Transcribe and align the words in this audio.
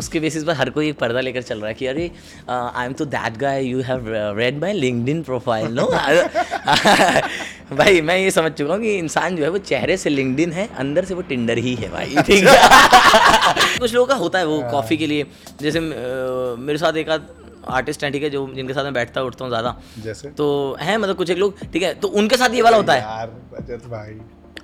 उसके 0.00 0.20
बेसिस 0.20 0.44
पर 0.44 0.54
हर 0.56 0.70
कोई 0.70 0.88
एक 0.88 0.98
पर्दा 0.98 1.20
लेकर 1.20 1.42
चल 1.42 1.58
रहा 1.58 1.68
है 1.68 1.74
कि 1.74 1.86
अरे 1.86 2.10
आई 2.50 2.86
एम 2.86 2.92
तो 2.92 3.04
that 3.06 3.36
guy 3.38 3.64
you 3.64 3.80
have 3.82 4.04
read 4.38 4.60
my 4.60 4.72
LinkedIn 4.74 5.22
profile 5.22 5.72
no 5.74 5.86
भाई 7.72 8.00
मैं 8.02 8.16
ये 8.18 8.30
समझ 8.30 8.52
चुका 8.52 8.72
हूँ 8.74 8.82
कि 8.82 8.94
इंसान 8.98 9.36
जो 9.36 9.42
है 9.44 9.48
वो 9.50 9.58
चेहरे 9.66 9.96
से 9.96 10.10
लिंक्डइन 10.10 10.52
है 10.52 10.68
अंदर 10.78 11.04
से 11.04 11.14
वो 11.14 11.22
टिंडर 11.24 11.58
ही 11.58 11.74
है 11.74 11.88
भाई 11.90 12.22
ठीक 12.26 12.44
है? 12.44 13.78
कुछ 13.78 13.94
लोगों 13.94 14.06
का 14.06 14.14
होता 14.16 14.38
है 14.38 14.46
वो 14.46 14.60
कॉफ़ी 14.70 14.96
के 14.96 15.06
लिए। 15.06 15.26
जैसे 15.60 15.80
मेरे 15.80 16.78
साथ 16.78 16.96
एक 16.96 17.08
आध 17.10 17.28
आर्टिस्ट 17.70 18.04
हैं 18.04 18.12
ठीक 18.12 18.22
है 18.22 18.30
जो 18.30 18.46
जिनके 18.54 18.74
साथ 18.74 18.84
मैं 18.84 18.92
बैठता 18.94 19.22
उठता 19.22 19.44
हूँ 19.44 19.50
ज़्यादा। 19.50 19.74
जैसे? 19.98 20.28
तो 20.30 20.76
हैं 20.80 20.96
मतलब 20.98 21.16
कुछ 21.16 21.30
एक 21.30 21.38
लोग 21.38 21.60
ठीक 21.72 21.82
है 21.82 21.92
तो 21.94 22.08
उनके 22.20 22.36
साथ 22.36 22.54
ये 22.54 22.62
वाला 22.62 22.76
होता 22.76 22.92
है। 22.92 23.00
यार 23.00 23.78
भाई। 23.88 24.18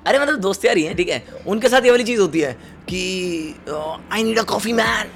अरे 0.06 0.18
मतलब 0.18 0.40
दोस्त 0.40 0.64
यार 0.64 0.76
ही 0.76 0.82
हैं 0.84 0.96
ठीक 0.96 1.08
है 1.08 1.22
उनके 1.46 1.68
साथ 1.68 1.84
ये 1.84 1.90
वाली 1.90 2.04
चीज़ 2.04 2.20
होती 2.20 2.40
है 2.40 2.52
कि 2.88 3.00
I 3.70 4.22
need 4.22 4.38
a 4.38 4.42
coffee 4.46 4.72
man 4.72 5.08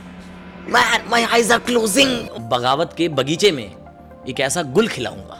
man 0.72 1.08
my 1.10 1.24
eyes 1.24 1.50
are 1.52 1.58
closing 1.58 2.10
बगावत 2.50 2.92
के 2.96 3.08
बगीचे 3.08 3.50
में 3.52 3.70
एक 4.28 4.40
ऐसा 4.40 4.62
गुल 4.74 4.88
खिलाऊँगा। 4.88 5.38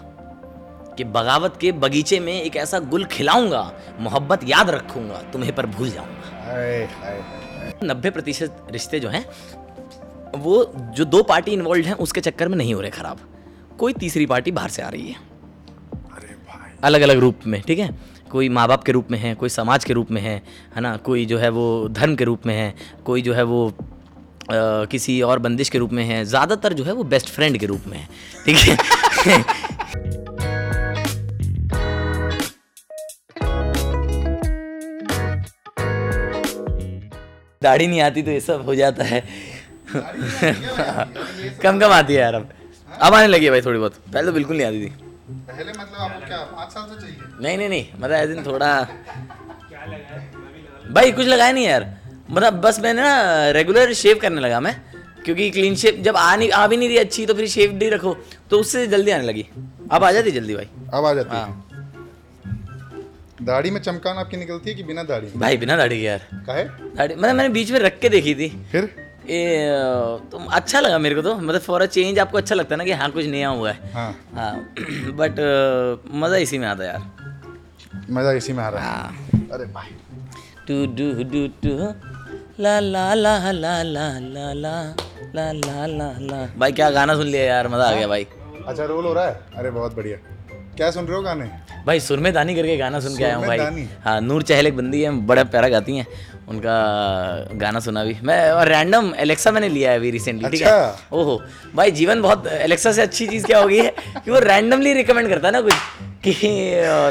कि 0.97 1.05
बगावत 1.07 1.59
के 1.61 1.71
बगीचे 1.73 2.19
में 2.21 2.33
एक 2.33 2.57
ऐसा 2.57 2.79
गुल 2.91 3.05
खिलाऊँगा 3.05 3.61
मोहब्बत 4.01 4.41
याद 4.45 4.71
रखूँगा 4.71 5.21
तुम्हें 5.33 5.55
पर 5.55 5.67
भूल 5.67 5.91
जाऊँगा। 5.91 7.79
नब्बे 7.85 8.11
प्रतिशत 8.11 8.67
रिश्ते 8.71 9.01
जो 9.01 9.09
हैं 9.09 9.25
वो 10.37 10.65
जो 10.97 11.05
दो 11.05 11.23
पार्टी 11.23 11.53
इन्वॉल्व 11.53 11.87
हैं 11.87 11.95
उसके 11.97 12.21
चक्कर 12.21 12.49
में 12.49 12.57
नहीं 12.57 12.75
हो 12.75 12.81
रहे 12.81 12.91
खराब। 12.91 13.19
कोई 13.79 13.93
तीसरी 13.93 14.27
पार्टी 14.27 14.51
बाहर 14.51 14.69
से 14.69 14.83
आ 14.83 14.89
रही 14.89 15.09
है। 15.09 15.15
अरे 15.15 16.35
भाई। 16.49 16.73
अलग 16.85 17.01
अलग 17.01 17.19
रूप 17.19 17.47
में 17.47 17.61
ठीक 17.63 17.79
है? 17.79 17.91
कोई 18.31 18.49
माँ 18.49 18.67
बाप 18.69 18.85
के 18.85 18.93
रूप 18.93 19.11
में 19.11 19.19
है 19.19 19.35
कोई 19.35 19.49
समाज 19.49 19.85
के 19.85 19.93
रूप 19.93 20.11
में 20.11 20.21
है 20.23 20.37
है 20.75 20.81
ना? 20.81 20.97
कोई 20.97 21.25
जो 21.27 21.39
है 21.39 21.49
वो 21.51 21.89
धर्म 21.91 22.17
के 22.17 22.25
रूप 22.25 22.47
में 22.47 22.55
है 22.55 22.75
कोई 23.05 23.23
जो 23.23 23.35
है 23.35 23.43
वो 23.43 23.73
किसी 24.53 25.21
और 25.23 25.39
बंदिश 25.39 25.69
के 25.69 25.79
रूप 25.79 25.93
में 25.93 26.05
है। 26.05 26.25
ज़्यादातर 26.25 26.73
जो 26.73 26.85
है 26.85 26.93
वो 26.93 27.05
बेस्ट 27.05 27.29
फ्रेंड 27.29 27.59
के 27.59 27.67
रूप 27.67 27.83
में 27.87 27.99
है। 27.99 28.09
ठीक 28.47 28.57
है? 28.57 28.77
दाढ़ी 37.63 37.87
नहीं 37.87 38.01
आती 38.01 38.23
तो 38.23 38.31
ये 38.31 38.41
सब 38.41 38.65
हो 38.67 38.75
जाता 38.75 39.05
है। 39.05 39.21
कम 41.63 41.79
कम 41.81 41.91
आती 41.93 42.15
है 42.15 42.21
यार 42.21 42.35
अब। 42.35 42.49
अब 43.03 43.15
आने 43.15 43.27
लगी 43.27 43.45
है 43.45 43.51
भाई 43.51 43.61
थोड़ी 43.61 43.79
बहुत। 43.79 43.95
पहले 44.13 44.27
तो 44.27 44.33
बिल्कुल 44.33 44.57
नहीं 44.57 44.67
आती 44.67 44.85
थी। 44.87 44.91
पहले 45.49 45.73
मतलब 45.73 45.97
आपको 45.97 46.27
क्या 46.27 46.39
पाँच 46.39 46.73
साल 46.73 46.89
से 46.89 47.01
चाहिए? 47.01 47.17
नहीं 47.43 47.59
नहीं 47.59 47.69
नहीं। 47.69 47.87
मतलब 47.97 48.13
ऐसे 48.13 48.35
दिन 48.35 48.45
थोड़ा 48.47 48.87
भाई 50.93 51.13
कुछ 51.13 51.27
लगाया 51.27 51.53
नहीं 51.53 51.65
यार। 51.65 52.00
मतलब 52.31 52.61
बस 52.61 52.81
मैंने 52.81 53.03
ना 53.03 53.51
रेगुलर 53.51 53.93
शेव 53.95 54.19
करने 54.23 54.41
लगा 54.41 54.61
मैं 54.61 54.75
क्योंकि 55.25 55.51
क्लीन 55.51 55.75
शेव 55.77 56.03
जब 56.03 56.17
आ 56.17 56.35
नहीं 56.37 56.51
आ 56.51 56.67
भी 56.67 56.77
नहीं 56.77 56.89
रही 56.89 56.99
अच्छी 56.99 57.27
तो 57.27 57.35
फिर 57.35 57.49
शेव 57.49 57.73
नहीं 57.73 57.91
रखो 57.91 58.17
तो 58.51 58.59
उससे 58.61 58.87
जल्दी 58.87 59.11
आने 59.11 59.27
लगी। 59.27 59.47
अब 59.93 60.05
आ 60.05 60.11
जाती 60.13 60.31
जल्दी 60.31 60.55
भाई? 60.55 60.69
अब 60.95 61.05
आ 61.05 61.13
जाती। 61.15 61.37
हाँ। 61.37 61.67
दाढ़ी 63.43 63.71
में 63.71 63.81
चमकान 63.81 64.17
आपकी 64.19 64.37
निकलती 64.37 64.71
है 64.71 64.75
कि 64.77 64.83
बिना 64.83 65.03
दाढ़ी 65.03 65.29
भाई 65.37 65.57
बिना 65.57 65.77
दाढ़ी 65.77 65.99
के 66.01 66.05
यार। 66.05 66.27
काहे 66.47 66.65
दाढ़ी 66.65 67.15
मतलब 67.15 67.35
मैंने 67.35 67.49
बीच 67.49 67.71
में 67.71 67.79
रख 67.81 67.99
के 68.01 68.09
देखी 68.09 68.35
थी। 68.35 68.49
फिर? 68.73 68.85
ये 69.27 69.69
तो 70.33 70.39
अच्छा 70.51 70.81
लगा 70.81 70.99
मेरे 70.99 71.15
को 71.15 71.23
तो 71.23 71.35
मतलब 71.37 71.61
फॉर 71.61 71.83
अ 71.83 71.87
चेंज 71.87 72.19
आपको 72.19 72.39
अच्छा 72.39 72.55
लगता 72.55 72.75
है 72.75 72.79
ना 72.79 72.85
कि 72.85 72.93
हाँ 72.93 73.11
कुछ 73.11 73.27
नया 73.27 73.49
हुआ 73.49 73.71
है। 73.73 73.93
हाँ। 73.93 74.13
हाँ 74.35 74.55
बट 75.21 75.41
मज़ा 76.15 76.37
इसी 76.37 76.59
में 76.59 76.67
आता 76.69 76.85
है 76.85 76.91
यार। 76.91 78.07
मज़ा 78.11 78.33
इसी 78.33 78.53
में 78.53 78.63
आ 78.65 78.69
रहा 78.69 78.83
है। 78.83 78.89
हाँ। 78.89 79.49
अरे 79.53 79.65
भाई। 79.73 79.97
टू 80.69 80.85
डू 80.97 81.13
डू 81.25 81.47
टू 81.63 81.77
ला 82.65 82.79
ला 82.81 83.05
ला 83.15 83.35
ला 83.53 83.75
ला 83.83 84.07
ला 84.21 84.47
ला 84.55 84.75
ला 85.35 85.53
ला 85.53 85.87
ला 85.99 86.09
ला 86.31 86.41
भाई 86.59 86.73
क्या 86.79 86.89
गाना 86.97 87.15
सुन 87.17 87.27
लिया 87.27 87.43
यार 87.45 87.69
मज़ा 87.69 87.87
आ 87.89 87.93
गया 87.93 88.07
भाई 88.09 88.27
अच्छा 88.67 88.85
रोल 88.85 89.05
हो 89.05 89.13
रहा 89.13 89.25
है 89.27 89.41
अरे 89.59 89.71
बहुत 89.71 89.95
बढ़िया 89.97 90.17
क्या 90.77 90.91
सुन 90.97 91.07
रहे 91.07 91.17
हो 91.17 91.23
गाने 91.23 91.45
भाई 91.87 92.01
सुरमे 92.01 92.33
दानी 92.33 92.55
करके 92.55 92.77
गाना 92.77 93.01
सुन 93.01 93.17
के 93.17 93.25
आया 93.25 93.37
हूँ 93.37 93.47
भाई 93.47 93.87
हाँ 94.05 94.21
नूर 94.21 94.43
चहल 94.51 94.67
एक 94.67 94.77
बंदी 94.77 95.03
है 95.03 95.11
बड़ा 95.31 95.45
प्यारा 95.55 95.69
गाती 95.77 95.97
हैं 95.97 96.07
उनका 96.51 96.77
गाना 97.55 97.81
सुना 97.81 98.05
भी। 98.05 98.17
मैं 98.25 98.51
और 98.51 98.69
रैंडम 98.69 99.13
एलेक्सा 99.19 99.51
मैंने 99.53 99.69
लिया 99.69 99.91
है 99.91 99.97
अभी 99.99 100.11
रिसेंटली 100.11 100.49
ठीक 100.49 100.61
है? 100.63 100.67
अच्छा। 100.69 101.17
ओहो 101.17 101.41
भाई 101.75 101.91
जीवन 101.91 102.23
बहुत 102.23 102.47
एलेक्सा 102.53 102.93
से 102.93 103.03
अच्छी 103.03 103.27
चीज़ 103.27 103.47
क्या 103.47 103.59
होगी 103.59 103.79
है? 103.79 103.95
कि 104.25 104.31
वो 104.31 104.39
रैंडमली 104.41 104.93
रिकमेंड 104.93 105.29
करता 105.29 105.49
है 105.49 105.53
ना 105.53 105.61
कुछ 105.61 105.75
कि 106.27 106.33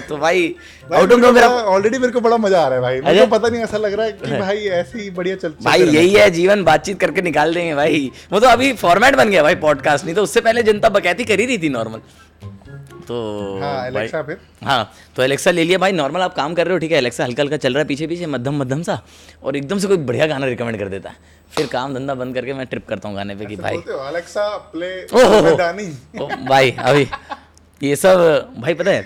तो 0.10 0.18
भाई 0.18 0.54
आउट 0.94 1.12
ऑफ़ 1.14 1.20
मेरा 1.34 1.48
ऑलरेडी 1.48 1.98
मेरे 1.98 2.12
को 2.14 2.22
बड़ा 2.22 2.38
मज़ा 2.38 2.60
आ 2.60 2.68
रहा 2.68 2.76
है 2.76 2.82
भाई। 2.82 3.02
मुझे 3.02 3.26
पता 3.28 3.50
नहीं 3.50 3.64
ऐसा 3.64 3.78
लग 3.78 3.94
रहा 3.94 4.06
है 4.06 4.12
कि 4.12 4.40
भाई 4.40 4.66
ऐसे 4.78 5.00
ही 5.00 5.10
बढ़िया 5.12 5.36
चल 5.36 5.54
भाई 5.64 5.84
यही 5.84 6.14
है 6.14 6.30
जीवन 6.32 6.64
बातचीत 6.64 7.00
करके 7.00 7.22
निकाल 7.22 7.54
देंगे 7.54 7.74
भाई। 7.76 8.12
वो 8.34 8.40
तो 8.40 8.48
अभी 8.48 8.72
फॉर्मेट 8.84 9.16
बन 9.16 9.30
गया 9.30 9.44
भाई 9.44 9.56
पॉडकास्ट 9.66 10.06
नहीं 10.06 10.16
तो 10.16 10.24
उससे 10.24 10.42
पहले 10.42 10.64
जनता 10.64 10.90
बकैती 10.90 11.24
कर 11.24 11.40
ही 11.40 11.46
रही 11.46 11.58
थी 11.58 11.70
नॉर्मल 11.70 12.02
तो 13.09 13.16
हाँ 13.62 13.88
एलेक्सा 13.88 14.22
फिर। 14.24 14.38
हाँ 14.64 14.92
तो 15.16 15.24
एलेक्सा 15.24 15.52
ले 15.52 15.64
लिया। 15.64 15.78
भाई 15.78 15.92
नॉर्मल 15.92 16.22
आप 16.22 16.36
काम 16.36 16.53
कर 16.53 16.66
रहे 16.68 16.74
हो 16.74 16.80
ठीक 16.80 16.92
है? 16.92 16.97
एलेक्सा 16.97 17.24
हल्का 17.24 17.44
हल्का 17.44 17.58
चल 17.58 17.74
रहा 17.74 17.81
है 17.81 17.88
पीछे 17.88 18.08
पीछे 18.08 18.25
मध्यम 18.28 18.59
मध्यम 18.59 18.81
सा 18.84 19.02
और 19.44 19.56
एकदम 19.56 19.80
से 19.80 19.88
कोई 19.88 19.97
बढ़िया 20.09 20.28
गाना 20.28 20.46
रिकमेंड 20.46 20.80
कर 20.80 20.90
देता 20.90 21.09
है। 21.09 21.16
फिर 21.52 21.68
काम 21.68 21.94
धंधा 21.94 22.14
बंद 22.16 22.36
करके 22.36 22.53
मैं 22.53 22.66
ट्रिप 22.66 22.88
करता 22.88 23.09
हूँ 23.09 23.16
गाने 23.16 23.36
पे 23.36 23.46
कि 23.46 23.56
भाई 23.56 23.78
अलेक्सा 24.00 24.47
प्ले 24.74 24.92
ओ, 25.03 26.28
भाई 26.50 26.72
अभी 26.72 27.08
ये 27.81 27.96
सब 27.96 28.53
भाई 28.58 28.74
पता 28.74 28.92
है 28.92 29.02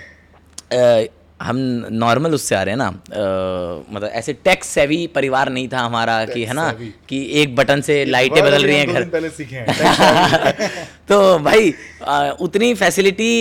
हम 1.40 1.56
नॉर्मल 1.92 2.34
उससे 2.34 2.54
आ 2.54 2.62
रहे 2.62 2.72
हैं 2.72 2.78
ना 2.78 2.86
आ, 2.86 3.94
मतलब 3.94 4.10
ऐसे 4.12 4.32
टैक्स 4.44 4.66
सेवी 4.68 5.06
परिवार 5.14 5.48
नहीं 5.52 5.68
था 5.68 5.78
हमारा 5.78 6.24
कि 6.24 6.44
है 6.44 6.52
ना 6.54 6.70
कि 7.08 7.18
एक 7.42 7.54
बटन 7.56 7.80
से 7.88 8.04
लाइटें 8.04 8.42
बदल 8.44 8.64
रही 8.66 8.76
हैं 8.76 8.86
घर। 8.92 9.04
पहले 9.04 9.30
सीखे 9.30 9.56
हैं 9.56 10.68
तो 11.08 11.38
भाई 11.38 11.72
आ, 12.06 12.30
उतनी 12.30 12.72
फैसिलिटी 12.74 13.32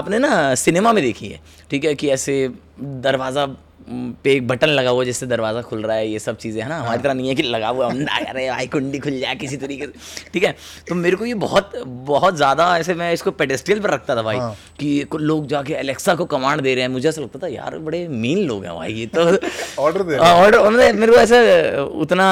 आपने 0.00 0.18
ना 0.18 0.54
सिनेमा 0.64 0.92
में 0.92 1.02
देखी 1.04 1.28
है 1.28 1.40
ठीक 1.70 1.84
है 1.84 1.94
कि 1.94 2.08
ऐसे 2.18 2.36
दरवाज़ा 2.80 3.46
पे 3.88 4.32
एक 4.32 4.46
बटन 4.48 4.68
लगा 4.68 4.90
हुआ 4.90 5.00
है 5.00 5.06
जिससे 5.06 5.26
दरवाज़ा 5.26 5.60
खुल 5.62 5.82
रहा 5.82 5.96
है 5.96 6.08
ये 6.08 6.18
सब 6.18 6.36
चीज़ें 6.36 6.62
है 6.62 6.68
ना? 6.68 6.78
हमारी 6.78 7.02
तरह 7.02 7.14
नहीं 7.14 7.28
है 7.28 7.34
कि 7.34 7.42
लगा 7.42 7.68
हुआ 7.68 7.88
हम 7.90 7.96
ना 7.98 8.16
अरे 8.28 8.48
भाई 8.50 8.66
कुंडी 8.66 8.98
खुल 8.98 9.18
जाए 9.20 9.34
किसी 9.36 9.56
तरीके 9.56 9.86
से। 9.86 10.30
ठीक 10.32 10.44
है? 10.44 10.54
तो 10.88 10.94
मेरे 10.94 11.16
को 11.16 11.26
ये 11.26 11.34
बहुत 11.36 11.72
बहुत 11.86 12.36
ज़्यादा 12.36 12.76
ऐसे 12.78 12.94
मैं 12.94 13.12
इसको 13.12 13.30
पेडेस्ट्रियल 13.32 13.80
पर 13.80 13.90
रखता 13.90 14.16
था 14.16 14.22
भाई 14.22 14.36
हाँ। 14.36 14.54
कि 14.80 15.06
लोग 15.14 15.46
जाके 15.48 15.74
एलेक्सा 15.74 16.14
को 16.14 16.24
कमांड 16.26 16.60
दे 16.60 16.74
रहे 16.74 16.82
हैं। 16.82 16.90
मुझे 16.90 17.08
ऐसा 17.08 17.22
लगता 17.22 17.38
था 17.38 17.48
यार 17.48 17.78
बड़े 17.80 18.06
मीन 18.08 18.46
लोग 18.46 18.64
हैं 18.64 18.74
भाई 18.74 18.92
ये 18.92 19.06
तो 19.16 19.24
ऑर्डर 19.82 20.02
दे 20.02 20.16
और 20.16 20.58
मतलब 20.68 20.94
मेरे 20.94 21.12
को 21.12 21.18
ऐसा 21.18 21.82
उतना 21.82 22.28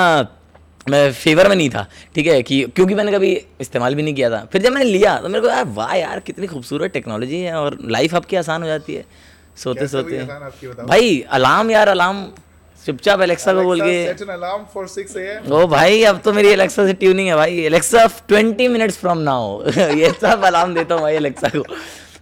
मैं 0.88 1.12
फेवर 1.12 1.48
में 1.48 1.54
नहीं 1.56 1.68
था 1.70 1.86
ठीक 2.14 2.26
है? 2.26 2.42
कि 2.42 2.62
क्योंकि 2.66 2.94
मैंने 2.94 3.12
कभी 3.12 3.30
इस्तेमाल 3.60 3.94
भी 3.94 4.02
नहीं 4.02 4.14
किया 4.14 4.30
था। 4.30 4.44
फिर 4.52 4.62
जब 4.62 4.72
मैंने 4.72 4.90
लिया 4.90 5.16
तो 5.18 5.28
मेरे 5.28 5.40
को 5.40 5.48
यार 5.48 5.64
वाह 5.74 5.94
यार 5.94 6.20
कितनी 6.20 6.46
खूबसूरत 6.46 6.92
टेक्नोलॉजी 6.92 7.40
है 7.40 7.54
और 7.54 7.78
लाइफ 7.90 8.14
आपकी 8.14 8.36
आसान 8.36 8.62
हो 8.62 8.68
जाती 8.68 8.94
है। 8.94 9.04
सोते 9.56 9.86
सोते? 9.88 10.22
भाई 10.84 11.20
अलार्म 11.30 11.70
यार 11.70 11.88
अलार्म। 11.88 12.26
चुपचाप 12.84 13.20
एलेक्सा 13.20 13.52
को 13.54 13.62
बोल 13.62 13.80
के। 13.80 13.92
Set 14.06 14.22
an 14.22 14.28
alarm 14.28 14.64
for 14.74 14.88
6 14.88 15.16
AM 15.16 15.52
ओ 15.52 15.66
भाई 15.66 16.02
अब 16.04 16.20
तो 16.24 16.32
मेरी 16.32 16.48
एलेक्सा 16.48 16.86
से 16.86 16.92
ट्यूनिंग 16.94 17.28
है 17.28 17.36
भाई। 17.36 17.60
Alexa 17.66 18.06
twenty 18.28 18.66
minutes 18.68 18.98
from 18.98 19.18
now 19.18 19.70
ये 19.70 20.10
सब 20.20 20.44
अलार्म 20.44 20.74
देता 20.74 20.94
हूँ 20.94 21.02
भाई 21.02 21.14
एलेक्सा 21.16 21.48
को। 21.48 21.62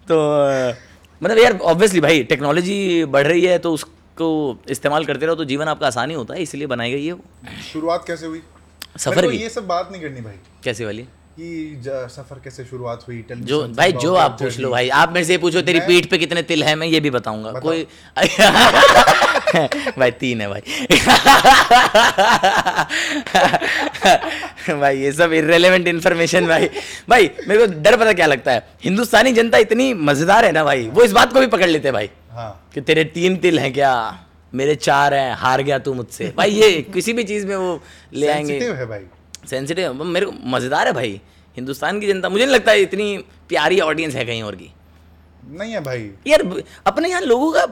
तो 0.09 0.19
मतलब 1.23 1.39
यार 1.39 1.59
ऑब्वियसली 1.73 2.01
भाई 2.01 2.23
टेक्नोलॉजी 2.25 3.05
बढ़ 3.07 3.27
रही 3.27 3.45
है 3.45 3.59
तो 3.59 3.73
उसको 3.73 4.29
इस्तेमाल 4.71 5.05
करते 5.05 5.27
रहो 5.27 5.35
तो 5.35 5.45
जीवन 5.45 5.69
आपका 5.69 5.87
आसान 5.87 6.11
ही 6.11 6.17
होता 6.17 6.35
है 6.35 6.43
इसलिए 6.43 6.67
बनाई 6.67 6.93
गई 6.93 7.07
है 7.07 7.13
वो। 7.13 7.25
शुरुआत 7.73 8.05
कैसे 8.07 8.27
हुई? 8.27 8.43
सफ़र 8.99 9.31
की। 9.31 9.37
ये 9.37 9.49
सब 9.49 9.67
बात 9.67 9.93
नहीं 9.93 10.03
करनी 10.03 10.21
भाई। 10.21 10.39
कैसे 10.65 10.85
वाली? 10.85 11.07
कि 11.39 11.81
सफ़र 11.87 12.41
कैसे 12.45 12.65
शुरुआत 12.65 13.05
हुई 13.09 13.25
जो 13.33 13.69
भाई 13.69 13.93
जो 13.93 14.15
आप 14.15 14.37
पूछ 14.41 14.59
लो 14.59 14.71
भाई 14.71 14.89
आप 14.89 15.13
मेरे 15.13 15.27
से 15.27 15.39
पूछो 15.39 15.63
तेरी 15.63 15.81
पीठ 15.81 16.11
पे 16.11 16.19
कितने 16.19 16.43
तिल 16.43 16.65
है 16.65 16.75
मैं 16.75 16.87
ये 16.87 17.01
भी 17.01 17.11
बताऊँगा। 17.11 17.53
कोई 17.53 17.83
भाई 19.99 20.11
तीन 20.11 20.41
है 20.41 20.49
भाई। 20.49 20.61
भाई 24.81 24.99
ये 24.99 25.13
सब 25.13 25.33
इरेलीवेंट 25.33 25.89
इन्फॉर्मेशन 25.89 26.47
भाई। 26.47 26.69
भाई 27.09 27.31
मेरे 27.49 27.67
को 27.67 27.73
डर 27.83 27.97
पता 27.97 28.13
क्या 28.13 28.27
लगता 28.27 28.53
है? 28.53 28.67
हिंदुस्तानी 28.85 29.33
जनता 29.33 29.59
इतनी 29.59 29.95
मज़ेदार 29.95 30.45
है 30.45 30.53
ना 30.53 30.65
भाई 30.65 30.89
वो 30.89 31.03
इस 31.03 31.13
बात 31.13 31.33
को 31.33 31.41
भी 31.41 31.47
पकड़ 31.47 31.69
लेते 31.69 31.89
हैं 31.89 31.95
भाई 31.95 32.11
हाँ। 32.31 32.71
कि 32.75 32.81
तेरे 32.81 33.05
तीन 33.05 33.37
तिल 33.37 33.59
हैं 33.59 33.73
क्या? 33.73 34.19
मेरे 34.55 34.75
चार 34.75 35.15
हैं 35.15 35.35
हार 35.35 35.63
गया 35.63 35.79
तू 35.79 35.95
मुझसे। 35.95 36.33
भाई 36.37 36.51
ये 36.51 36.83
किसी 36.95 37.13
भी 37.13 37.25
चीज़ 37.25 37.47
में 37.47 37.57
वो 37.57 37.83
ले 38.13 38.29
आएँगे। 38.29 38.53
सेंसिटिव 38.53 38.77
है 38.77 38.87
भाई। 38.87 39.05
सेंसिटिव 39.51 40.05
मेरे 40.05 40.27
को 40.27 40.33
मज़ेदार 40.47 40.87
है 40.87 40.93
भाई। 40.93 41.21
हिंदुस्तान 41.57 42.01
की 42.01 42.07
जनता 42.07 42.29
मुझे 42.29 42.45
नहीं 42.45 42.55
लगता 42.55 42.73
है 42.73 42.81
इतनी 42.83 43.17
प्यारी 43.49 43.81
ऑडियंस 43.81 44.15
है 44.15 44.25
कहीं 44.25 44.43
और 44.43 44.55
की। 44.55 44.73
नहीं 45.45 45.73
है 45.73 45.81
भाई। 45.85 46.11
यार 46.27 46.43
अपने 46.87 47.09
यहाँ 47.09 47.21
लोगों 47.23 47.53
का 47.53 47.67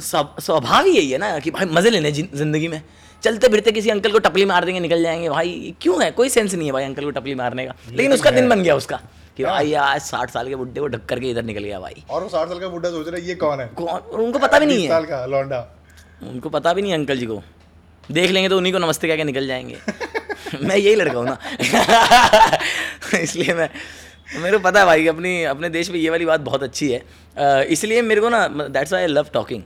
स्वभाव 0.00 0.84
ही 0.84 0.92
यही 0.92 1.10
है 1.10 1.18
ना 1.18 1.38
कि 1.38 1.50
भाई 1.50 1.66
मज़े 1.70 1.90
लेने 1.90 2.12
ज़िंदगी 2.12 2.68
में। 2.68 2.82
चलते 3.22 3.48
फिरते 3.48 3.72
किसी 3.72 3.90
अंकल 3.90 4.12
को 4.12 4.18
टपली 4.18 4.44
मार 4.44 4.64
देंगे 4.64 4.80
निकल 4.80 5.02
जाएँगे। 5.02 5.28
भाई 5.28 5.74
क्यों 5.80 6.02
है? 6.02 6.10
कोई 6.10 6.28
सेंस 6.28 6.54
नहीं 6.54 6.66
है 6.66 6.72
भाई 6.72 6.84
अंकल 6.84 7.04
को 7.04 7.10
टपली 7.10 7.34
मारने 7.34 7.66
का। 7.66 7.74
लेकिन 7.90 8.12
उसका 8.12 8.30
दिन 8.30 8.48
बन 8.48 8.62
गया 8.62 8.74
उसका 8.76 9.00
कि 9.36 9.44
भाई 9.44 9.72
आज 9.74 10.00
साठ 10.00 10.30
साल 10.30 10.48
के 10.48 10.56
बुड्ढे 10.56 10.80
को 10.80 10.86
ढक 10.88 11.04
करके 11.06 11.30
इधर 11.30 11.42
निकल 11.42 11.64
गया 11.64 11.80
भाई। 11.80 12.04
और 12.10 12.22
वो 12.22 12.28
साठ 12.28 12.48
साल 12.48 12.58
का 12.60 12.68
बुढ़ा 12.68 12.90
सोच 12.90 13.06
रहा 13.08 13.16
है 13.16 13.28
ये 13.28 13.34
कौन 13.34 13.60
है? 13.60 13.66
कौन? 13.68 14.00
उनको 14.22 14.38
पता 14.38 14.58
भी 14.58 14.66
नहीं 14.66 14.82
है। 14.82 14.88
साल 14.88 15.04
का 15.04 15.24
लौंडा। 15.26 15.60
उनको 16.22 16.48
पता 16.48 16.72
भी 16.72 16.82
नहीं 16.82 16.92
है 16.92 16.98
अंकल 16.98 17.18
जी 17.18 17.26
को। 17.26 17.42
देख 18.04 18.30
लेंगे 18.30 18.48
तो 18.48 18.56
उन्हीं 18.56 18.72
को 18.72 18.78
नमस्ते 18.78 19.08
कह 19.08 19.16
के 19.16 19.24
निकल 19.24 19.46
जाएँगे। 19.46 19.76
मैं 20.62 20.76
यही 20.76 20.94
लड़का 20.94 21.18
हूँ 21.18 21.26
ना। 21.26 21.38
इसलिए 23.18 23.54
मैं 23.54 23.68
मेरे 24.42 24.56
को 24.58 24.62
पता 24.64 24.80
है 24.80 24.86
भाई 24.86 25.06
अपनी 25.06 25.42
अपने 25.44 25.68
देश 25.70 25.90
में 25.90 25.98
ये 25.98 26.10
वाली 26.10 26.24
बात 26.26 26.40
बहुत 26.40 26.62
अच्छी 26.62 26.90
है। 26.92 26.98
अ, 26.98 27.62
इसलिए 27.70 28.02
मेरे 28.02 28.20
को 28.20 28.28
ना 28.28 28.46
दैट्स 28.48 28.94
आई 28.94 29.06
लव 29.06 29.26
टॉकिंग 29.34 29.62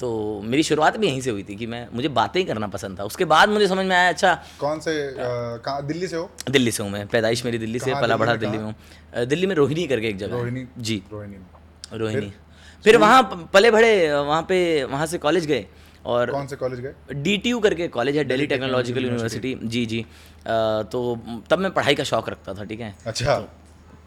तो 0.00 0.08
मेरी 0.44 0.62
शुरुआत 0.62 0.96
भी 0.98 1.06
यहीं 1.06 1.20
से 1.20 1.30
हुई 1.30 1.42
थी 1.48 1.54
कि 1.56 1.66
मैं 1.66 1.86
मुझे 1.94 2.08
बातें 2.14 2.38
ही 2.40 2.44
करना 2.46 2.66
पसंद 2.66 2.98
था। 2.98 3.04
उसके 3.04 3.24
बाद 3.32 3.48
मुझे 3.48 3.66
समझ 3.68 3.84
में 3.86 3.94
आया 3.96 4.08
अच्छा 4.08 4.34
कौन 4.60 4.80
से 4.80 4.92
कहाँ 5.18 5.86
दिल्ली 5.86 6.06
से 6.08 6.16
हो? 6.16 6.30
दिल्ली 6.50 6.70
से 6.70 6.82
हूँ 6.82 6.90
मैं 6.90 7.06
पैदाइश 7.08 7.44
मेरी 7.44 7.58
दिल्ली 7.58 7.78
से 7.78 7.94
पला 8.00 8.16
बढ़ा 8.16 8.34
दिल्ली 8.36 8.58
में 8.58 8.64
हूँ। 8.64 9.26
दिल्ली 9.26 9.46
में 9.46 9.54
रोहिणी 9.56 9.86
करके 9.86 10.08
एक 10.08 10.16
जगह। 10.18 10.36
रोहिणी 10.36 10.66
जी। 10.78 11.02
रोहिणी। 11.12 11.36
रोहिणी। 11.98 12.32
फिर? 12.84 12.96
वहाँ 12.96 13.48
पले 13.54 13.70
बड़े 13.70 14.12
वहाँ 14.12 14.42
पे 14.48 14.58
वहाँ 14.84 15.06
से 15.06 15.18
कॉलेज 15.18 15.46
गए। 15.46 15.66
और 16.06 16.30
कौन 16.30 16.46
से 16.46 16.56
कॉलेज 16.56 16.80
गए? 16.80 16.94
डी 17.14 17.60
करके 17.60 17.88
कॉलेज 17.88 18.16
है 18.16 18.24
दिल्ली 18.24 18.46
टेक्नोलॉजिकल 18.46 19.04
यूनिवर्सिटी 19.04 19.58
जी 19.62 19.86
जी. 19.86 20.00
अ, 20.00 20.82
तो 20.82 21.18
तब 21.50 21.58
मैं 21.58 21.70
पढ़ाई 21.70 21.94
का 21.94 22.04
शौक 22.04 22.28
रखता 22.28 22.54
था 22.54 22.64
ठीक 22.64 22.80
है? 22.80 22.94
अच्छा। 23.06 23.48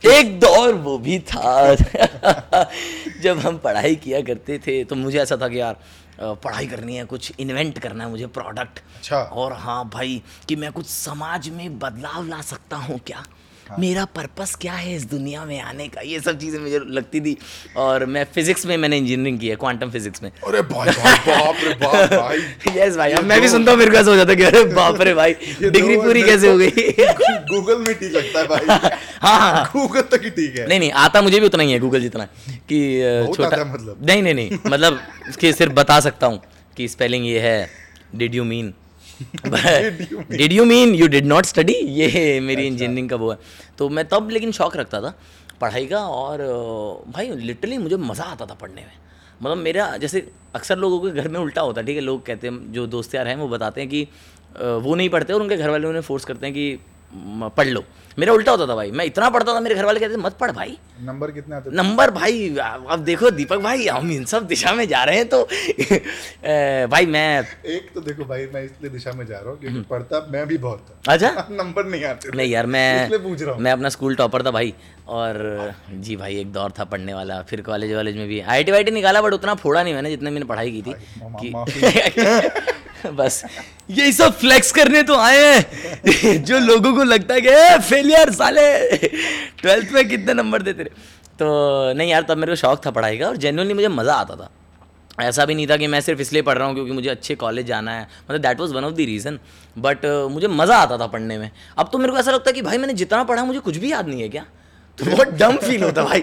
एक 0.05 0.39
दौर 0.39 0.73
वो 0.73 0.97
भी 0.97 1.19
था। 1.19 1.75
जब 3.21 3.37
हम 3.37 3.57
पढ़ाई 3.57 3.95
किया 3.95 4.21
करते 4.21 4.59
थे 4.59 4.83
तो 4.83 4.95
मुझे 4.95 5.19
ऐसा 5.19 5.37
था 5.37 5.47
कि 5.47 5.59
यार 5.59 5.77
पढ़ाई 6.21 6.67
करनी 6.67 6.95
है 6.95 7.05
कुछ 7.05 7.33
इन्वेंट 7.39 7.79
करना 7.79 8.03
है 8.03 8.09
मुझे 8.09 8.27
प्रोडक्ट 8.27 8.79
अच्छा। 8.97 9.17
और 9.17 9.53
हाँ 9.53 9.89
भाई 9.93 10.23
कि 10.47 10.55
मैं 10.55 10.71
कुछ 10.71 10.85
समाज 10.85 11.49
में 11.49 11.79
बदलाव 11.79 12.27
ला 12.27 12.41
सकता 12.41 12.77
हूँ 12.77 12.99
क्या? 12.99 13.25
मेरा 13.79 14.03
पर्पस 14.15 14.55
क्या 14.61 14.73
है 14.73 14.95
इस 14.95 15.05
दुनिया 15.09 15.43
में 15.45 15.59
आने 15.61 15.87
का? 15.87 16.01
ये 16.01 16.19
सब 16.19 16.39
चीज़ें 16.39 16.59
मुझे 16.59 16.79
लगती 16.87 17.21
थी 17.21 17.35
और 17.77 18.05
मैं 18.05 18.23
फिजिक्स 18.33 18.65
में 18.65 18.75
मैंने 18.77 18.97
इंजीनियरिंग 18.97 19.39
की 19.39 19.47
है 19.49 19.55
क्वांटम 19.55 19.89
फिजिक्स 19.91 20.23
में। 20.23 20.29
अरे 20.47 20.61
भाई 20.61 20.89
बाप 20.89 21.55
रे 21.63 21.73
बाप 21.73 22.13
भाई। 22.13 22.77
यस 22.77 22.97
भाई 22.97 23.11
अब 23.11 23.23
मैं 23.23 23.39
भी 23.41 23.49
सुनता 23.49 23.71
हूँ 23.71 23.79
मेरे 23.79 23.91
को 23.91 24.09
हो 24.09 24.15
जाता 24.15 24.29
है 24.31 24.35
कि 24.35 24.43
अरे 24.43 24.63
बाप 24.75 25.01
रे 25.01 25.13
भाई 25.13 25.33
डिग्री 25.61 25.97
पूरी 25.97 26.23
कैसे 26.23 26.51
हो 26.51 26.57
गई? 26.57 26.69
गूगल 27.49 27.77
में 27.77 27.93
ठीक 27.99 28.11
लगता 28.15 28.39
है 28.39 28.47
भाई। 28.47 28.65
हाँ 29.21 29.39
हाँ 29.39 29.51
हाँ। 29.51 29.69
गूगल 29.73 30.01
तक 30.01 30.23
ही 30.23 30.29
ठीक 30.29 30.57
है। 30.57 30.67
नहीं 30.67 30.79
नहीं 30.79 30.91
आता 31.05 31.21
मुझे 31.21 31.39
भी 31.39 31.45
उतना 31.45 31.63
ही 31.63 31.71
है 31.71 31.79
गूगल 31.79 32.01
जितना 32.01 32.25
कि 32.69 32.79
छोटा 33.35 33.63
मतलब। 33.65 34.05
नहीं 34.05 34.23
नहीं 34.23 34.33
नहीं 34.33 34.57
मतलब 34.67 34.99
सिर्फ़ 35.41 35.73
बता 35.73 35.99
सकता 35.99 36.27
हूँ 36.27 36.41
कि 36.77 36.87
स्पेलिंग 36.87 37.25
ये 37.25 37.39
है 37.39 37.69
did 38.15 38.35
you 38.35 38.43
mean 38.43 38.73
did 39.47 40.51
you 40.53 40.65
mean 40.65 40.93
you 40.95 41.07
did 41.07 41.25
not 41.25 41.45
study 41.45 41.73
ये 41.73 42.39
मेरी 42.41 42.67
इंजीनियरिंग 42.67 43.09
का 43.09 43.15
वो 43.15 43.31
है। 43.31 43.37
तो 43.77 43.89
मैं 43.89 44.07
तब 44.07 44.29
लेकिन 44.31 44.51
शौक 44.51 44.77
रखता 44.77 45.01
था 45.01 45.13
पढ़ाई 45.61 45.85
का 45.87 45.99
और 45.99 46.41
भाई 47.07 47.29
लिटरली 47.31 47.77
मुझे 47.77 47.97
मज़ा 47.97 48.23
आता 48.25 48.45
था 48.45 48.53
पढ़ने 48.55 48.81
में। 48.81 48.91
मतलब 49.41 49.57
मेरा 49.57 49.85
जैसे 49.97 50.27
अक्सर 50.55 50.77
लोगों 50.77 50.99
के 51.01 51.21
घर 51.21 51.27
में 51.27 51.39
उल्टा 51.39 51.61
होता 51.61 51.81
है 51.81 51.87
ठीक 51.87 51.95
है 51.95 52.01
लोग 52.03 52.25
कहते 52.25 52.47
हैं 52.47 52.71
जो 52.73 52.85
दोस्त 52.87 53.15
यार 53.15 53.27
हैं 53.27 53.35
वो 53.35 53.47
बताते 53.47 53.81
हैं 53.81 53.89
कि 53.89 54.07
वो 54.55 54.95
नहीं 54.95 55.09
पढ़ते 55.09 55.33
और 55.33 55.41
उनके 55.41 55.57
घर 55.57 55.69
वाले 55.69 55.87
उन्हें 55.87 56.01
फोर्स 56.01 56.25
करते 56.25 56.45
हैं 56.45 56.53
कि 56.55 56.77
पढ़ 57.57 57.67
लो। 57.67 57.83
मेरा 58.19 58.33
उल्टा 58.33 58.51
होता 58.51 58.65
था 58.67 58.75
भाई। 58.75 58.91
मैं 58.91 59.05
इतना 59.05 59.29
पढ़ता 59.29 59.53
था 59.53 59.59
मेरे 59.59 59.75
घर 59.75 59.85
वाले 59.85 59.99
कहते 59.99 60.17
मत 60.17 60.33
पढ़ 60.39 60.51
भाई। 60.51 60.77
नंबर 61.03 61.31
कितने 61.31 61.55
आते 61.55 61.69
नंबर 61.75 62.11
भाई 62.11 62.47
अब 62.57 62.99
देखो 63.05 63.29
दीपक 63.31 63.57
भाई 63.61 63.87
हम 63.87 64.11
इन 64.11 64.25
सब 64.25 64.45
दिशा 64.47 64.73
में 64.73 64.87
जा 64.87 65.03
रहे 65.03 65.17
हैं 65.17 65.27
तो 65.29 65.41
भाई 66.91 67.05
मैं 67.05 67.25
एक 67.67 67.89
तो 67.95 68.01
देखो 68.01 68.25
भाई 68.25 68.45
मैं 68.53 68.63
इसलिए 68.63 68.91
दिशा 68.91 69.11
में 69.11 69.25
जा 69.25 69.35
रहा 69.35 69.49
हूँ 69.49 69.57
हम्म। 69.57 69.71
क्योंकि 69.71 69.89
पढ़ता 69.89 70.25
मैं 70.31 70.45
भी 70.47 70.57
बहुत 70.57 70.85
था। 70.89 71.13
अच्छा? 71.13 71.47
नंबर 71.51 71.85
नहीं 71.85 72.03
आते 72.05 72.37
नहीं 72.37 72.51
यार 72.51 72.65
मैं 72.67 73.21
पूछ 73.23 73.41
रहा 73.41 73.53
हूँ। 73.53 73.61
मैं 73.61 73.71
अपना 73.71 73.89
स्कूल 73.89 74.15
टॉपर 74.15 74.45
था 74.45 74.51
भाई 74.51 74.73
और 75.17 75.73
जी 75.91 76.15
भाई 76.15 76.39
एक 76.39 76.51
दौर 76.53 76.73
था 76.79 76.83
पढ़ने 76.93 77.13
वाला। 77.13 77.41
फिर 77.49 77.61
कॉलेज 77.61 77.93
वॉलेज 77.93 78.17
में 78.17 78.27
भी 78.27 78.39
आई 78.39 78.63
टी 78.63 78.91
निकाला 78.91 79.21
बट 79.21 79.33
उतना 79.33 79.53
फोड़ा 79.65 79.83
नहीं 79.83 79.93
मैंने 79.93 80.09
जितने 80.09 80.31
मैंने 80.31 80.45
पढ़ाई 80.45 80.71
की 80.71 80.81
थी। 80.81 80.93
बस। 83.17 83.43
ये 83.91 84.11
सब 84.11 84.37
फ्लेक्स 84.39 84.71
करने 84.71 85.01
तो 85.03 85.15
आए 85.17 85.43
हैं। 85.45 86.43
जो 86.45 86.59
लोगों 86.59 86.93
को 86.95 87.03
लगता 87.03 87.33
है 87.33 87.41
कि 87.41 87.79
फेलियर 87.89 88.31
साले! 88.31 88.67
ट्वेल्थ 89.61 89.91
में 89.91 90.07
कितने 90.09 90.33
नंबर 90.33 90.61
देते 90.61 90.83
रहे 90.83 91.13
तो 91.39 91.93
नहीं 91.93 92.11
यार, 92.11 92.21
तब 92.21 92.37
मेरे 92.37 92.51
को 92.51 92.55
शौक 92.55 92.85
था 92.85 92.91
पढ़ाई 92.91 93.17
का 93.17 93.27
और 93.27 93.37
जेन्युइनली 93.37 93.73
मुझे 93.73 93.87
मज़ा 93.87 94.13
आता 94.13 94.35
था। 94.35 94.49
ऐसा 95.19 95.45
भी 95.45 95.55
नहीं 95.55 95.67
था 95.67 95.77
कि 95.77 95.87
मैं 95.87 95.99
सिर्फ़ 96.01 96.21
इसलिए 96.21 96.41
पढ़ 96.41 96.57
रहा 96.57 96.67
हूँ 96.67 96.75
क्योंकि 96.75 96.91
मुझे 96.91 97.09
अच्छे 97.09 97.35
कॉलेज 97.35 97.65
जाना 97.65 97.91
है। 97.91 98.07
मतलब 98.25 98.41
that 98.41 98.59
was 98.59 98.71
one 98.71 98.83
of 98.83 98.93
the 98.93 98.99
reason 98.99 99.39
but 99.77 100.05
मुझे 100.31 100.47
मज़ा 100.47 100.77
आता 100.77 100.97
था 100.97 101.07
पढ़ने 101.07 101.37
में। 101.37 101.49
अब 101.77 101.89
तो 101.91 101.97
मेरे 101.97 102.11
को 102.11 102.17
ऐसा 102.17 102.31
लगता 102.31 102.49
है 102.49 102.53
कि, 102.53 102.61
भाई, 102.61 102.77
मैंने 102.77 102.93
जितना 102.93 103.23
पढ़ा, 103.23 103.43
मुझे 103.45 103.59
कुछ 103.59 103.77
भी 103.77 103.91
याद 103.91 104.07
नहीं 104.07 104.21
है 104.21 104.29
क्या? 104.29 104.45
तो 104.99 105.05
बहुत 105.05 105.27
डम 105.39 105.55
फील 105.57 105.83
होता 105.83 106.03
भाई। 106.03 106.21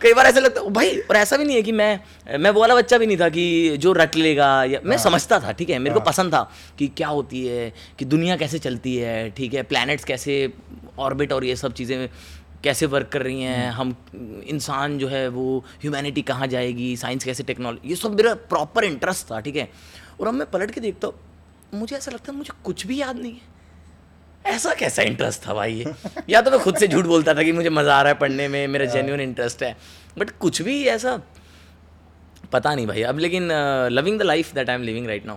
कई 0.00 0.12
बार 0.14 0.26
ऐसा 0.26 0.40
लगता 0.40 0.62
भाई 0.70 0.96
और 1.00 1.16
ऐसा 1.16 1.36
भी 1.36 1.44
नहीं 1.44 1.56
है 1.56 1.62
कि 1.62 1.72
मैं 1.72 2.38
मैं 2.38 2.50
वो 2.50 2.60
वाला 2.60 2.74
बच्चा 2.74 2.98
भी 2.98 3.06
नहीं 3.06 3.18
था 3.18 3.28
कि 3.28 3.76
जो 3.76 3.92
रट 3.92 4.16
लेगा 4.16 4.48
या 4.64 4.80
मैं 4.84 4.96
समझता 4.98 5.38
था 5.40 5.52
ठीक 5.52 5.70
है 5.70 5.78
मेरे 5.78 5.94
को 5.94 6.00
पसंद 6.00 6.34
था 6.34 6.42
कि 6.78 6.88
क्या 6.96 7.08
होती 7.08 7.46
है 7.46 7.72
कि 7.98 8.04
दुनिया 8.06 8.36
कैसे 8.36 8.58
चलती 8.58 8.96
है 8.96 9.30
ठीक 9.30 9.54
है 9.54 9.62
प्लैनेट्स 9.62 10.04
कैसे 10.04 10.36
ऑर्बिट 10.98 11.32
और 11.32 11.44
ये 11.44 11.56
सब 11.56 11.72
चीज़ें 11.72 12.08
कैसे 12.64 12.86
वर्क 12.86 13.08
कर 13.12 13.22
रही 13.22 13.42
हैं 13.42 13.70
हम 13.72 13.94
इंसान 14.48 14.98
जो 14.98 15.08
है 15.08 15.26
वो 15.28 15.44
ह्यूमैनिटी 15.82 16.22
कहाँ 16.22 16.46
जाएगी 16.46 16.96
साइंस 16.96 17.24
कैसे 17.24 17.42
टेक्नोलॉजी 17.42 17.88
ये 17.88 17.96
सब 17.96 18.16
मेरा 18.16 18.34
प्रॉपर 18.50 18.84
इंटरेस्ट 18.84 19.30
था 19.30 19.40
ठीक 19.40 19.56
है। 19.56 19.68
और 20.20 20.28
अब 20.28 20.34
मैं 20.34 20.50
पलट 20.50 20.70
के 20.70 20.80
देखता 20.80 21.08
हूँ 21.08 21.78
मुझे 21.80 21.96
ऐसा 21.96 22.10
लगता 22.10 22.32
है 22.32 22.36
मुझे 22.38 22.52
कुछ 22.64 22.86
भी 22.86 23.00
याद 23.00 23.16
नहीं 23.16 23.32
है। 23.32 23.58
ऐसा 24.46 24.74
कैसा 24.74 25.02
इंटरेस्ट 25.02 25.46
था 25.48 25.54
भाई? 25.54 25.72
ये 25.74 25.94
या 26.30 26.40
तो 26.40 26.50
मैं 26.50 26.60
खुद 26.60 26.76
से 26.76 26.88
झूठ 26.88 27.04
बोलता 27.04 27.34
था 27.34 27.42
कि 27.42 27.52
मुझे 27.52 27.70
मज़ा 27.70 27.94
आ 27.96 28.02
रहा 28.02 28.12
है 28.12 28.18
पढ़ने 28.18 28.48
में 28.48 28.66
मेरा 28.68 28.84
जेन्यून 28.84 29.20
इंटरेस्ट 29.20 29.62
है। 29.62 29.76
बट 30.18 30.30
कुछ 30.30 30.62
भी 30.62 30.84
ऐसा 30.84 31.20
पता 32.52 32.74
नहीं 32.74 32.86
भाई। 32.86 33.02
अब 33.02 33.18
लेकिन 33.18 33.48
loving 33.92 34.18
the 34.18 34.22
life 34.22 34.54
that 34.54 34.70
I 34.70 34.76
am 34.76 34.82
living 34.82 35.06
right 35.06 35.26
now 35.26 35.36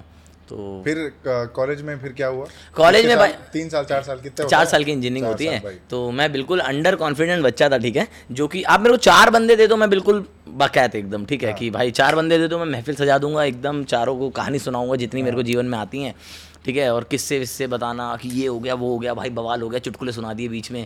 तो 0.50 0.82
फिर 0.84 1.12
कॉलेज 1.28 1.82
में 1.82 2.00
फिर 2.00 2.12
क्या 2.12 2.28
हुआ? 2.28 2.46
कॉलेज 2.76 3.06
में 3.06 3.16
साल- 3.16 3.34
तीन 3.54 3.70
साल 3.70 3.84
चार 3.84 4.02
साल 4.04 4.20
कितने 4.20 4.48
चार 4.48 4.66
साल 4.66 4.84
की 4.84 4.92
इंजीनियरिंग 4.92 5.26
होती 5.26 5.46
है। 5.46 5.80
तो 5.90 6.12
मैं 6.12 6.32
बिल्कुल 6.32 6.60
अंडर 6.60 6.96
कॉन्फिडेंट 6.96 7.44
बच्चा 7.44 7.70
था 7.70 7.78
ठीक 7.78 7.96
है? 7.96 8.08
जो 8.32 8.48
कि 8.48 8.64
आप 8.64 8.80
मेरे 8.80 8.92
को 8.92 8.98
चार 8.98 9.30
बंदे 9.30 9.56
दे 9.56 9.68
दो 9.68 9.76
मैं 9.76 9.90
बिल्कुल 9.90 10.26
बाकायत 10.48 10.96
एकदम 10.96 11.26
ठीक 11.26 11.44
है। 11.44 11.54
कि 11.54 11.70
भाई 11.70 11.92
चार 11.92 12.16
बंदे 12.16 12.38
दे 12.38 12.48
दो 12.48 12.60
मैं 12.60 12.66
महफिल 12.66 12.96
सजा 12.96 13.18
दूँगा 13.18 13.44
एकदम 13.44 13.84
चारों 13.84 14.18
को 14.20 14.30
कहानी 14.30 14.60
सुनाऊँगा 14.60 14.96
जितनी 14.96 15.24
मेरे 15.24 15.36
को। 15.36 15.44
जीवन 15.44 15.66
में 15.66 15.78
आती 15.78 16.04
हैं। 16.04 16.16
ठीक 16.66 16.78
है? 16.78 16.94
और 16.94 17.04
किससे, 17.04 17.40
विस्से 17.40 17.68
बताना 17.68 18.16
कि 18.22 18.30
ये 18.30 18.48
हो 18.48 18.60
गया, 18.60 18.74
वो 18.74 18.90
हो 18.90 19.00
गया, 19.00 19.14
भाई 19.14 19.30
बवाल 19.30 19.62
हो 19.62 19.70
गया, 19.70 19.80
चुटकुले 19.80 20.12
सुना 20.12 20.34
दिए 20.34 20.48
बीच 20.48 20.72
में। 20.72 20.86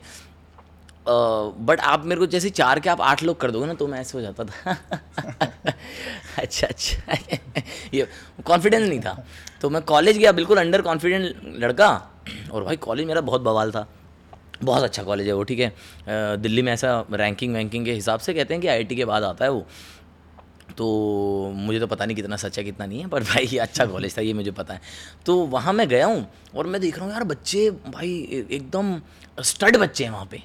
बट 1.10 1.80
आप 1.80 2.06
मेरे 2.06 2.20
को 2.20 2.26
जैसे 2.28 2.50
चार 2.50 2.80
के 2.80 2.90
आप 2.90 3.02
आठ 3.02 3.24
लोग 3.24 3.40
कर 3.42 3.52
दोगे 3.52 3.68
ना 3.68 3.74
तो 3.74 3.88
मैं 3.88 4.00
ऐसे 4.00 4.18
हो 4.18 4.22
जाता 4.22 4.44
था। 4.44 4.78
अच्छा 6.38 6.68
अच्छा। 6.68 7.14
ये 7.94 8.08
कॉन्फिडेंस 8.46 8.88
नहीं 8.90 9.00
था। 9.00 9.26
तो 9.62 9.70
मैं 9.70 9.82
कॉलेज 9.82 10.18
गया, 10.18 10.32
बिल्कुल 10.32 10.58
अंडर 10.58 10.82
कॉन्फिडेंट 10.82 11.56
लड़का। 11.64 11.90
और 12.52 12.64
भाई 12.64 12.76
कॉलेज 12.76 13.08
मेरा 13.08 13.22
बहुत 13.22 13.42
बवाल 13.42 13.72
था। 13.72 13.88
बहुत 14.64 14.84
अच्छा 14.84 15.04
कॉलेज 15.04 15.28
है 15.28 15.34
वो, 15.34 15.44
ठीक 15.44 15.60
है? 15.60 15.74
दिल्ली 16.42 16.62
में 16.62 16.72
ऐसा 16.74 17.06
रैंकिंग 17.14 17.54
वैंकिंग 17.54 17.86
के 17.86 17.94
हिसाब 17.94 18.20
से 18.20 18.34
कहते 18.34 18.54
हैं 18.54 18.62
कि 18.62 18.68
आईआईटी 18.68 18.96
के 18.96 19.06
बाद 19.06 19.24
आता 19.24 19.46
है 19.46 19.52
वो। 19.52 19.66
तो 20.78 21.52
मुझे 21.56 21.80
तो 21.80 21.88
पता 21.88 22.06
नहीं 22.06 22.16
कितना 22.16 22.36
सच 22.36 22.58
है 22.58 22.64
कितना 22.64 22.86
नहीं 22.86 23.00
है 23.02 23.08
पर 23.08 23.24
भाई 23.32 23.46
ये 23.46 23.60
अच्छा 23.60 23.86
कॉलेज 23.86 24.18
था 24.18 24.22
ये 24.22 24.34
मुझे 24.34 24.52
पता 24.52 24.74
है। 24.74 24.82
तो 25.26 25.36
वहाँ 25.48 25.74
मैं 25.74 25.88
गया 25.90 26.06
हूँ 26.06 26.26
और 26.56 26.68
मैं 26.68 26.82
देख 26.82 26.98
रहा 26.98 27.06
हूँ 27.06 27.14
यार 27.14 27.24
बच्चे 27.24 27.70
भाई 27.72 28.46
एकदम 28.52 29.00
स्टड 29.44 29.78
बच्चे 29.78 30.04
हैं 30.04 30.12
वहाँ 30.12 30.26
पे। 30.32 30.42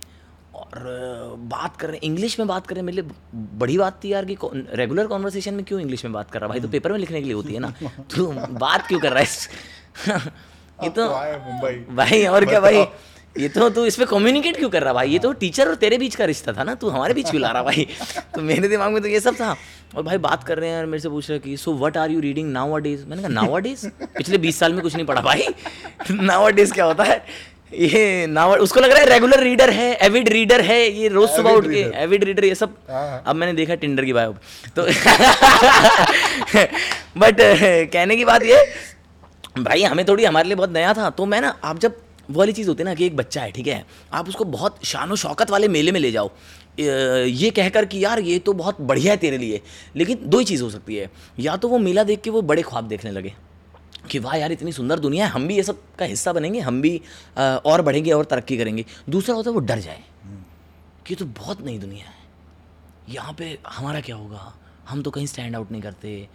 और 0.55 1.37
बात 1.51 1.77
कर 1.77 1.87
रहे 1.87 1.97
हैं 1.97 2.03
इंग्लिश 2.03 2.39
में 2.39 2.49
बात 2.49 2.67
कर 2.67 2.75
रहे 2.75 2.81
हैं 2.81 2.87
मेरे 2.87 3.03
लिए 3.03 3.11
बड़ी 3.59 3.79
बात 3.79 4.01
थी 4.05 4.13
यार 4.13 4.25
कि 4.25 4.37
रेगुलर 4.75 5.07
कॉन्वर्सेशन 5.07 5.55
में 5.55 5.65
क्यों 5.65 5.81
इंग्लिश 5.81 6.05
में 6.05 6.13
बात 6.13 6.31
कर 6.31 6.41
रहा 6.41 6.47
है? 6.47 6.51
भाई 6.51 6.61
तो 6.61 6.69
पेपर 6.69 6.93
में 6.93 6.99
लिखने 6.99 7.21
के 7.21 7.25
लिए 7.25 7.35
होती 7.35 7.55
है 7.55 7.61
ना। 7.61 7.73
तो 8.17 8.27
बात 8.59 8.87
क्यों 8.87 9.01
कर 9.01 9.13
रहा 9.13 9.23
है? 9.23 10.21
ये 10.83 10.89
तो 10.89 11.07
तो 11.07 11.09
मुंबई। 11.47 11.95
भाई 11.95 12.25
और 12.27 12.45
क्या 12.45 12.61
भाई? 12.61 12.85
ये 13.37 13.49
तो 13.49 13.69
तू 13.71 13.85
इस 13.87 13.97
पे 13.97 14.05
कम्युनिकेट 14.07 14.57
क्यों 14.57 14.69
कर 14.71 14.83
रहा 14.83 14.93
भाई? 14.93 15.11
ये 15.11 15.19
तो 15.19 15.33
टीचर 15.33 15.69
और 15.69 15.75
तेरे 15.75 15.99
बीच 15.99 16.15
का 16.15 16.25
रिश्ता 16.25 16.53
था 16.53 16.65
ना 16.65 16.75
तू 16.75 16.89
हमारे 16.89 17.15
बीच 17.15 17.31
क्यों 17.31 17.43
ला 17.43 17.51
रहा 17.51 17.63
भाई? 17.63 17.87
तो 18.35 18.41
मेरे 18.43 18.69
दिमाग 18.69 18.93
में 18.93 19.01
तो 19.03 19.09
ये 19.09 19.21
सब 19.21 19.35
था। 19.35 19.57
और 19.97 20.03
भाई 20.03 20.19
बात 20.19 20.45
कर 20.45 20.59
रहे 20.59 20.71
हैं 20.71 20.79
और 20.79 20.87
मेरे 20.87 21.01
से 21.03 21.09
पूछ 21.09 21.31
रहे 21.31 21.39
कि 21.39 21.57
so 21.57 21.73
what 21.75 21.97
are 21.97 22.11
you 22.11 22.21
reading 22.21 22.51
now 22.53 22.77
days 22.79 23.05
मैंने 23.07 23.23
कहा 23.23 23.33
नाउ 23.33 23.59
डेज़ 23.59 23.87
पिछले 24.17 24.39
बीस 24.39 24.59
साल 24.59 24.73
में 24.73 24.83
कुछ 24.83 24.95
नहीं 24.95 25.07
पढ़ा 25.07 25.21
भाई। 25.21 25.47
नाउ 26.11 26.51
डेज़ 26.51 26.73
क्या 26.75 26.85
होता 26.85 27.05
है? 27.05 27.25
ये 27.73 28.27
नाउ 28.29 28.57
उसको 28.63 28.81
लग 28.81 28.91
रहा 28.91 29.01
है 29.01 29.07
रेगुलर 29.09 29.41
रीडर 29.43 29.71
है 29.71 29.93
एविड 30.07 30.29
रीडर 30.29 30.61
है 30.61 30.81
ये 30.91 31.09
रोज 31.09 31.29
सुबह 31.37 31.51
उठ 31.51 31.67
के 31.67 31.81
एविड 32.03 32.25
रीडर 32.25 32.45
ये 32.45 32.55
सब। 32.55 32.77
हाँ, 32.91 33.09
हाँ। 33.09 33.23
अब 33.27 33.37
मैंने 33.37 33.53
देखा 33.53 33.75
टिंडर 33.75 34.05
की 34.05 34.13
बायो 34.13 34.35
तो 34.77 34.83
बट 37.21 37.37
कहने 37.93 38.17
की 38.17 38.25
बात 38.25 38.43
ये 38.45 38.65
भाई 39.59 39.83
हमें 39.83 40.05
थोड़ी 40.09 40.25
हमारे 40.25 40.49
लिए 40.49 40.57
बहुत 40.57 40.71
नया 40.73 40.93
था। 40.95 41.11
तो 41.11 41.27
मैं 41.27 41.41
ना 41.41 41.57
आप 41.65 41.79
जब 41.79 41.97
वो 42.31 42.39
वाली 42.39 42.53
चीज़ 42.53 42.69
होती 42.69 42.83
है 42.83 42.85
ना 42.85 42.95
कि 42.95 43.07
एक 43.07 43.17
बच्चा 43.17 43.43
है, 43.43 43.51
ठीक 43.53 43.67
है? 43.67 43.85
आप 44.13 44.29
उसको 44.29 44.45
बहुत 44.45 44.85
शान 44.85 45.15
शौकत 45.15 45.51
वाले 45.51 45.69
मेले 45.69 45.93
में 45.93 46.01
ले 46.01 46.11
जाओ। 46.13 46.31
ये 46.81 47.51
कहकर 47.51 47.85
कि, 47.85 48.05
यार, 48.05 48.21
ये 48.21 48.39
तो 48.39 48.53
बहुत 48.53 48.81
बढ़िया 48.81 49.13
है 49.13 49.17
तेरे 49.17 49.39
लिए। 49.39 49.61
लेकिन 49.97 50.19
दो 50.23 50.39
ही 50.39 50.45
चीज़ 50.45 50.63
हो 50.63 50.71
सकती 50.71 50.97
है। 50.97 51.11
या 51.39 51.57
तो 51.57 51.69
वो 51.69 51.79
मेला 51.79 52.05
देख 52.05 52.21
के 52.21 52.31
वो 52.31 52.43
बड़े 52.43 52.63
ख्वाब 52.63 52.85
देखने 52.85 53.11
लगे 53.11 53.35
कि, 54.11 54.19
वाह 54.19 54.37
यार, 54.37 54.53
इतनी 54.53 54.73
सुंदर 54.73 54.99
दुनिया 54.99 55.27
है, 55.27 55.33
हम 55.33 55.47
भी 55.49 55.57
ये 55.57 55.63
सब 55.63 55.83
का 55.99 56.05
हिस्सा 56.05 56.33
बनेंगे, 56.33 56.61
हम 56.61 56.81
भी 56.83 57.01
और 57.39 57.83
बढ़ेंगे 57.83 58.13
और 58.13 58.25
तरक्की 58.25 58.57
करेंगे। 58.57 58.85
दूसरा 59.09 59.35
होता 59.35 59.51
है 59.51 59.55
वो 59.55 59.61
डर 59.61 59.79
जाए 59.79 60.03
कि 61.07 61.15
तो 61.15 61.25
बहुत 61.25 61.65
नई 61.67 61.79
दुनिया 61.79 62.07
है। 62.07 62.23
यहाँ 63.09 63.33
पे 63.33 63.59
हमारा 63.69 64.01
क्या 64.01 64.17
होगा? 64.17 64.55
हम 64.89 65.03
तो 65.03 65.11
कहीं 65.11 65.27
स्टैंड 65.27 65.57
आउट 65.57 65.71
नहीं 65.73 65.83
करते। 65.83 66.29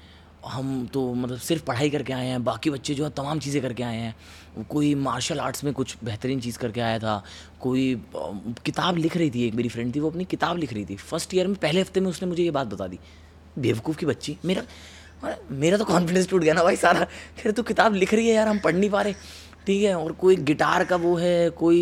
हम 0.47 0.87
तो 0.93 1.13
मतलब 1.13 1.37
सिर्फ़ 1.39 1.63
पढ़ाई 1.65 1.89
करके 1.89 2.13
आए 2.13 2.27
हैं, 2.27 2.43
बाकी 2.43 2.69
बच्चे 2.69 2.93
जो 2.93 3.03
है 3.03 3.09
तमाम 3.11 3.39
चीज़ें 3.39 3.61
करके 3.61 3.83
आए 3.83 3.97
हैं। 3.97 4.65
कोई 4.69 4.93
मार्शल 4.97 5.39
आर्ट्स 5.39 5.63
में 5.63 5.73
कुछ 5.73 5.95
बेहतरीन 6.03 6.39
चीज़ 6.41 6.57
करके 6.57 6.81
आया 6.81 6.99
था, 6.99 7.23
कोई 7.61 7.95
किताब 8.65 8.97
लिख 8.97 9.17
रही 9.17 9.29
थी 9.31 9.45
एक 9.47 9.55
मेरी 9.55 9.69
फ्रेंड 9.69 9.95
थी, 9.95 9.99
वो 9.99 10.09
अपनी 10.09 10.25
किताब 10.25 10.57
लिख 10.57 10.73
रही 10.73 10.85
थी। 10.85 10.95
फ़र्स्ट 10.97 11.33
ईयर 11.35 11.47
में, 11.47 11.55
पहले 11.57 11.81
हफ़्ते 11.81 11.99
में 11.99 12.09
उसने 12.09 12.27
मुझे 12.27 12.43
ये 12.43 12.51
बात 12.51 12.67
बता 12.67 12.87
दी, 12.87 12.99
बेवकूफ़ 13.59 13.97
की 13.97 14.05
बच्ची, 14.05 14.37
मेरा 14.45 14.63
मेरा 15.51 15.77
तो 15.77 15.85
कॉन्फिडेंस 15.85 16.29
टूट 16.29 16.41
गया 16.41 16.53
ना 16.53 16.63
भाई 16.63 16.75
सारा 16.75 17.05
फिर 17.37 17.51
तू 17.51 17.63
किताब 17.63 17.93
लिख 17.95 18.13
रही 18.13 18.27
है 18.27 18.33
यार, 18.35 18.47
हम 18.47 18.59
पढ़ 18.59 18.75
नहीं 18.75 18.89
पा 18.89 19.01
रहे। 19.01 19.13
ठीक 19.67 19.83
है 19.83 19.93
और 19.95 20.11
कोई 20.19 20.35
गिटार 20.49 20.83
का 20.89 20.95
वो 20.95 21.15
है 21.15 21.49
कोई 21.57 21.79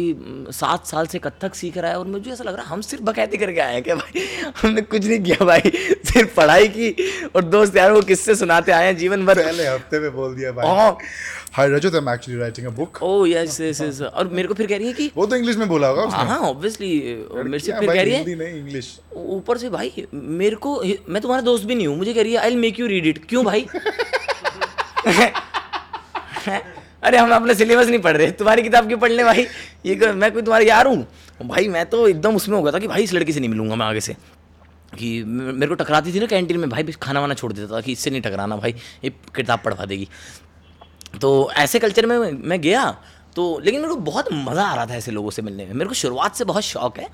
सात 0.52 0.86
साल 0.88 1.08
से 1.08 1.20
कत्थक 1.20 1.56
सीख 1.56 1.78
रहा 1.78 1.92
है 1.92 1.98
और 2.00 2.08
मुझे 2.08 2.32
ऐसा 2.32 2.44
लग 2.44 2.56
रहा 2.56 2.64
है 2.64 2.70
हम 2.70 2.82
सिर्फ़ 2.82 3.04
बकैती 3.04 3.38
करके 3.38 3.60
आए 3.60 3.74
हैं 3.74 3.84
क्या 3.84 3.96
भाई 3.96 4.24
हमने 4.62 4.82
कुछ 4.94 5.06
नहीं 5.06 5.20
किया 5.24 5.46
भाई 5.46 5.72
सिर्फ़ 6.12 6.34
पढ़ाई 6.36 6.68
की 6.68 6.90
और 7.36 7.44
दोस्त 7.56 7.76
यार 7.78 7.92
वो 7.92 8.02
किससे 8.02 8.36
सुनाते 8.36 8.72
आए 8.72 8.86
हैं 8.86 8.96
जीवन 8.98 9.26
भर। 9.26 9.42
पहले 9.44 9.68
हफ़्ते 9.68 10.00
में 10.00 10.12
बोल 10.16 10.36
दिया 10.36 10.52
भाई। 10.52 10.68
Hi 11.54 11.68
Rajat 11.70 11.94
I 11.94 12.00
am 12.00 12.10
actually 12.10 12.40
writing 12.40 12.68
a 12.68 12.70
book 12.78 13.02
oh 13.04 13.26
yes 13.26 13.60
yes 13.62 13.82
yes 13.82 14.02
और 14.02 14.28
मेरे 14.30 14.48
को 14.48 14.54
फिर 14.54 14.68
कह 14.68 14.78
रही 14.78 14.88
है 14.88 14.94
कि 14.94 15.12
वो 15.18 15.26
तो 15.26 15.36
इंग्लिश 15.36 15.58
में 15.58 15.68
बोला 15.70 15.88
होगा 15.88 16.04
उसने। 16.04 16.24
हाँ 16.30 16.40
ऑब्वियसली 16.50 16.90
मेरे 17.34 17.60
से 17.60 17.72
फिर 17.72 17.88
कह 17.88 18.02
रही 18.02 18.12
है 18.12 18.18
हिंदी 18.18 18.36
नहीं 18.36 18.60
इंग्लिश 18.60 19.00
ऊपर 19.16 19.58
से 19.58 19.70
भाई 19.70 20.06
मेरे 20.14 20.56
को 20.66 20.82
मैं 21.10 21.22
तुम्हारा 21.22 21.42
दोस्त 21.44 21.66
भी 21.66 21.76
नहीं 21.76 21.88
हूँ 21.88 21.98
मुझे 21.98 22.14
कह 22.14 22.22
रही 22.22 22.34
है 22.34 22.40
I 22.40 22.50
will 22.50 22.60
make 22.60 22.80
you 22.80 22.88
read 22.88 23.06
it 23.08 23.26
क्यों 23.30 23.44
भाई? 23.46 23.66
अरे 27.06 27.18
हम 27.18 27.32
अपने 27.32 27.56
सिलेबस 27.56 27.88
नहीं 27.88 28.00
पढ़ 28.00 28.18
रहे, 28.18 28.32
तुम्हारी 28.32 28.64
किताब 28.64 28.88
क्यों 28.88 29.00
पढ़ 29.00 29.12
ले 29.12 29.24
भाई? 29.24 29.48
ये 29.86 29.96
को- 29.96 30.16
मैं 30.16 30.32
कोई 30.32 30.42
तुम्हारा 30.42 30.66
यार 30.66 30.88
हूँ? 30.88 31.08
भाई, 31.46 31.68
मैं 31.68 31.86
तो 31.86 32.08
एकदम 32.08 32.36
उसमें 32.36 32.58
हो 32.58 32.64
गया 32.64 32.74
था 32.74 32.80
कि 32.80 32.88
भाई 32.88 33.04
इस 33.04 33.14
लड़की 33.14 33.34
से 33.34 33.40
नहीं 33.40 33.50
मिलूँगा 33.50 33.76
मैं 33.76 33.86
आगे 33.86 34.00
से। 34.00 34.14
कि 35.00 35.24
मेरे 35.24 35.68
को 35.68 35.74
टकराती 35.74 36.14
थी 36.14 36.20
ना 36.20 36.26
कैंटीन 36.26 36.58
में, 36.58 36.70
भाई 36.70 36.84
खाना 36.84 37.22
वाना 37.22 37.34
छोड़ 37.34 37.54
देता 37.54 37.76
था 37.76 37.82
कि 37.82 37.92
इससे 37.92 38.10
नहीं 38.10 38.22
टकराना, 38.22 38.58
भाई, 38.58 38.76
ये 39.04 39.10
किताब 39.10 39.62
पढ़वा 39.66 39.86
देगी। 39.86 40.10
तो 41.22 41.52
ऐसे 41.52 41.80
कल्चर 41.80 42.06
में 42.06 42.32
मैं 42.32 42.62
गया 42.62 42.98
तो 43.36 43.62
लेकिन 43.66 43.82
मेरे 43.82 43.94
को 43.94 44.00
बहुत 44.00 44.26
मज़ा 44.34 44.64
आ 44.64 44.76
रहा 44.76 44.86
था 44.86 44.96
ऐसे 44.96 45.12
लोगों 45.12 45.30
से 45.30 45.42
मिलने 45.42 45.66
में। 45.66 45.74
मेरे 45.74 45.88
को 45.88 45.94
शुरुआत 45.94 46.36
से 46.36 46.44
बहुत 46.44 46.64
शौक 46.64 47.00
है, 47.00 47.10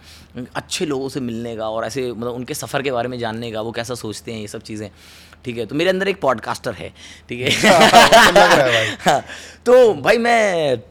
अच्छे 0.56 0.86
लोगों 0.86 1.10
से 1.10 1.20
मिलने 1.20 1.56
का 1.56 1.70
और 1.70 1.86
ऐसे 1.86 2.12
मतलब 2.12 2.34
उनके 2.34 2.54
सफ़र 2.54 2.82
के 2.82 2.92
बारे 2.92 3.10
में 3.10 3.20
जानने 3.20 3.52
का, 3.52 3.62
वो 3.62 3.72
कैसा 3.72 3.96
सोचते 3.96 4.34
हैं, 4.34 4.42
ये 4.42 4.48
सब 4.48 4.62
चीज़ें। 4.62 4.92
ठीक 5.46 5.58
है 5.58 5.66
तो 5.66 5.76
मेरे 5.76 5.90
अंदर 5.90 6.08
एक 6.08 6.20
पॉडकास्टर 6.22 6.74
है 6.74 6.90
ठीक 7.30 7.40
है। 7.40 7.50
है 7.50 8.72
भाई। 8.72 8.96
हाँ, 9.02 9.22
तो 9.66 9.94
भाई 9.94 10.18
मैं 10.18 10.82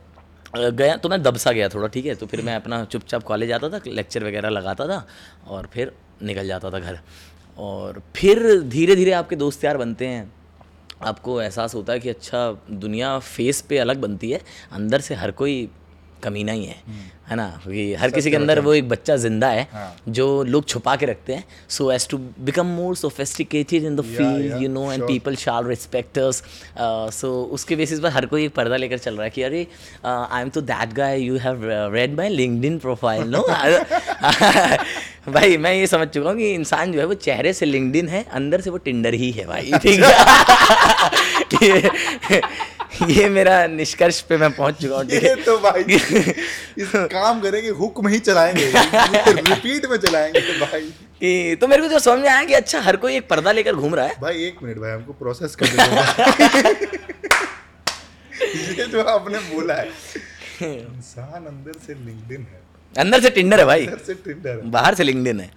गया 0.55 0.97
तो 0.97 1.09
मैं 1.09 1.23
दबसा 1.23 1.53
गया 1.53 1.69
थोड़ा 1.69 1.89
ठीक 1.89 2.07
है। 2.07 2.15
तो 2.15 2.27
फिर 2.27 2.43
मैं 2.43 2.55
अपना 2.57 2.85
चुपचाप 2.85 3.23
कॉलेज 3.23 3.53
आता 3.53 3.69
था 3.69 3.81
लेक्चर 3.87 4.25
वगैरह 4.25 4.49
लगाता 4.49 4.87
था 4.87 5.07
और 5.49 5.69
फिर 5.73 5.93
निकल 6.23 6.47
जाता 6.47 6.71
था 6.71 6.79
घर। 6.79 6.99
और 7.59 8.03
फिर 8.17 8.61
धीरे 8.63 8.97
धीरे 8.97 9.13
आपके 9.13 9.37
दोस्त 9.37 9.65
यार 9.65 9.77
बनते 9.77 10.07
हैं। 10.07 10.33
आपको 11.03 11.41
एहसास 11.43 11.75
होता 11.75 11.93
है 11.93 12.01
कि 12.01 12.09
अच्छा 12.09 12.41
दुनिया 12.71 13.19
फेस 13.19 13.61
पे 13.61 13.79
अलग 13.79 14.01
बनती 14.01 14.31
है। 14.31 14.41
अंदर 14.73 15.01
से 15.01 15.15
हर 15.15 15.31
कोई 15.31 15.69
कमीना 16.23 16.53
ही 16.53 16.65
है 16.65 16.77
है 17.31 17.37
ना? 17.37 17.47
क्योंकि 17.63 17.95
हर 17.95 18.11
किसी 18.11 18.31
के 18.31 18.37
अंदर 18.37 18.61
वो 18.61 18.73
एक 18.75 18.89
बच्चा 18.89 19.17
ज़िंदा 19.17 19.49
है 19.49 19.67
हाँ। 19.73 19.97
जो 20.09 20.27
लोग 20.45 20.67
छुपा 20.69 20.95
के 20.97 21.07
रखते 21.07 21.35
हैं 21.35 21.45
so 21.69 21.91
as 21.93 22.09
to 22.09 22.19
become 22.41 22.67
more 22.67 22.97
sophisticated 22.97 23.85
in 23.85 23.97
the 23.97 24.03
field 24.07 24.63
you 24.63 24.69
know 24.69 24.91
and 24.93 25.03
people 25.03 25.37
shall 25.37 25.65
respecters 25.67 26.43
so 27.15 27.33
उसके 27.53 27.77
बेसिस 27.77 28.01
पर 28.01 28.11
हर 28.11 28.27
कोई 28.27 28.45
एक 28.45 28.55
पर्दा 28.55 28.77
लेकर 28.77 28.99
चल 28.99 29.15
रहा 29.15 29.25
है 29.25 29.31
कि 29.31 29.43
अरे 29.43 29.67
आई 30.07 30.43
एम 30.43 30.49
तो 30.49 30.61
that 30.71 30.93
guy 30.93 31.21
you 31.21 31.37
have 31.39 31.61
read 31.95 32.17
my 32.17 32.29
LinkedIn 32.29 32.79
profile 32.79 33.31
no 33.37 33.43
भाई 35.33 35.57
मैं 35.57 35.73
ये 35.75 35.87
समझ 35.87 36.09
चुका 36.09 36.31
हूँ 36.31 36.39
कि 36.39 36.51
इंसान 36.55 36.93
जो 36.93 37.01
है 37.01 37.05
वो 37.07 37.15
चेहरे 37.21 37.53
से 37.53 37.67
लिंक्डइन 37.67 38.09
है 38.09 38.25
अंदर 38.33 38.61
से 38.61 38.71
वो 38.71 38.77
टिंडर 38.85 39.15
ही 39.15 39.31
है 39.31 39.47
भाई 39.47 39.73
ठीक 39.83 40.01
है? 41.63 42.41
ये, 43.09 43.29
मेरा 43.29 43.67
निष्कर्ष 43.67 44.21
पे 44.21 44.37
मैं 44.37 44.51
पहुँच 44.53 44.81
चुका 44.83 44.97
हूँ 44.97 45.05
ठीक 45.05 45.23
ये 45.23 45.29
है 45.29 45.35
तो 45.45 45.59
भाई 45.59 45.83
इस 46.79 46.93
काम 47.13 47.41
करेंगे 47.41 47.69
हुक 47.69 48.05
में 48.05 48.13
ही 48.13 48.19
चलाएँगे। 48.19 48.73
रिपीट 49.33 49.87
में 49.87 49.97
चलाएँगे 49.97 50.41
तो 50.41 50.67
भाई। 50.67 50.81
कि 51.21 51.57
तो 51.61 51.69
मेरे 51.69 51.83
को 51.83 51.89
जो 51.89 51.99
समझ 51.99 52.21
में 52.21 52.29
आया 52.29 52.45
कि 52.45 52.55
अच्छा 52.55 52.81
हर 52.81 52.97
कोई 52.97 53.17
एक 53.17 53.29
पर्दा 53.29 53.53
लेकर 53.53 53.75
घूम 53.75 53.95
रहा 53.95 54.07
है। 54.07 54.15
भाई 54.21 54.45
एक 54.45 54.57
मिनट 54.63 54.79
भाई 54.79 54.91
हमको 54.91 55.13
प्रोसेस 55.13 55.57
कर 55.63 55.67
ये 58.79 58.85
जो 58.87 59.03
आपने 59.03 59.39
बोला 59.39 59.75
है 59.75 59.89
इंसान 60.63 61.47
अंदर 61.47 61.73
से 61.87 61.95
लिंक्डइन 61.95 62.41
है। 62.41 62.61
अंदर 62.99 63.21
से 63.21 63.31
टिंडर 63.31 63.59
है 63.59 63.65
भाई। 63.65 63.87
अंदर 63.87 63.99
से 64.07 64.15
टिंडर 64.15 64.51
है। 64.51 64.71
बाहर 64.71 64.95
से 64.95 65.05
लिंक्डइन 65.05 65.41
है। 65.41 65.51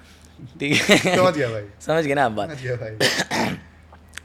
ठीक 0.59 0.81
है? 0.81 0.97
समझ 1.15 1.33
गया 1.33 1.49
भाई। 1.49 1.63
समझ 1.85 2.05
गए 2.05 2.13
ना 2.13 2.25
आप 2.25 2.31
बात? 2.31 2.49
भाई। 2.49 3.57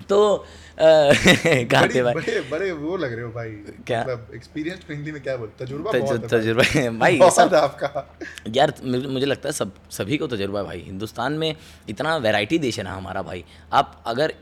तो 0.09 0.47
कहाँ 0.81 1.89
थे 1.89 2.03
भाई? 2.03 2.15
बड़े 2.15 2.41
बड़े 2.51 2.71
वो 2.73 2.97
लग 2.97 3.13
रहे 3.13 3.25
हो 3.25 3.31
भाई। 3.31 3.51
क्या? 3.87 4.01
मतलब 4.01 4.31
एक्सपीरियंस 4.35 4.81
हिंदी 4.91 5.13
में 5.13 5.23
क्या 5.23 5.37
बोलते 5.37 5.65
तजुर्बा 5.65 5.93
तज- 5.93 6.03
बहुत 6.03 6.29
तजुर्बा 6.35 6.65
है। 6.67 6.89
भाई। 6.99 7.17
बहुत 7.17 7.37
सब 7.37 7.55
आपका। 7.55 8.17
यार 8.49 8.73
मुझे 8.85 9.27
लगता 9.27 9.49
है 9.49 9.53
सब 9.53 9.73
सभी 9.91 10.17
को 10.17 10.27
तजुर्बा 10.27 10.59
है 10.61 10.65
भाई। 10.67 10.81
हिंदुस्तान 10.81 11.33
में 11.33 11.55
इतना 11.89 12.17
वैरायटी 12.17 12.59
देश 12.59 12.79
है 12.79 12.85
ना 12.85 12.93
हमारा 12.93 13.23
भाई। 13.23 13.45
आप 13.73 14.03
अगर 14.07 14.35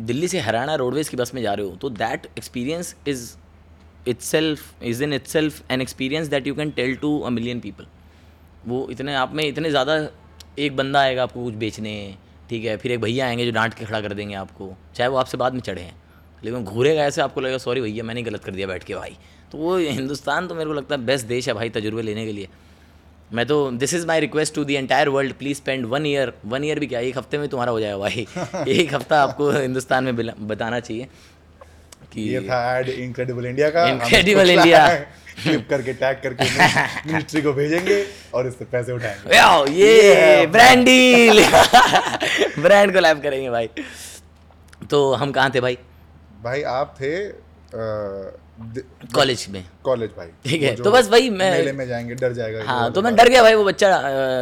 दिल्ली 0.00 0.28
से 0.28 0.40
हरियाणा 0.40 0.74
रोडवेज़ 0.74 1.10
की 1.10 1.16
बस 1.16 1.34
में 1.34 1.42
जा 1.42 1.54
रहे 1.54 1.66
हो 1.66 1.76
तो 1.76 1.90
that 1.90 2.26
experience 2.38 2.94
is 3.08 3.32
itself 4.08 4.58
is 4.82 5.02
in 5.04 5.18
itself 5.18 5.62
an 5.70 5.80
experience 5.80 6.26
that 6.26 6.46
you 6.46 6.54
can 6.54 6.70
tell 6.70 6.94
to 6.96 7.18
a 7.20 7.28
million 7.30 7.60
people 7.60 7.86
वो 8.66 8.86
इतने 8.90 9.14
आप 9.14 9.34
में 9.34 9.44
इतने 9.44 9.70
ज़्यादा 9.70 9.94
एक 10.58 10.76
बंदा 10.76 11.00
आएगा 11.00 11.22
आपको 11.22 11.44
कुछ 11.44 11.54
बेचने 11.54 11.94
ठीक 12.50 12.64
है 12.64 12.76
फिर 12.76 12.92
एक 12.92 13.00
भैया 13.00 13.26
आएँगे 13.26 13.44
जो 13.46 13.52
डांट 13.52 13.74
के 13.74 13.84
खड़ा 13.84 14.00
कर 14.00 14.12
देंगे 14.14 14.34
आपको। 14.34 14.72
चाहे 14.96 15.08
वो 15.10 15.16
आपसे 15.16 15.36
बाद 15.36 15.54
में 15.54 15.60
चढ़े 15.60 15.82
हैं 15.82 15.94
लेकिन 16.44 16.64
घूरेगा 16.64 17.04
ऐसे 17.04 17.22
आपको 17.22 17.40
लगेगा 17.40 17.58
सॉरी 17.58 17.80
भैया 17.80 18.04
मैंने 18.04 18.22
गलत 18.22 18.44
कर 18.44 18.52
दिया 18.52 18.66
बैठ 18.66 18.84
के 18.84 18.94
भाई। 18.94 19.16
तो 19.52 19.58
वो 19.58 19.76
हिंदुस्तान 19.78 20.46
तो 20.48 20.54
मेरे 20.54 20.66
को 20.66 20.74
लगता 20.74 20.94
है 20.94 21.04
बेस्ट 21.06 21.26
देश 21.26 21.48
है 21.48 21.54
भाई 21.54 21.70
तजुर्बे 21.70 22.02
लेने 22.02 22.24
के 22.26 22.32
लिए। 22.32 22.48
मैं 23.32 23.46
तो 23.46 23.70
this 23.72 23.94
is 23.94 24.06
my 24.06 24.20
request 24.20 24.54
to 24.54 24.64
the 24.64 24.74
entire 24.74 25.08
world 25.08 25.32
please 25.34 25.56
spend 25.56 25.86
one 25.86 26.06
year 26.06 26.32
one 26.46 26.64
year 26.64 26.78
भी 26.80 26.86
क्या 26.86 27.00
एक 27.00 27.18
हफ़्ते 27.18 27.38
में 27.38 27.48
तुम्हारा 27.48 27.72
हो 27.72 27.80
जाएगा 27.80 27.98
भाई। 27.98 28.26
एक 28.68 28.94
हफ़्ता 28.94 29.22
आपको 29.22 29.50
हिंदुस्तान 29.50 30.04
में 30.04 30.16
बताना 30.46 30.80
चाहिए 30.80 31.08
कि 32.12 32.22
ये 32.22 32.40
था 32.40 32.78
एड 32.78 32.88
इनक्रेडिबल 32.88 33.46
इंडिया 33.46 33.70
का। 33.70 33.86
India। 34.50 34.78
है, 34.88 35.23
क्लिप 35.42 35.66
करके 35.70 35.92
टैग 35.92 36.16
करके 36.22 36.44
मिनिस्ट्री 37.12 37.42
को 37.42 37.52
भेजेंगे 37.52 38.04
और 38.34 38.46
इससे 38.46 38.64
पैसे 38.64 38.92
उठाएँगे। 38.92 39.38
वाओ, 39.38 39.66
ये 39.66 40.46
ब्रांड 40.46 40.84
डील 40.84 41.44
ब्रांड 42.62 42.94
को 42.94 43.00
लैब 43.00 43.22
करेंगे 43.22 43.50
भाई। 43.50 43.68
तो 44.90 45.12
हम 45.14 45.32
कहाँ 45.32 45.50
थे 45.54 45.60
भाई? 45.60 45.78
भाई 46.44 46.62
आप 46.62 46.94
थे 47.00 47.44
कॉलेज 49.14 49.46
में। 49.50 49.64
कॉलेज 49.84 50.10
भाई। 50.16 50.26
ठीक 50.46 50.62
है, 50.62 50.74
तो 50.76 50.90
बस 50.90 51.08
वही 51.08 51.30
मैं- 51.30 51.56
मेले 51.56 51.72
में 51.72 51.86
जाएँगे 51.88 52.14
डर 52.14 52.32
जाएगा 52.32 52.62
हाँ 52.64 52.92
तो 52.92 53.02
मैं 53.02 53.14
डर 53.16 53.28
गया 53.28 53.42
भाई 53.42 53.54
वो 53.54 53.64
बच्चा 53.64 53.90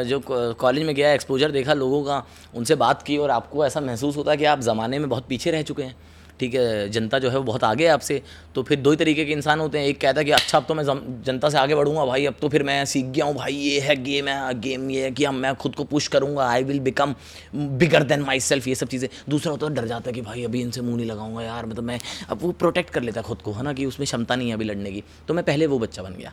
जो 0.02 0.20
कॉलेज 0.60 0.84
में 0.86 0.94
गया 0.94 1.12
एक्सपोजर 1.12 1.50
देखा 1.50 1.74
लोगों 1.74 2.02
का 2.04 2.22
उनसे 2.54 2.74
बात 2.74 3.02
की 3.02 3.16
और 3.16 3.30
आपको 3.30 3.66
ऐसा 3.66 3.80
महसूस 3.80 4.16
होता 4.16 4.30
है 4.30 4.36
कि 4.36 4.44
आप 4.44 4.60
ज़माने 4.60 4.98
में 4.98 5.08
बहुत 5.08 5.26
पीछे 5.28 5.50
रह 5.50 5.62
चुके 5.62 5.82
हैं। 5.82 5.94
ठीक 6.42 6.54
है 6.54 6.88
जनता 6.90 7.18
जो 7.18 7.30
है 7.30 7.36
वो 7.36 7.42
बहुत 7.44 7.64
आगे 7.64 7.84
है 7.84 7.90
आपसे। 7.92 8.20
तो 8.54 8.62
फिर 8.62 8.78
दो 8.80 8.90
ही 8.90 8.96
तरीके 8.96 9.24
के 9.24 9.32
इंसान 9.32 9.60
होते 9.60 9.78
हैं। 9.78 9.86
एक 9.86 10.00
कहता 10.00 10.20
है 10.20 10.24
कि 10.24 10.30
अच्छा 10.32 10.58
अब 10.58 10.64
तो 10.68 10.74
मैं 10.74 10.84
जनता 11.24 11.48
से 11.48 11.58
आगे 11.58 11.74
बढ़ूँगा 11.74 12.06
भाई 12.06 12.26
अब 12.26 12.34
तो 12.40 12.48
फिर 12.48 12.62
मैं 12.62 12.84
सीख 12.86 13.04
गया 13.06 13.24
हूँ 13.24 13.34
भाई 13.34 13.54
ये 13.54 13.80
है 13.80 13.96
गेम 14.02 14.28
है 14.28 14.58
गेम 14.60 14.90
ये 14.90 15.02
है 15.04 15.10
कि 15.10 15.24
हम 15.24 15.34
मैं 15.36 15.54
खुद 15.56 15.74
को 15.74 15.84
पुश 15.84 16.08
करूँगा 16.08 16.48
I 16.48 16.64
will 16.64 16.80
become 16.80 17.14
bigger 17.54 18.02
than 18.04 18.22
myself 18.42 18.68
ये 18.68 18.74
सब 18.74 18.88
चीज़ें। 18.88 19.08
दूसरा 19.28 19.52
होता 19.52 19.66
है 19.66 19.74
डर 19.74 19.86
जाता 19.86 20.10
है 20.10 20.14
कि 20.14 20.20
भाई 20.22 20.44
अभी 20.44 20.60
इनसे 20.62 20.80
मुँह 20.80 20.96
नहीं 20.96 21.06
लगाऊँगा 21.06 21.42
यार 21.42 21.66
मतलब 21.66 21.84
मैं 21.84 21.98
अब 22.28 22.38
वो 22.42 22.52
प्रोटेक्ट 22.54 22.90
कर 22.90 23.02
लेता 23.02 23.20
है 23.20 23.26
खुद 23.26 23.42
को 23.42 23.52
है 23.52 23.62
ना 23.62 23.72
कि 23.72 23.86
उसमें 23.86 24.06
क्षमता 24.06 24.36
नहीं 24.36 24.48
है 24.48 24.54
अभी 24.54 24.64
लड़ने 24.64 24.92
की। 24.92 25.02
तो 25.28 25.34
मैं 25.34 25.44
पहले 25.44 25.66
वो 25.66 25.78
बच्चा 25.78 26.02
बन 26.02 26.14
गया 26.14 26.32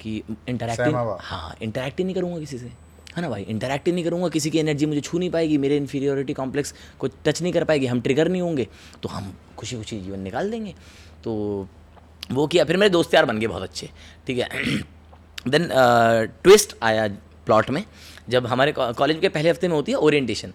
कि 0.00 0.22
इंटरेक्टिव 0.48 0.84
सहमा 0.86 1.16
हाँ 1.22 1.56
इंटरेक्ट 1.62 1.98
ही 1.98 2.04
नहीं 2.04 2.14
करूँगा 2.14 2.38
किसी 2.38 2.58
से। 2.58 2.72
है 3.16 3.22
ना 3.22 3.28
भाई? 3.28 3.42
इंटरेक्ट 3.42 3.86
ही 3.86 3.92
नहीं 3.92 4.04
करूँगा 4.04 4.28
किसी 4.28 4.50
की 4.50 4.58
एनर्जी 4.58 4.86
मुझे 4.86 5.00
छू 5.00 5.18
नहीं 5.18 5.30
पाएगी 5.30 5.58
मेरे 5.58 5.76
इन्फीरियोरिटी 5.76 6.32
कॉम्प्लेक्स 6.32 6.74
को 6.98 7.08
टच 7.24 7.42
नहीं 7.42 7.52
कर 7.52 7.64
पाएगी 7.64 7.86
हम 7.86 8.00
ट्रिगर 8.00 8.28
नहीं 8.28 8.42
होंगे 8.42 8.66
तो 9.02 9.08
हम 9.08 9.32
खुशी 9.58 9.76
खुशी 9.76 10.00
जीवन 10.00 10.20
निकाल 10.20 10.50
देंगे। 10.50 10.74
तो 11.24 11.68
वो 12.32 12.46
किया 12.46 12.64
फिर 12.64 12.76
मेरे 12.76 12.90
दोस्त 12.90 13.14
यार 13.14 13.24
बन 13.24 13.38
गए 13.38 13.46
बहुत 13.46 13.62
अच्छे 13.62 13.88
ठीक 14.26 14.38
है? 14.38 14.48
देन 15.48 15.68
ट्विस्ट 16.42 16.76
आया 16.82 17.08
प्लॉट 17.46 17.70
में 17.70 17.84
जब 18.28 18.46
हमारे 18.46 18.72
कॉलेज 18.76 19.18
के 19.20 19.28
पहले 19.28 19.50
हफ़्ते 19.50 19.68
में 19.68 19.74
होती 19.74 19.92
है 19.92 19.98
ओरिएंटेशन 19.98 20.52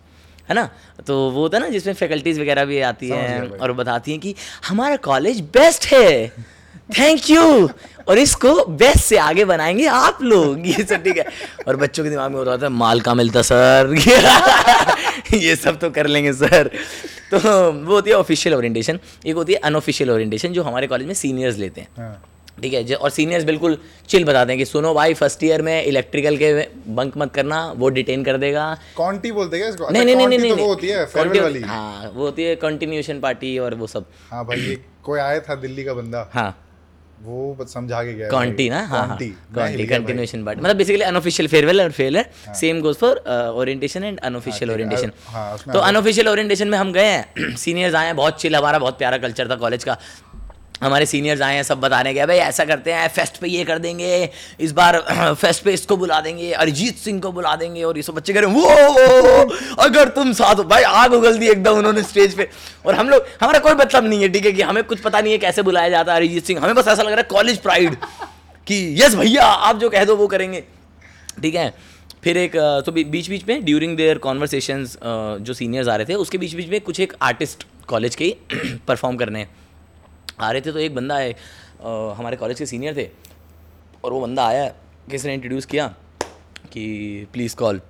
है 0.50 0.56
ना? 0.56 0.70
तो 1.08 1.30
वो 1.32 1.41
होता 1.41 1.58
है 1.58 1.63
ना 1.63 1.70
जिसमें 1.70 1.94
फैकल्टीज 1.94 2.39
वगैरह 2.39 2.65
भी 2.65 2.80
आती 2.84 3.10
हैं 3.10 3.50
और 3.50 3.72
बताती 3.74 4.12
हैं 4.12 4.20
कि 4.20 4.36
हमारा 4.68 4.96
कॉलेज 5.06 5.41
बेस्ट 5.53 5.86
है। 5.86 6.27
थैंक 7.00 7.30
यू 7.30 7.70
और 8.08 8.17
इसको 8.17 8.53
बेस्ट 8.65 9.00
से 9.00 9.17
आगे 9.17 9.46
बनाएँगे 9.46 9.86
आप 9.88 10.17
लोग। 10.22 10.67
ये 10.67 10.84
सब 10.84 11.03
ठीक 11.03 11.17
है। 11.17 11.25
और 11.67 11.75
बच्चों 11.75 12.03
के 12.03 12.10
दिमाग 12.10 12.31
में 12.31 12.38
होता 12.38 12.58
था 12.58 12.70
माल 12.70 13.01
का 13.01 13.13
मिलता 13.13 13.41
सर? 13.41 13.96
ये 15.34 15.55
सब 15.55 15.79
तो 15.79 15.89
कर 15.89 16.08
लेंगे 16.08 16.34
सर। 16.34 16.70
तो 17.31 17.38
वो 17.72 17.93
होती 17.93 18.10
है 18.10 18.15
ऑफिशियल 18.15 18.55
ओरिएंटेशन 18.55 19.00
एक 19.25 19.36
होती 19.36 19.53
है 19.53 19.60
अनऑफिशियल 19.60 20.12
ओरिएंटेशन 20.12 20.53
जो 20.53 20.63
हमारे 20.63 20.88
कॉलेज 20.88 21.08
में 21.08 21.13
सीनियर्स 21.13 21.58
लेते 21.58 21.81
हैं। 21.81 21.88
हाँ। 21.98 22.27
ठीक 22.62 22.74
है 22.74 22.96
और 22.96 23.10
सीनियर्स 23.10 23.43
बिल्कुल 23.46 23.77
चिल 24.10 24.25
बताते 24.25 24.51
हैं 24.51 24.58
कि 24.60 24.65
सुनो 24.65 24.93
भाई 24.93 25.13
फ़र्स्ट 25.13 25.43
ईयर 25.43 25.62
में 25.62 25.84
इलेक्ट्रिकल 25.84 26.38
के 26.38 26.67
बंक 26.88 27.13
मत 27.17 27.31
करना 27.34 27.62
वो 27.77 27.89
डिटेन 27.89 28.24
कर 28.24 28.38
देगा। 28.38 28.65
कॉन्टी 28.98 29.31
बोलते 29.31 29.58
हैं 29.58 29.70
इसको? 29.70 29.89
नहीं 29.89 30.05
नहीं 30.05 30.15
नहीं 30.15 30.27
नहीं 30.27 30.39
नहीं 30.39 30.51
तो 30.51 30.58
वो 30.58 30.67
होती 30.67 30.88
है 30.88 31.05
फेयरवेल 31.05 31.41
वाली। 31.41 31.62
हाँ 31.62 32.12
वो 32.15 32.25
होती 32.25 32.43
है 32.43 32.55
कंटिन्यूएशन 32.55 33.20
पार्टी 33.20 33.58
और 33.58 33.75
वो 33.75 33.88
सब। 33.88 34.05
हाँ 34.31 34.46
भाई 34.46 34.77
कोई 35.03 35.20
आया 35.20 35.39
था 35.39 35.55
दिल्ली 35.55 35.84
का 35.84 35.93
बंदा। 35.93 36.29
हाँ। 36.34 36.61
वो 37.25 37.66
समझा 37.70 38.01
के 38.04 38.13
गया 38.13 38.30
कॉन्टी 38.30 38.70
ना? 38.70 38.80
हाँ 38.88 39.06
हाँ। 39.08 39.18
कॉन्टी 39.56 39.86
कंटिन्यूएशन 39.88 40.44
बट 40.46 40.58
मतलब 40.58 40.75
बेसिकली 40.78 41.04
अनऑफिशियल 41.04 41.48
फेयरवेल 41.50 41.82
और 41.82 41.92
farewell 41.92 42.24
same 42.60 42.80
goes 42.82 42.96
for 42.98 43.18
orientation 43.56 44.04
and 44.04 44.20
unofficial 44.20 44.72
orientation 44.72 45.12
हाँ 45.28 45.58
तो 45.74 45.80
अनऑफिशियल 45.80 46.30
ओरिएंटेशन 46.30 46.68
में 46.68 46.78
हम 46.78 46.92
गए 46.94 47.06
हैं। 47.06 47.56
सीनियर्स 47.63 47.96
आए 47.96 48.06
हैं 48.06 48.16
बहुत 48.16 48.42
चिल 48.42 48.56
हमारा 48.56 48.80
बहुत 48.80 48.98
प्यारा 48.98 49.18
कल्चर 49.18 49.50
था 49.51 49.56
कॉलेज 49.56 49.84
का। 49.84 49.98
हमारे 50.84 51.06
सीनियर्स 51.06 51.42
आए 51.42 51.56
हैं, 51.56 51.64
सब 51.64 51.80
बताने 51.80 52.14
के 52.14 52.26
भाई, 52.26 52.38
ऐसा 52.38 52.66
करते 52.66 52.94
हैं 52.94 53.08
फेस्ट 53.08 53.38
पे 53.38 53.48
ये 53.48 53.64
कर 53.64 53.80
देंगे, 53.80 54.30
इस 54.60 54.72
बार 54.72 54.98
फेस्ट 55.42 55.64
पे 55.64 55.74
इसको 55.74 55.98
बुला 55.98 56.20
देंगे, 56.22 56.52
अरिजीत 56.52 56.98
सिंह 56.98 57.20
को 57.22 57.32
बुला 57.32 57.56
देंगे, 57.56 57.84
और 57.84 57.98
ये 57.98 58.04
सब 58.04 58.14
बच्चे 58.14 58.34
कह 58.34 58.40
रहे 58.40 58.50
हैं, 58.50 58.88
वो, 58.88 59.76
अगर 59.84 60.10
तुम 60.10 60.34
साथ 60.34 60.56
हो। 60.56 60.64
भाई, 60.64 60.84
आग 60.84 61.14
उगल 61.14 61.38
दी 61.38 61.48
एकदम 61.48 61.78
उन्होंने 61.78 62.04
स्टेज 62.04 62.36
पे। 62.38 62.50
और 62.86 62.96
हम 62.96 63.10
लोग, 63.10 63.26
हमारा 63.42 63.60
कोई 63.60 63.74
मतलब 63.74 64.06
नहीं 64.06 64.22
है, 64.22 64.30
ठीक 64.30 64.46
है, 64.46 64.52
कि 64.52 64.62
हमें 64.62 64.84
कुछ 64.84 65.00
पता 65.00 65.22
नहीं 65.22 65.32
है 65.34 65.38
कैसे 65.40 65.62
बुलाया 65.62 65.90
जाता 65.90 66.14
है 66.14 66.20
अरिजीत 66.20 66.46
सिंह। 66.46 66.60
हमें 66.62 66.76
बस 66.76 66.88
ऐसा 66.88 67.02
लग 67.04 67.10
रहा 67.10 67.22
है 67.22 67.28
कॉलेज 67.32 67.58
प्राइड 67.58 67.96
कि, 68.68 68.96
यस 69.04 69.16
भैया, 69.16 69.44
आप 69.44 69.80
जो 69.80 69.90
कह 69.90 70.06
दो, 70.06 70.16
वो 70.16 70.28
करेंगे। 70.28 70.64
ठीक 71.42 71.56
है? 71.56 71.74
फिर 72.24 72.38
एक 72.38 72.56
तो 72.86 72.92
बीच 72.92 73.30
बीच 73.30 73.48
में 73.48 73.64
ड्यूरिंग 73.66 73.96
देयर 73.98 74.18
कॉन्वर्सेशन 74.18 74.86
जो 75.42 75.54
सीनियर्स 75.54 75.88
आ 75.88 75.96
रहे 75.96 76.06
थे, 76.06 76.14
उसके 76.16 76.38
बीच 76.38 76.54
बीच 76.54 76.70
में 76.70 76.82
कुछ 76.82 77.00
एक 77.00 77.14
आर्टिस्ट 77.22 77.66
कॉलेज 77.88 78.16
के 78.16 78.36
परफॉर्म 78.88 79.18
करने 79.24 79.46
आ 80.42 80.52
रहे 80.52 80.62
थे 80.62 80.72
तो 80.72 80.80
एक 80.80 80.96
बंदा 80.96 81.18
है 81.18 81.32
अ, 81.32 82.14
हमारे 82.18 82.38
कॉलेज 82.38 82.60
के 82.60 82.66
सीनियर 82.66 82.96
थे 82.98 83.08
और 84.04 84.14
वो 84.14 84.22
बंदा 84.22 84.46
आया 84.48 84.68
किसी 85.12 85.28
ने 85.28 85.34
इंट्रोड्यूस 85.34 85.66
किया 85.66 85.88
कि 86.74 86.84
प्लीज़ 87.34 87.56
कॉल 87.56 87.82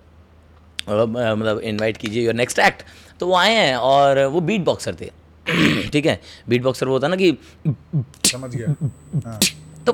मतलब 0.90 1.60
इनवाइट 1.64 1.98
कीजिए 1.98 2.24
योर 2.26 2.34
नेक्स्ट 2.34 2.60
एक्ट 2.60 2.84
तो 3.20 3.28
वो 3.28 3.36
आए 3.36 3.54
हैं 3.56 3.76
और 3.90 4.24
वो 4.36 4.40
बीट 4.42 4.62
बॉक्सर 4.66 4.96
थे 5.02 5.10
ठीक 5.94 6.06
है? 6.06 6.20
बीट 6.50 6.62
बॉक्सर 6.64 6.88
वो 6.88 6.94
होता 6.94 7.08
ना 7.08 7.16
कि 7.16 7.32
समझ 8.32 8.56
गया। 8.56 8.76
हाँ। 9.26 9.40
तो 9.86 9.94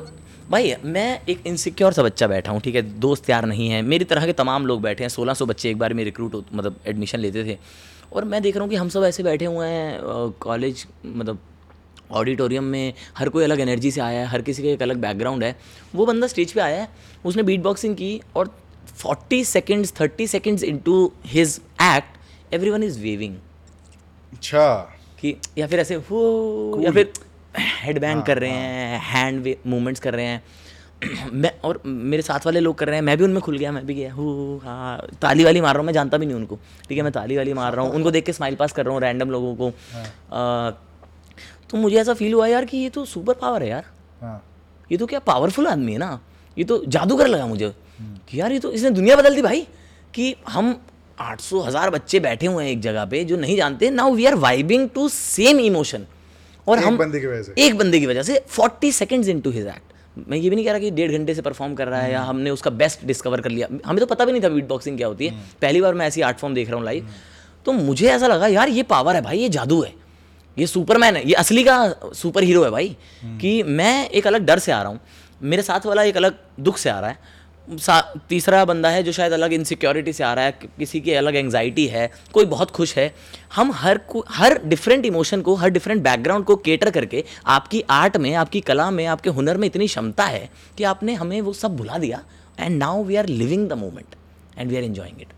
भाई 0.50 0.74
मैं 0.84 1.06
एक 1.28 1.46
इनसिक्योर 1.46 1.92
सा 1.92 2.02
बच्चा 2.02 2.26
बैठा 2.26 2.52
हूँ 2.52 2.60
ठीक 2.60 2.74
है? 2.74 2.82
दोस्त 3.00 3.30
यार 3.30 3.44
नहीं 3.46 3.68
है 3.70 3.80
मेरी 3.82 4.04
तरह 4.12 4.26
के 4.26 4.32
तमाम 4.40 4.66
लोग 4.66 4.80
बैठे 4.82 5.04
हैं 5.04 5.08
सोलह 5.10 5.34
सौ 5.34 5.46
बच्चे 5.46 5.70
एक 5.70 5.78
बार 5.78 5.94
में 5.94 6.02
रिक्रूट 6.04 6.36
मतलब 6.52 6.80
एडमिशन 6.86 7.18
लेते 7.18 7.44
थे 7.44 7.56
और 8.12 8.24
मैं 8.24 8.42
देख 8.42 8.56
रहा 8.56 8.62
हूँ 8.62 8.70
कि 8.70 8.76
हम 8.76 8.88
सब 8.88 9.04
ऐसे 9.04 9.22
बैठे 9.22 9.44
हुए 9.44 9.66
हैं 9.68 10.30
कॉलेज 10.40 10.86
मतलब 11.06 11.38
ऑडिटोरियम 12.10 12.64
में 12.64 12.92
हर 13.18 13.28
कोई 13.28 13.44
अलग 13.44 13.60
एनर्जी 13.60 13.90
से 13.90 14.00
आया 14.00 14.20
है 14.20 14.26
हर 14.26 14.42
किसी 14.42 14.62
का 14.62 14.68
एक 14.68 14.82
अलग 14.82 14.96
बैकग्राउंड 15.00 15.44
है। 15.44 15.54
वो 15.94 16.06
बंदा 16.06 16.26
स्टेज 16.26 16.52
पे 16.52 16.60
आया 16.60 16.80
है 16.80 16.88
उसने 17.24 17.42
बीट 17.42 17.62
बॉक्सिंग 17.62 17.94
की 17.96 18.20
और 18.36 18.54
forty 18.96 19.44
seconds 19.44 19.92
thirty 20.00 20.26
seconds 20.26 20.62
into 20.64 21.00
his 21.26 21.60
act 21.82 22.54
everyone 22.70 22.82
is 22.82 23.00
waving 23.00 23.36
अच्छा। 24.32 24.68
कि 25.20 25.36
या 25.58 25.66
फिर 25.66 25.80
ऐसे 25.80 25.94
हो 26.10 26.80
या 26.82 26.92
फिर 26.92 27.12
हेड 27.58 27.98
बैंग 28.00 28.22
कर 28.22 28.38
रहे 28.38 28.50
हैं। 28.50 29.00
हैंड 29.04 29.54
मूवमेंट्स 29.66 30.00
कर 30.00 30.14
रहे 30.14 30.26
हैं। 30.26 30.42
मैं 31.32 31.50
और 31.64 31.80
मेरे 31.86 32.22
साथ 32.22 32.46
वाले 32.46 32.60
लोग 32.60 32.74
कर 32.78 32.86
रहे 32.86 32.96
हैं 32.96 33.02
मैं 33.02 33.16
भी 33.18 33.24
उनमें 33.24 33.40
खुल 33.42 33.58
गया 33.58 33.72
मैं 33.72 33.84
भी 33.86 33.94
गया 33.94 34.12
हो 34.12 34.60
हाँ 34.64 35.06
ताली 35.22 35.44
वाली 35.44 35.60
मार 35.60 35.74
रहा 35.74 35.80
हूँ 35.80 35.86
मैं 35.86 35.92
जानता 35.92 36.18
भी 36.18 36.26
नहीं 36.26 36.36
उनको। 36.36 36.58
ठीक 36.88 36.98
है 36.98 37.04
मैं 37.04 37.12
ताली 37.12 37.36
वाली 37.36 37.52
मार 37.52 37.74
रहा 37.74 37.84
हूँ 37.84 37.94
उनको 37.94 38.10
देख 38.10 38.24
के 38.26 38.32
स्माइल 38.32 38.54
पास 38.54 38.72
कर 38.72 38.84
रहा 38.84 38.94
हूँ 38.94 39.00
रैंडम 39.02 39.30
लोगों 39.30 39.54
को। 39.54 39.68
आ, 39.68 40.70
तो 41.70 41.76
मुझे 41.76 41.96
ऐसा 41.96 42.14
फील 42.14 42.32
हुआ 42.32 42.46
यार 42.46 42.64
कि 42.64 42.76
ये 42.76 42.90
तो 42.90 43.04
सुपर 43.06 43.34
पावर 43.36 43.62
है 43.62 43.68
यार। 43.68 43.84
हाँ। 44.20 44.42
ये 44.90 44.96
तो 44.98 45.06
क्या 45.06 45.18
पावरफुल 45.20 45.66
आदमी 45.66 45.92
है 45.92 45.98
ना? 45.98 46.18
ये 46.56 46.64
तो 46.64 46.82
जादूगर 46.86 47.26
लगा 47.28 47.46
मुझे 47.46 47.72
कि 48.28 48.40
यार 48.40 48.52
ये 48.52 48.58
तो 48.58 48.72
इसने 48.72 48.90
दुनिया 48.90 49.16
बदल 49.16 49.34
दी 49.34 49.42
भाई 49.42 49.66
कि 50.14 50.34
हम 50.48 50.74
800 51.18 51.62
हज़ार 51.62 51.90
बच्चे 51.90 52.20
बैठे 52.20 52.46
हुए 52.46 52.64
हैं 52.64 52.70
एक 52.70 52.80
जगह 52.80 53.04
पे 53.04 53.24
जो 53.24 53.36
नहीं 53.36 53.56
जानते। 53.56 53.90
Now 53.90 54.14
we 54.14 54.26
are 54.26 54.34
vibing 54.36 54.88
to 54.90 55.08
same 55.10 55.60
emotion 55.60 56.06
और 56.66 56.78
एक 56.78 56.84
हम 56.84 56.96
बंदे 56.98 57.20
की 57.20 57.26
वजह 57.26 57.42
से। 57.42 57.54
एक 57.58 57.76
बंदे 57.78 58.00
की 58.00 58.06
वजह 58.06 58.22
से 58.22 58.42
40 58.50 58.92
सेकंड्स 58.94 59.28
इनटू 59.28 59.50
हिज 59.50 59.66
एक्ट 59.66 60.28
मैं 60.28 60.38
ये 60.38 60.50
भी 60.50 60.56
नहीं 60.56 60.64
कह 60.64 60.70
रहा 60.72 60.80
कि 60.80 60.90
डेढ़ 60.90 61.12
घंटे 61.12 61.34
से 61.34 61.42
परफॉर्म 61.42 61.74
कर 61.74 61.88
रहा 61.88 62.00
है 62.00 62.12
या 62.12 62.22
हमने 62.22 62.50
उसका 62.50 62.70
बेस्ट 62.72 63.04
डिस्कवर 63.06 63.40
कर 63.40 63.50
लिया। 63.50 63.68
हमें 63.84 64.00
तो 64.00 64.06
पता 64.06 64.24
भी 64.24 64.32
नहीं 64.32 64.42
था 64.42 64.48
बीट 64.48 64.68
बॉक्सिंग 64.68 64.96
क्या 64.96 65.06
होती 65.08 65.26
है। 65.26 65.34
पहली 65.62 65.80
बार 65.80 65.94
मैं 65.94 66.06
ऐसी 66.06 66.20
आर्ट 66.22 66.38
फॉर्म 66.38 66.54
देख 66.54 66.68
रहा 66.68 66.76
हूँ 66.76 66.84
लाइव 66.84 67.08
तो 67.66 67.72
मुझे 67.74 68.08
ऐसा 68.08 68.26
लगा 68.26 68.46
यार 68.48 68.68
ये 68.70 68.82
पावर 68.84 69.14
है 69.14 69.22
भाई 69.22 69.38
ये 69.38 69.48
जादू 69.50 69.82
है। 69.82 69.92
ये 70.58 70.66
सुपरमैन 70.66 71.16
है 71.16 71.26
ये 71.28 71.34
असली 71.36 71.64
का 71.64 71.78
सुपर 72.14 72.42
हीरो 72.42 72.64
है 72.64 72.70
भाई 72.70 72.96
कि 73.40 73.62
मैं 73.62 74.08
एक 74.10 74.26
अलग 74.26 74.44
डर 74.46 74.58
से 74.58 74.72
आ 74.72 74.82
रहा 74.82 74.92
हूँ 74.92 75.00
मेरे 75.40 75.62
साथ 75.62 75.86
वाला 75.86 76.02
एक 76.02 76.16
अलग 76.16 76.38
दुख 76.60 76.78
से 76.78 76.90
आ 76.90 76.98
रहा 77.00 77.10
है। 77.10 77.36
तीसरा 78.28 78.64
बंदा 78.64 78.88
है 78.88 79.02
जो 79.02 79.12
शायद 79.12 79.32
अलग 79.32 79.52
इनसिक्योरिटी 79.52 80.12
से 80.12 80.24
आ 80.24 80.32
रहा 80.34 80.44
है 80.44 80.52
किसी 80.78 81.00
की 81.00 81.12
अलग 81.14 81.36
एंगजाइटी 81.36 81.86
है 81.86 82.10
कोई 82.32 82.44
बहुत 82.46 82.70
खुश 82.70 82.96
है। 82.96 83.12
हम 83.54 83.72
हर 83.74 83.98
को 84.08 84.24
हर 84.28 84.58
डिफरेंट 84.64 85.04
इमोशन 85.06 85.42
को 85.42 85.54
हर 85.54 85.70
डिफरेंट 85.70 86.02
बैकग्राउंड 86.02 86.44
को 86.44 86.56
केटर 86.58 86.90
करके 86.90 87.24
आपकी 87.46 87.82
आर्ट 87.90 88.16
में 88.16 88.32
आपकी 88.34 88.60
कला 88.62 88.90
में 88.90 89.04
आपके 89.06 89.30
हुनर 89.30 89.56
में 89.56 89.66
इतनी 89.68 89.86
क्षमता 89.86 90.24
है 90.26 90.48
कि 90.78 90.84
आपने 90.84 91.14
हमें 91.14 91.40
वो 91.40 91.52
सब 91.52 91.76
भुला 91.76 91.98
दिया। 91.98 92.22
And 92.60 92.78
now 92.78 93.02
we 93.04 93.16
are 93.16 93.26
living 93.26 93.68
the 93.68 93.72
moment 93.78 94.14
and 94.58 94.70
we 94.70 94.76
are 94.76 94.82
enjoying 94.82 95.20
it 95.20 95.32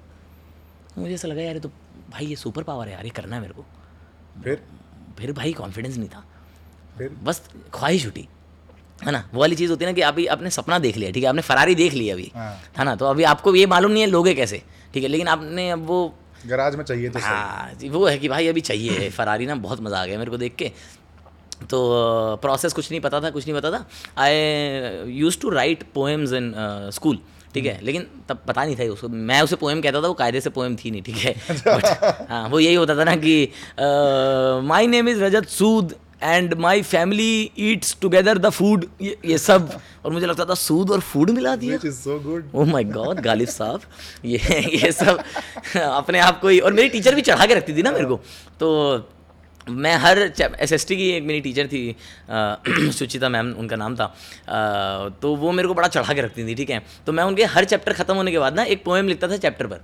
मुझे 0.99 1.15
ऐसा 1.15 1.29
लगा 1.29 1.43
यार 1.43 1.59
तो 1.59 1.69
भाई 2.11 2.27
ये 2.27 2.37
सुपर 2.37 2.63
पावर 2.63 2.87
है 2.87 2.93
यार 2.93 3.05
ये 3.05 3.11
करना 3.11 3.37
है 3.37 3.43
मेरे 3.43 3.55
को। 3.55 3.65
फिर? 4.45 4.63
फिर 5.19 5.33
भाई 5.33 5.53
कॉन्फिडेंस 5.53 5.97
नहीं 5.97 6.09
था। 6.09 6.25
फिर? 6.99 7.17
बस 7.23 7.43
ख्वाहिश 7.75 8.07
उठी। 8.07 8.29
है 8.99 9.13
ना? 9.13 9.25
वो 9.35 9.41
वाली 9.41 9.57
चीज़ 9.57 9.71
होती 9.71 9.85
है 9.85 9.91
ना 9.91 9.95
कि 9.95 10.01
अभी 10.03 10.27
आपने 10.29 10.51
सपना 10.51 10.79
देख 10.79 10.97
लिया 10.97 11.11
ठीक 11.11 11.23
है? 11.23 11.29
आपने 11.29 11.43
फरारी 11.43 11.75
देख 11.75 11.95
ली 11.95 12.09
अभी। 12.11 12.31
हाँ। 12.35 12.53
है 12.79 12.85
ना? 12.85 12.95
तो 12.97 13.07
अभी 13.07 13.23
आपको 13.25 13.55
ये 13.55 13.67
मालूम 13.67 13.93
नहीं 13.93 14.03
है 14.03 14.09
लोगे 14.09 14.35
कैसे 14.35 14.63
ठीक 14.95 15.03
है? 15.03 15.09
लेकिन 15.09 15.29
आपने 15.29 15.71
अब 15.71 15.87
वो 15.87 16.15
गराज 16.47 16.77
में 16.77 16.85
चाहिए 16.85 17.09
तो 17.11 17.19
हाँ 17.19 17.71
वो 17.85 18.07
है 18.07 18.19
कि 18.19 18.29
भाई 18.29 18.47
अभी 18.49 18.61
चाहिए 18.63 19.09
फरारी 19.11 19.47
ना 19.47 19.55
बहुत 19.57 19.81
मज़ा 19.81 20.01
आ 20.03 20.07
गया 20.07 20.19
मेरे 20.19 20.31
को 20.31 20.37
देख 20.37 20.55
के। 20.55 20.71
तो 21.71 21.79
प्रोसेस 22.43 22.73
कुछ 22.73 22.91
नहीं 22.91 23.01
पता 23.01 23.21
था 23.21 23.31
कुछ 23.31 23.47
नहीं 23.47 23.57
पता 23.57 23.71
था। 23.71 23.85
I 24.19 25.13
use 25.13 25.39
to 25.41 25.51
write 25.51 25.83
poems 25.95 26.33
in 26.33 26.53
school 26.95 27.19
ठीक 27.55 27.67
है 27.67 27.79
लेकिन 27.83 28.07
तब 28.29 28.39
पता 28.49 28.65
नहीं 28.65 28.77
था 28.77 28.85
उसको। 28.93 29.09
मैं 29.09 29.41
उसे 29.43 29.57
पोएम 29.57 29.81
कहता 29.81 30.03
था 30.03 30.07
वो 30.07 30.15
कायदे 30.15 30.41
से 30.41 30.51
पोएम 30.51 30.77
थी 30.85 30.91
नहीं 30.91 31.03
ठीक 31.03 31.17
है। 31.17 31.35
बट 31.67 32.27
हाँ 32.31 32.49
वो 32.49 32.61
यही 32.61 32.75
होता 32.75 32.97
था 32.97 33.05
ना 33.05 33.17
कि 33.25 33.49
my 34.69 34.87
name 34.87 35.09
is 35.09 35.23
Rajat 35.25 35.49
Sood 35.49 35.95
and 36.23 36.55
my 36.61 36.83
family 36.83 37.51
eats 37.59 37.97
together 38.01 38.39
the 38.39 38.49
food 38.51 38.85
ये 39.03 39.39
सब। 39.39 39.71
और 40.05 40.13
मुझे 40.13 40.27
लगता 40.27 40.45
था 40.45 40.55
सूद 40.55 40.91
और 40.91 41.01
फ़ूड 41.01 41.31
मिला 41.31 41.55
दिया। 41.57 41.73
Which 41.73 41.85
is 41.85 41.95
so 41.95 42.19
good 42.21 42.51
oh 42.55 42.65
my 42.65 42.85
god 42.85 43.21
Ghalib 43.21 43.49
साहब। 43.49 43.81
ये 44.25 44.61
ये 44.77 44.93
सब। 44.93 45.23
अपने 45.77 46.19
आप 46.21 46.41
को 46.41 46.49
ही। 46.49 46.59
और 46.59 46.73
मेरी 46.73 46.89
टीचर 46.89 47.15
भी 47.15 47.23
चढ़ा 47.23 47.47
के 47.47 47.55
रखती 47.55 47.77
थी 47.77 47.83
ना 47.83 47.93
मेरे 47.93 48.07
को। 48.07 48.17
तो 48.61 48.69
मैं 49.71 49.97
हर 49.97 50.19
एस 50.61 50.73
एस 50.73 50.87
टी 50.89 50.97
की 50.97 51.11
एक 51.11 51.23
मेरी 51.23 51.41
टीचर 51.41 51.67
थी 51.67 51.97
सुचिता 52.93 53.29
मैम 53.29 53.53
उनका 53.53 53.77
नाम 53.77 53.97
था। 53.97 54.05
आ, 54.05 55.09
तो 55.09 55.35
वो 55.37 55.53
मेरे 55.53 55.69
को 55.69 55.75
बड़ा 55.75 55.89
चढ़ा 55.89 56.15
के 56.15 56.21
रखती 56.21 56.47
थी 56.47 56.55
ठीक 56.55 56.71
है? 56.71 56.83
तो 57.07 57.13
मैं 57.13 57.25
उनके 57.25 57.45
हर 57.45 57.65
चैप्टर 57.65 57.93
खत्म 57.93 58.15
होने 58.15 58.31
के 58.31 58.39
बाद 58.39 58.55
ना 58.55 58.63
एक 58.63 58.85
पोएम 58.85 59.09
लिखता 59.09 59.29
था 59.29 59.37
चैप्टर 59.37 59.67
पर। 59.67 59.81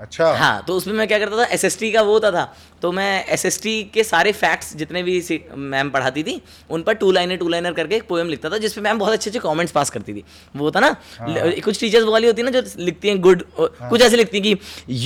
अच्छा। 0.00 0.32
हाँ 0.32 0.64
तो 0.66 0.74
उसमें 0.74 0.94
मैं 0.94 1.08
क्या 1.08 1.18
करता 1.18 1.36
था 1.36 1.44
एस 1.44 1.78
का 1.82 2.02
वो 2.02 2.12
होता 2.12 2.30
था 2.30 2.54
तो 2.82 2.92
मैं 2.92 3.26
एसएसटी 3.26 3.82
के 3.84 4.04
सारे 4.04 4.32
फैक्ट्स 4.32 4.76
जितने 4.76 5.02
भी 5.02 5.40
मैम 5.56 5.90
पढ़ाती 5.90 6.22
थी 6.22 6.42
उन 6.70 6.82
पर 6.82 6.94
टू 6.94 7.10
लाइनर 7.12 7.36
टू 7.36 7.48
लाइनर 7.48 7.72
करके 7.72 7.94
एक 7.94 8.02
पोएम 8.08 8.28
लिखता 8.28 8.50
था 8.50 8.58
जिसपे 8.58 8.80
मैम 8.80 8.98
बहुत 8.98 9.12
अच्छे 9.12 9.30
अच्छे 9.30 9.38
कमेंट्स 9.38 9.72
पास 9.72 9.90
करती 9.90 10.14
थी। 10.14 10.24
वो 10.56 10.64
होता 10.64 10.80
ना 10.80 10.96
ल- 11.28 11.60
कुछ 11.64 11.80
टीचर्स 11.80 12.04
वाली 12.04 12.26
होती 12.26 12.42
है 12.42 12.50
ना 12.50 12.60
जो 12.60 12.84
लिखती 12.84 13.08
हैं 13.08 13.20
गुड 13.20 13.44
हाँ। 13.60 13.90
कुछ 13.90 14.00
ऐसे 14.00 14.16
लिखती 14.16 14.40
हैं 14.40 14.56
कि 14.56 14.58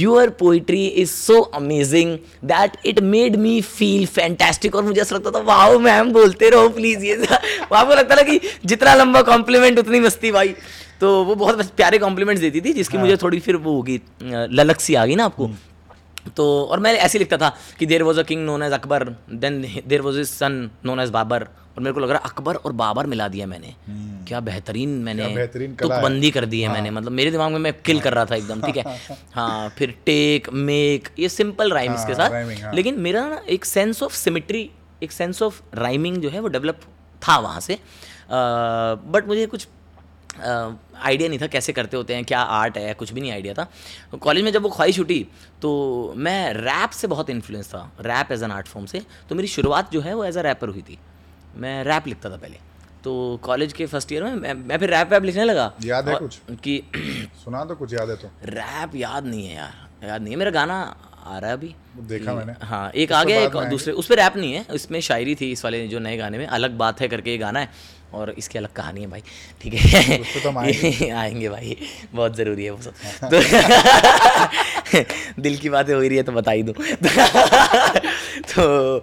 your 0.03 0.31
poetry 0.31 0.87
is 0.87 1.11
so 1.11 1.40
amazing 1.40 2.18
that 2.44 2.77
it 2.87 3.01
made 3.01 3.37
me 3.37 3.61
feel 3.61 4.07
fantastic 4.07 4.74
और 4.74 4.83
मुझे 4.85 5.01
ऐसा 5.01 5.16
लगता 5.16 5.31
था 5.31 5.42
वाओ 5.44 5.79
मैम 5.79 6.12
बोलते 6.12 6.51
रहो 6.51 6.68
प्लीज़ 6.68 7.05
ये 7.05 7.14
आपको 7.72 7.94
लगता 7.94 8.16
था 8.16 8.22
कि 8.22 8.40
जितना 8.64 8.94
लंबा 8.94 9.22
कॉम्प्लीमेंट 9.22 9.79
उतनी 9.79 10.01
मस्ती 10.01 10.31
भाई। 10.31 10.55
तो 11.00 11.24
वो 11.24 11.34
बहुत 11.34 11.70
प्यारे 11.76 11.98
कॉम्प्लीमेंट्स 11.98 12.40
देती 12.42 12.61
थी 12.61 12.72
जिसकी 12.72 12.98
मुझे 12.98 13.16
थोड़ी 13.16 13.40
फिर 13.40 13.56
वो 13.56 13.74
होगी 13.74 14.00
ललक 14.22 14.80
सी 14.80 14.94
आ 14.94 15.04
गई 15.06 15.14
ना 15.14 15.24
आपको। 15.24 15.50
तो 16.37 16.44
और 16.70 16.80
मैं 16.80 16.92
ऐसे 16.94 17.18
लिखता 17.18 17.37
था 17.37 17.48
कि 17.78 17.87
there 17.87 18.02
was 18.02 18.18
a 18.20 18.22
king 18.22 18.44
known 18.46 18.62
as 18.62 18.72
Akbar 18.72 19.04
then 19.44 19.62
there 19.87 20.00
was 20.02 20.18
his 20.20 20.28
son 20.28 20.68
known 20.87 21.00
as 21.00 21.11
Babur 21.11 21.42
और 21.42 21.82
मेरे 21.82 21.92
को 21.94 22.00
लग 22.00 22.11
रहा 22.11 22.18
है 22.18 22.30
अकबर 22.30 22.54
और 22.56 22.72
बाबर 22.72 23.06
मिला 23.06 23.28
दिया 23.28 23.46
मैंने। 23.46 23.74
क्या 24.28 24.40
बेहतरीन 24.40 24.88
मैंने 25.02 25.46
तुकबंदी 25.56 26.30
कर 26.30 26.44
दी 26.46 26.61
है 26.61 26.72
मैंने 26.72 26.90
मतलब 26.90 27.12
मेरे 27.12 27.30
दिमाग 27.30 27.52
में 27.52 27.58
मैं 27.58 27.72
किल 27.87 28.00
कर 28.00 28.14
रहा 28.14 28.24
था 28.24 28.34
एकदम 28.37 28.62
ठीक 28.62 28.76
है? 28.76 28.98
हाँ 29.34 29.68
फिर 29.78 29.94
टेक 30.06 30.48
मेक 30.52 31.08
ये 31.18 31.28
सिंपल 31.28 31.72
राइम्स 31.72 32.04
के 32.06 32.12
हाँ, 32.12 32.28
साथ। 32.28 32.62
हाँ। 32.62 32.74
लेकिन 32.74 33.00
मेरा 33.00 33.26
ना 33.28 33.40
एक 33.48 33.64
सेंस 33.64 34.02
ऑफ़ 34.02 34.14
सिमिट्री 34.16 34.68
एक 35.02 35.12
सेंस 35.12 35.42
ऑफ़ 35.42 35.61
राइमिंग 35.74 36.16
जो 36.16 36.30
है 36.30 36.40
वो 36.40 36.48
डेवलप 36.48 36.80
था 37.22 37.38
वहाँ 37.38 37.61
से। 37.61 37.78
बट 38.30 39.28
मुझे 39.28 39.46
कुछ 39.46 39.66
आइडिया 40.40 41.29
नहीं 41.29 41.38
था 41.38 41.46
कैसे 41.46 41.72
करते 41.72 41.96
होते 41.96 42.14
हैं 42.14 42.24
क्या 42.24 42.40
आर्ट 42.40 42.77
है 42.79 42.94
कुछ 42.94 43.12
भी 43.12 43.20
नहीं 43.20 43.33
आइडिया 43.33 43.55
था। 43.55 43.66
कॉलेज 44.18 44.44
में 44.44 44.53
जब 44.53 44.62
वो 44.62 44.68
ख्वाहिश 44.70 44.98
उठी 45.01 45.27
तो 45.62 46.14
मैं 46.16 46.53
रैप 46.55 46.90
से 46.90 47.07
बहुत 47.07 47.31
इन्फ्लुएंस 47.31 47.68
था 47.68 47.90
rap 48.03 48.33
as 48.33 48.42
an 48.42 48.51
art 48.51 48.66
form 48.66 48.87
से। 48.87 49.03
तो 49.29 49.35
मेरी 49.35 49.48
शुरुआत 49.48 49.92
जो 49.92 50.01
है 50.01 50.14
वो 50.14 50.24
एज 50.24 50.38
अ 50.38 50.42
रैपर 50.42 50.68
हुई 50.68 50.83
थी। 50.83 50.98
मैं 51.57 51.83
रैप 51.85 52.07
लिखता 52.07 52.31
था 52.31 52.37
पहले। 52.37 52.66
तो 53.05 53.12
कॉलेज 53.42 53.72
के 53.72 53.87
फ़र्स्ट 53.87 54.12
ईयर 54.12 54.24
में 54.24 54.33
मैं, 54.33 54.55
मैं 54.55 54.79
फिर 54.79 54.90
रैप 54.90 55.11
वैप 55.11 55.22
लिखने 55.22 55.44
लगा। 55.44 55.72
याद 55.85 56.09
है 56.09 56.16
कुछ? 56.16 56.38
कि 56.64 56.83
सुना 57.44 57.64
तो 57.64 57.74
कुछ 57.74 57.92
याद 57.94 58.11
है 58.11 58.16
तो। 58.16 58.31
रैप 58.44 58.94
याद 58.96 59.27
नहीं 59.27 59.46
है 59.46 59.55
यार 59.57 60.07
याद 60.09 60.22
नहीं 60.22 60.33
है। 60.33 60.38
मेरा 60.38 60.51
गाना 60.51 60.74
आ 61.27 61.38
रहा 61.38 61.51
है 61.51 61.57
अभी। 61.57 61.74
देखा 62.09 62.35
मैंने। 62.35 62.53
हाँ 62.62 62.90
एक 62.94 63.12
आ 63.12 63.22
गया 63.24 63.40
एक 63.40 63.57
दूसरे 63.70 63.92
उस 63.92 64.07
पर 64.07 64.16
रैप 64.16 64.37
नहीं 64.37 64.53
है 64.53 64.64
इसमें 64.74 65.01
शायरी 65.01 65.35
थी 65.35 65.51
इस 65.53 65.64
वाले 65.64 65.87
जो 65.88 65.98
नए 65.98 66.16
गाने 66.16 66.38
में 66.38 66.46
अलग 66.46 66.77
बात 66.79 67.01
है 67.01 67.09
करके 67.09 67.31
ये 67.31 67.38
गाना 67.38 67.61
है। 67.61 67.96
और 68.14 68.31
इसकी 68.38 68.59
अलग 68.59 68.73
कहानी 68.73 69.01
है 69.01 69.07
भाई 69.07 69.23
ठीक 69.62 69.75
है? 69.75 70.16
तो 70.42 70.59
आएँगे। 70.59 71.09
आएँगे 71.21 71.49
भाई 71.49 71.77
बहुत 72.14 72.37
ज़रूरी 72.37 72.64
है 72.64 72.71
वो 72.71 72.83
सब। 72.83 72.92
तो 73.33 73.40
दिल 75.42 75.57
की 75.57 75.68
बातें 75.68 75.94
हो 75.94 76.01
रही 76.01 76.16
है 76.16 76.23
तो 76.23 76.33
बता 76.33 76.51
ही 76.51 76.62
दूँ। 76.62 76.75
तो 78.55 78.99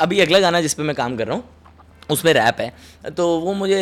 अभी 0.00 0.20
अगला 0.20 0.38
गाना 0.40 0.60
जिस 0.60 0.74
पे 0.74 0.82
मैं 0.82 0.94
काम 0.96 1.16
कर 1.16 1.26
रहा 1.26 1.36
हूँ 1.36 1.44
उसमें 2.10 2.32
रैप 2.32 2.60
है। 2.60 3.10
तो 3.10 3.28
वो 3.40 3.52
मुझे 3.54 3.80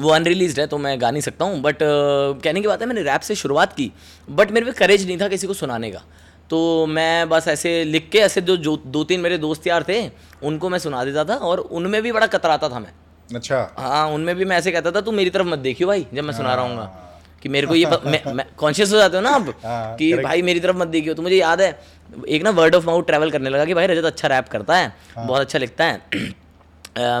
वो 0.00 0.10
अनरिलीज 0.10 0.58
है 0.60 0.66
तो 0.66 0.78
मैं 0.78 1.00
गा 1.00 1.10
नहीं 1.10 1.22
सकता 1.22 1.44
हूँ 1.44 1.60
बट 1.62 1.78
कहने 1.82 2.60
की 2.60 2.66
बात 2.66 2.80
है 2.82 2.86
मैंने 2.86 3.02
रैप 3.02 3.20
से 3.20 3.34
शुरुआत 3.34 3.72
की 3.72 3.90
बट 4.30 4.50
मेरे 4.50 4.66
पे 4.66 4.72
करेज 4.72 5.06
नहीं 5.06 5.20
था 5.20 5.28
किसी 5.28 5.46
को 5.46 5.54
सुनाने 5.54 5.90
का। 5.90 6.02
तो 6.50 6.86
मैं 6.86 7.28
बस 7.28 7.48
ऐसे 7.48 7.72
लिख 7.84 8.08
के 8.12 8.18
ऐसे 8.18 8.40
जो 8.40 8.56
जो 8.58 8.76
दो 8.86 9.02
तीन 9.04 9.20
मेरे 9.20 9.38
दोस्त 9.38 9.66
यार 9.66 9.84
थे 9.88 10.00
उनको 10.42 10.68
मैं 10.68 10.78
सुना 10.78 11.04
देता 11.04 11.24
था 11.24 11.34
और 11.48 11.58
उनमें 11.58 12.00
भी 12.02 12.12
बड़ा 12.12 12.26
कतराता 12.26 12.68
था 12.68 12.78
मैं। 12.78 12.92
अच्छा। 13.28 13.58
हाँ 13.78 14.06
उनमें 14.10 14.34
भी 14.36 14.44
मैं 14.44 14.56
ऐसे 14.56 14.72
कहता 14.72 14.90
था 14.90 15.00
तू 15.00 15.12
मेरी 15.12 15.30
तरफ़ 15.30 15.46
मत 15.46 15.58
देखियो 15.58 15.88
भाई 15.88 16.06
जब 16.14 16.24
मैं 16.24 16.34
सुना 16.34 16.54
रहा 16.54 16.64
हूँ 16.64 16.88
कि 17.42 17.48
मेरे 17.48 17.66
को 17.66 17.74
ये 17.74 17.86
कॉन्शियस 18.58 18.92
हो 18.92 18.98
जाते 18.98 19.16
हो 19.16 19.22
ना 19.22 19.30
अब 19.30 19.48
हाँ, 19.64 19.94
कि 19.96 20.12
भाई 20.16 20.42
मेरी 20.42 20.60
तरफ़ 20.60 20.76
मत 20.76 20.88
देखियो। 20.88 21.14
तो 21.14 21.22
मुझे 21.22 21.36
याद 21.36 21.60
है 21.60 21.70
एक 22.28 22.42
ना 22.42 22.50
वर्ड 22.58 22.74
ऑफ़ 22.74 22.86
माउथ 22.86 23.06
ट्रैवल 23.06 23.30
करने 23.30 23.50
लगा 23.50 23.64
कि 23.64 23.74
भाई 23.74 23.86
रजत 23.86 24.04
अच्छा 24.04 24.28
रैप 24.28 24.48
करता 24.48 24.76
है 24.76 24.92
बहुत 25.16 25.40
अच्छा 25.40 25.58
लिखता 25.58 25.84
है। 25.84 26.28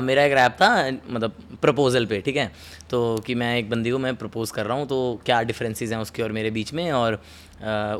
मेरा 0.02 0.22
एक 0.24 0.32
रैप 0.32 0.52
था 0.62 0.68
मतलब 1.10 1.32
प्रपोजल 1.62 2.06
पे 2.06 2.20
ठीक 2.20 2.36
है? 2.36 2.50
तो 2.90 3.16
कि 3.26 3.34
मैं 3.34 3.56
एक 3.58 3.68
बंदी 3.70 3.90
को 3.90 3.98
मैं 3.98 4.14
प्रपोज 4.16 4.50
कर 4.50 4.66
रहा 4.66 4.76
हूँ 4.76 4.86
तो 4.88 4.98
क्या 5.26 5.42
डिफरेंसेस 5.42 5.90
हैं 5.92 5.98
उसके 5.98 6.22
और 6.22 6.32
मेरे 6.32 6.50
बीच 6.50 6.72
में? 6.74 6.90
और 6.92 7.20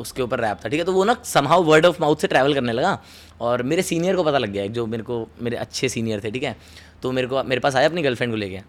उसके 0.00 0.22
ऊपर 0.22 0.40
रैप 0.40 0.58
था 0.64 0.68
ठीक 0.68 0.78
है? 0.78 0.84
तो 0.84 0.92
वो 0.92 1.04
ना 1.04 1.16
समहाउ 1.24 1.62
वर्ड 1.62 1.86
ऑफ़ 1.86 2.00
माउथ 2.00 2.16
से 2.16 2.28
ट्रैवल 2.28 2.54
करने 2.54 2.72
लगा 2.72 2.98
और 3.40 3.62
मेरे 3.62 3.82
सीनियर 3.82 4.16
को 4.16 4.24
पता 4.24 4.38
लग 4.38 4.50
गया 4.50 4.64
एक 4.64 4.72
जो 4.72 4.86
मेरे 4.86 5.02
को 5.02 5.26
मेरे 5.42 5.56
अच्छे 5.56 5.88
सीनियर 5.88 6.24
थे 6.24 6.30
ठीक 6.30 6.42
है? 6.42 6.56
तो 7.02 7.12
मेरे 7.12 7.28
को 7.28 7.42
मेरे 7.44 7.60
पास 7.60 7.76
आया 7.76 7.88
अपनी 7.88 8.02
गर्लफ्रेंड 8.02 8.32
को 8.32 8.36
लेके 8.36 8.60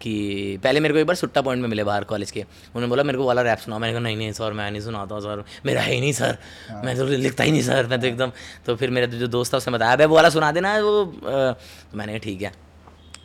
कि 0.00 0.58
पहले 0.64 0.80
मेरे 0.80 0.94
को 0.94 1.00
एक 1.00 1.06
बार 1.06 1.16
सुट्टा 1.16 1.40
पॉइंट 1.42 1.62
में 1.62 1.68
मिले 1.68 1.84
बाहर 1.84 2.04
कॉलेज 2.04 2.30
के। 2.30 2.40
उन्होंने 2.40 2.86
बोला 2.86 3.02
मेरे 3.02 3.18
को 3.18 3.24
वाला 3.24 3.42
रैप 3.42 3.58
सुना 3.58 3.78
मैंने 3.78 3.92
कहा 3.92 4.02
नहीं 4.02 4.16
नहीं 4.16 4.32
सर 4.32 4.52
मैं 4.52 4.70
नहीं 4.70 4.80
सुनाता 4.82 5.14
हूँ 5.14 5.22
सर 5.22 5.44
मेरा 5.66 5.80
है 5.80 5.94
ही 5.94 6.00
नहीं 6.00 6.12
सर 6.12 6.38
मैं 6.84 6.96
तो 6.96 7.06
लिखता 7.06 7.44
ही 7.44 7.50
नहीं 7.52 7.62
सर 7.62 7.86
मैं 7.86 8.00
तो 8.00 8.06
एकदम 8.06 8.32
तो 8.66 8.76
फिर 8.76 8.90
मेरा 8.90 9.06
जो 9.06 9.26
दोस्त 9.26 9.52
था 9.54 9.56
उसने 9.56 9.72
बताया 9.74 9.96
भाई 9.96 10.06
वो 10.06 10.16
वाला 10.16 10.28
सुना 10.30 10.52
देना 10.52 10.76
वो 10.78 11.04
तो 11.04 11.96
मैंने 11.96 12.12
कहा 12.12 12.18
ठीक 12.18 12.42
है। 12.42 12.52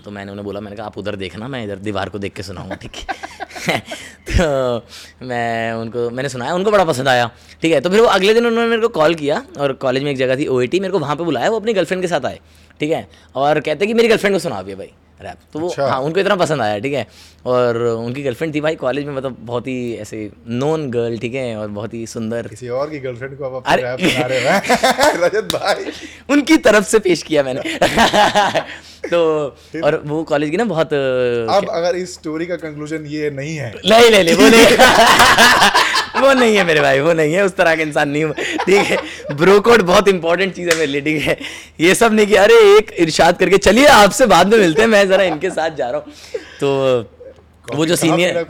तो 0.07 0.11
मैंने 0.11 0.31
उन्हें 0.31 0.45
बोला, 0.45 0.59
मैंने 0.59 0.75
कहा, 0.75 0.85
आप 0.85 0.97
उधर 0.97 1.15
देखना, 1.15 1.47
मैं 1.47 1.63
इधर 1.63 1.75
दीवार 1.75 2.09
को 2.09 2.19
देख 2.19 2.33
के 2.33 2.43
सुनाऊँगा, 2.43 2.75
ठीक 2.75 2.91
है? 2.95 3.79
तो 4.31 4.85
मैं 5.25 5.73
उनको, 5.73 6.09
मैंने 6.09 6.29
सुनाया, 6.29 6.53
उनको 6.53 6.71
बड़ा 6.71 6.85
पसंद 6.85 7.07
आया, 7.07 7.31
ठीक 7.61 7.73
है? 7.73 7.81
तो 7.81 7.89
फिर 7.89 8.01
वो 8.01 8.05
अगले 8.05 8.33
दिन 8.33 8.45
उन्होंने 8.45 8.69
मेरे 8.69 8.81
को 8.81 8.87
कॉल 8.87 9.15
किया, 9.15 9.43
और 9.59 9.73
कॉलेज 9.73 10.03
में 10.03 10.11
एक 10.11 10.17
जगह 10.17 10.35
थी 10.35 10.47
ओ 10.47 10.59
मेरे 10.59 10.89
को 10.89 10.99
वहाँ 10.99 11.15
पर 11.15 11.23
बुलाया, 11.23 11.49
वो 11.49 11.59
अपनी 11.59 11.73
गर्लफ्रेंड 11.73 12.01
के 12.01 12.07
साथ 12.07 12.25
आए, 12.25 12.39
ठीक 12.79 12.91
है? 12.91 13.09
और 13.35 13.59
कहते 13.59 13.87
कि, 13.87 13.93
मेरी 13.93 14.07
गर्लफ्रेंड 14.07 14.35
को 14.35 14.39
सुना 14.39 14.61
भी 14.61 14.75
भाई। 14.75 14.91
रैप। 15.21 15.37
तो 15.53 15.59
वो 15.59 15.69
अच्छा। 15.69 15.87
हाँ 15.87 15.99
उनको 16.01 16.19
इतना 16.19 16.35
पसंद 16.35 16.61
आया 16.61 16.79
ठीक 16.79 16.93
है? 16.93 17.07
और 17.45 17.77
उनकी 17.77 18.23
गर्लफ्रेंड 18.23 18.55
थी 18.55 18.61
भाई 18.61 18.75
कॉलेज 18.75 19.05
में 19.05 19.13
मतलब 19.13 19.37
बहुत 19.39 19.67
ही 19.67 19.93
ऐसे 19.95 20.31
नॉन 20.47 20.89
गर्ल 20.91 21.17
ठीक 21.17 21.33
है? 21.35 21.55
और 21.57 21.67
बहुत 21.67 21.93
ही 21.93 22.07
सुंदर। 22.07 22.47
किसी 22.47 22.67
और 22.67 22.89
की 22.89 22.99
गर्लफ्रेंड 22.99 23.37
को 23.37 23.55
आप 23.55 23.63
अरे- 23.67 23.85
रैप 23.85 23.99
रहे 24.01 24.39
हैं? 24.39 24.61
रजत 25.23 25.49
भाई। 25.53 25.91
उनकी 26.29 26.57
तरफ़ 26.57 26.85
से 26.85 26.99
पेश 26.99 27.23
किया 27.23 27.43
मैंने। 27.43 27.61
तो 29.07 29.47
और 29.83 30.01
वो 30.05 30.23
कॉलेज 30.23 30.49
की 30.49 30.57
ना 30.57 30.63
बहुत 30.63 30.93
अब 30.93 31.67
अगर 31.69 31.95
इस 31.95 32.13
स्टोरी 32.13 32.45
का 32.45 32.55
कंक्लूजन 32.55 33.05
ये 33.05 33.29
नहीं 33.29 33.55
है। 33.57 33.73
नहीं 33.85 34.11
नहीं 34.11 34.23
नहीं 34.23 34.35
वो 34.35 34.47
नहीं। 34.47 34.65
वो 36.17 36.33
नहीं 36.33 36.55
है 36.57 36.63
मेरे 36.65 36.81
भाई 36.81 36.99
वो 36.99 37.13
नहीं 37.13 37.33
है। 37.33 37.45
उस 37.45 37.55
तरह 37.55 37.75
का 37.75 37.81
इंसान 37.83 38.09
नहीं 38.09 38.23
हूँ। 38.23 38.33
ठीक 38.33 38.85
है 38.87 38.97
ब्रो 39.33 39.59
कोड 39.61 39.81
बहुत 39.83 40.07
इंपॉर्टेंट 40.07 40.53
चीज़ 40.55 40.69
है 40.69 40.75
मेरे 40.77 40.91
लिए 40.91 41.01
ठीक 41.01 41.21
है। 41.23 41.37
ये 41.79 41.95
सब 41.95 42.13
नहीं 42.13 42.27
कि 42.27 42.35
अरे 42.37 42.55
एक 42.77 42.91
इर्शाद 42.99 43.37
करके 43.37 43.57
चलिए 43.59 43.85
आपसे 43.87 44.25
बाद 44.27 44.47
में 44.47 44.57
मिलते 44.59 44.81
हैं 44.81 44.89
मैं 44.89 45.07
ज़रा 45.07 45.23
इनके 45.25 45.49
साथ 45.51 45.75
जा 45.77 45.89
रहा 45.89 45.99
हूँ। 45.99 46.13
तो 46.59 47.75
वो 47.75 47.85
जो 47.85 47.95
सीनियर 47.95 48.45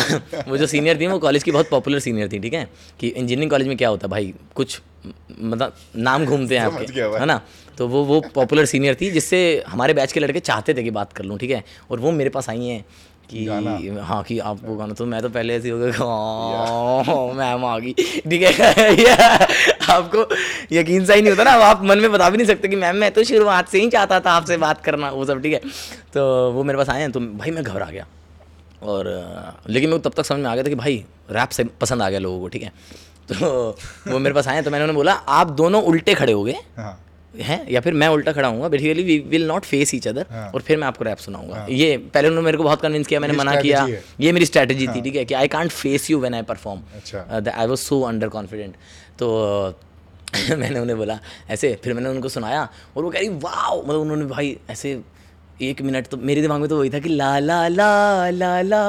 वो 0.48 0.56
जो 0.56 0.66
सीनियर 0.66 1.00
थी 1.00 1.06
वो 1.06 1.18
कॉलेज 1.18 1.42
की 1.42 1.50
बहुत 1.50 1.68
पॉपुलर 1.70 1.98
सीनियर 2.00 2.28
थी 2.32 2.38
ठीक 2.38 2.54
है। 2.54 2.68
कि 3.00 3.08
इंजीनियरिंग 3.08 3.50
कॉलेज 3.50 3.68
में 3.68 3.76
क्या 3.76 3.88
होता 3.88 4.08
भाई 4.08 4.32
कुछ 4.54 4.80
मतलब 5.40 5.74
नाम 5.96 6.24
घूमते 6.24 6.58
हैं 6.58 6.64
आपके 6.64 7.00
है 7.18 7.26
ना। 7.26 7.40
तो 7.78 7.86
वो 7.88 8.02
वो 8.04 8.20
पॉपुलर 8.34 8.64
सीनियर 8.66 8.96
थी 9.00 9.10
जिससे 9.10 9.40
हमारे 9.68 9.94
बैच 9.94 10.12
के 10.12 10.20
लड़के 10.20 10.40
चाहते 10.40 10.74
थे 10.74 10.82
कि 10.82 10.90
बात 10.90 11.12
कर 11.12 11.24
लूँ 11.24 11.38
ठीक 11.38 11.50
है। 11.50 11.62
और 11.90 12.00
वो 12.00 12.10
मेरे 12.12 12.30
पास 12.30 12.48
आई 12.50 12.66
हैं। 12.66 12.84
कि 13.30 13.46
हाँ 14.00 14.22
कि 14.24 14.38
आप 14.40 14.58
वो 14.64 14.76
गाना 14.76 14.94
तो 14.94 15.06
मैं 15.06 15.20
तो 15.22 15.28
पहले 15.30 15.54
ऐसे 15.56 15.70
हो 15.70 15.78
गया 15.78 15.90
मैम 17.34 17.64
आ 17.64 17.78
गई। 17.78 17.92
ठीक 17.92 18.42
है 18.42 18.50
आपको 19.90 20.26
यकीन 20.72 21.04
सा 21.04 21.14
ही 21.14 21.22
नहीं 21.22 21.30
होता 21.30 21.44
ना 21.44 21.50
आप 21.66 21.82
मन 21.84 21.98
में 21.98 22.10
बता 22.12 22.30
भी 22.30 22.36
नहीं 22.36 22.46
सकते 22.46 22.68
कि 22.68 22.76
मैम 22.76 22.96
मैं 22.96 23.10
तो 23.12 23.24
शुरुआत 23.24 23.68
से 23.68 23.80
ही 23.80 23.88
चाहता 23.90 24.20
था 24.20 24.32
आपसे 24.32 24.56
बात 24.58 24.84
करना 24.84 25.10
वो 25.10 25.24
सब 25.24 25.42
ठीक 25.42 25.52
है। 25.52 25.60
तो 26.14 26.50
वो 26.52 26.64
मेरे 26.64 26.78
पास 26.78 26.88
आए 26.88 27.00
हैं 27.00 27.10
तो 27.12 27.20
भाई 27.20 27.50
मैं 27.50 27.64
घबरा 27.64 27.86
गया। 27.86 28.06
और 28.82 29.04
लेकिन 29.68 29.90
को 29.90 29.98
तब 30.00 30.12
तक 30.16 30.24
समझ 30.24 30.40
में 30.40 30.50
आ 30.50 30.54
गया 30.54 30.64
था 30.64 30.68
कि 30.68 30.74
भाई 30.74 31.04
रैप 31.30 31.48
से 31.50 31.64
पसंद 31.80 32.02
आ 32.02 32.08
गया 32.10 32.18
लोगों 32.18 32.40
को 32.40 32.48
ठीक 32.48 32.62
है। 32.62 32.72
तो 33.28 33.76
वो 34.08 34.18
मेरे 34.18 34.34
पास 34.34 34.48
आए 34.48 34.62
तो 34.62 34.70
मैंने 34.70 34.84
उन्हें 34.84 34.96
बोला 34.96 35.12
आप 35.12 35.50
दोनों 35.56 35.82
उल्टे 35.82 36.14
खड़े 36.14 36.32
हो 36.32 36.42
गए। 36.44 36.54
हाँ 37.34 37.46
हैं 37.46 37.66
या 37.70 37.80
फिर 37.80 37.94
मैं 37.94 38.08
उल्टा 38.08 38.32
खड़ा 38.32 38.48
हूँ 38.48 38.68
basically 38.70 39.02
we 39.02 39.18
will 39.28 39.46
not 39.46 39.64
face 39.64 39.94
each 39.94 40.08
other 40.08 40.26
हाँ। 40.30 40.50
और 40.54 40.62
फिर 40.62 40.76
मैं 40.78 40.86
आपको 40.86 41.04
रैप 41.04 41.18
सुनाऊँगा। 41.18 41.66
ये 41.70 41.96
पहले 42.14 42.28
उन्होंने 42.28 42.44
मेरे 42.44 42.58
को 42.58 42.64
बहुत 42.64 42.80
कन्विंस 42.82 43.06
किया 43.06 43.20
मैंने 43.20 43.36
मना 43.38 43.54
किया। 43.60 43.86
ये 44.20 44.32
मेरी 44.32 44.46
स्ट्रैटेजी 44.46 44.86
थी 44.88 45.00
ठीक 45.02 45.16
है 45.16 45.24
कि 45.24 45.34
I 45.34 45.48
can't 45.48 45.70
face 45.70 46.10
you 46.10 46.18
when 46.20 46.34
I 46.34 46.42
perform. 46.42 46.80
I 47.48 47.66
was 47.66 47.80
so 47.80 48.00
under 48.02 48.28
confident 48.28 48.74
तो 49.18 49.28
मैंने 50.58 50.78
उन्हें 50.80 50.96
बोला 50.98 51.18
ऐसे 51.50 51.78
फिर 51.84 51.94
मैंने 51.94 52.08
उनको 52.08 52.28
सुनाया 52.28 52.68
और 52.96 53.02
वो 53.02 53.10
कह 53.10 53.18
रही 53.18 53.28
वाह 53.28 53.74
मतलब 53.76 54.00
उन्होंने 54.00 54.24
भाई 54.24 54.56
ऐसे 54.70 55.00
एक 55.62 55.80
मिनट 55.82 56.06
तो 56.06 56.16
मेरे 56.16 56.42
दिमाग 56.42 56.60
में 56.60 56.68
तो 56.68 56.78
वही 56.78 56.90
था 56.90 56.98
कि 56.98 57.08
ला 57.08 57.38
ला 57.38 57.66
ला 57.68 58.30
ला 58.30 58.60
ला 58.62 58.82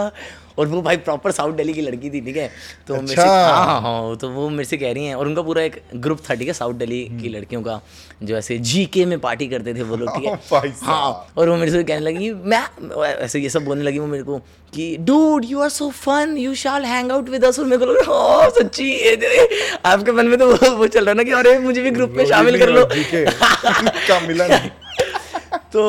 और 0.61 0.67
वो 0.67 0.81
भाई 0.81 0.97
प्रॉपर 1.05 1.31
साउथ 1.31 1.53
दिल्ली 1.53 1.73
की 1.73 1.81
लड़की 1.81 2.09
थी 2.09 2.21
ठीक 2.21 2.37
है? 2.37 2.47
तो 2.87 2.93
अच्छा। 2.93 3.01
मेरे 3.01 3.15
से 3.15 3.21
अच्छा। 3.21 3.47
हाँ 3.47 3.65
हाँ 3.65 3.81
हाँ 3.81 4.15
तो 4.17 4.29
वो 4.29 4.47
मेरे 4.49 4.63
से 4.65 4.77
कह 4.77 4.91
रही 4.91 5.05
हैं 5.05 5.15
और 5.15 5.27
उनका 5.27 5.41
पूरा 5.41 5.61
एक 5.61 5.81
ग्रुप 5.97 6.19
था 6.29 6.35
ठीक 6.35 6.47
है 6.47 6.53
साउथ 6.53 6.73
दिल्ली 6.75 7.03
की 7.21 7.29
लड़कियों 7.29 7.61
का 7.61 7.79
जो 8.23 8.35
ऐसे 8.37 8.57
जी 8.71 8.85
के 8.93 9.05
में 9.05 9.19
पार्टी 9.19 9.47
करते 9.47 9.73
थे 9.73 9.83
वो 9.83 9.95
लोग 9.97 10.09
ठीक 10.17 10.25
है? 10.25 10.71
हाँ 10.83 11.33
और 11.37 11.49
वो 11.49 11.55
मेरे 11.57 11.71
से 11.71 11.83
कहने 11.83 11.99
लगी 12.01 12.31
मैं 12.33 12.63
ऐसे 13.05 13.39
ये 13.39 13.49
सब 13.49 13.65
बोलने 13.65 13.83
लगी 13.83 13.99
वो 13.99 14.07
मेरे 14.07 14.23
को 14.23 14.37
कि 14.73 14.95
dude 14.99 15.45
you 15.45 15.61
are 15.61 15.69
so 15.69 15.89
fun 15.95 16.35
you 16.37 16.53
shall 16.55 16.85
hang 16.85 17.11
out 17.11 17.29
with 17.29 17.45
us 17.45 17.59
और 17.59 17.65
मेरे 17.65 17.85
को 17.85 17.91
लगा 17.91 18.11
ओ 18.13 18.49
सच्ची 18.49 18.89
ये 18.91 19.15
ये- 19.15 19.79
आपके 19.85 20.11
मन 20.11 20.27
में 20.27 20.37
तो 20.39 20.47
वो, 20.47 20.71
वो 20.75 20.87
चल 20.87 21.05
रहा 21.05 21.13
ना 21.13 21.23
कि 21.23 21.31
अरे 21.31 21.57
मुझे 21.59 21.81
भी 21.81 21.91
ग्रुप 21.91 22.11
में 22.11 22.25
शामिल 22.25 22.59
कर 22.59 22.69
लो। 22.69 22.85
का 24.07 24.19
मिलन? 24.27 24.57
तो 25.73 25.83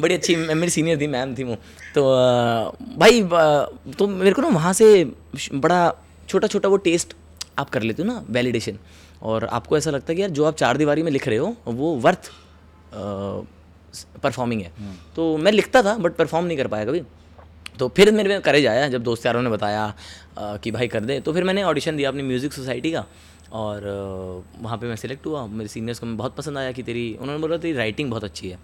बड़ी 0.00 0.14
अच्छी 0.14 0.36
मेरी 0.36 0.70
सीनियर 0.70 1.00
थी 1.00 1.06
मैम 1.06 1.34
थी 1.34 1.44
वो। 1.44 1.54
तो 1.94 2.02
भाई 2.98 3.22
तो 3.98 4.06
मेरे 4.08 4.32
को 4.32 4.42
ना 4.42 4.48
वहाँ 4.50 4.72
से 4.72 5.04
बड़ा 5.54 5.80
छोटा 6.28 6.46
छोटा 6.48 6.68
वो 6.68 6.76
टेस्ट 6.86 7.14
आप 7.58 7.70
कर 7.70 7.82
लेते 7.82 8.02
हो 8.02 8.08
ना 8.08 8.24
वैलिडेशन 8.30 8.78
और 9.22 9.44
आपको 9.46 9.76
ऐसा 9.76 9.90
लगता 9.90 10.12
है 10.12 10.16
कि 10.16 10.22
यार 10.22 10.30
जो 10.30 10.44
आप 10.44 10.56
चार 10.56 10.76
दीवारी 10.76 11.02
में 11.02 11.10
लिख 11.12 11.28
रहे 11.28 11.38
हो 11.38 11.54
वो 11.66 11.94
वर्थ 11.98 12.30
परफॉर्मिंग 14.22 14.62
है। 14.62 14.72
तो 15.16 15.36
मैं 15.36 15.52
लिखता 15.52 15.82
था 15.82 15.96
बट 15.96 16.16
परफॉर्म 16.16 16.46
नहीं 16.46 16.58
कर 16.58 16.66
पाया 16.66 16.84
कभी। 16.84 17.02
तो 17.78 17.88
फिर 17.96 18.10
मेरे 18.12 18.28
में 18.28 18.40
करेज 18.42 18.66
आया 18.66 18.88
जब 18.88 19.02
दोस्त 19.02 19.26
यारों 19.26 19.42
ने 19.42 19.50
बताया 19.50 19.92
कि 20.38 20.70
भाई 20.70 20.88
कर 20.88 21.00
दे। 21.00 21.18
तो 21.20 21.32
फिर 21.32 21.44
मैंने 21.44 21.62
ऑडिशन 21.64 21.96
दिया 21.96 22.08
अपनी 22.08 22.22
म्यूज़िक 22.22 22.52
सोसाइटी 22.52 22.92
का। 22.92 23.04
और 23.52 23.82
वहाँ 24.60 24.76
पे 24.78 24.86
मैं 24.86 24.96
सिलेक्ट 24.96 25.26
हुआ। 25.26 25.46
मेरे 25.46 25.68
सीनियर्स 25.68 25.98
को 25.98 26.06
मैं 26.06 26.16
बहुत 26.16 26.36
पसंद 26.36 26.58
आया 26.58 26.72
कि 26.72 26.82
तेरी 26.82 27.12
उन्होंने 27.20 27.40
बोला 27.40 27.56
तेरी 27.56 27.76
राइटिंग 27.76 28.10
बहुत 28.10 28.24
अच्छी 28.24 28.48
है। 28.48 28.58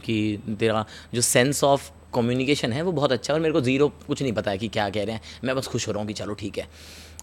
कि 0.00 0.38
तेरा 0.60 0.84
जो 1.14 1.20
सेंस 1.22 1.62
ऑफ़ 1.64 1.90
कम्युनिकेशन 2.14 2.72
है 2.72 2.82
वो 2.82 2.92
बहुत 2.92 3.12
अच्छा 3.12 3.32
है 3.32 3.34
और 3.34 3.42
मेरे 3.42 3.52
को 3.52 3.60
ज़ीरो 3.60 3.88
कुछ 4.06 4.22
नहीं 4.22 4.32
पता 4.32 4.50
है 4.50 4.58
कि 4.58 4.68
क्या 4.68 4.88
कह 4.90 5.04
रहे 5.04 5.14
हैं। 5.14 5.22
मैं 5.44 5.56
बस 5.56 5.66
खुश 5.66 5.86
हो 5.88 5.92
रहा 5.92 6.00
हूँ 6.00 6.08
कि 6.08 6.14
चलो 6.14 6.34
ठीक 6.34 6.58
है। 6.58 6.68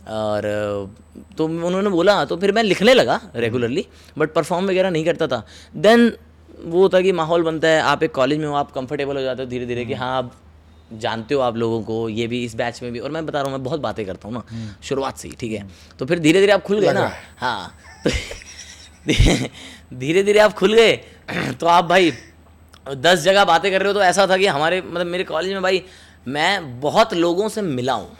और 0.10 0.44
तो 1.38 1.46
उन्होंने 1.46 1.90
बोला 1.90 2.24
तो 2.26 2.38
फिर 2.38 2.52
मैं 2.52 2.64
लिखने 2.64 2.94
लगा 2.94 3.20
रेगुलरली 3.36 3.86
बट 4.18 4.34
परफॉर्म 4.34 4.68
वगैरह 4.68 4.90
नहीं 4.90 5.06
करता 5.06 5.28
था। 5.28 5.44
देन 5.78 6.12
वो 6.60 6.82
होता 6.82 6.98
है 6.98 7.04
कि 7.04 7.12
माहौल 7.12 7.44
बनता 7.44 7.68
है 7.68 7.82
आप 7.84 8.04
एक 8.04 8.12
कॉलेज 8.12 8.40
में 8.40 8.46
हो 8.48 8.54
आप 8.56 8.72
कंफर्टेबल 8.72 9.16
हो 9.18 9.22
जाते 9.22 9.44
हो 9.44 9.50
धीरे 9.50 9.66
धीरे 9.66 9.86
कि 9.86 9.94
हाँ 9.94 10.16
आप 10.18 10.32
जानते 10.94 11.36
हो 11.36 11.42
आप 11.42 11.56
लोगों 11.58 11.82
को 11.84 11.98
ये 12.10 12.28
भी 12.28 12.44
इस 12.44 12.56
बैच 12.56 12.82
में 12.84 12.92
भी। 12.92 13.00
और 13.00 13.12
मैं 13.12 13.26
बता 13.26 13.42
रहा 13.42 13.50
हूँ 13.50 13.58
मैं 13.58 13.64
बहुत 13.64 13.80
बातें 13.80 14.06
करता 14.06 14.28
हूँ 14.28 14.36
ना 14.36 14.44
शुरुआत 14.84 15.18
से 15.18 15.28
ही 15.28 15.36
ठीक 15.40 15.52
है। 15.52 15.68
तो 16.00 16.06
फिर 16.06 16.20
धीरे 16.20 16.40
धीरे 16.40 16.52
आप 16.52 16.64
खुल 16.64 16.80
गए 16.80 16.94
ना। 16.94 17.12
हाँ। 17.38 17.74
तो 18.04 18.10
धीरे 19.98 20.24
धीरे 20.24 20.40
आप 20.40 20.54
खुल 20.54 20.74
गए 20.74 20.96
तो 21.60 21.68
आप 21.68 21.86
भाई 21.86 22.12
दस 22.96 23.20
जगह 23.20 23.46
बातें 23.46 23.72
कर 23.72 23.82
रहे 23.82 23.88
हो 23.88 23.94
तो 23.94 24.04
ऐसा 24.04 24.28
था 24.28 24.38
कि 24.38 24.48
हमारे 24.48 24.82
मतलब 24.82 25.08
मेरे 25.08 25.24
कॉलेज 25.24 25.54
में 25.54 25.62
भाई 25.62 25.84
मैं 26.28 26.80
बहुत 26.82 27.14
लोगों 27.14 27.50
से 27.50 27.62
मिला 27.62 27.94
हूँ 27.94 28.18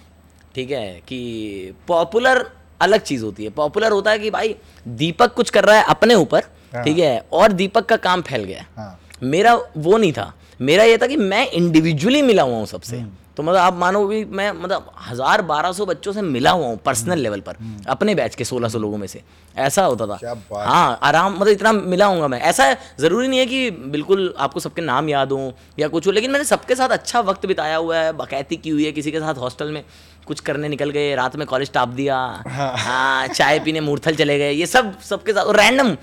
ठीक 0.56 0.72
है 0.72 1.02
कि 1.08 1.74
पॉपुलर 1.88 2.46
अलग 2.82 3.02
चीज़ 3.02 3.24
होती 3.24 3.44
है। 3.44 3.50
पॉपुलर 3.50 3.92
होता 3.92 4.12
है 4.12 4.20
कि 4.20 4.30
भाई 4.32 4.56
दीपक 4.88 5.34
कुछ 5.34 5.50
कर 5.50 5.66
रहा 5.66 5.76
है 5.76 5.84
अपने 5.84 6.16
ऊपर 6.16 6.42
ठीक 6.84 6.98
है 7.00 7.20
और 7.34 7.52
दीपक 7.52 7.86
का 7.86 7.96
काम 7.98 8.22
फैल 8.22 8.44
गया। 8.44 8.66
हाँ। 8.78 9.00
मेरा 9.24 9.54
वो 9.78 9.98
नहीं 9.98 10.12
था। 10.14 10.34
मेरा 10.62 10.84
ये 10.84 10.98
था 10.98 11.08
कि 11.08 11.18
मैं 11.18 11.46
इंडिविजुअली 11.52 12.22
मिला 12.22 12.44
हुआ 12.44 12.58
हूँ 12.58 12.66
सबसे। 12.66 13.04
तो 13.38 13.44
मतलब 13.44 13.58
आप 13.58 13.74
मानो 13.78 14.06
भी 14.08 14.24
मैं 14.28 14.52
मतलब 14.54 14.92
हज़ार 15.08 15.42
बारह 15.44 15.72
सौ 15.72 15.86
बच्चों 15.86 16.12
से 16.14 16.22
मिला 16.24 16.52
हुआ 16.52 16.68
हूँ 16.68 16.78
पर्सनल 16.86 17.20
लेवल 17.20 17.40
पर 17.42 17.58
अपने 17.88 18.16
बैच 18.16 18.36
के 18.36 18.44
सोलह 18.44 18.70
सौ 18.70 18.80
लोगों 18.80 18.98
में 18.98 19.08
से। 19.08 19.22
ऐसा 19.56 19.84
होता 19.84 20.08
था। 20.08 20.18
हाँ 20.54 21.00
आराम 21.04 21.34
मतलब 21.34 21.48
इतना 21.48 21.72
मिला 21.74 22.06
हूँ 22.06 22.28
मैं। 22.28 22.40
ऐसा 22.42 22.76
ज़रूरी 23.00 23.28
नहीं 23.28 23.40
है 23.40 23.46
कि 23.46 23.70
बिल्कुल 23.92 24.34
आपको 24.38 24.60
सबके 24.60 24.82
नाम 24.82 25.10
याद 25.10 25.32
हो 25.32 25.54
या 25.80 25.88
कुछ 25.88 26.08
हो 26.08 26.12
लेकिन 26.12 26.32
मैंने 26.32 26.46
सबके 26.46 26.76
साथ 26.76 26.90
अच्छा 26.90 27.20
वक्त 27.22 27.46
बिताया 27.46 27.76
हुआ 27.78 27.98
है 27.98 28.12
बकैती 28.16 28.58
की 28.58 28.70
हुई 28.70 28.86
है 28.86 28.92
किसी 28.92 29.12
के 29.12 29.20
साथ 29.20 29.36
हॉस्टल 29.38 29.72
में। 29.72 29.84
कुछ 30.28 30.40
करने 30.40 30.70
निकल 30.70 30.90
गए 30.90 31.14
रात 31.16 31.36
में 31.36 31.46
कॉलेज 31.48 31.72
टाप 31.74 31.90
दिया। 31.90 32.18
हाँ। 32.48 33.28
चाय 33.28 33.60
पीने 33.60 33.82
मूर्थल 33.82 34.16
चले 34.16 34.38
गए। 34.40 34.52
ये 34.52 34.66
सब 34.66 35.00
सबके 35.02 35.34
साथ 35.34 35.54
रैंडम 35.56 35.96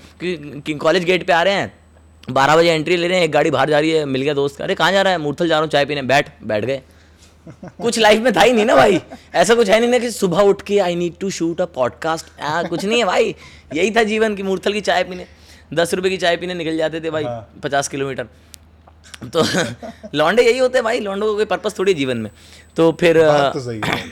कॉलेज 0.79 1.03
गेट 1.03 1.27
पे 1.27 1.33
आ 1.33 1.41
रहे 1.43 1.53
हैं। 1.53 1.73
बारह 2.29 2.55
बजे 2.57 2.71
एंट्री 2.71 2.95
ले 2.97 3.07
रहे 3.07 3.17
हैं 3.17 3.25
एक 3.25 3.31
गाड़ी 3.31 3.51
बाहर 3.51 3.69
जा 3.69 3.79
रही 3.79 3.91
है 3.91 4.05
मिल 4.07 4.21
गया 4.21 4.33
दोस्त। 4.33 4.61
अरे 4.61 4.75
कहाँ 4.75 4.91
जा 4.91 5.01
रहा 5.01 5.13
है? 5.13 5.19
मूर्थल 5.19 5.47
जा 5.47 5.55
रहा 5.55 5.61
हूँ 5.61 5.69
चाय 5.69 5.85
पीने। 5.85 6.01
बैठ 6.03 6.29
बैठ 6.43 6.65
गए। 6.65 6.81
कुछ 7.81 7.97
लाइफ 7.99 8.21
में 8.21 8.31
था 8.35 8.41
ही 8.41 8.53
नहीं 8.53 8.65
ना 8.65 8.75
भाई। 8.75 9.01
ऐसा 9.35 9.55
कुछ 9.55 9.69
है 9.69 9.79
नहीं 9.79 9.89
ना 9.89 9.97
कि 9.99 10.11
सुबह 10.11 10.39
उठ 10.41 10.61
के 10.61 10.79
I 10.79 10.95
need 10.95 11.17
to 11.19 11.29
shoot 11.29 11.61
a 11.61 11.65
podcast 11.65 12.25
कुछ 12.69 12.85
नहीं 12.85 12.99
है 12.99 13.05
भाई। 13.05 13.35
यही 13.73 13.91
था 13.91 14.03
जीवन 14.03 14.35
की 14.35 14.43
मूर्थल 14.43 14.73
की 14.73 14.81
चाय 14.81 15.03
पीने 15.03 15.25
दस 15.73 15.93
रुपए 15.93 16.09
की 16.09 16.17
चाय 16.17 16.37
पीने 16.37 16.53
निकल 16.53 16.77
जाते 16.77 17.01
थे 17.01 17.09
भाई 17.09 17.23
हाँ। 17.23 17.49
पचास 17.63 17.87
किलोमीटर। 17.87 18.27
तो 19.33 19.43
लौंडे 20.17 20.43
यही 20.43 20.57
होते 20.57 20.77
हैं 20.77 20.83
भाई 20.83 20.99
लौंडों 20.99 21.27
को 21.27 21.35
कोई 21.35 21.45
पर्पस 21.45 21.77
थोड़ी 21.79 21.93
जीवन 21.93 22.17
में। 22.17 22.31
तो 22.77 22.91
फिर 22.99 23.21
तो 23.53 23.59
सही 23.59 23.81
है। 23.85 24.03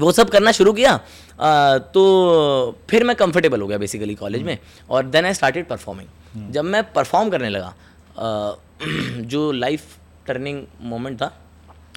वो 0.00 0.12
सब 0.12 0.28
करना 0.30 0.52
शुरू 0.52 0.72
किया। 0.72 0.92
अ, 0.92 1.78
तो 1.94 2.78
फिर 2.90 3.04
मैं 3.04 3.16
कंफर्टेबल 3.16 3.60
हो 3.60 3.66
गया 3.66 3.78
बेसिकली 3.78 4.14
कॉलेज 4.14 4.42
में। 4.42 4.58
और 4.90 5.06
देन 5.06 5.24
आई 5.26 5.34
स्टार्टेड 5.34 5.66
परफॉर्मिंग 5.68 6.50
जब 6.52 6.64
मैं 6.64 6.82
परफॉर्म 6.92 7.30
करने 7.30 7.48
लगा 7.48 7.74
अ, 8.18 8.56
जो 9.32 9.50
लाइफ 9.52 9.84
टर्निंग 10.26 10.62
मोमेंट 10.80 11.16
था 11.22 11.32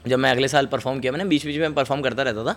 जब 0.08 0.20
मैं 0.20 0.32
अगले 0.32 0.48
साल 0.48 0.66
परफॉर्म 0.66 1.00
किया 1.00 1.12
मैंने 1.12 1.26
बीच 1.26 1.46
बीच 1.46 1.58
में 1.58 1.74
परफॉर्म 1.74 2.02
करता 2.02 2.24
रहता 2.24 2.44
था। 2.46 2.56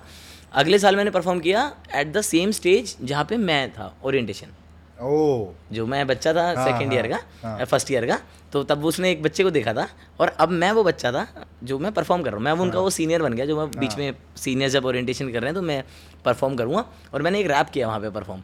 अगले 0.54 0.78
साल 0.78 0.96
मैंने 0.96 1.10
परफॉर्म 1.10 1.40
किया 1.40 1.70
एट 1.94 2.12
द 2.12 2.20
सेम 2.22 2.50
स्टेज 2.52 2.96
जहाँ 3.02 3.24
पे 3.24 3.36
मैं 3.38 3.70
था 3.72 3.94
ओरिएंटेशन 4.04 4.54
ओ 5.02 5.52
जो 5.72 5.86
मैं 5.86 6.06
बच्चा 6.06 6.32
था 6.34 6.52
सेकेंड 6.64 6.92
ईयर 6.92 7.06
का 7.08 7.64
फ़र्स्ट 7.64 7.90
ईयर 7.92 8.06
का 8.06 8.18
तो 8.52 8.62
तब 8.64 8.84
उसने 8.84 9.10
एक 9.10 9.22
बच्चे 9.22 9.44
को 9.44 9.50
देखा 9.50 9.72
था 9.74 9.86
और 10.20 10.28
अब 10.40 10.50
मैं 10.52 10.70
वो 10.72 10.82
बच्चा 10.84 11.12
था 11.12 11.26
जो 11.64 11.78
मैं 11.78 11.92
परफॉर्म 11.92 12.22
कर 12.22 12.30
रहा 12.30 12.36
हूँ। 12.38 12.44
मैं 12.44 12.52
उनका 12.64 12.78
वो 12.80 12.90
सीनियर 12.90 13.22
बन 13.22 13.32
गया 13.32 13.46
जो 13.46 13.56
मैं 13.56 13.70
बीच 13.80 13.96
में 13.98 14.14
सीनियर 14.36 14.70
जब 14.70 14.84
ओरिएंटेशन 14.84 15.32
कर 15.32 15.40
रहे 15.40 15.48
हैं 15.48 15.54
तो 15.54 15.62
मैं 15.62 15.82
परफॉर्म 16.24 16.56
करूँगा 16.56 16.84
और 17.14 17.22
मैंने 17.22 17.40
एक 17.40 17.46
रैप 17.46 17.68
किया 17.74 17.86
वहाँ 17.86 18.00
पे 18.00 18.10
परफॉर्म 18.10 18.42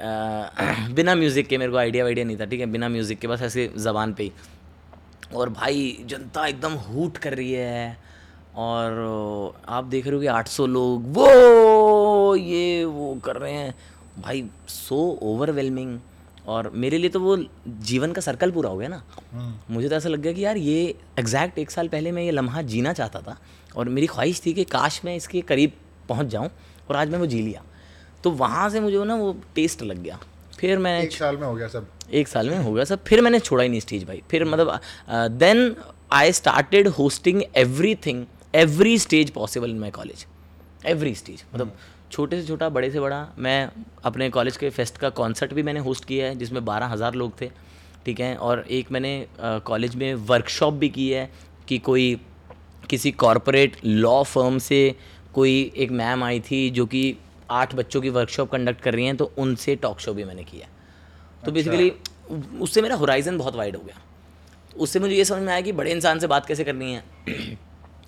बिना 0.94 1.14
म्यूज़िक 1.14 1.46
के 1.48 1.58
मेरे 1.58 1.72
को 1.72 1.78
आइडिया 1.78 2.04
वाइडिया 2.04 2.26
नहीं 2.26 2.36
था 2.38 2.44
ठीक 2.44 2.60
है? 2.60 2.66
बिना 2.66 2.88
म्यूज़िक 2.88 3.18
के 3.18 3.26
बस 3.28 3.42
ऐसे 3.42 3.70
ज़बान 3.78 4.12
पे 4.14 4.22
ही। 4.22 4.32
और 5.34 5.48
भाई 5.50 5.96
जनता 6.08 6.46
एकदम 6.46 6.72
हूट 6.86 7.18
कर 7.18 7.34
रही 7.34 7.52
है। 7.52 7.96
और 8.54 9.62
आप 9.68 9.84
देख 9.84 10.06
रहे 10.06 10.14
हो 10.14 10.20
कि 10.20 10.26
800 10.28 10.66
लोग 10.66 11.12
वो 11.14 12.36
ये 12.36 12.84
वो 12.84 13.14
कर 13.24 13.36
रहे 13.36 13.52
हैं। 13.52 13.74
भाई 14.18 14.44
सो 14.68 14.96
ओवरवेलमिंग 15.22 15.98
और 16.48 16.70
मेरे 16.74 16.98
लिए 16.98 17.10
तो 17.10 17.20
वो 17.20 17.36
जीवन 17.68 18.12
का 18.12 18.20
सर्कल 18.20 18.50
पूरा 18.50 18.70
हो 18.70 18.76
गया 18.76 18.88
ना। 18.88 19.02
मुझे 19.70 19.88
तो 19.88 19.94
ऐसा 19.96 20.08
लग 20.08 20.20
गया 20.20 20.32
कि 20.32 20.44
यार 20.44 20.56
ये 20.56 20.94
एग्जैक्ट 21.18 21.58
एक 21.58 21.70
साल 21.70 21.88
पहले 21.88 22.12
मैं 22.12 22.22
ये 22.22 22.30
लम्हा 22.30 22.62
जीना 22.62 22.92
चाहता 22.92 23.20
था। 23.20 23.36
और 23.76 23.88
मेरी 23.88 24.06
ख्वाहिश 24.06 24.42
थी 24.46 24.52
कि 24.52 24.64
काश 24.64 25.00
मैं 25.04 25.16
इसके 25.16 25.40
करीब 25.40 25.72
पहुँच 26.08 26.26
जाऊँ 26.26 26.50
और 26.90 26.96
आज 26.96 27.10
मैं 27.10 27.18
वो 27.18 27.26
जी 27.26 27.42
लिया। 27.42 27.62
तो 28.24 28.30
वहाँ 28.30 28.68
से 28.70 28.80
मुझे 28.80 29.04
ना 29.04 29.14
वो 29.14 29.32
टेस्ट 29.54 29.82
लग 29.82 30.02
गया। 30.02 30.18
फिर 30.58 30.78
मैंने 30.78 31.04
एक 31.04 31.12
साल 31.12 31.36
में 31.36 31.46
हो 31.46 31.54
गया 31.54 31.68
सब। 31.68 31.86
एक 32.12 32.28
साल 32.28 32.50
में 32.50 32.58
हो 32.58 32.72
गया 32.72 32.84
सब। 32.84 33.04
फिर 33.04 33.20
मैंने 33.20 33.38
छोड़ा 33.40 33.62
ही 33.62 33.68
नहीं 33.68 33.80
स्टेज 33.80 34.04
भाई। 34.04 34.22
फिर 34.30 34.44
मतलब 34.44 34.80
then 35.38 35.74
I 36.12 36.32
started 36.32 36.88
hosting 36.88 37.42
everything 38.06 38.24
every 38.54 38.98
stage 38.98 39.30
possible 39.30 39.70
in 39.70 39.78
my 39.78 39.90
college 39.90 40.26
every 40.86 41.14
stage 41.14 41.44
मतलब 41.54 41.76
छोटे 42.12 42.40
से 42.40 42.46
छोटा 42.46 42.68
बड़े 42.68 42.90
से 42.90 43.00
बड़ा 43.00 43.26
मैं 43.38 43.70
अपने 44.04 44.28
कॉलेज 44.30 44.56
के 44.56 44.70
फेस्ट 44.70 44.96
का 44.96 45.10
कॉन्सर्ट 45.10 45.52
भी 45.54 45.62
मैंने 45.62 45.80
होस्ट 45.80 46.04
किया 46.04 46.26
है 46.26 46.34
जिसमें 46.34 46.64
बारह 46.64 46.86
हज़ार 46.86 47.14
लोग 47.14 47.40
थे 47.40 47.50
ठीक 48.06 48.20
है? 48.20 48.34
और 48.36 48.64
एक 48.70 48.90
मैंने 48.92 49.26
कॉलेज 49.40 49.94
में 49.96 50.14
वर्कशॉप 50.14 50.74
भी 50.74 50.88
की 50.88 51.08
है 51.10 51.30
कि 51.68 51.78
कोई 51.78 52.20
किसी 52.90 53.10
कॉरपोरेट 53.14 53.76
लॉ 53.84 54.22
फर्म 54.24 54.58
से 54.58 54.94
कोई 55.34 55.72
एक 55.76 55.90
मैम 55.92 56.24
आई 56.24 56.40
थी 56.40 56.68
जो 56.70 56.86
कि 56.86 57.16
आठ 57.50 57.74
बच्चों 57.74 58.00
की 58.00 58.10
वर्कशॉप 58.10 58.50
कंडक्ट 58.52 58.80
कर 58.82 58.94
रही 58.94 59.06
हैं 59.06 59.16
तो 59.16 59.32
उनसे 59.38 59.76
टॉक 59.76 60.00
शो 60.00 60.14
भी 60.14 60.24
मैंने 60.24 60.44
किया 60.44 60.68
तो 61.44 61.52
बेसिकली 61.52 61.92
उससे 62.60 62.82
मेरा 62.82 62.96
होराइजन 62.96 63.38
बहुत 63.38 63.56
वाइड 63.56 63.76
हो 63.76 63.82
गया। 63.82 64.00
उससे 64.76 65.00
मुझे 65.00 65.14
ये 65.14 65.24
समझ 65.24 65.42
में 65.42 65.52
आया 65.52 65.60
कि 65.60 65.72
बड़े 65.72 65.92
इंसान 65.92 66.18
से 66.18 66.26
बात 66.26 66.46
कैसे 66.46 66.64
करनी 66.64 66.92
है? 66.92 67.04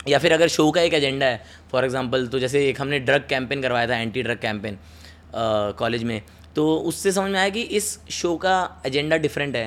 या 0.08 0.18
फिर 0.18 0.32
अगर 0.32 0.48
शो 0.48 0.70
का 0.70 0.80
एक 0.80 0.94
एजेंडा 0.94 1.26
है 1.26 1.42
फॉर 1.72 1.84
एग्ज़ाम्पल 1.84 2.26
तो 2.26 2.38
जैसे 2.38 2.66
एक 2.68 2.80
हमने 2.80 2.98
ड्रग 3.00 3.26
कैंपेन 3.28 3.62
करवाया 3.62 3.88
था 3.88 3.96
एंटी 3.96 4.22
ड्रग 4.22 4.38
कैंपेन 4.38 4.78
कॉलेज 5.78 6.04
में 6.04 6.20
तो 6.54 6.74
उससे 6.76 7.12
समझ 7.12 7.30
में 7.30 7.38
आया 7.40 7.48
कि 7.48 7.62
इस 7.72 7.98
शो 8.10 8.34
का 8.36 8.82
एजेंडा 8.86 9.16
डिफरेंट 9.16 9.56
है। 9.56 9.66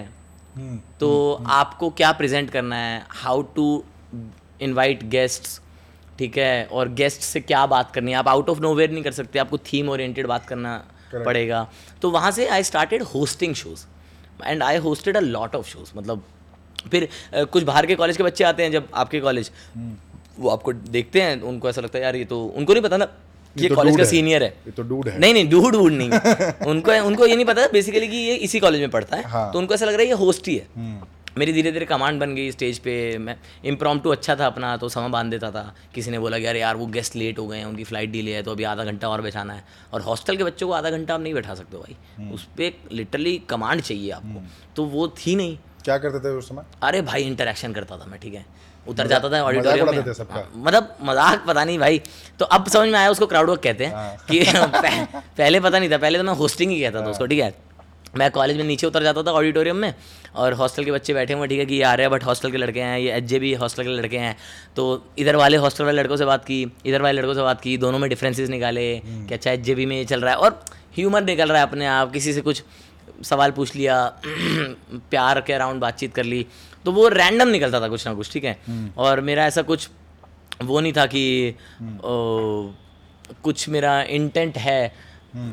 हम्म, 0.55 0.77
तो 0.99 1.43
आपको 1.51 1.89
क्या 1.91 2.11
प्रेजेंट 2.13 2.49
करना 2.51 2.75
है 2.77 3.05
हाउ 3.11 3.41
टू 3.55 3.83
इनवाइट 4.61 5.03
गेस्ट्स 5.09 5.59
ठीक 6.19 6.37
है 6.37 6.65
और 6.65 6.89
गेस्ट 6.93 7.21
से 7.21 7.39
क्या 7.41 7.65
बात 7.67 7.91
करनी 7.91 8.11
है? 8.11 8.17
आप 8.17 8.27
आउट 8.27 8.49
ऑफ़ 8.49 8.59
नोवेयर 8.61 8.91
नहीं 8.91 9.03
कर 9.03 9.11
सकते 9.11 9.39
आपको 9.39 9.57
थीम 9.71 9.89
ओरिएंटेड 9.89 10.27
बात 10.27 10.45
करना 10.45 10.83
Correct. 11.05 11.25
पड़ेगा। 11.25 11.67
तो 12.01 12.09
वहाँ 12.11 12.31
से 12.31 12.47
I 12.49 12.63
started 12.63 13.01
hosting 13.05 13.53
shows 13.55 13.85
and 14.43 14.63
I 14.63 14.77
hosted 14.77 15.17
a 15.17 15.19
lot 15.21 15.55
of 15.55 15.67
shows 15.67 15.91
मतलब 15.97 16.23
फिर 16.91 17.07
कुछ 17.33 17.63
बाहर 17.63 17.85
के 17.85 17.95
कॉलेज 17.95 18.17
के 18.17 18.23
बच्चे 18.23 18.43
आते 18.43 18.63
हैं 18.63 18.71
जब 18.71 18.87
आपके 18.93 19.19
कॉलेज 19.19 19.51
वो 20.39 20.49
आपको 20.49 20.73
देखते 20.73 21.21
हैं 21.21 21.41
उनको 21.41 21.69
ऐसा 21.69 21.81
लगता 21.81 21.97
है 21.97 22.03
यार 22.03 22.15
ये 22.15 22.25
तो 22.25 22.43
उनको 22.45 22.73
नहीं 22.73 22.83
पता 22.83 22.97
ना 22.97 23.05
कि 23.05 23.63
ये 23.63 23.69
तो 23.69 23.75
कॉलेज 23.75 23.97
का 23.97 24.03
सीनियर 24.03 24.43
है। 24.43 24.49
ये 24.65 24.71
तो 24.71 24.83
डूड 24.83 25.07
है। 25.09 25.19
नहीं 25.19 25.33
नहीं 25.33 25.49
डूड 25.49 25.75
वूड 25.75 25.91
नहीं। 25.91 26.09
उनको 26.67 26.91
उनको 27.07 27.25
ये 27.25 27.35
नहीं 27.35 27.45
पता 27.45 27.67
बेसिकली 27.73 28.07
कि 28.07 28.17
ये 28.17 28.35
इसी 28.45 28.59
कॉलेज 28.59 28.81
में 28.81 28.89
पढ़ता 28.91 29.17
है। 29.17 29.23
हाँ। 29.23 29.51
तो 29.51 29.59
उनको 29.59 29.73
ऐसा 29.73 29.85
लग 29.85 29.93
रहा 29.93 30.01
है 30.01 30.07
ये 30.07 30.13
होस्ट 30.15 30.47
ही 30.47 30.55
है। 30.55 30.67
हम्म, 30.75 31.07
मेरी 31.37 31.53
धीरे 31.53 31.71
धीरे 31.71 31.85
कमांड 31.85 32.19
बन 32.19 32.33
गई 32.35 32.51
स्टेज 32.51 32.77
पे 32.79 33.17
मैं 33.17 33.35
इम्प्रॉम 33.65 33.99
टू 33.99 34.09
अच्छा 34.09 34.35
था 34.35 34.45
अपना 34.45 34.75
तो 34.77 34.89
समय 34.89 35.09
बाँध 35.09 35.31
देता 35.31 35.51
था। 35.51 35.73
किसी 35.95 36.11
ने 36.11 36.19
बोला 36.19 36.39
कि 36.39 36.45
यार 36.45 36.55
यार 36.55 36.75
वो 36.75 36.85
गेस्ट 36.87 37.15
लेट 37.15 37.39
हो 37.39 37.47
गए 37.47 37.57
हैं 37.57 37.65
उनकी 37.65 37.83
फ़्लाइट 37.83 38.11
डिले 38.11 38.35
है 38.35 38.43
तो 38.43 38.51
अभी 38.51 38.63
आधा 38.63 38.83
घंटा 38.83 39.09
और 39.09 39.21
बैठाना 39.21 39.53
है। 39.53 39.63
और 39.93 40.01
हॉस्टल 40.01 40.37
के 40.37 40.43
बच्चों 40.43 40.67
को 40.67 40.73
आधा 40.73 40.89
घंटा 40.89 41.13
आप 41.13 41.21
नहीं 41.21 41.33
बैठा 41.33 41.55
सकते 41.55 41.77
भाई। 41.77 42.29
उस 42.31 42.43
पर 42.59 42.71
लिटरली 42.91 43.37
कमांड 43.49 43.81
चाहिए 43.81 44.11
आपको। 44.11 44.43
तो 44.75 44.85
वो 44.85 45.07
थी 45.17 45.35
नहीं। 45.35 45.57
क्या 45.83 45.97
करते 45.97 46.19
थे 46.19 46.29
उस 46.29 46.49
समय? 46.49 46.63
अरे 46.83 47.01
भाई 47.01 47.23
इंटरेक्शन 47.23 47.73
करता 47.73 47.97
था 47.97 48.05
मैं 48.05 48.19
ठीक 48.19 48.33
है? 48.33 48.45
उतर 48.87 49.07
जाता 49.07 49.29
था 49.29 49.41
ऑडिटोरियम 49.43 49.85
में? 49.91 50.03
हाँ, 50.31 50.51
मतलब 50.55 50.95
मज़ाक 51.03 51.45
पता 51.47 51.63
नहीं 51.63 51.77
भाई। 51.79 52.01
तो 52.39 52.45
अब 52.45 52.67
समझ 52.69 52.87
में 52.89 52.99
आया 52.99 53.09
उसको 53.11 53.25
क्राउड 53.27 53.49
वर्क 53.49 53.61
कहते 53.63 53.85
हैं 53.85 53.93
हाँ। 53.93 54.15
कि 54.31 54.39
पह- 54.55 55.21
पहले 55.37 55.59
पता 55.59 55.79
नहीं 55.79 55.89
था 55.91 55.97
पहले 55.97 56.17
तो 56.17 56.23
मैं 56.23 56.33
होस्टिंग 56.43 56.71
ही 56.71 56.81
कहता 56.81 57.01
था 57.01 57.09
उसको 57.09 57.25
ठीक 57.25 57.39
है? 57.39 57.53
मैं 58.17 58.29
कॉलेज 58.31 58.57
में 58.57 58.63
नीचे 58.63 58.87
उतर 58.87 59.03
जाता 59.03 59.21
था 59.23 59.31
ऑडिटोरियम 59.31 59.75
में 59.75 59.93
और 60.35 60.53
हॉस्टल 60.53 60.83
के 60.85 60.91
बच्चे 60.91 61.13
बैठे 61.13 61.33
हुए 61.33 61.47
ठीक 61.47 61.59
है 61.59 61.65
कि 61.65 61.75
ये 61.75 61.81
आ 61.83 61.93
रहे 61.93 62.05
हैं 62.05 62.11
बट 62.11 62.23
हॉस्टल 62.23 62.51
के 62.51 62.57
लड़के 62.57 62.81
हैं 62.81 62.97
ये 62.99 63.11
एच 63.13 63.33
भी 63.39 63.53
हॉस्टल 63.53 63.83
के 63.83 63.89
लड़के 63.89 64.17
हैं। 64.17 64.35
तो 64.75 64.85
इधर 65.19 65.35
वाले 65.35 65.57
हॉस्टल 65.57 65.83
वाले 65.85 66.01
लड़कों 66.01 66.17
से 66.17 66.25
बात 66.25 66.45
की 66.45 66.61
इधर 66.85 67.01
वाले 67.01 67.19
लड़कों 67.21 67.33
से 67.33 67.41
बात 67.41 67.61
की 67.61 67.77
दोनों 67.77 67.99
में 67.99 68.09
डिफरेंसेस 68.09 68.49
निकाले 68.49 68.85
कि 69.05 69.33
अच्छा 69.33 69.51
एचजेबी 69.51 69.85
में 69.85 69.95
ये 69.97 70.05
चल 70.05 70.21
रहा 70.21 70.31
है 70.33 70.37
और 70.37 70.63
ह्यूमर 70.97 71.23
निकल 71.23 71.49
रहा 71.49 71.61
है 71.61 71.67
अपने 71.67 71.85
आप 71.87 72.11
किसी 72.11 72.33
से 72.33 72.41
कुछ 72.41 72.63
सवाल 73.23 73.51
पूछ 73.51 73.75
लिया 73.75 73.97
प्यार 75.11 75.41
के 75.41 75.53
अराउंड 75.53 75.81
बातचीत 75.81 76.13
कर 76.15 76.23
ली। 76.23 76.45
तो 76.85 76.91
वो 76.91 77.07
रैंडम 77.09 77.47
निकलता 77.47 77.81
था 77.81 77.87
कुछ 77.89 78.07
ना 78.07 78.13
कुछ 78.13 78.31
ठीक 78.33 78.43
है? 78.43 78.57
और 78.97 79.21
मेरा 79.21 79.45
ऐसा 79.45 79.61
कुछ 79.63 79.89
वो 80.63 80.79
नहीं 80.79 80.93
था 80.93 81.05
कि 81.05 81.53
ओ, 81.79 82.71
कुछ 83.43 83.67
मेरा 83.69 84.01
इंटेंट 84.01 84.57
है 84.57 84.93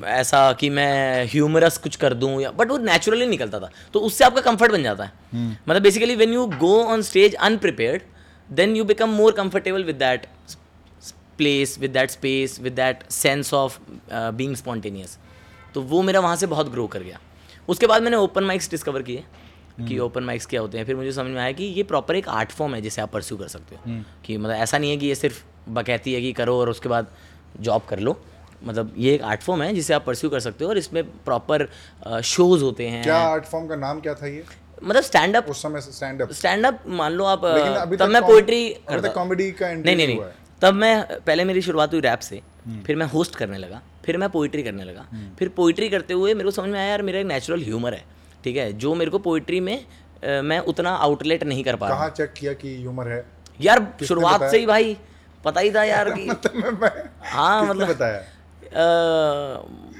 ऐसा 0.06 0.40
कि 0.52 0.68
मैं 0.70 1.24
ह्यूमरस 1.30 1.78
कुछ 1.78 1.96
कर 1.96 2.14
दूँ 2.14 2.40
या 2.40 2.50
बट 2.50 2.70
वो 2.70 2.76
नेचुरली 2.78 3.26
निकलता 3.26 3.60
था। 3.60 3.70
तो 3.94 4.00
उससे 4.00 4.24
आपका 4.24 4.40
कंफर्ट 4.40 4.72
बन 4.72 4.82
जाता 4.82 5.04
है। 5.04 5.12
मतलब 5.68 5.82
basically 5.82 6.16
when 6.16 6.32
you 6.32 6.46
go 6.58 6.76
on 6.84 7.02
stage 7.02 7.34
unprepared 7.34 8.02
then 8.48 8.76
you 8.76 8.84
become 8.84 9.10
more 9.10 9.32
comfortable 9.32 9.84
with 9.84 9.96
that 9.96 10.26
place 11.38 11.76
with 11.80 11.90
that 11.90 12.10
space 12.10 12.58
with 12.62 12.72
that 12.72 13.02
sense 13.10 13.52
of 13.54 13.78
being 14.12 14.56
spontaneous 14.56 15.18
तो 15.74 15.82
वो 15.82 16.02
मेरा 16.02 16.20
वहाँ 16.20 16.36
से 16.36 16.46
बहुत 16.46 16.70
ग्रो 16.70 16.86
कर 16.86 17.02
गया। 17.02 17.18
उसके 17.68 17.86
बाद 17.86 18.02
मैंने 18.02 18.16
ओपन 18.16 18.44
माइक्स 18.44 18.70
डिस्कवर 18.70 19.02
किए। 19.02 19.24
कि 19.80 19.98
ओपन 19.98 20.22
माइक्स 20.22 20.46
क्या 20.46 20.60
होते 20.60 20.78
हैं 20.78 20.84
फिर 20.84 20.96
मुझे 20.96 21.12
समझ 21.12 21.30
में 21.30 21.40
आया 21.40 21.52
कि 21.52 21.64
ये 21.64 21.82
प्रॉपर 21.82 22.16
एक 22.16 22.28
आर्ट 22.28 22.50
फॉर्म 22.50 22.74
है 22.74 22.80
जिसे 22.80 23.02
आप 23.02 23.12
परस्यू 23.12 23.38
कर 23.38 23.48
सकते 23.48 23.76
हो। 23.76 24.02
कि 24.24 24.36
मतलब 24.36 24.54
ऐसा 24.56 24.78
नहीं 24.78 24.90
है 24.90 24.96
कि 24.96 25.06
ये 25.06 25.14
सिर्फ़ 25.14 25.42
बकैती 25.68 26.14
है 26.14 26.20
कि 26.20 26.32
करो 26.32 26.58
और 26.60 26.70
उसके 26.70 26.88
बाद 26.88 27.06
जॉब 27.60 27.82
कर 27.88 27.98
लो। 27.98 28.20
मतलब 28.64 28.94
ये 28.98 29.14
एक 29.14 29.22
आर्ट 29.22 29.42
फॉर्म 29.42 29.62
है 29.62 29.72
जिसे 29.74 29.94
आप 29.94 30.04
परस्यू 30.06 30.30
कर 30.30 30.40
सकते 30.40 30.64
हो 30.64 30.70
और 30.70 30.78
इसमें 30.78 31.04
प्रॉपर 31.04 31.68
शोज़ 32.24 32.62
होते 32.62 32.88
हैं। 32.88 33.02
क्या 33.02 33.16
आर्ट 33.18 33.44
फॉर्म 33.44 33.66
का 33.66 33.76
नाम 33.76 34.00
क्या 34.00 34.14
था 34.14 34.26
ये? 34.26 34.44
मतलब 34.84 35.02
स्टैंड 35.02 35.36
अप 35.36 35.46
उस 35.48 35.62
समय 35.62 35.80
स्टैंड 35.80 36.22
अप 36.22 36.32
स्टैंड 36.32 36.66
अप 36.66 36.82
मान 36.88 37.12
लो 37.12 37.24
आप 37.24 37.44
अभी 37.44 37.96
तब 37.96 38.08
मैं 38.08 38.20
अभी 38.20 39.08
कॉमेडी 39.08 39.50
का 39.52 39.72
नहीं 39.72 39.96
नहीं 39.96 40.06
नहीं 40.06 40.20
तब 40.62 40.74
मैं 40.74 41.20
पहले 41.26 41.44
मेरी 41.44 41.62
शुरुआत 41.62 41.92
हुई 41.92 42.00
रैप 42.00 42.18
से 42.18 42.40
फिर 42.86 42.96
मैं 42.96 43.06
होस्ट 43.06 43.34
करने 43.34 43.58
लगा 43.58 43.80
फिर 44.04 44.16
मैं 44.16 44.28
पोइट्री 44.30 44.62
करने 44.62 44.84
लगा। 44.84 45.06
फिर 45.38 45.48
पोइट्री 45.48 45.88
करते 45.88 46.14
हुए 46.14 46.34
मेरे 46.34 46.44
को 46.44 46.50
समझ 46.50 46.68
में 46.68 46.78
आया 46.78 46.88
यार 46.88 47.02
मेरा 47.02 47.18
एक 47.18 47.26
नेचुरल 47.26 47.62
ह्यूमर 47.62 47.94
है। 47.94 48.04
ठीक 48.44 48.56
है 48.56 48.72
जो 48.72 48.94
मेरे 48.94 49.10
को 49.10 49.18
पोइट्री 49.18 49.60
में 49.60 49.74
आ, 49.76 50.42
मैं 50.42 50.58
उतना 50.72 50.90
आउटलेट 51.06 51.42
नहीं 51.44 51.64
कर 51.64 51.76
पा 51.76 51.88
रहा। 51.88 52.08
चेक 52.08 52.32
किया 52.32 52.52
कि 52.52 52.76
ह्यूमर 52.76 53.08
है? 53.08 53.24
यार 53.60 53.86
शुरुआत 54.08 54.50
से 54.50 54.58
ही 54.58 54.66
भाई 54.66 54.96
पता 55.44 55.60
ही 55.60 55.70
था 55.74 55.82
यार 55.84 56.10
कि 56.18 56.28
हाँ 57.24 57.64
मतलब 57.66 57.88
बताया? 57.88 58.20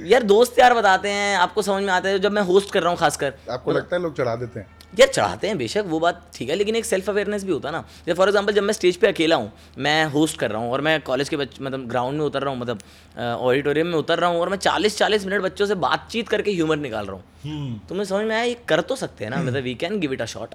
यार 0.07 0.23
दोस्त 0.23 0.59
यार 0.59 0.75
बताते 0.75 1.09
हैं 1.09 1.37
आपको 1.39 1.63
समझ 1.63 1.83
में 1.83 1.93
आता 1.93 2.09
है 2.09 2.19
जब 2.19 2.33
मैं 2.33 2.43
होस्ट 2.43 2.73
कर 2.73 2.81
रहा 2.83 2.91
हूँ 2.91 2.99
खासकर। 2.99 3.35
आपको 3.51 3.73
लगता 3.73 3.97
है 3.97 4.03
लोग 4.03 4.17
चढ़ा 4.17 4.35
देते 4.37 4.61
हैं? 4.61 4.67
यार 4.93 5.09
चढ़ाते 5.09 5.47
हैं 5.47 5.57
बेशक 5.59 5.85
वो 5.87 5.99
बात 6.01 6.23
ठीक 6.35 6.49
है 6.49 6.55
लेकिन 6.57 6.77
एक 6.77 6.85
सेल्फ 6.85 7.09
अवेयरनेस 7.11 7.45
भी 7.45 7.53
होता 7.53 7.69
है 7.69 7.73
ना। 7.73 7.81
जैसे 8.07 8.15
फॉर 8.15 8.29
एग्जांपल 8.29 8.53
जब 8.53 8.63
मैं 8.63 8.73
स्टेज 8.73 8.97
पे 8.97 9.07
अकेला 9.07 9.37
हूँ 9.37 9.51
मैं 9.79 10.05
होस्ट 10.07 10.39
कर 10.39 10.51
रहा 10.51 10.61
हूँ 10.63 10.73
और 10.73 10.81
मैं 10.81 11.01
कॉलेज 11.03 11.29
के 11.29 11.37
बच्चे 11.37 11.65
मतलब 11.65 11.87
ग्राउंड 11.89 12.19
में 12.19 12.25
उतर 12.25 12.43
रहा 12.43 12.53
हूँ 12.53 12.61
मतलब 12.61 12.81
ऑडिटोरियम 13.17 13.87
में 13.87 13.95
उतर 13.95 14.19
रहा 14.19 14.31
हूँ 14.31 14.41
और 14.41 14.49
मैं 14.49 14.57
चालीस 14.59 14.97
चालीस 14.99 15.25
मिनट 15.27 15.43
बच्चों 15.43 15.67
से 15.67 15.75
बातचीत 15.77 16.29
करके 16.29 16.53
ह्यूमर 16.53 16.77
निकाल 16.79 17.07
रहा 17.07 17.15
हूँ। 17.15 17.81
तो 17.89 17.95
मुझे 17.95 18.09
समझ 18.09 18.25
में 18.25 18.35
आया 18.35 18.45
ये 18.45 18.57
कर 18.69 18.81
तो 18.83 18.97
सकते 18.97 19.25
हैं 19.25 19.31
ना 19.31 19.43
मतलब 19.43 19.63
we 19.63 19.75
can 19.75 19.99
give 20.01 20.13
it 20.13 20.23
a 20.23 20.27
shot 20.27 20.55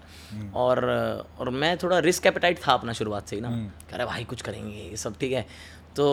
और 0.55 0.85
और 1.39 1.49
मैं 1.49 1.75
थोड़ा 1.77 1.99
रिस्क 2.01 2.25
एपेटाइट 2.27 2.59
था 2.67 2.73
अपना 2.73 2.93
शुरुआत 2.93 3.27
से 3.27 3.35
ही 3.35 3.41
ना। 3.41 3.49
कह 3.89 3.97
रहा 3.97 4.05
भाई 4.05 4.23
कुछ 4.23 4.41
करेंगे 4.41 4.77
ये 4.79 4.97
सब 4.97 5.17
ठीक 5.19 5.31
है। 5.31 5.45
तो 5.95 6.05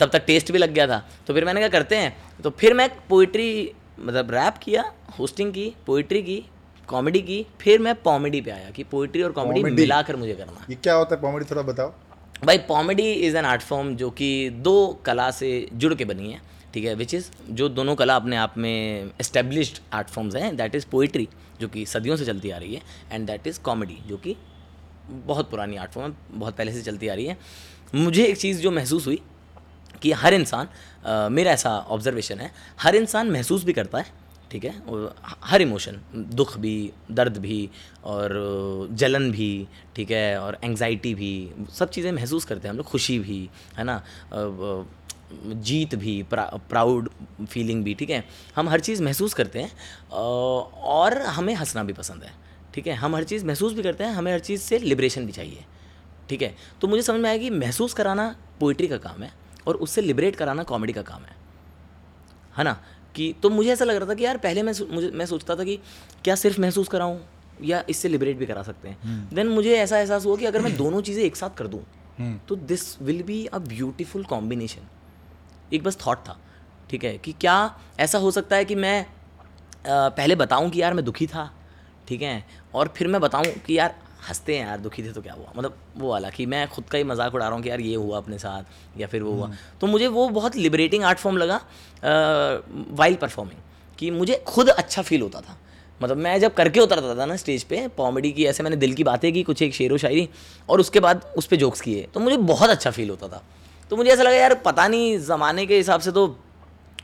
तब 0.00 0.08
तक 0.08 0.24
टेस्ट 0.26 0.52
भी 0.52 0.58
लग 0.58 0.72
गया 0.72 0.86
था। 0.86 1.02
तो 1.26 1.34
फिर 1.34 1.44
मैंने 1.44 1.60
क्या 1.60 1.68
करते 1.70 1.96
हैं। 1.96 2.16
तो 2.42 2.50
फिर 2.50 2.74
मैं 2.74 2.88
पोइट्री 3.08 3.50
मतलब 3.98 4.30
रैप 4.30 4.58
किया 4.62 4.84
होस्टिंग 5.18 5.52
की 5.52 5.72
पोइट्री 5.86 6.22
की 6.22 6.42
कॉमेडी 6.90 7.20
की 7.22 7.44
फिर 7.60 7.80
मैं 7.80 7.94
कॉमेडी 8.04 8.40
पे 8.40 8.50
आया 8.50 8.70
कि 8.70 8.84
पोइट्री 8.84 9.22
और 9.22 9.32
कॉमेडी 9.32 9.62
मिलाकर 9.62 10.16
मुझे 10.16 10.32
करना। 10.34 10.64
ये 10.70 10.76
क्या 10.76 10.94
होता 10.94 11.14
है? 11.14 11.20
कॉमेडी 11.20 11.44
थोड़ा 11.50 11.62
बताओ। 11.62 11.92
भाई 12.44 12.58
comedy 12.58 13.10
is 13.12 13.36
an 13.36 13.44
art 13.44 13.62
form 13.62 13.94
जो 13.96 14.10
कि 14.10 14.28
दो 14.58 14.74
कला 15.06 15.30
से 15.30 15.50
जुड़ 15.74 15.94
के 15.94 16.04
बनी 16.04 16.30
है 16.32 16.40
ठीक 16.74 16.84
है? 16.84 16.94
विच 16.94 17.14
इज़ 17.14 17.30
जो 17.50 17.68
दोनों 17.68 17.94
कला 17.94 18.16
अपने 18.16 18.36
आप 18.36 18.54
में 18.58 19.10
एस्टेब्लिश्ड 19.20 19.78
आर्ट 19.92 20.08
फॉर्म्स 20.08 20.36
हैं 20.36 20.56
दैट 20.56 20.74
इज़ 20.74 20.86
पोइट्री 20.90 21.28
जो 21.60 21.68
कि 21.68 21.84
सदियों 21.86 22.16
से 22.16 22.24
चलती 22.24 22.50
आ 22.50 22.58
रही 22.58 22.74
है 22.74 22.82
एंड 23.12 23.26
दैट 23.26 23.46
इज़ 23.46 23.60
कॉमेडी 23.60 23.98
जो 24.06 24.16
कि 24.16 24.36
बहुत 25.26 25.50
पुरानी 25.50 25.76
आर्ट 25.76 25.92
फॉर्म 25.92 26.10
है 26.10 26.38
बहुत 26.38 26.56
पहले 26.56 26.72
से 26.72 26.82
चलती 26.82 27.08
आ 27.08 27.14
रही 27.14 27.26
है। 27.26 27.36
मुझे 27.94 28.24
एक 28.24 28.36
चीज़ 28.36 28.60
जो 28.60 28.70
महसूस 28.70 29.06
हुई 29.06 29.20
कि 30.02 30.12
हर 30.12 30.34
इंसान 30.34 30.68
मेरा 31.32 31.52
ऐसा 31.52 31.78
ऑब्जर्वेशन 31.88 32.38
है 32.38 32.50
हर 32.80 32.96
इंसान 32.96 33.30
महसूस 33.30 33.64
भी 33.64 33.72
करता 33.72 33.98
है 33.98 34.19
ठीक 34.50 34.64
है? 34.64 34.78
और 34.80 35.14
हर 35.44 35.62
इमोशन 35.62 36.00
दुख 36.14 36.56
भी 36.58 36.92
दर्द 37.10 37.36
भी 37.38 37.68
और 38.04 38.88
जलन 38.92 39.30
भी 39.32 39.66
ठीक 39.96 40.10
है? 40.10 40.40
और 40.40 40.58
एंग्जाइटी 40.64 41.14
भी 41.14 41.50
सब 41.74 41.90
चीज़ें 41.90 42.10
महसूस 42.12 42.44
करते 42.44 42.68
हैं 42.68 42.72
हम 42.72 42.76
लोग 42.76 42.86
खुशी 42.86 43.18
भी 43.18 43.48
है 43.76 43.84
ना? 43.84 44.02
जीत 45.32 45.94
भी 45.94 46.22
प्रा, 46.22 46.44
प्राउड 46.70 47.08
फीलिंग 47.48 47.84
भी 47.84 47.94
ठीक 47.94 48.10
है? 48.10 48.24
हम 48.56 48.68
हर 48.68 48.80
चीज़ 48.80 49.02
महसूस 49.02 49.34
करते 49.34 49.60
हैं 49.60 49.70
और 50.10 51.18
हमें 51.18 51.54
हंसना 51.54 51.84
भी 51.84 51.92
पसंद 51.92 52.22
है 52.24 52.32
ठीक 52.74 52.86
है? 52.86 52.94
हम 52.94 53.16
हर 53.16 53.24
चीज़ 53.24 53.44
महसूस 53.46 53.72
भी 53.72 53.82
करते 53.82 54.04
हैं 54.04 54.12
हमें 54.12 54.32
हर 54.32 54.40
चीज़ 54.40 54.60
से 54.60 54.78
लिब्रेशन 54.78 55.26
भी 55.26 55.32
चाहिए 55.32 55.64
ठीक 56.28 56.42
है? 56.42 56.54
तो 56.80 56.88
मुझे 56.88 57.02
समझ 57.02 57.20
में 57.20 57.28
आया 57.30 57.38
कि 57.38 57.50
महसूस 57.50 57.94
कराना 57.94 58.34
पोइट्री 58.60 58.88
का 58.88 58.96
काम 58.98 59.22
है 59.22 59.32
और 59.66 59.76
उससे 59.76 60.00
लिबरेट 60.00 60.36
कराना 60.36 60.62
कॉमेडी 60.62 60.92
का 60.92 61.02
काम 61.02 61.22
है 61.22 61.36
है 62.58 62.64
ना? 62.64 62.80
कि 63.14 63.34
तो 63.42 63.50
मुझे 63.50 63.72
ऐसा 63.72 63.84
लग 63.84 63.96
रहा 63.96 64.08
था 64.08 64.14
कि 64.14 64.24
यार 64.24 64.36
पहले 64.38 64.62
मैं 64.62 64.72
मुझे 64.90 65.10
मैं 65.10 65.26
सोचता 65.26 65.56
था 65.56 65.64
कि 65.64 65.78
क्या 66.24 66.34
सिर्फ़ 66.34 66.60
महसूस 66.60 66.88
कराऊं 66.88 67.18
या 67.64 67.82
इससे 67.90 68.08
लिबरेट 68.08 68.36
भी 68.38 68.46
करा 68.46 68.62
सकते 68.62 68.88
हैं। 68.88 69.28
देन 69.34 69.48
मुझे 69.48 69.76
ऐसा 69.78 69.98
एहसास 69.98 70.26
हुआ 70.26 70.36
कि 70.36 70.44
अगर 70.46 70.60
मैं 70.62 70.76
दोनों 70.76 71.00
चीज़ें 71.02 71.22
एक 71.24 71.36
साथ 71.36 71.56
कर 71.56 71.66
दूँ 71.66 71.82
तो 72.48 72.56
this 72.56 73.00
will 73.02 73.22
be 73.22 73.44
a 73.46 73.58
beautiful 73.58 74.24
combination 74.24 74.86
एक 75.74 75.82
बस 75.82 75.96
थाट 75.96 76.18
था 76.28 76.38
ठीक 76.90 77.04
है 77.04 77.16
कि 77.18 77.32
क्या 77.40 77.56
ऐसा 78.00 78.18
हो 78.18 78.30
सकता 78.30 78.56
है 78.56 78.64
कि 78.64 78.74
मैं 78.74 79.00
अ, 79.02 79.08
पहले 79.86 80.34
बताऊँ 80.34 80.70
कि 80.70 80.82
यार 80.82 80.94
मैं 80.94 81.04
दुखी 81.04 81.26
था 81.26 81.50
ठीक 82.08 82.22
है 82.22 82.44
और 82.74 82.92
फिर 82.96 83.08
मैं 83.08 83.20
बताऊँ 83.20 83.44
कि 83.66 83.78
यार 83.78 83.94
हँसते 84.28 84.56
हैं 84.56 84.66
यार 84.66 84.78
दुखी 84.80 85.02
थे 85.02 85.12
तो 85.12 85.22
क्या 85.22 85.32
हुआ? 85.32 85.52
मतलब 85.56 85.76
वो 85.96 86.10
वाला 86.10 86.30
कि 86.30 86.46
मैं 86.46 86.66
खुद 86.68 86.84
का 86.84 86.98
ही 86.98 87.04
मज़ाक 87.04 87.34
उड़ा 87.34 87.46
रहा 87.46 87.54
हूँ 87.54 87.62
कि 87.62 87.70
यार 87.70 87.80
ये 87.80 87.94
हुआ 87.94 88.16
अपने 88.18 88.38
साथ 88.38 89.00
या 89.00 89.06
फिर 89.06 89.22
वो 89.22 89.32
हुआ। 89.32 89.50
तो 89.80 89.86
मुझे 89.86 90.06
वो 90.08 90.28
बहुत 90.28 90.56
लिबरेटिंग 90.56 91.04
आर्ट 91.04 91.18
फॉर्म 91.18 91.36
लगा 91.36 91.60
वाइल 92.98 93.14
परफॉर्मिंग 93.14 93.60
कि 93.98 94.10
मुझे 94.10 94.42
खुद 94.46 94.68
अच्छा 94.68 95.02
फील 95.02 95.22
होता 95.22 95.40
था। 95.40 95.56
मतलब 96.00 96.16
मैं 96.16 96.38
जब 96.40 96.54
करके 96.54 96.80
उतरता 96.80 97.14
था 97.16 97.24
ना 97.26 97.36
स्टेज 97.36 97.64
पे 97.64 97.86
कॉमेडी 97.96 98.30
की 98.32 98.44
ऐसे 98.44 98.62
मैंने 98.62 98.76
दिल 98.76 98.92
की 98.94 99.04
बातें 99.04 99.32
की 99.32 99.42
कुछ 99.42 99.62
एक 99.62 99.74
शेर 99.74 99.92
व 99.92 99.96
शायरी 99.96 100.28
और 100.68 100.80
उसके 100.80 101.00
बाद 101.00 101.24
उस 101.38 101.46
पर 101.46 101.56
जोक्स 101.56 101.80
किए 101.80 102.06
तो 102.14 102.20
मुझे 102.20 102.36
बहुत 102.36 102.70
अच्छा 102.70 102.90
फील 102.90 103.10
होता 103.10 103.28
था। 103.28 103.42
तो 103.90 103.96
मुझे 103.96 104.10
ऐसा 104.10 104.22
लगा 104.22 104.36
यार 104.36 104.54
पता 104.54 104.86
नहीं 104.88 105.18
ज़माने 105.18 105.66
के 105.66 105.76
हिसाब 105.76 106.00
से 106.00 106.12
तो 106.12 106.26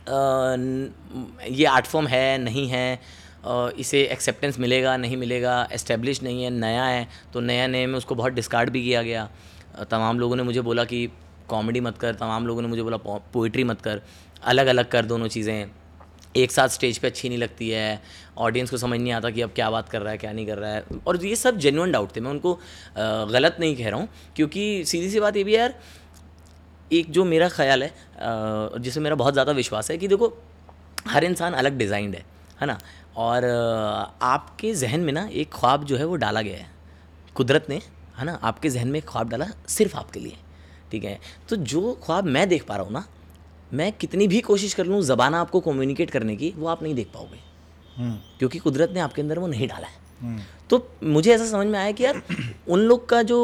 न- 0.09 0.93
ये 1.51 1.65
आर्ट 1.67 1.87
फॉर्म 1.87 2.07
है 2.07 2.39
नहीं 2.39 2.69
है 2.69 3.01
इसे 3.79 4.03
एक्सेप्टेंस 4.03 4.59
मिलेगा, 4.59 4.97
नहीं 4.97 5.17
मिलेगा 5.17 5.69
एस्टेब्लिश 5.73 6.23
नहीं 6.23 6.43
है, 6.45 6.51
नया 6.53 6.85
है 6.85 7.07
तो 7.33 7.41
नया 7.43 7.67
नए 7.67 7.87
में 7.87 7.95
उसको 7.95 8.15
बहुत 8.15 8.33
डिस्कार्ड 8.33 8.71
भी 8.71 8.83
किया 8.85 9.03
गया। 9.03 9.29
तमाम 9.85 10.21
लोगों 10.21 10.37
ने 10.37 10.43
मुझे 10.43 10.61
बोला 10.63 10.85
कि 10.85 11.09
कॉमेडी 11.49 11.81
मत 11.81 11.99
कर, 11.99 12.15
तमाम 12.15 12.47
लोगों 12.47 12.63
ने 12.63 12.69
मुझे 12.69 12.83
बोला 12.83 12.97
पोइट्री 13.33 13.65
मत 13.65 13.81
कर 13.81 14.01
अलग 14.45 14.67
अलग 14.67 14.89
कर 14.91 15.05
दोनों 15.07 15.29
चीज़ें। 15.29 15.67
एक 16.37 16.53
साथ 16.53 16.69
स्टेज 16.69 16.99
पे 16.99 17.07
अच्छी 17.07 17.29
नहीं 17.29 17.39
लगती 17.39 17.69
है 17.71 18.01
ऑडियंस 18.39 18.71
को 18.71 18.77
समझ 18.77 18.99
नहीं 19.01 19.13
आता 19.13 19.31
कि 19.31 19.43
अब 19.43 19.53
क्या 19.55 19.71
बात 19.71 19.89
कर 19.89 20.03
रहा 20.03 20.13
है, 20.13 20.19
क्या 20.19 20.33
नहीं 20.33 20.47
कर 20.47 20.59
रहा 20.59 20.73
है। 20.73 20.83
और 21.07 21.25
ये 21.25 21.37
सब 21.37 21.59
जेन्युइन 21.59 21.93
डाउट 21.93 22.17
थे, 22.17 22.21
मैं 22.21 22.31
उनको 22.31 22.55
गलत 22.99 23.57
नहीं 23.61 23.77
कह 23.77 23.89
रहा 23.89 24.01
हूँ, 24.01 24.09
क्योंकि 24.37 24.85
सीधी 24.85 25.11
सी 25.11 25.21
बात 25.21 25.37
ये 25.37 25.45
भी 25.45 25.57
यार, 25.57 25.75
एक 26.91 27.11
जो 27.11 27.25
मेरा 27.25 27.49
ख्याल 27.49 27.83
है 27.83 27.93
जिसमें 28.79 29.03
मेरा 29.05 29.17
बहुत 29.17 29.33
ज़्यादा 29.33 29.53
विश्वास 29.53 29.91
है 29.91 29.99
कि 29.99 30.09
देखो, 30.09 30.33
हर 31.09 31.25
इंसान 31.25 31.53
अलग 31.55 31.79
डिज़ाइंड 31.79 32.15
है 32.15 32.25
है 32.61 32.67
ना? 32.67 32.79
और 33.17 33.45
आपके 34.23 34.73
जहन 34.75 35.01
में 35.01 35.13
ना 35.13 35.29
एक 35.33 35.51
ख्वाब 35.53 35.85
जो 35.85 35.97
है 35.97 36.05
वो 36.05 36.17
डाला 36.17 36.43
गया 36.43 36.57
है। 36.57 36.71
कुदरत 37.37 37.67
ने 37.69 37.81
है 38.19 38.25
ना 38.25 38.39
आपके 38.43 38.71
जहन 38.71 38.89
में 38.89 38.99
एक 38.99 39.07
ख्वाब 39.09 39.29
डाला 39.29 39.47
सिर्फ़ 39.69 39.97
आपके 39.97 40.21
लिए 40.21 40.37
ठीक 40.91 41.05
है? 41.05 41.19
तो 41.49 41.57
जो 41.57 41.93
ख्वाब 42.05 42.25
मैं 42.27 42.49
देख 42.49 42.65
पा 42.65 42.77
रहा 42.77 42.85
हूँ 42.85 42.93
ना 42.93 43.05
मैं 43.73 43.93
कितनी 43.93 44.27
भी 44.29 44.41
कोशिश 44.43 44.75
कर 44.75 44.87
लूँ 44.87 45.03
ज़बान 45.03 45.35
आपको 45.35 45.61
कम्युनिकेट 45.61 46.11
करने 46.11 46.37
की 46.37 46.53
वो 46.57 46.67
आप 46.69 46.83
नहीं 46.83 46.95
देख 46.95 47.11
पाओगे। 47.15 47.45
क्योंकि 48.39 48.59
कुदरत 48.59 48.91
ने 48.95 49.01
आपके 49.01 49.23
अंदर 49.23 49.39
वो 49.39 49.47
नहीं 49.47 49.69
डाला 49.69 49.87
है। 49.87 50.05
तो 50.71 50.89
मुझे 51.05 51.33
ऐसा 51.35 51.47
समझ 51.47 51.67
में 51.67 51.79
आया 51.79 51.91
कि 51.93 52.05
यार 52.05 52.21
उन 52.69 52.81
लोग 52.81 53.09
का 53.09 53.23
जो 53.23 53.39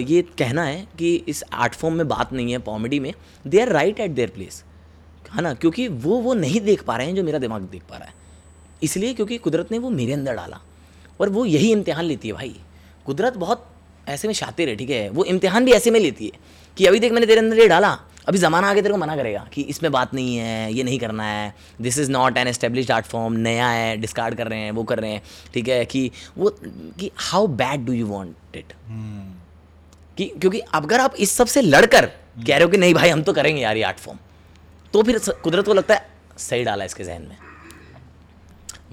ये 0.00 0.22
कहना 0.38 0.62
है 0.64 0.86
कि 0.98 1.14
इस 1.28 1.42
आर्ट 1.52 1.74
फॉर्म 1.74 1.94
में 1.94 2.06
बात 2.08 2.32
नहीं 2.32 2.52
है 2.52 2.58
कॉमेडी 2.60 3.00
में 3.00 3.12
they 3.44 3.60
are 3.60 3.68
right 3.68 4.00
at 4.00 4.10
their 4.10 4.30
place 4.30 4.64
है 5.34 5.42
ना? 5.42 5.54
क्योंकि 5.54 5.88
वो 5.88 6.18
वो 6.20 6.34
नहीं 6.34 6.60
देख 6.60 6.82
पा 6.82 6.96
रहे 6.96 7.06
हैं 7.06 7.14
जो 7.14 7.22
मेरा 7.22 7.38
दिमाग 7.38 7.62
देख 7.62 7.82
पा 7.82 7.96
रहा 7.96 8.08
है। 8.08 8.22
इसलिए 8.84 9.14
क्योंकि 9.14 9.38
कुदरत 9.38 9.72
ने 9.72 9.78
वो 9.78 9.90
मेरे 9.90 10.12
अंदर 10.12 10.34
डाला 10.34 10.60
और 11.20 11.28
वो 11.28 11.44
यही 11.46 11.70
इम्तिहान 11.72 12.04
लेती 12.04 12.28
है 12.28 12.34
भाई। 12.34 12.54
कुदरत 13.06 13.36
बहुत 13.36 13.68
ऐसे 14.08 14.28
में 14.28 14.34
शातिर 14.34 14.68
है 14.68 14.76
ठीक 14.76 14.90
है? 14.90 15.08
वो 15.10 15.24
इम्तिहान 15.24 15.64
भी 15.64 15.72
ऐसे 15.72 15.90
में 15.90 16.00
लेती 16.00 16.24
है 16.24 16.38
कि 16.76 16.86
अभी 16.86 16.98
देख 17.00 17.12
मैंने 17.12 17.26
तेरे 17.26 17.40
अंदर 17.40 17.58
ये 17.58 17.68
डाला 17.68 17.98
अभी 18.28 18.38
ज़माना 18.38 18.68
आगे 18.70 18.82
तेरे 18.82 18.92
को 18.92 18.98
मना 18.98 19.16
करेगा 19.16 19.46
कि 19.52 19.62
इसमें 19.62 19.90
बात 19.92 20.14
नहीं 20.14 20.36
है 20.36 20.72
ये 20.72 20.82
नहीं 20.82 20.98
करना 20.98 21.24
है 21.24 21.54
this 21.80 21.98
is 21.98 22.10
not 22.10 22.36
an 22.36 22.48
establish 22.48 22.90
art 22.90 23.06
form 23.06 23.32
नया 23.38 23.68
है 23.68 23.96
डिस्कार्ड 23.96 24.34
कर 24.34 24.46
रहे 24.46 24.58
हैं 24.58 24.70
वो 24.70 24.84
कर 24.84 24.98
रहे 24.98 25.10
हैं 25.10 25.22
ठीक 25.54 25.68
है? 25.68 25.84
कि 25.84 26.10
वो 26.38 26.50
कि 27.00 27.10
how 27.16 27.46
bad 27.46 27.84
do 27.86 27.92
you 27.92 28.06
want 28.06 28.56
it 28.56 28.72
कि 30.18 30.24
क्योंकि 30.40 30.60
अगर 30.74 31.00
आप 31.00 31.14
इस 31.18 31.32
सबसे 31.32 31.60
लड़कर 31.60 32.06
कह 32.06 32.56
रहे 32.56 32.62
हो 32.62 32.68
कि 32.68 32.76
नहीं 32.76 32.94
भाई 32.94 33.08
हम 33.08 33.22
तो 33.22 33.32
करेंगे 33.32 33.62
यार 33.62 33.76
ये 33.76 33.82
आर्ट 33.82 33.98
फॉर्म 33.98 34.18
तो 34.92 35.02
फिर 35.02 35.18
कुदरत 35.42 35.66
को 35.66 35.74
लगता 35.74 35.94
है 35.94 36.06
सही 36.38 36.64
डाला 36.64 36.84
इसके 36.84 37.04
जहन 37.04 37.22
में। 37.22 37.36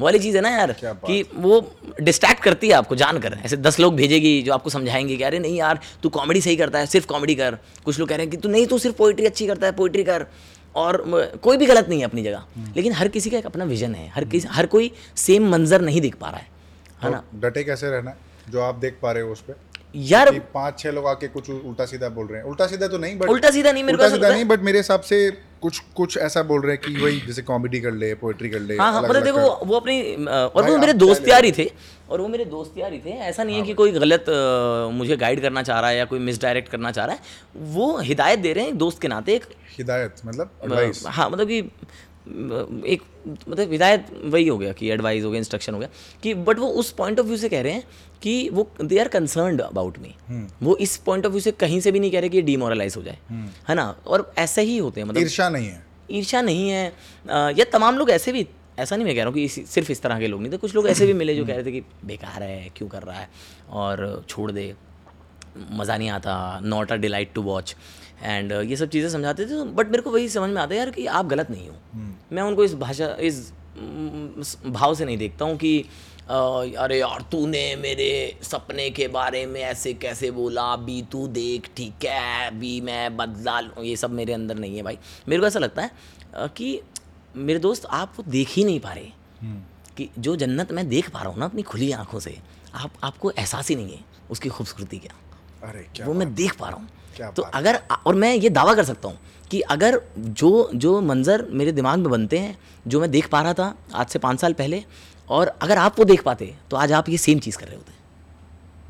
वो 0.02 0.06
वाली 0.06 0.20
चीज़ 0.20 0.36
है 0.36 0.42
ना 0.42 0.50
यार 0.50 0.72
कि 0.84 1.22
वो 1.36 1.60
डिस्ट्रैक्ट 2.02 2.44
करती 2.44 2.68
है 2.68 2.74
आपको 2.74 2.96
जानकर 2.96 3.38
ऐसे 3.46 3.58
दस 3.58 3.80
लोग 3.80 3.96
भेजेगी 3.96 4.42
जो 4.42 4.54
आपको 4.54 4.70
समझाएँगे 4.70 5.18
कि 5.18 5.24
अरे 5.24 5.40
नहीं 5.40 5.58
यार 5.58 5.80
तू 6.04 6.10
कॉमेडी 6.10 6.42
सही 6.42 6.56
करता 6.56 6.80
है 6.80 6.86
सिर्फ़ 6.86 7.08
कॉमेडी 7.08 7.36
कर। 7.36 7.58
कुछ 7.86 8.00
लोग 8.00 8.10
कह 8.10 8.16
रहे 8.16 8.26
हैं 8.26 8.32
कि 8.32 8.38
तू 8.38 8.50
नहीं 8.50 8.66
तू 8.68 8.78
सिर्फ़ 8.78 8.96
पोइट्री 8.98 9.26
अच्छी 9.26 9.48
करता 9.48 9.68
है 9.68 9.72
पोइट्री 9.72 10.04
कर। 10.04 10.26
और 10.76 11.04
कोई 11.44 11.58
भी 11.58 11.66
गलत 11.66 11.90
नहीं 11.90 12.00
है 12.00 12.06
अपनी 12.06 12.24
जगह। 12.24 12.74
लेकिन 12.76 12.94
हर 12.94 13.08
किसी 13.08 13.30
का 13.30 13.38
एक 13.38 13.46
अपना 13.46 13.64
विजन 13.66 13.96
है 13.96 14.08
हर 14.10 14.26
किसी 14.26 14.48
हर 14.52 14.66
कोई 14.66 14.92
सेम 15.18 15.50
मंजर 15.50 15.82
नहीं 15.82 16.02
दिख 16.02 16.16
पा 16.16 16.30
रहा 16.30 16.38
है। 16.38 16.48
है 17.04 17.12
ना? 17.12 17.24
डटे 17.36 17.64
कैसे 17.64 17.90
रहना 17.90 18.16
जो 18.50 18.62
आप 18.62 18.76
देख 18.76 18.98
पा 19.02 19.12
रहे 19.12 19.24
हो 19.24 19.32
उस 19.32 19.42
पर 19.42 19.56
यार 19.96 20.30
पाँच 20.54 20.80
छह 20.80 20.92
लोग 20.92 21.08
आके 21.08 21.28
कुछ 21.28 21.50
उल्टा 21.50 21.86
सीधा 21.86 22.10
बोल 22.10 22.28
रहे 22.28 22.40
हैं। 22.40 22.48
उल्टा 22.48 22.68
सीधा 22.68 22.88
तो 22.88 22.98
नहीं 22.98 23.18
बट 23.20 23.30
उल्टा 23.30 23.50
सीधा 23.52 23.72
नहीं, 23.72 23.84
मेरे 23.84 23.98
उल्टा 23.98 24.10
सीधा 24.10 24.30
नहीं 24.30 24.46
बट 24.46 24.62
मेरे 24.64 24.78
हिसाब 24.80 25.02
से 25.02 25.30
कुछ 25.62 25.80
कुछ 25.96 26.18
ऐसा 26.18 26.42
बोल 26.44 26.62
रहे 26.62 26.76
हैं 26.76 26.82
कि 26.84 27.02
वही 27.02 27.20
जैसे 27.22 27.42
कॉमेडी 27.42 27.80
कर 27.82 27.92
ले 27.94 28.14
पोएट्री 28.16 28.50
कर 28.50 28.60
ले 28.60 28.78
हाँ 28.78 28.92
हाँ 28.94 29.02
मतलब 29.02 29.24
देखो। 29.24 29.66
वो 29.66 29.76
अपनी 29.76 30.26
और 30.26 30.70
वो 30.70 30.78
मेरे 30.78 30.94
दोस्त 30.96 31.28
यार 31.28 31.46
ही 31.46 31.52
थे 31.52 31.70
और 32.10 32.22
वो 32.22 32.28
मेरे 32.28 32.46
दोस्त 32.46 32.78
यार 32.78 32.94
ही 32.94 33.00
थे 33.00 33.12
ऐसा 33.30 33.44
नहीं 33.44 33.56
है 33.56 33.62
कि 33.64 33.74
कोई 33.74 33.92
गलत 33.92 34.26
मुझे 34.94 35.18
गाइड 35.18 35.42
करना 35.42 35.64
चाह 35.64 35.80
रहा 35.80 35.90
है 35.90 35.98
या 35.98 36.06
कोई 36.06 36.20
मिसडायरेक्ट 36.20 36.70
करना 36.70 36.92
चाह 36.92 37.06
रहा 37.06 37.16
है। 37.16 37.22
वो 37.74 37.98
हिदायत 38.00 38.40
दे 38.40 38.54
रहे 38.54 38.66
हैं 38.66 38.78
दोस्त 38.78 39.02
के 39.02 39.08
नाते 39.08 39.36
एक 39.36 39.46
हिदायत 39.78 40.16
मतलब 40.26 41.04
हाँ 41.08 41.30
मतलब 41.30 41.48
कि 41.48 41.62
एक 42.28 43.02
मतलब 43.50 43.72
हिदायत 43.72 44.08
वही 44.24 44.48
हो 44.48 44.58
गया 44.58 44.74
कि 44.74 44.90
एडवाइस 44.90 45.24
हो 45.24 45.32
गया 45.32 45.38
इंस्ट्रक्शन 45.38 45.74
हो 45.74 45.80
गया 45.80 45.90
कि 46.24 46.34
बट 46.34 46.60
वो 46.60 46.68
उस 46.68 46.92
पॉइंट 46.92 47.20
ऑफ़ 47.20 47.28
व्यू 47.28 47.38
से 47.38 47.50
कह 47.50 47.62
रहे 47.62 47.74
हैं 47.74 47.84
कि 48.22 48.50
वो 48.50 48.72
they 48.82 49.00
are 49.00 49.08
concerned 49.08 49.62
about 49.62 50.00
me 50.00 50.16
वो 50.64 50.76
इस 50.76 50.98
पॉइंट 50.98 51.26
ऑफ़ 51.26 51.32
व्यू 51.32 51.42
से 51.42 51.52
कहीं 51.52 51.80
से 51.80 51.92
भी 51.92 52.00
नहीं 52.00 52.12
कह 52.12 52.20
रहे 52.20 52.30
कि 52.30 52.38
ये 52.38 52.44
डिमोरलाइज 52.44 52.98
हो 52.98 53.04
जाए। 53.04 53.18
है 53.70 53.76
ना? 53.76 53.96
और 54.08 54.34
ऐसे 54.38 54.62
ही 54.62 54.78
होते 54.78 55.02
हैं 55.02 55.08
मतलब 55.08 55.22
ईर्षा 55.22 55.50
नहीं 55.50 55.68
है। 55.68 55.86
ईर्षा 56.12 56.42
नहीं 56.42 56.70
है। 56.70 56.94
या 57.30 57.64
तमाम 57.64 57.98
लोग 57.98 58.12
ऐसे 58.12 58.32
भी 58.32 58.48
ऐसा 58.80 58.96
नहीं 58.96 59.06
मैं 59.06 59.16
कह 59.16 59.22
रहा 59.22 59.28
हूँ 59.28 59.34
कि 59.34 59.44
इसी- 59.44 59.66
सिर्फ़ 59.66 59.92
इस 59.92 60.02
तरह 60.02 60.20
के 60.20 60.28
लोग 60.28 60.42
नहीं 60.42 60.52
थे। 60.52 60.58
कुछ 60.58 60.76
लोग 60.76 60.88
ऐसे 60.88 61.06
भी 61.06 61.14
मिले 61.14 61.36
जो 61.36 61.46
कह 61.46 61.56
रहे 61.56 61.66
थे 61.66 61.72
कि 61.72 61.82
बेकार 62.06 62.44
है 62.44 62.70
क्यों 62.76 62.90
कर 62.90 63.04
रहा 63.04 63.20
है? 63.20 63.30
और 63.70 64.26
छोड़ 64.30 64.52
दे। 64.52 64.76
मज़ा 65.72 65.98
नहीं 65.98 66.10
आता 66.10 66.60
not 66.64 66.92
a 66.92 66.96
delight 66.96 67.34
to 67.34 67.42
watch 67.42 67.76
and 68.24 68.52
ये 68.52 68.76
सब 68.76 68.90
चीज़ें 68.90 69.10
समझाते 69.10 69.46
थे 69.46 69.64
बट 69.72 69.88
मेरे 69.88 70.04
को 70.04 70.12
वही 70.12 70.30
समझ 70.30 70.50
में 70.50 70.62
आता 70.62 70.74
है 70.74 70.80
यार 70.80 70.90
कि 70.92 71.06
आप 71.08 71.26
गलत 71.26 71.50
नहीं 71.52 71.68
हो। 71.70 71.76
मैं 72.32 72.44
उनको 72.44 72.64
इस 72.64 72.76
भाषा 72.76 73.16
इस 73.22 73.52
भाव 74.68 74.96
से 74.96 75.06
नहीं 75.06 75.18
देखता 75.18 75.46
हूँ 75.46 75.58
कि 75.58 75.80
अरे 76.30 77.00
यार 77.00 77.22
तूने 77.32 77.76
मेरे 77.76 78.10
सपने 78.44 78.90
के 78.90 79.08
बारे 79.08 79.46
में 79.46 79.60
ऐसे 79.62 79.94
कैसे 79.94 80.30
बोला? 80.32 80.64
अभी 80.64 81.02
तू 81.12 81.26
देख 81.30 81.70
ठीक 81.78 82.06
है 82.06 82.48
अभी 82.48 82.80
मैं 82.82 83.18
बदला 83.18 83.60
लूँ। 83.60 83.84
ये 83.86 83.96
सब 83.96 84.12
मेरे 84.12 84.34
अंदर 84.34 84.56
नहीं 84.56 84.78
है 84.78 84.84
भाई। 84.84 84.98
मेरे 85.30 85.42
को 85.42 85.48
ऐसा 85.48 85.60
लगता 85.60 85.82
है 85.82 86.48
कि 86.58 86.80
मेरे 87.36 87.60
दोस्त 87.60 87.86
आप 87.92 88.14
वो 88.18 88.24
देख 88.30 88.50
ही 88.50 88.64
नहीं 88.64 88.80
पा 88.80 88.94
रहे। 88.94 89.12
कि 89.98 90.10
जो 90.20 90.36
जन्नत 90.36 90.72
मैं 90.72 90.88
देख 90.90 91.10
पा 91.10 91.20
रहा 91.20 91.30
हूँ 91.30 91.40
ना 91.40 91.46
अपनी 91.46 91.62
खुली 91.64 91.92
आँखों 91.92 92.20
से 92.20 92.38
आप 92.76 92.92
आपको 93.04 93.32
एहसास 93.32 93.70
ही 93.70 93.76
नहीं 93.76 93.94
है 93.94 94.04
उसकी 94.32 94.50
खूबसूरती 94.50 94.98
क्या। 94.98 95.16
अरे 95.70 95.88
क्या 95.96 96.06
वो 96.06 96.14
मैं 96.14 96.34
देख 96.36 96.56
पा 96.56 96.70
रहा 96.70 96.78
हूँ। 96.78 96.88
तो 97.36 97.42
अगर 97.42 97.80
और 98.06 98.16
मैं 98.16 98.34
ये 98.36 98.50
दावा 98.50 98.74
कर 98.76 98.84
सकता 98.84 99.08
हूँ 99.08 99.18
कि 99.52 99.62
अगर 99.62 100.02
जो 100.18 100.70
जो 100.76 101.02
मंज़र 101.02 101.48
मेरे 101.52 101.72
दिमाग 101.72 102.00
में 102.00 102.10
बनते 102.10 102.38
हैं 102.40 102.58
जो 102.88 103.02
मैं 103.02 103.12
देख 103.12 103.28
पा 103.30 103.42
रहा 103.42 103.54
था 103.54 103.76
आज 103.94 104.08
से 104.08 104.20
पाँच 104.20 104.40
साल 104.40 104.54
पहले 104.54 104.84
और 105.30 105.48
अगर 105.48 105.78
आप 105.78 106.00
वो 106.00 106.06
देख 106.06 106.24
पाते 106.24 106.56
तो 106.72 106.78
आज 106.78 106.92
आप 106.92 107.10
ये 107.10 107.18
सेम 107.18 107.40
चीज़ 107.40 107.58
कर 107.58 107.68
रहे 107.68 107.76
होते। 107.76 107.94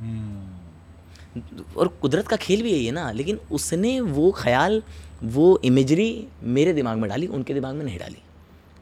hmm. 0.01 1.77
और 1.77 1.87
कुदरत 1.87 2.27
का 2.27 2.35
खेल 2.35 2.63
भी 2.63 2.71
यही 2.71 2.85
है 2.85 2.91
ना 2.91 3.11
लेकिन 3.11 3.39
उसने 3.51 4.01
वो 4.01 4.31
ख्याल 4.31 4.83
वो 5.23 5.57
इमेजरी 5.65 6.27
मेरे 6.43 6.73
दिमाग 6.73 6.97
में 6.97 7.09
डाली 7.09 7.27
उनके 7.27 7.53
दिमाग 7.53 7.75
में 7.75 7.85
नहीं 7.85 7.99
डाली। 7.99 8.21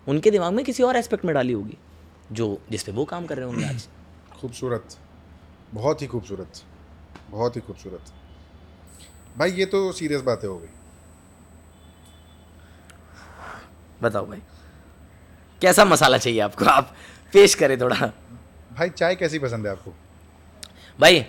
उनके 0.08 0.32
दिमाग 0.32 0.54
में 0.54 0.66
किसी 0.66 0.84
और 0.84 0.96
एस्पेक्ट 0.96 1.26
में 1.26 1.34
डाली 1.36 1.54
होगी 1.54 1.78
जो 2.32 2.62
जिस 2.72 2.84
पे 2.84 2.92
वो 2.92 3.06
काम 3.06 3.26
कर 3.26 3.38
रहे 3.38 3.46
होंगे 3.46 3.66
आज। 3.66 3.88
खूबसूरत। 4.42 4.98
बहुत 5.74 6.02
ही 6.02 6.08
खूबसूरत। 6.08 6.64
बहुत 7.32 7.56
ही 7.56 7.62
खूबसूरत। 7.62 8.14
भाई 9.40 9.52
ये 9.52 9.66
तो 9.66 9.92
सीरियस 9.92 10.22
बातें 10.22 10.48
हो 10.48 10.58
गई। 10.58 10.68
बताओ 14.02 14.26
भाई 14.26 14.42
कैसा 15.62 15.86
मसाला 15.86 16.18
चाहिए 16.18 16.40
आपको? 16.40 16.66
आप 16.66 16.94
पेश 17.34 17.56
करें 17.56 17.80
थोड़ा। 17.82 17.96
भाई 18.78 18.90
चाय 18.90 19.16
कैसी 19.16 19.40
पसंद 19.40 19.66
है 19.66 19.72
आपको? 19.72 19.94
भाई 21.00 21.26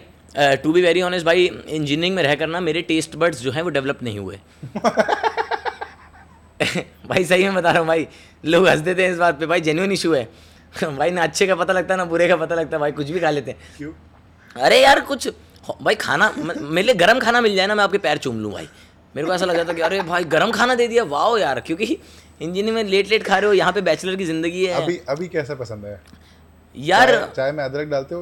टू 0.62 0.72
बी 0.72 0.82
वेरी 0.82 1.02
ऑनेस्ट 1.02 1.26
भाई 1.26 1.44
इंजीनियरिंग 1.46 2.14
में 2.16 2.22
रह 2.22 2.34
करना 2.34 2.60
मेरे 2.60 2.82
टेस्ट 2.82 3.16
बर्ड्स 3.16 3.40
जो 3.42 3.50
हैं 3.52 3.62
वो 3.62 3.70
डेवलप 3.70 4.02
नहीं 4.02 4.18
हुए। 4.18 4.38
भाई 7.06 7.24
सही 7.24 7.44
में 7.44 7.54
बता 7.54 7.70
रहा 7.70 7.78
हूँ 7.78 7.86
भाई 7.88 8.06
लोग 8.44 8.68
हंस 8.68 8.80
देते 8.80 9.04
हैं 9.04 9.12
इस 9.12 9.18
बात 9.18 9.38
पे। 9.40 9.46
भाई 9.46 9.60
जेन्युइन 9.60 9.92
इशू 9.92 10.12
है। 10.14 10.28
भाई 10.96 11.10
ना 11.10 11.22
अच्छे 11.22 11.46
का 11.46 11.54
पता 11.54 11.72
लगता 11.72 11.94
है 11.94 11.98
ना 11.98 12.04
बुरे 12.04 12.28
का 12.28 12.36
पता 12.36 12.54
लगता 12.54 12.76
है 12.76 12.80
भाई 12.80 12.92
कुछ 12.92 13.10
भी 13.10 13.20
खा 13.20 13.30
लेते 13.30 13.50
हैं। 13.50 13.58
क्यों? 13.76 13.92
अरे 14.56 14.82
यार 14.82 15.00
कुछ 15.00 15.28
भाई 15.82 15.94
खाना 15.94 16.32
मेरे 16.38 16.82
लिए 16.82 16.94
गर्म 16.94 17.18
खाना 17.20 17.40
मिल 17.40 17.54
जाए 17.56 17.66
ना 17.66 17.74
मैं 17.74 17.84
आपके 17.84 17.98
पैर 17.98 18.18
चूम 18.18 18.38
लूँ 18.40 18.52
भाई। 18.52 18.68
मेरे 19.14 19.26
को 19.26 19.34
ऐसा 19.34 19.44
लग 19.46 19.56
जाता 19.56 19.72
कि 19.72 19.80
अरे 19.82 20.00
भाई 20.02 20.24
गर्म 20.32 20.50
खाना 20.52 20.74
दे 20.74 20.86
दिया 20.88 21.04
वाह 21.04 21.38
यार 21.40 21.60
क्योंकि 21.60 21.84
इंजीनियर 22.40 22.74
में 22.74 22.82
लेट 22.84 23.08
लेट 23.10 23.22
खा 23.24 23.38
रहे 23.38 23.48
हो 23.48 23.52
यहाँ 23.54 23.72
पे 23.72 23.80
बैचलर 23.80 24.16
की 24.16 24.24
ज़िंदगी 24.24 24.64
है। 24.64 24.82
अभी 24.82 25.00
अभी 25.08 25.28
कैसा 25.28 25.54
पसंद 25.54 25.84
है? 25.84 26.00
यार 26.76 27.10
चाय, 27.10 27.26
चाय 27.36 27.52
में 27.52 27.62
अदरक 27.64 27.88
डालते 27.88 28.14
हो 28.14 28.20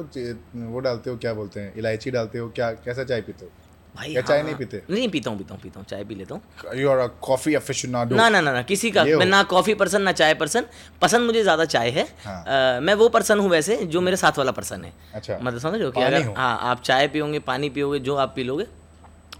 वो 0.71 0.79
डालते 0.79 1.09
हो 1.09 1.17
क्या 1.17 1.33
बोलते 1.33 1.59
हैं 1.59 1.73
इलायची 1.77 2.11
डालते 2.11 2.39
हो 2.39 2.49
क्या 2.55 2.71
कैसा 2.85 3.03
चाय 3.03 3.21
पीते 3.21 3.45
हो? 3.45 3.51
भाई 3.99 4.11
या 4.11 4.21
चाय 4.21 4.37
हाँ। 4.37 4.45
नहीं 4.45 4.55
पीते? 4.55 4.81
नहीं 4.89 5.07
पीता 5.09 5.29
हूँ 5.29 5.37
पीता 5.37 5.53
हूँ 5.53 5.61
पीता 5.61 5.79
हूँ 5.79 5.85
चाय 5.87 6.03
पी 6.03 6.15
लेता 6.15 6.35
हूँ। 6.35 6.77
You 6.79 6.89
are 6.89 6.97
a 6.97 7.07
coffee 7.21 7.55
aficionado 7.55 8.15
ना 8.15 8.27
ना 8.29 8.41
ना 8.41 8.51
ना 8.53 8.61
किसी 8.63 8.91
का 8.91 9.03
मैं 9.03 9.25
ना 9.25 9.41
कॉफ़ी 9.51 9.73
पर्सन 9.81 10.01
ना 10.01 10.11
चाय 10.11 10.33
पर्सन 10.33 10.65
पसंद 11.01 11.25
मुझे 11.25 11.41
ज़्यादा 11.43 11.65
चाय 11.65 11.89
है। 11.89 12.07
हाँ। 12.25 12.43
अ, 12.43 12.79
मैं 12.79 12.93
वो 12.93 13.09
पर्सन 13.09 13.39
हूँ 13.39 13.49
वैसे 13.49 13.75
जो 13.85 14.01
मेरे 14.01 14.17
साथ 14.17 14.37
वाला 14.37 14.51
पर्सन 14.51 14.83
है। 14.83 14.93
अच्छा। 15.13 15.37
मतलब 15.41 15.59
समझ 15.59 15.73
रहे 15.73 15.83
हो 15.85 15.91
कि 15.91 16.01
अगर 16.01 16.27
हाँ। 16.37 16.57
आप 16.71 16.81
चाय 16.83 17.07
पियोगे 17.07 17.39
पानी 17.49 17.69
पियोगे 17.69 17.99
जो 17.99 18.15
आप 18.15 18.33
पी 18.35 18.43
लोगे 18.43 18.65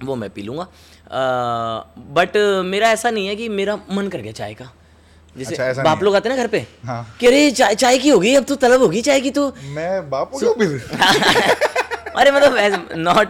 वो 0.03 0.15
मैं 0.15 0.29
पी 0.29 0.41
लूँगा। 0.41 0.67
बट 2.17 2.37
मेरा 2.65 2.91
ऐसा 2.91 3.09
नहीं 3.09 3.27
है 3.27 3.35
कि 3.35 3.49
मेरा 3.49 3.79
मन 3.91 4.07
कर 4.07 4.21
गया 4.21 4.31
चाय 4.33 4.53
का। 4.53 4.65
अच्छा, 4.65 5.39
जैसे 5.39 5.63
ऐसा 5.63 5.83
बाप 5.83 6.03
लोग 6.03 6.15
आते 6.15 6.29
हैं 6.29 6.35
ना 6.35 6.43
घर 6.43 6.49
पे 6.49 6.65
हाँ। 6.85 7.01
कि 7.19 7.27
अरे 7.27 7.49
चाय 7.51 7.75
चाय 7.75 7.97
की 7.97 8.09
होगी 8.09 8.33
अब 8.35 8.43
तो 8.43 8.55
तलब 8.63 8.81
होगी 8.81 9.01
चाय 9.01 9.21
की 9.21 9.31
तो 9.31 9.47
मैं 9.75 10.09
बापू 10.09 10.53
पी 10.59 10.67
अरे 12.15 12.31
मतलब 12.31 12.89
not 12.97 13.29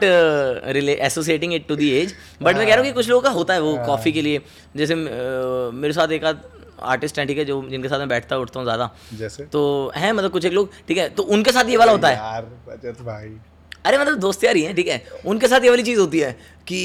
really 0.74 0.94
associating 1.06 1.54
it 1.54 1.68
to 1.68 1.76
the 1.76 1.90
age 1.92 2.14
but 2.42 2.56
मैं 2.58 2.66
कह 2.68 2.74
रहा 2.74 2.78
हूँ 2.78 2.86
कि 2.86 2.94
कुछ 2.94 3.10
लोगों 3.10 3.22
का 3.22 3.30
होता 3.32 3.54
है 3.54 3.62
वो 3.62 3.76
कॉफ़ी 3.86 4.12
के 4.12 4.22
लिए। 4.22 4.42
जैसे 4.78 4.94
uh, 4.94 5.74
मेरे 5.74 5.94
साथ 5.94 6.12
एक 6.12 6.24
आध 6.26 6.42
आर्टिस्ट 6.86 7.20
हैं 7.20 7.28
ठीक 7.28 7.38
है 7.38 7.46
जो 7.46 7.62
जिनके 7.70 7.90
साथ 7.90 8.00
मैं 8.00 8.08
बैठता 8.10 8.38
उठता 8.38 8.60
हूँ 8.60 8.66
ज़्यादा। 8.66 8.90
जैसे? 9.14 9.44
तो 9.46 9.92
हैं 9.96 10.12
मतलब 10.14 10.32
कुछ 10.32 10.46
एक 10.46 10.54
लोग 10.54 10.72
ठीक 10.88 10.98
है 10.98 11.10
तो 11.10 11.24
उनके 11.26 11.52
साथ 11.52 11.70
ये 11.70 11.78
वाला 11.78 11.92
होता 11.92 12.08
है। 12.08 12.16
यार 12.16 12.94
भाई। 13.02 13.38
अरे 13.86 13.98
मतलब 13.98 14.20
दोस्त 14.20 14.44
यार 14.44 14.56
ही 14.56 14.62
हैं 14.64 14.76
ठीक 14.76 14.88
है। 14.88 15.04
उनके 15.26 15.48
साथ 15.48 15.64
ये 15.64 15.70
वाली 15.70 15.84
चीज़ 15.84 16.00
होती 16.00 16.20
है 16.20 16.32
कि 16.68 16.80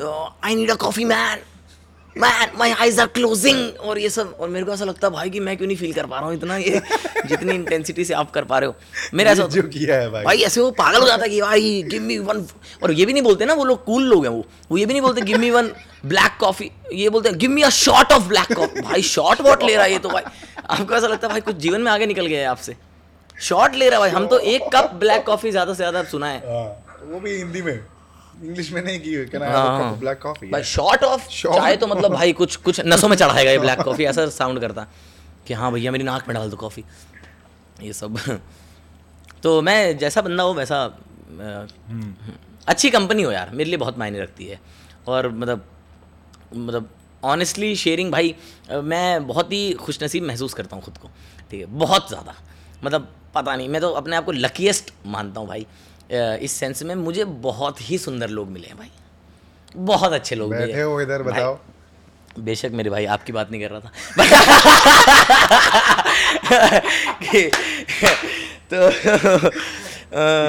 I 0.00 0.54
need 0.54 0.70
a 0.70 0.74
coffee 0.76 1.04
man 1.04 1.38
man 2.16 2.50
my 2.58 2.70
eyes 2.72 2.98
are 3.00 3.06
closing 3.08 3.78
और 3.80 3.98
ये 3.98 4.08
सब 4.10 4.36
और 4.40 4.48
मेरे 4.48 4.64
को 4.66 4.72
ऐसा 4.72 4.84
लगता 4.84 5.06
है 5.06 5.12
भाई 5.12 5.30
कि 5.30 5.40
मैं 5.40 5.56
क्यों 5.56 5.66
नहीं 5.68 5.76
फील 5.76 5.92
कर 5.92 6.06
पा 6.06 6.18
रहा 6.18 6.26
हूँ 6.26 6.34
इतना 6.34 6.56
ये 6.56 6.80
जितनी 7.26 7.54
इंटेंसिटी 7.54 8.04
से 8.04 8.14
आप 8.14 8.30
कर 8.30 8.44
पा 8.44 8.58
रहे 8.58 8.66
हो। 8.66 8.74
मेरा 9.14 9.30
ऐसा 9.30 9.46
जो 9.46 9.62
किया 9.64 9.96
है 9.96 10.10
भाई। 10.10 10.24
भाई 10.24 10.42
ऐसे 10.42 10.60
वो 10.60 10.70
पागल 10.72 11.00
हो 11.00 11.06
जाता 11.06 11.22
है 11.22 11.28
कि 11.30 11.40
भाई 11.40 11.82
गिव 11.90 12.02
मी 12.02 12.18
वन 12.20 12.46
और 12.82 12.92
ये 12.92 13.06
भी 13.06 13.12
नहीं 13.12 13.22
बोलते 13.22 13.44
ना 13.44 13.54
वो 13.54 13.64
लोग 13.64 13.84
कूल 13.84 14.02
लोग 14.04 14.24
हैं 14.24 14.32
वो। 14.32 14.44
वो 14.70 14.78
ये 14.78 14.86
भी 14.86 14.92
नहीं 14.92 15.02
बोलते 15.02 15.20
give 15.22 15.38
me 15.38 15.50
one 15.50 15.70
black 16.06 16.36
coffee 16.40 16.70
ये 16.94 17.08
बोलते 17.08 17.28
हैं 17.28 17.38
give 17.38 17.50
me 17.50 17.62
a 17.62 17.70
shot 17.70 18.12
of 18.12 18.28
black 18.28 18.52
coffee 18.52 18.80
भाई 18.80 19.02
शॉट 19.10 19.40
वॉट 19.40 19.62
ले 19.62 19.74
रहा 19.74 19.84
है 19.84 19.92
ये 19.92 19.98
तो 19.98 20.08
भाई। 20.08 20.22
आपको 20.70 20.94
ऐसा 20.94 21.06
लगता 21.06 21.26
है 21.26 21.30
भाई 21.30 21.40
कुछ 21.40 21.56
जीवन 21.56 21.80
में 21.80 21.90
आगे 21.92 22.06
निकल 22.06 22.26
गया 22.26 22.40
है 22.40 22.46
आपसे। 22.46 22.76
शॉट 23.40 23.74
ले 23.74 23.88
रहा 23.88 23.98
है 23.98 24.00
भाई। 24.00 24.10
हम 24.10 24.26
तो 24.26 24.38
एक 24.38 24.68
कप 24.74 24.90
ब्लैक 24.94 25.24
कॉफ़ी 25.26 25.50
ज़्यादा 25.50 25.72
से 25.72 25.76
ज़्यादा 25.76 26.02
सुना 26.04 26.26
है। 26.26 26.38
हाँ, 26.46 26.66
वो 27.04 27.20
भी 27.20 27.36
हिंदी 27.36 27.62
में। 27.62 27.78
इंग्लिश 28.42 28.72
में 28.72 28.82
नहीं 28.82 28.98
की 29.00 29.14
कैन 29.26 29.42
आई 29.42 29.52
हाँ। 29.52 29.84
हैव 29.84 29.96
ब्लैक 29.96 30.18
कॉफ़ी 30.22 30.48
भाई 30.50 30.62
शॉट 30.62 31.04
ऑफ़ 31.04 31.28
चाय 31.28 31.76
तो 31.76 31.86
मतलब 31.86 32.12
भाई 32.12 32.32
कुछ 32.32 32.56
कुछ 32.56 32.80
नसों 32.86 33.08
में 33.08 33.16
चढ़ाएगा 33.16 33.50
ये 33.50 33.58
ब्लैक 33.58 33.80
कॉफ़ी 33.80 34.04
ऐसा 34.12 34.26
साउंड 34.26 34.60
करता। 34.60 34.86
कि 35.46 35.54
हाँ 35.54 35.72
भैया 35.72 35.90
मेरी 35.92 36.04
नाक 36.04 36.28
में 36.28 36.34
डाल 36.34 36.50
दो 36.50 36.56
कॉफ़ी 36.56 36.84
ये 37.82 37.92
सब। 37.92 38.18
तो 39.42 39.60
मैं 39.62 39.98
जैसा 39.98 40.20
बंदा 40.20 40.42
हो 40.42 40.54
वैसा 40.54 40.98
अच्छी 42.68 42.90
कंपनी 42.90 43.22
हो 43.22 43.30
यार। 43.32 43.50
मेरे 43.50 43.70
लिए 43.70 43.76
बहुत 43.76 43.98
मायने 43.98 44.20
रखती 44.20 44.46
है। 44.46 44.60
और 45.06 45.28
मतलब 45.28 45.64
मतलब 46.56 46.90
ऑनेस्टली 47.24 47.74
शेयरिंग 47.76 48.12
भाई 48.12 48.34
मैं 48.70 49.26
बहुत 49.26 49.52
ही 49.52 49.72
खुशनसीब 49.72 50.22
महसूस 50.24 50.54
करता 50.54 50.76
हूँ 50.76 50.84
खुद 50.84 50.98
को। 50.98 51.08
ठीक 51.50 51.60
है? 51.60 51.66
बहुत 51.66 52.08
ज़्यादा। 52.08 52.34
मतलब 52.84 53.12
पता 53.34 53.56
नहीं 53.56 53.68
मैं 53.68 53.80
तो 53.80 53.90
अपने 53.90 54.16
आप 54.16 54.24
को 54.24 54.32
लकीएस्ट 54.32 54.92
मानता 55.06 55.40
हूँ 55.40 55.48
भाई। 55.48 55.62
अ, 55.62 55.66
इस 56.14 56.52
सेंस 56.52 56.82
में 56.82 56.94
मुझे 56.94 57.24
बहुत 57.24 57.90
ही 57.90 57.98
सुंदर 57.98 58.28
लोग 58.28 58.48
मिले 58.48 58.66
हैं 58.66 58.78
भाई। 58.78 58.90
बहुत 59.76 60.12
अच्छे 60.12 60.34
लोग 60.34 60.54
मिले 60.54 60.66
बैठे 60.66 60.82
हो 60.82 61.00
इधर 61.00 61.22
बताओ। 61.22 61.58
बेशक 62.38 62.70
मेरे 62.72 62.90
भाई 62.90 63.04
आपकी 63.04 63.32
बात 63.32 63.50
नहीं 63.50 63.62
कर 63.62 63.70
रहा 63.70 63.80
था। 63.80 63.92
तो 68.72 68.90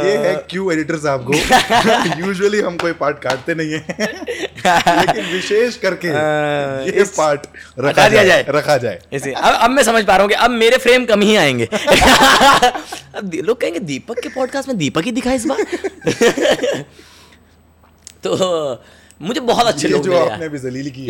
ये 0.07 0.18
है 0.18 0.45
क्यू 0.49 0.72
एडिटर 0.72 0.97
साहब 0.97 1.32
को। 1.32 1.34
यूजुअली 2.26 2.61
हम 2.61 2.78
कोई 2.78 2.93
पार्ट 2.93 3.20
काटते 3.20 3.55
नहीं 3.55 3.74
है। 3.74 4.43
लेकिन 4.99 5.26
विशेष 5.26 5.76
करके 5.78 6.07
ये 6.86 7.01
इस- 7.01 7.18
पार्ट 7.18 7.41
रखा 7.80 8.07
जाए 8.07 8.26
जाए। 8.26 8.45
रखा 8.49 8.78
जाए। 8.78 8.99
ऐसे 9.14 9.34
अब 9.34 9.53
अब 9.53 9.70
मैं 9.70 9.84
समझ 9.84 10.03
पा 10.05 10.14
रहा 10.14 10.22
हूँ 10.22 10.30
कि 10.30 10.36
अब 10.36 10.51
मेरे 10.51 10.78
फ्रेम 10.78 11.05
कम 11.05 11.22
ही 11.22 11.36
आएँगे। 11.36 11.66
अब 13.16 13.32
लोग 13.43 13.61
कहेंगे 13.61 13.80
दीपक 13.80 14.20
के 14.20 14.30
पॉडकास्ट 14.30 14.68
में 14.68 14.78
दीपक 14.78 15.03
ही 15.03 15.11
दिखा 15.11 15.34
इस 15.34 15.45
बार? 15.45 15.64
तो 18.24 18.84
मुझे 19.22 19.39
बहुत 19.39 19.68
अच्छे 19.68 19.88
लोग 19.88 20.03
जो 20.03 20.18
आपने 20.18 20.49
भी 20.49 20.57
जलील 20.57 20.89
की 20.89 21.05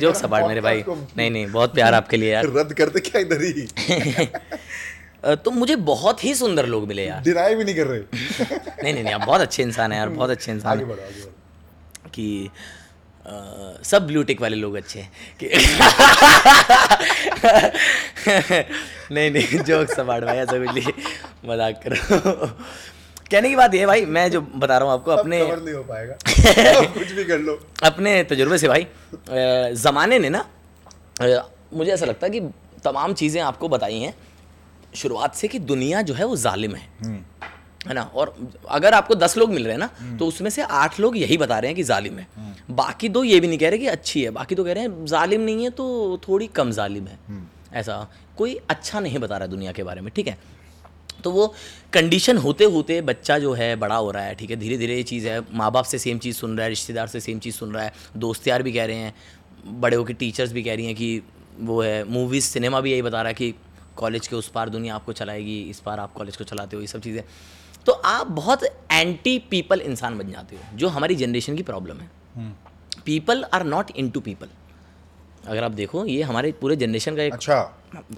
जोक 0.00 0.14
सपाट 0.14 0.44
मेरे 0.48 0.60
भाई। 0.60 0.84
नहीं 0.88 1.30
नहीं 1.30 1.46
बहुत 1.46 1.74
प्यार 1.74 1.94
आपके 1.94 2.16
लिए 2.16 2.32
यार। 2.32 2.44
रद्द 2.46 2.72
करते 2.72 3.00
क्या 3.00 3.20
इधर 3.20 3.42
ही? 3.42 3.66
तो 5.36 5.50
मुझे 5.50 5.76
बहुत 5.76 6.24
ही 6.24 6.34
सुंदर 6.34 6.66
लोग 6.66 6.88
मिले 6.88 7.06
यार। 7.06 7.22
डिनाई 7.22 7.54
भी 7.54 7.64
नहीं 7.64 7.74
कर 7.74 7.86
रहे। 7.86 8.00
नहीं 8.82 8.92
नहीं 8.94 9.04
नहीं 9.04 9.14
आप 9.14 9.20
बहुत 9.26 9.40
अच्छे 9.40 9.62
इंसान 9.62 9.92
हैं 9.92 9.98
यार 9.98 10.08
बहुत 10.08 10.30
अच्छे 10.30 10.52
इंसान 10.52 10.78
कि 12.14 12.26
अ, 13.24 13.32
सब 13.88 14.06
ब्लू 14.06 14.22
टिक 14.28 14.40
वाले 14.40 14.56
लोग 14.56 14.74
अच्छे 14.76 15.00
हैं। 15.00 15.10
कि 15.42 15.48
नहीं 19.14 19.30
नहीं 19.30 19.58
जोक 19.68 19.90
सपाट 19.90 20.24
भाई 20.24 20.36
ऐसा 20.38 20.58
कुछ 20.58 20.74
नहीं। 20.74 20.92
मज़ाक 21.50 21.80
करो। 21.84 22.46
कहने 23.30 23.48
की 23.48 23.56
बात 23.56 23.74
ये 23.74 23.86
भाई 23.86 24.04
मैं 24.16 24.30
जो 24.30 24.40
बता 24.40 24.78
रहा 24.78 24.88
हूँ 24.88 24.92
आपको 24.94 25.10
अपने 25.10 25.38
कवर 25.40 25.60
नहीं 25.62 25.74
हो 25.74 25.82
पाएगा। 25.82 26.14
कुछ 26.98 27.12
भी 27.12 27.24
कर 27.24 27.38
लो। 27.38 27.58
अपने 27.84 28.22
तजुर्बे 28.30 28.58
से 28.58 28.68
भाई 28.68 28.86
ज़माने 29.84 30.18
ने 30.18 30.28
ना 30.28 30.44
मुझे 31.22 31.90
ऐसा 31.92 32.06
लगता 32.06 32.26
है 32.26 32.32
कि 32.32 32.40
तमाम 32.84 33.14
चीज़ें 33.14 33.40
आपको 33.42 33.68
बताई 33.68 34.00
हैं 34.00 34.14
शुरुआत 34.96 35.34
से 35.34 35.48
कि 35.48 35.58
दुनिया 35.70 36.02
जो 36.02 36.14
है 36.14 36.24
वो 36.24 36.36
जालिम 36.36 36.74
है। 36.74 36.86
है 37.86 37.94
ना? 37.94 38.02
और 38.04 38.34
अगर 38.68 38.94
आपको 38.94 39.14
दस 39.14 39.36
लोग 39.38 39.50
मिल 39.50 39.64
रहे 39.64 39.72
हैं 39.72 39.78
ना 39.78 40.16
तो 40.18 40.26
उसमें 40.26 40.50
से 40.50 40.62
आठ 40.62 40.98
लोग 41.00 41.16
यही 41.16 41.36
बता 41.38 41.58
रहे 41.58 41.68
हैं 41.68 41.76
कि 41.76 41.82
जालिम 41.84 42.18
है। 42.18 42.26
बाकी 42.72 43.08
दो 43.08 43.24
ये 43.24 43.40
भी 43.40 43.48
नहीं 43.48 43.58
कह 43.58 43.68
रहे 43.68 43.78
कि 43.78 43.86
अच्छी 43.88 44.22
है 44.22 44.30
बाकी 44.32 44.54
तो 44.54 44.64
कह 44.64 44.72
रहे 44.72 44.84
हैं 44.84 45.04
जालिम 45.06 45.40
नहीं 45.40 45.64
है 45.64 45.70
तो 45.72 46.20
थोड़ी 46.28 46.46
कम 46.54 46.70
जालिम 46.72 47.06
है। 47.06 47.18
ऐसा 47.74 48.06
कोई 48.38 48.54
अच्छा 48.70 49.00
नहीं 49.00 49.18
बता 49.18 49.36
रहा 49.36 49.44
है 49.44 49.50
दुनिया 49.50 49.72
के 49.72 49.82
बारे 49.82 50.00
में 50.00 50.12
ठीक 50.16 50.28
है? 50.28 50.38
तो 51.24 51.30
वो 51.30 51.46
कंडीशन 51.92 52.36
होते 52.38 52.64
होते 52.66 53.00
बच्चा 53.02 53.38
जो 53.38 53.52
है 53.54 53.74
बड़ा 53.76 53.96
हो 53.96 54.10
रहा 54.10 54.22
है 54.22 54.34
ठीक 54.34 54.50
है? 54.50 54.56
धीरे 54.56 54.76
धीरे 54.78 54.96
ये 54.96 55.02
चीज़ 55.02 55.28
है 55.28 55.40
माँ 55.52 55.70
बाप 55.72 55.84
से 55.84 55.98
सेम 55.98 56.18
चीज़ 56.18 56.36
सुन 56.36 56.56
रहा 56.56 56.64
है 56.64 56.68
रिश्तेदार 56.70 57.06
से 57.06 57.20
सेम 57.20 57.38
चीज़ 57.38 57.54
सुन 57.54 57.72
रहा 57.74 57.84
है 57.84 57.92
दोस्त 58.16 58.48
यार 58.48 58.62
भी 58.62 58.72
कह 58.72 58.84
रहे 58.84 58.96
हैं 58.96 59.14
बड़े 59.80 59.96
होकर 59.96 60.14
टीचर्स 60.14 60.52
भी 60.52 60.62
कह 60.62 60.74
रही 60.74 60.86
हैं 60.86 60.94
कि 60.94 61.22
वो 61.60 61.80
है 61.82 62.02
मूवीज़ 62.04 62.44
सिनेमा 62.44 62.80
भी 62.80 62.92
यही 62.92 63.02
बता 63.02 63.22
रहा 63.22 63.28
है 63.28 63.34
कि 63.34 63.54
कॉलेज 63.96 64.26
के 64.28 64.36
उस 64.36 64.48
पार 64.48 64.68
दुनिया 64.68 64.94
आपको 64.94 65.12
चलाएगी 65.12 65.60
इस 65.70 65.80
पार 65.80 66.00
आप 66.00 66.12
कॉलेज 66.12 66.36
को 66.36 66.44
चलाते 66.44 66.76
हो 66.76 66.80
ये 66.82 66.88
सब 66.88 67.00
चीज़ें। 67.00 67.22
तो 67.86 67.92
आप 67.92 68.26
बहुत 68.26 68.64
एंटी 68.92 69.38
पीपल 69.50 69.80
इंसान 69.80 70.18
बन 70.18 70.30
जाते 70.30 70.56
हो 70.56 70.76
जो 70.76 70.88
हमारी 70.88 71.14
जनरेशन 71.14 71.56
की 71.56 71.62
प्रॉब्लम 71.62 71.96
है। 71.96 72.10
People 73.04 73.44
are 73.54 73.64
not 73.64 73.90
into 74.10 74.20
people 74.20 74.48
अगर 75.46 75.64
आप 75.64 75.70
देखो 75.70 76.04
ये 76.06 76.22
हमारे 76.22 76.52
पूरे 76.52 76.76
जनरेशन 76.76 77.16
का 77.16 77.22
एक 77.22 77.32
अच्छा। 77.32 77.56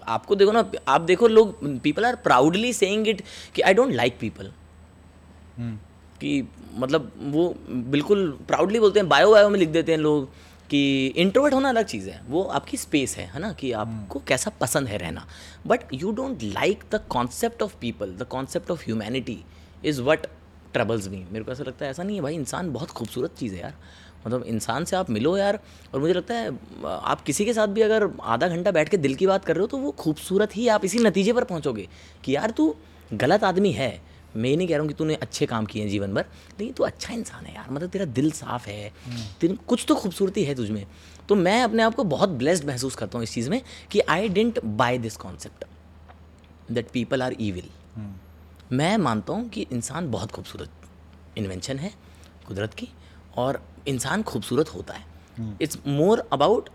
आपको 0.06 0.34
देखो 0.34 0.52
ना 0.52 0.64
आप 0.88 1.00
देखो 1.00 1.28
लोग 1.28 1.80
people 1.80 2.04
are 2.04 2.16
proudly 2.16 2.72
saying 2.72 3.08
it 3.08 3.22
कि 3.54 3.62
आई 3.62 3.74
डोंट 3.74 3.92
लाइक 3.92 4.18
पीपल 4.20 4.52
कि 6.20 6.48
मतलब 6.74 7.12
वो 7.18 7.54
बिल्कुल 7.68 8.30
प्राउडली 8.48 8.80
बोलते 8.80 9.00
हैं 9.00 9.08
बायो 9.08 9.30
बायो 9.30 9.48
में 9.50 9.58
लिख 9.58 9.68
देते 9.68 9.92
हैं 9.92 9.98
लोग 9.98 10.28
कि 10.70 11.06
इंट्रोवर्ट 11.06 11.54
होना 11.54 11.68
अलग 11.68 11.84
चीज़ 11.84 12.08
है। 12.10 12.20
वो 12.28 12.42
आपकी 12.42 12.76
स्पेस 12.76 13.16
है 13.16 13.24
है 13.24 13.40
ना? 13.40 13.52
कि 13.52 13.72
आपको 13.72 14.22
कैसा 14.28 14.50
पसंद 14.60 14.88
है 14.88 14.98
रहना। 14.98 15.26
But 15.66 15.80
you 15.94 16.10
don't 16.12 16.42
like 16.42 16.84
the 16.92 17.00
concept 17.10 17.62
of 17.62 17.74
people 17.80 18.14
the 18.16 18.26
concept 18.30 18.70
of 18.70 18.84
humanity 18.84 19.38
is 19.86 20.00
what 20.02 20.26
troubles 20.72 21.08
me 21.08 21.24
मेरे 21.32 21.44
को 21.44 21.52
ऐसा 21.52 21.64
लगता 21.64 21.84
है, 21.84 21.90
ऐसा 21.90 22.02
नहीं 22.02 22.16
है 22.16 22.22
भाई, 22.22 22.34
इंसान 22.34 22.72
बहुत 22.72 22.90
खूबसूरत 22.90 23.34
चीज़ 23.38 23.54
है 23.54 23.60
यार। 23.60 23.74
मतलब 24.26 24.42
इंसान 24.44 24.84
से 24.84 24.96
आप 24.96 25.10
मिलो 25.10 25.36
यार, 25.36 25.58
और 25.94 26.00
मुझे 26.00 26.12
लगता 26.14 26.34
है, 26.34 26.50
आप 26.84 27.20
किसी 27.20 27.44
के 27.44 27.52
साथ 27.54 27.68
भी 27.68 27.82
अगर 27.82 28.08
आधा 28.24 28.48
घंटा 28.48 28.70
बैठ 28.70 28.88
के 28.88 28.96
दिल 28.96 29.14
की 29.14 29.26
बात 29.26 29.44
कर 29.44 29.54
रहे 29.54 29.60
हो 29.60 29.66
तो 29.66 29.78
वो 29.78 29.90
खूबसूरत 29.92 30.56
ही 30.56 30.66
आप 30.68 30.84
इसी 30.84 30.98
नतीजे 30.98 31.32
पर 31.32 31.44
पहुंचोगे 31.44 31.88
कि 32.24 32.34
यार 32.36 32.50
तू 32.50 32.74
गलत 33.14 33.44
आदमी 33.44 33.72
है। 33.72 33.90
मैं 34.36 34.50
ये 34.50 34.56
नहीं 34.56 34.66
कह 34.68 34.74
रहा 34.74 34.80
हूँ 34.80 34.88
कि 34.88 34.94
तूने 34.94 35.14
अच्छे 35.14 35.46
काम 35.46 35.66
किए 35.66 35.82
हैं 35.82 35.88
जीवन 35.90 36.14
भर, 36.14 36.24
लेकिन 36.58 36.72
तू 36.74 36.84
अच्छा 36.84 37.12
इंसान 37.14 37.44
है 37.44 37.54
यार। 37.54 37.70
मतलब 37.70 37.90
तेरा 37.90 38.04
दिल 38.04 38.30
साफ़ 38.32 38.68
है, 38.68 38.92
तेरे 39.40 39.56
कुछ 39.68 39.84
तो 39.88 39.94
खूबसूरती 39.94 40.44
है 40.44 40.54
तुझमें। 40.54 40.86
तो 41.28 41.34
मैं 41.34 41.62
अपने 41.62 41.82
आप 41.82 41.94
को 41.94 42.04
बहुत 42.06 42.28
ब्लेस्ड 42.42 42.64
महसूस 42.64 42.94
करता 42.94 43.18
हूँ 43.18 43.24
इस 43.24 43.32
चीज़ 43.34 43.50
में 43.50 43.60
कि 43.90 44.00
I 44.00 44.28
don't 44.28 44.64
buy 44.64 44.98
this 44.98 45.16
concept 45.16 45.64
that 46.70 46.90
people 46.90 47.22
are 47.22 47.36
evil 47.40 47.70
मैं 48.72 48.96
मानता 48.98 49.32
हूँ 49.32 49.48
कि 49.48 49.66
इंसान 49.72 50.10
बहुत 50.10 50.32
खूबसूरत 50.32 50.70
इन्वेंशन 51.38 51.78
है 51.78 51.92
कुदरत 52.48 52.74
की 52.74 52.88
और 53.36 53.60
इंसान 53.88 54.22
खूबसूरत 54.22 54.74
होता 54.74 54.94
है। 54.94 55.04
इट्स 55.62 55.78
मोर 55.86 56.28
अबाउट 56.32 56.68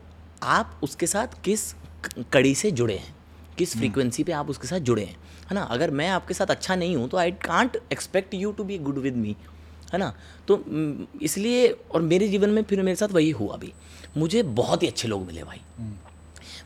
आप 0.44 0.80
उसके 0.84 1.08
साथ 1.08 1.42
किस 1.44 1.74
कड़ी 2.34 2.54
से 2.56 2.72
जुड़े 2.72 2.98
हैं 2.98 3.16
किस 3.58 3.76
फ्रीक्वेंसी 3.78 4.24
पे 4.24 4.32
आप 4.32 4.50
उसके 4.50 4.68
साथ 4.68 4.80
जुड़े 4.80 5.04
हैं 5.04 5.16
है 5.50 5.56
ना? 5.56 5.62
अगर 5.62 5.92
मैं 5.92 6.08
आपके 6.10 6.34
साथ 6.34 6.48
अच्छा 6.48 6.76
नहीं 6.76 6.96
हूँ 6.96 7.10
तो 7.10 7.18
I 7.18 7.32
can't 7.32 7.78
expect 7.92 8.34
you 8.34 8.52
to 8.52 8.64
be 8.64 8.78
good 8.78 8.98
with 8.98 9.16
me 9.16 9.36
है 9.94 10.00
ना? 10.00 10.14
तो 10.48 10.56
mm, 10.58 11.24
इसलिए 11.24 11.68
और 11.70 12.02
मेरे 12.02 12.28
जीवन 12.28 12.50
में 12.50 12.64
फिर 12.64 12.82
मेरे 12.82 12.96
साथ 12.96 13.08
वही 13.08 13.30
हुआ 13.32 13.58
भी। 13.58 13.74
मुझे 14.18 14.44
बहुत 14.44 14.84
ही 14.84 14.88
अच्छे 14.88 15.08
लोग 15.08 15.26
मिले 15.26 15.44
भाई। 15.44 15.62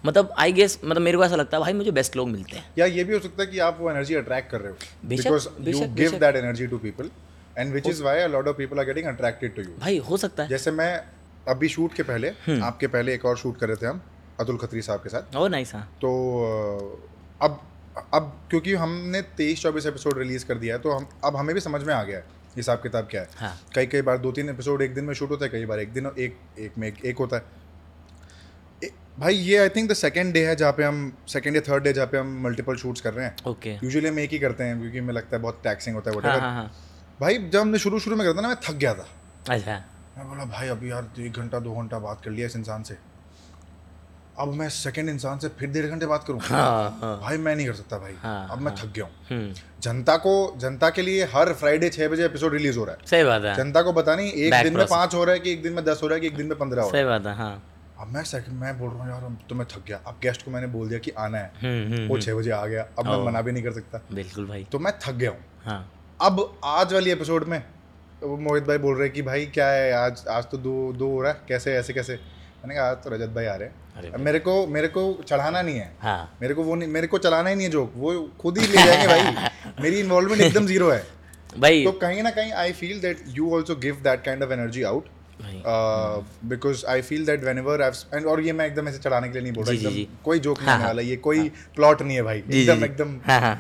मतलब 0.05 0.33
आई 0.37 0.51
गेस 0.51 0.79
मतलब 0.83 1.01
मेरे 1.01 1.17
को 1.17 1.25
ऐसा 1.25 1.35
लगता 1.35 1.57
है 1.57 1.61
भाई 1.61 1.73
मुझे 1.73 1.91
बेस्ट 1.91 2.15
लोग 2.15 2.29
मिलते 2.29 2.57
हैं। 2.57 2.65
या 2.77 2.85
ये 2.87 3.03
भी 3.03 3.13
हो 3.13 3.19
सकता 3.19 3.43
है 3.43 3.47
कि 3.49 3.59
आप 3.59 3.77
वो 3.79 3.89
एनर्जी 3.91 4.15
अट्रैक्ट 4.15 4.51
कर 4.51 4.61
रहे 4.61 4.71
हो। 4.71 5.07
Because 5.09 5.47
you 5.69 5.87
give 5.95 6.17
that 6.19 6.35
energy 6.35 6.67
to 6.67 6.77
people 6.77 7.09
and 7.57 7.73
which 7.73 7.87
is 7.87 8.01
why 8.03 8.19
a 8.19 8.27
lot 8.27 8.47
of 8.47 8.57
people 8.57 8.79
are 8.79 8.85
getting 8.85 9.05
attracted 9.07 9.55
to 9.55 9.61
you 9.61 9.77
भाई 9.79 9.97
हो 10.09 10.17
सकता 10.17 10.43
है। 10.43 10.49
जैसे 10.49 10.71
मैं 10.71 10.91
अभी 11.47 11.67
शूट 11.69 11.93
के 11.93 12.03
पहले 12.03 12.27
हम्म। 12.45 12.63
आपके 12.63 12.87
पहले 12.87 13.13
एक 13.13 13.25
और 13.25 13.37
शूट 13.37 13.59
कर 13.59 13.67
रहे 13.67 13.77
थे 13.77 13.87
हम 13.87 14.01
अतुल 14.39 14.57
खत्री 14.57 14.81
साहब 14.81 14.99
के 14.99 15.09
साथ। 15.09 15.35
ओ 15.35 15.47
नाइस 15.47 15.73
हाँ। 15.73 15.83
तो 16.01 16.11
अब 17.41 17.59
अब 18.13 18.31
क्योंकि 18.49 18.73
हमने 18.73 19.21
तेईस 19.37 19.61
चौबीस 19.61 19.85
एपिसोड 19.85 20.17
रिलीज़ 20.17 20.45
कर 20.45 20.57
दिया 20.57 20.75
है 20.75 20.81
तो 20.81 20.91
हम 20.91 21.07
अब 21.25 21.35
हमें 21.35 21.53
भी 21.55 21.61
समझ 21.61 21.81
में 21.83 21.93
आ 21.93 22.01
गया 22.03 22.17
है 22.17 22.33
हिसाब 22.55 22.81
किताब 22.81 23.07
क्या 23.11 23.21
है। 23.21 23.29
हाँ। 23.35 23.53
कई 23.75 23.85
कई 23.85 24.01
बार 24.01 24.17
दो 24.17 24.31
तीन 24.31 24.49
एपिसोड 24.49 24.81
एक 24.81 24.93
दिन 24.93 25.03
में 25.05 25.13
शूट 25.13 25.29
होता 25.29 25.45
है 25.45 25.51
कई 25.51 25.65
बार 25.65 25.79
एक 25.79 25.93
दिन 25.93 26.05
एक 26.19 26.37
एक 26.59 26.77
में 26.77 26.87
एक, 26.87 27.05
एक 27.05 27.17
होता 27.17 27.37
है। 27.37 27.63
भाई 29.19 29.35
ये 29.35 29.57
I 29.57 29.69
think 29.69 29.89
the 29.91 29.93
second 29.93 30.33
day 30.33 30.45
है 30.45 30.55
जहाँ 30.55 30.71
पे 30.71 30.83
हम 30.83 31.17
सेकेंड 31.27 31.55
या 31.55 31.61
थर्ड 31.61 31.83
डे 31.83 31.93
जहाँ 31.93 32.07
पे 32.07 32.17
हम 32.17 32.43
मल्टीपल 32.43 32.75
शूट्स 32.75 33.01
कर 33.01 33.13
रहे 33.13 33.25
हैं। 33.25 33.35
ओके 33.47 33.73
यूजुअली 33.73 34.07
हम 34.09 34.19
एक 34.19 34.31
ही 34.31 34.39
करते 34.39 34.63
हैं 34.63 34.79
क्योंकि 34.79 34.97
हमें 34.97 35.13
लगता 35.13 35.35
है 35.37 35.41
बहुत 35.41 35.59
टैक्सिंग 35.63 35.95
होता 35.95 36.11
है 36.11 36.15
हाँ 36.15 36.23
whatever. 36.23 36.43
हाँ 36.43 36.53
हाँ 36.53 36.71
भाई 37.21 37.37
जब 37.37 37.59
हमने 37.59 37.79
शुरू 37.79 37.99
शुरू 37.99 38.15
में 38.15 38.27
करता 38.27 38.41
ना 38.41 38.47
मैं 38.47 38.57
थक 38.63 38.73
गया 38.73 38.93
था। 38.93 39.07
अच्छा। 39.49 39.83
मैं 40.17 40.27
बोला 40.29 40.45
भाई 40.45 40.67
अभी 40.67 40.91
यार 40.91 41.09
एक 41.19 41.37
घंटा 41.37 41.59
दो 41.59 41.75
घंटा 41.75 41.99
बात 41.99 42.21
कर 42.25 42.31
लिया 42.31 42.47
इस 42.47 42.55
इंसान 42.55 42.83
से। 42.83 42.97
अब 44.39 44.53
मैं 44.53 44.67
सेकंड 44.69 45.09
इंसान 45.09 45.39
से 45.39 45.47
फिर 45.49 45.69
डेढ़ 45.69 45.85
घंटे 45.85 46.05
बात 46.05 46.23
करूँ? 46.27 46.39
हाँ 46.39 46.97
हाँ। 47.01 47.19
भाई 47.21 47.37
मैं 47.37 47.55
नहीं 47.55 47.67
कर 47.67 47.73
सकता 47.73 47.97
भाई। 47.97 48.13
हाँ, 48.23 48.47
अब 48.51 48.61
मैं 48.61 48.73
थक 48.75 48.91
गया 48.95 49.05
हूँ। 49.05 49.13
हम्म। 49.29 49.53
जनता 49.81 50.17
को 50.17 50.33
जनता 50.57 50.89
के 50.89 51.01
लिए 51.01 51.25
हर 51.25 51.53
फ्राइडे 51.53 51.89
छह 51.89 52.07
बजे 52.07 52.25
एपिसोड 52.25 52.53
रिलीज़ 52.53 52.79
हो 52.79 52.85
रहा 52.85 52.95
है। 52.95 53.07
सही 53.07 53.23
बात 53.23 53.43
है। 53.43 53.55
जनता 53.55 53.81
को 53.81 53.93
पता 53.93 54.15
नहीं 54.15 54.31
एक 54.31 54.63
दिन 54.63 54.77
में. 54.77 54.85
पाँच 54.85 55.15
हो 55.15 55.23
रहा 55.23 55.33
है 55.33 55.39
कि 55.39 55.51
एक 55.51 55.63
दिन 55.63 55.73
में 55.73 55.83
दस 55.85 55.99
हो 56.03 56.07
रहा 56.07 56.15
है 56.15 56.21
कि 56.21 56.27
एक 56.27 56.35
दिन 56.35 56.45
में 56.45 56.57
पंद्रह 56.57 56.81
हो 56.81 56.89
रहा 56.89 56.97
है। 56.97 57.03
सही 57.03 57.09
बात 57.09 57.25
है 57.25 57.35
हाँ 57.35 57.51
है। 57.51 57.74
अब 58.05 58.11
मैं 58.11 58.23
सेकंड 58.23 58.59
मैं 58.59 58.79
बोल 58.79 58.89
रहा 58.89 59.03
हूँ 59.03 59.11
यार 59.11 59.37
तो 59.49 59.55
मैं 59.55 59.65
थक 59.65 59.85
गया। 59.87 59.99
अब 60.07 60.19
गेस्ट 60.21 60.45
को 60.45 60.51
मैंने 60.51 60.67
बोल 60.67 60.87
दिया 60.87 60.99
कि 60.99 61.11
आना 61.11 61.37
है। 61.37 61.51
हम्म 61.61 61.93
हम्म 61.93 62.07
वो 62.07 62.17
छह 62.17 62.35
बजे 62.35 62.51
आ 62.51 62.65
गया। 62.65 62.87
अब 62.99 63.05
मैं. 63.05 63.25
मना 63.25 63.41
भी 63.41 63.51
नहीं 63.51 63.63
कर 63.63 63.71
सकता। 63.71 64.01
बिल्कुल 64.13 64.45
भाई। 64.45 64.67
तो 64.71 64.79
मैं 64.79 64.93
थक 65.05 65.11
गया 65.11 65.29
हूँ। 65.29 65.39
हाँ। 65.65 65.93
अब 66.21 66.59
आज 66.63 66.93
वाली 66.93 67.11
एपिसोड 67.11 67.43
में 67.43 67.63
वो 68.23 68.37
मोहित 68.37 68.63
भाई 68.63 68.77
बोल 68.77 68.95
रहे 68.95 69.03
हैं 69.03 69.13
कि 69.13 69.21
भाई 69.21 69.45
क्या 69.45 69.67
है 69.67 69.91
आज? 69.93 70.25
आज 70.29 70.43
तो 70.43 70.57
दो 70.57 70.93
दो 70.93 71.09
हो 71.09 71.21
रहा 71.21 71.31
है। 71.31 71.41
कैसे 71.47 71.73
ऐसे 71.73 71.93
कैसे? 71.93 72.13
मैंने 72.13 72.75
कहा 72.75 72.85
आज 72.85 72.97
तो 72.97 73.09
रजत 73.09 73.29
भाई 73.29 73.45
आ 73.45 73.55
रहे 73.55 73.69
हैं। 73.69 74.17
मेरे 74.17 74.39
को 74.39 74.67
मेरे 74.67 74.87
को 74.87 75.23
चढ़ाना 75.27 75.61
नहीं 75.61 75.75
है। 75.75 75.95
हाँ। 75.99 76.37
मेरे 76.41 76.53
को 76.53 76.63
वो 76.63 76.75
नहीं 76.75 76.89
मेरे 76.89 77.07
को 77.07 77.17
चलाना 77.17 77.49
ही 77.49 77.55
नहीं 77.55 77.65
है 77.65 77.71
जोक। 77.71 77.93
वो 77.95 78.31
खुद 78.41 78.57
ही 78.57 78.67
ले 78.67 78.85
जाएँगे 78.85 79.07
भाई। 79.07 79.49
मेरी 79.83 79.99
इन्वॉल्वमेंट 79.99 80.41
एकदम 80.41 80.67
ज़ीरो 80.67 80.89
है। 80.89 81.07
भाई 81.59 81.83
तो 81.83 81.91
कहीं 81.91 82.23
ना 82.23 82.29
कहीं 82.29 82.53
I 82.53 82.71
feel 82.71 83.01
that 83.01 83.23
you 83.27 83.55
also 83.55 83.75
give 83.75 83.95
that 83.95 84.23
kind 84.23 84.43
of 84.43 84.51
energy 84.51 84.83
out 84.83 85.05
because 86.45 86.85
I 86.85 87.01
feel 87.01 87.25
that 87.25 87.43
whenever 87.57 87.81
and 88.13 88.25
और 88.25 88.41
ये 88.41 88.53
मैं 88.53 88.65
एकदम 88.67 88.87
ऐसे 88.87 88.99
चढ़ाने 88.99 89.27
के 89.27 89.33
लिए 89.33 89.41
नहीं 89.41 89.53
बोल 89.53 89.65
रहा 89.65 89.73
एकदम 89.73 90.23
कोई 90.23 90.39
जोक 90.39 90.59
नहीं 90.59 90.67
हाँ, 90.67 90.75
आने 90.75 90.83
हाँ। 90.83 90.89
वाला 90.89 91.01
ये 91.01 91.15
कोई 91.17 91.49
प्लॉट 91.75 92.01
नहीं 92.01 92.15
है 92.17 92.23
भाई। 92.23 92.37
एकदम 92.39 92.85
एकदम 92.85 93.19
हाँ 93.25 93.39
हाँ। 93.41 93.55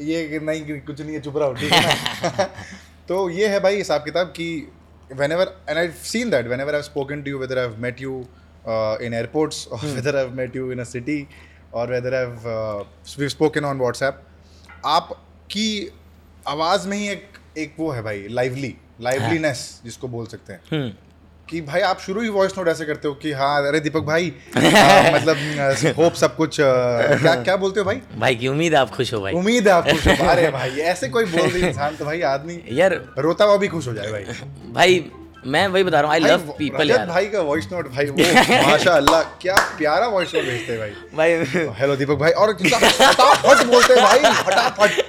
ये 0.00 0.40
नहीं 0.42 0.80
कुछ 0.80 1.00
नहीं 1.00 1.14
है 1.14 1.20
चुप 1.20 1.36
रहो 1.36 1.52
ठीक 1.52 1.72
है 1.72 2.46
तो 3.08 3.28
ये 3.30 3.48
है 3.48 3.60
भाई 3.60 3.76
हिसाब 3.76 4.04
किताब 4.04 4.32
कि 4.36 4.46
whenever 5.32 5.54
and 5.68 5.78
I 5.78 5.88
seen 6.04 6.30
that 6.30 6.46
whenever 6.60 6.74
I 6.74 6.82
spoken 6.82 7.22
to 7.22 7.30
you 7.30 7.38
whether 7.38 7.58
I 7.58 7.74
met 7.78 8.00
you 8.00 8.18
in 9.02 9.14
airports 9.14 9.66
और 9.68 9.86
whether 9.86 10.16
I 10.16 10.30
met 10.34 10.56
you 10.56 10.70
in 10.72 10.78
a 10.78 10.84
city 10.84 11.26
और 11.74 11.90
whether 11.90 12.14
I 12.14 13.28
spoken 13.28 13.64
on 13.64 13.78
WhatsApp 13.78 14.22
आपकी 14.86 15.68
आवाज़ 16.48 16.88
में 16.88 16.96
ही 16.96 17.08
एक 17.08 17.38
एक 17.58 17.74
वो 17.78 17.90
है 17.90 18.02
भाई 18.02 18.26
लाइवली 18.28 18.74
लाइवलीनेस 19.00 19.80
जिसको 19.84 20.08
बोल 20.08 20.26
सकते 20.26 20.52
हैं। 20.52 20.60
हम्म। 20.72 20.92
कि 21.48 21.60
भाई 21.60 21.80
आप 21.80 21.98
शुरू 22.00 22.20
ही 22.20 22.28
वॉइस 22.28 22.52
नोट 22.58 22.68
ऐसे 22.68 22.84
करते 22.84 23.08
हो 23.08 23.14
कि 23.22 23.32
हाँ 23.32 23.66
अरे 23.68 23.80
दीपक 23.80 24.02
भाई 24.02 24.32
आ, 24.56 24.60
मतलब 25.14 25.36
होप 25.98 26.14
सब 26.14 26.36
कुछ 26.36 26.60
आ, 26.60 26.64
क्या 27.16 27.34
क्या 27.42 27.56
बोलते 27.56 27.80
हो 27.80 27.86
भाई? 27.86 28.00
भाई 28.18 28.34
की 28.36 28.48
उम्मीद 28.48 28.74
आप 28.74 28.90
खुश 28.90 29.12
हो 29.14 29.20
भाई। 29.20 29.32
उम्मीद 29.34 29.68
है 29.68 29.74
आप 29.74 29.88
खुश 29.90 30.06
हो। 30.08 30.26
अरे 30.28 30.50
भाई 30.50 30.70
ऐसे 30.92 31.08
कोई 31.08 31.24
बोल 31.24 31.50
दे 31.52 31.66
इंसान 31.68 31.96
तो 31.96 32.04
भाई 32.04 32.20
आदमी 32.30 32.60
यार 32.70 33.00
रोता 33.18 33.44
हुआ 33.44 33.56
भी 33.56 33.68
खुश 33.68 33.88
हो 33.88 33.94
जाए 33.94 34.10
भाई। 34.12 34.24
भाई 34.72 35.04
मैं 35.46 35.66
वही 35.68 35.84
बता 35.84 36.00
रहा 36.00 36.10
हूँ 36.12 36.14
आई 36.14 36.30
लव 36.30 36.54
पीपल 36.58 36.90
यार। 36.90 37.06
भाई 37.06 37.26
का 37.26 37.40
वॉइस 37.42 37.68
नोट 37.72 37.88
भाई 37.94 38.06
वो 38.06 38.16
माशाल्लाह 38.68 39.22
क्या 39.42 39.56
प्यारा 39.78 40.06
वॉइस 40.08 40.34
नोट 40.34 40.44
भेजते 40.44 40.72
हैं 40.72 40.80
भाई। 40.80 40.92
भाई 41.16 41.72
हेलो 41.80 41.96
दीपक 41.96 42.18
भाई 42.18 42.30
और 42.32 42.52
फटाफट 42.54 43.66
बोलते 43.66 43.94
हैं 43.94 44.02
भाई 44.04 44.32
फटाफट। 44.42 45.01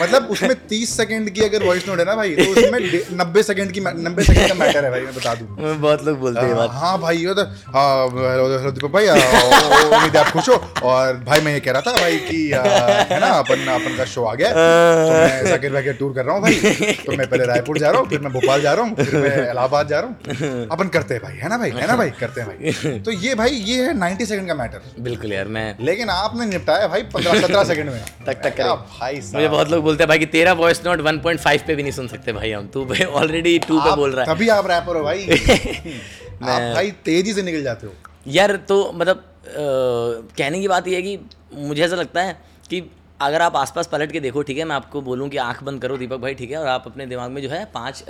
मतलब 0.00 0.28
उसमें 0.30 0.54
तीस 0.68 0.96
सेकंड 0.96 1.30
की 1.30 1.40
अगर 1.44 1.62
वॉइस 1.64 1.88
नोट 1.88 1.98
है 1.98 2.04
ना 2.04 2.14
भाई 2.16 2.34
तो 2.36 2.50
उसमें 2.52 2.78
नब्बे 3.20 3.42
सेकंड 3.42 3.72
की 3.72 3.80
नब्बे 3.80 4.22
सेकंड 4.24 4.48
का 4.48 4.54
मैटर 4.54 4.84
है 4.84 4.90
भाई 4.90 5.00
मैं 5.00 5.14
बता 5.14 5.34
दूँ। 5.34 5.46
बहुत 5.76 6.04
लोग 6.04 6.18
बोलते 6.20 6.40
हैं 6.40 6.68
हाँ, 6.72 6.98
भाई 7.00 7.16
ये 7.16 7.34
तो 7.34 7.44
हाँ 7.74 8.08
हेलो 8.08 8.70
दीपक 8.70 8.90
भाई 8.92 9.08
उम्मीद 9.08 10.16
आप 10.16 10.30
खुश 10.32 10.48
हो। 10.48 10.54
और 10.84 11.16
भाई 11.26 11.40
मैं 11.40 11.52
ये 11.52 11.60
कह 11.60 11.72
रहा 11.72 11.82
था 11.82 11.92
भाई 12.00 12.16
कि 12.20 12.40
है 12.52 13.20
ना 13.20 13.26
अपन 13.26 13.66
अपन 13.74 13.96
का 13.96 14.04
शो 14.12 14.24
आ 14.24 14.34
गया 14.34 14.50
तो 14.52 15.12
मैं 15.12 15.44
जाकिर 15.46 15.72
भाई 15.72 15.82
के 15.82 15.92
टूर 16.00 16.14
कर 16.14 16.24
रहा 16.24 16.34
हूँ 16.34 16.42
भाई। 16.42 16.94
तो 17.04 17.16
मैं 17.16 17.28
पहले 17.28 17.44
रायपुर 17.46 17.78
जा 17.78 17.90
रहा 17.90 18.00
हूँ 18.00 18.08
फिर 18.08 18.20
मैं 18.20 18.32
भोपाल 18.32 18.62
जा 18.62 18.72
रहा 18.72 18.84
हूँ 18.84 18.94
फिर 18.96 19.16
मैं 19.16 19.50
इलाहाबाद 19.50 19.88
जा 19.88 20.00
रहा 20.00 20.08
हूँ। 20.08 20.66
अपन 20.72 20.88
करते 20.96 21.14
हैं 21.14 21.22
भाई 21.22 21.36
है 21.36 21.48
ना 21.48 21.58
भाई? 21.58 21.70
है 21.72 21.86
ना 21.86 21.96
भाई? 21.96 22.10
करते 22.20 22.40
हैं 22.40 22.48
भाई। 22.48 22.98
तो 23.00 23.10
ये 23.12 23.34
भाई 23.34 23.50
ये 23.50 23.82
है 23.82 23.96
नाइन्टी 23.98 24.26
सेकंड 24.26 24.48
का 24.48 24.54
मैटर 24.54 25.02
बिल्कुल 25.02 25.32
यार 25.32 25.48
मैं 25.56 25.64
लेकिन 25.84 26.10
आपने 26.10 26.46
निपटाया 26.46 26.86
भाई 26.88 27.02
पंद्रह 27.14 27.40
सत्रह 27.40 27.64
सेकंड 27.64 27.90
में। 27.90 28.00
तक 28.26 28.42
तक 28.44 28.60
भाई 28.92 29.20
बहुत 29.52 29.70
लोग 29.70 29.82
बोलते 29.84 30.02
हैं 30.02 30.08
भाई 30.08 30.18
कि 30.18 30.26
तेरा 30.28 30.52
वॉइस 30.54 30.84
नोट 30.86 31.00
1.5 31.02 31.66
पे 31.66 31.74
भी 31.74 31.82
नहीं 31.82 31.92
सुन 31.92 32.08
सकते 32.08 32.32
भाई 32.32 32.50
हम। 32.52 32.66
तू 32.68 32.84
भाई 32.84 33.04
ऑलरेडी 33.20 33.58
2 33.60 33.80
पे 33.80 33.94
बोल 33.96 34.12
रहा 34.12 34.24
है। 34.24 34.34
तभी 34.34 34.48
आप 34.48 34.66
रैपर 34.70 34.96
हो 34.96 35.02
भाई। 35.02 35.26
आप 36.42 36.74
भाई 36.74 36.90
तेज़ी 37.04 37.32
से 37.32 37.42
निकल 37.42 37.62
जाते 37.62 37.86
हो। 37.86 37.92
यार 38.28 38.56
तो 38.68 38.80
मतलब 38.92 39.28
कहने 39.48 40.60
की 40.60 40.68
बात 40.68 40.88
यह 40.88 40.96
है 40.96 41.02
कि 41.02 41.18
मुझे 41.54 41.82
ऐसा 41.84 41.96
लगता 41.96 42.22
है 42.22 42.40
कि 42.70 42.82
अगर 43.20 43.42
आप 43.42 43.56
आसपास 43.56 43.86
पलट 43.86 44.12
के 44.12 44.20
देखो 44.20 44.42
ठीक 44.42 44.58
है 44.58 44.64
मैं 44.64 44.74
आपको 44.76 45.00
बोलूँ 45.00 45.28
कि 45.28 45.36
आँख 45.36 45.62
बंद 45.62 45.80
करो 45.82 45.96
दीपक 45.96 46.18
भाई 46.20 46.34
ठीक 46.34 46.50
है 46.50 46.56
और 46.58 46.66
आप 46.66 46.84
अपने 46.86 47.06
दिमाग 47.06 47.30
में 47.30 47.40
जो 47.42 47.48
है 47.48 47.64
पाँच 47.74 48.04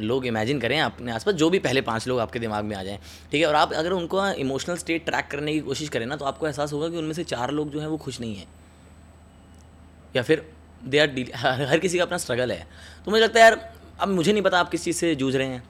लोग 0.00 0.26
इमेजिन 0.26 0.60
करें 0.60 0.78
अपने 0.80 1.12
आसपास 1.12 1.34
जो 1.34 1.50
भी 1.50 1.58
पहले 1.58 1.80
पाँच 1.80 2.06
लोग 2.08 2.20
आपके 2.20 2.38
दिमाग 2.38 2.64
में 2.64 2.76
आ 2.76 2.82
जाएँ 2.82 2.98
ठीक 3.32 3.40
है 3.40 3.46
और 3.46 3.54
आप 3.54 3.72
अगर 3.72 3.92
उनको 3.92 4.28
इमोशनल 4.38 4.76
स्टेट 4.76 5.04
ट्रैक 5.04 5.28
करने 5.30 5.52
की 5.52 5.60
कोशिश 5.60 5.88
करें 5.88 6.06
ना 6.06 6.16
तो 6.16 6.24
आपको 6.24 6.46
एहसास 6.46 6.72
होगा 6.72 6.88
कि 6.88 6.96
उनमें 6.96 7.12
से 7.12 7.24
चार 7.24 7.50
लोग 7.50 7.70
जो 7.70 7.80
हैं 7.80 7.86
वो 7.86 7.96
खुश 7.96 8.20
नहीं 8.20 8.36
हैं। 8.36 8.46
या 10.16 10.22
फिर 10.22 10.50
दे 10.84 10.98
आर 10.98 11.06
डील 11.06 11.30
हर 11.34 11.78
किसी 11.78 11.98
का 11.98 12.04
अपना 12.04 12.18
स्ट्रगल 12.18 12.52
है। 12.52 12.66
तो 13.04 13.10
मुझे 13.10 13.22
लगता 13.22 13.40
है 13.40 13.44
यार, 13.44 13.72
अब 14.00 14.08
मुझे 14.08 14.32
नहीं 14.32 14.42
पता 14.42 14.60
आप 14.60 14.70
किस 14.70 14.84
चीज़ 14.84 14.96
से 14.96 15.14
जूझ 15.14 15.36
रहे 15.36 15.46
हैं। 15.46 15.62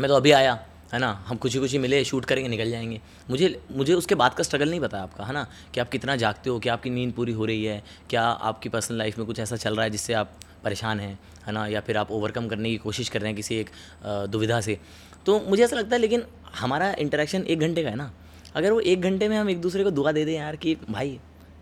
मैं 0.00 0.08
तो 0.08 0.16
अभी 0.16 0.30
आया, 0.30 0.64
है 0.92 0.98
ना? 0.98 1.24
हम 1.26 1.36
खुशी 1.36 1.58
खुशी 1.58 1.78
मिले 1.78 2.04
शूट 2.04 2.24
करेंगे, 2.24 2.48
निकल 2.48 2.70
जाएँगे। 2.70 3.00
मुझे 3.30 3.60
मुझे 3.72 3.94
उसके 3.94 4.14
बाद 4.14 4.34
का 4.34 4.42
स्ट्रगल 4.42 4.70
नहीं 4.70 4.80
पता 4.80 5.00
आपका, 5.00 5.24
है 5.24 5.32
ना? 5.32 5.46
कि 5.74 5.80
आप 5.80 5.88
कितना 5.88 6.16
जागते 6.16 6.50
हो 6.50 6.58
क्या 6.58 6.72
आपकी 6.72 6.90
नींद 6.90 7.12
पूरी 7.12 7.32
हो 7.32 7.44
रही 7.44 7.64
है, 7.64 7.82
क्या 8.10 8.22
आपकी 8.22 8.68
पर्सनल 8.68 8.98
लाइफ 8.98 9.18
में 9.18 9.26
कुछ 9.26 9.38
ऐसा 9.38 9.56
चल 9.56 9.74
रहा 9.74 9.84
है 9.84 9.90
जिससे 9.90 10.12
आप 10.12 10.32
परेशान 10.64 11.00
हैं, 11.00 11.18
है 11.46 11.52
ना? 11.52 11.66
या 11.66 11.80
फिर 11.80 11.96
आप 11.96 12.10
ओवरकम 12.10 12.48
करने 12.48 12.70
की 12.70 12.76
कोशिश 12.76 13.08
कर 13.08 13.20
रहे 13.20 13.28
हैं 13.28 13.36
किसी 13.36 13.56
एक 13.56 13.70
दुविधा 14.04 14.60
से। 14.60 14.78
तो 15.26 15.40
मुझे 15.40 15.64
ऐसा 15.64 15.76
लगता 15.76 15.96
है, 15.96 16.00
लेकिन 16.02 16.22
हमारा 16.58 16.92
इंटरेक्शन 16.92 17.42
एक 17.42 17.60
घंटे 17.60 17.82
का 17.82 17.90
है 17.90 17.96
ना? 17.96 18.12
अगर 18.54 18.72
वो 18.72 18.80
एक 18.80 19.00
घंटे 19.00 19.28
में 19.28 19.36
हम 19.36 19.50
एक 19.50 19.60
दूसरे 19.60 19.84
को 19.84 19.90
दुआ 19.90 20.12
दे 20.12 20.24
दें 20.24 20.34
यार 20.34 20.56
कि, 20.56 20.76
भाई, 20.90 21.20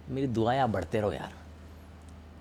मेरी 0.09 0.27
दुआएँ 0.27 0.61
आप 0.61 0.71
बढ़ते 0.71 1.01
रहो 1.01 1.13
यार। 1.13 1.46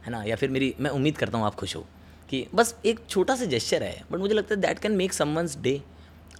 है 0.05 0.11
ना? 0.11 0.23
या 0.23 0.35
फिर 0.35 0.49
मेरी 0.49 0.73
मैं 0.79 0.91
उम्मीद 0.91 1.17
करता 1.17 1.37
हूँ 1.37 1.45
आप 1.45 1.55
खुश 1.55 1.75
हो 1.75 1.85
कि 2.29 2.45
बस 2.55 2.75
एक 2.85 2.99
छोटा 3.09 3.35
सा 3.35 3.45
जेस्चर 3.47 3.83
है 3.83 4.03
बट 4.11 4.19
मुझे 4.19 4.33
लगता 4.33 4.55
है 4.55 4.61
that 4.61 4.79
can 4.79 4.91
make 4.95 5.13
someone's 5.13 5.57
day 5.61 5.81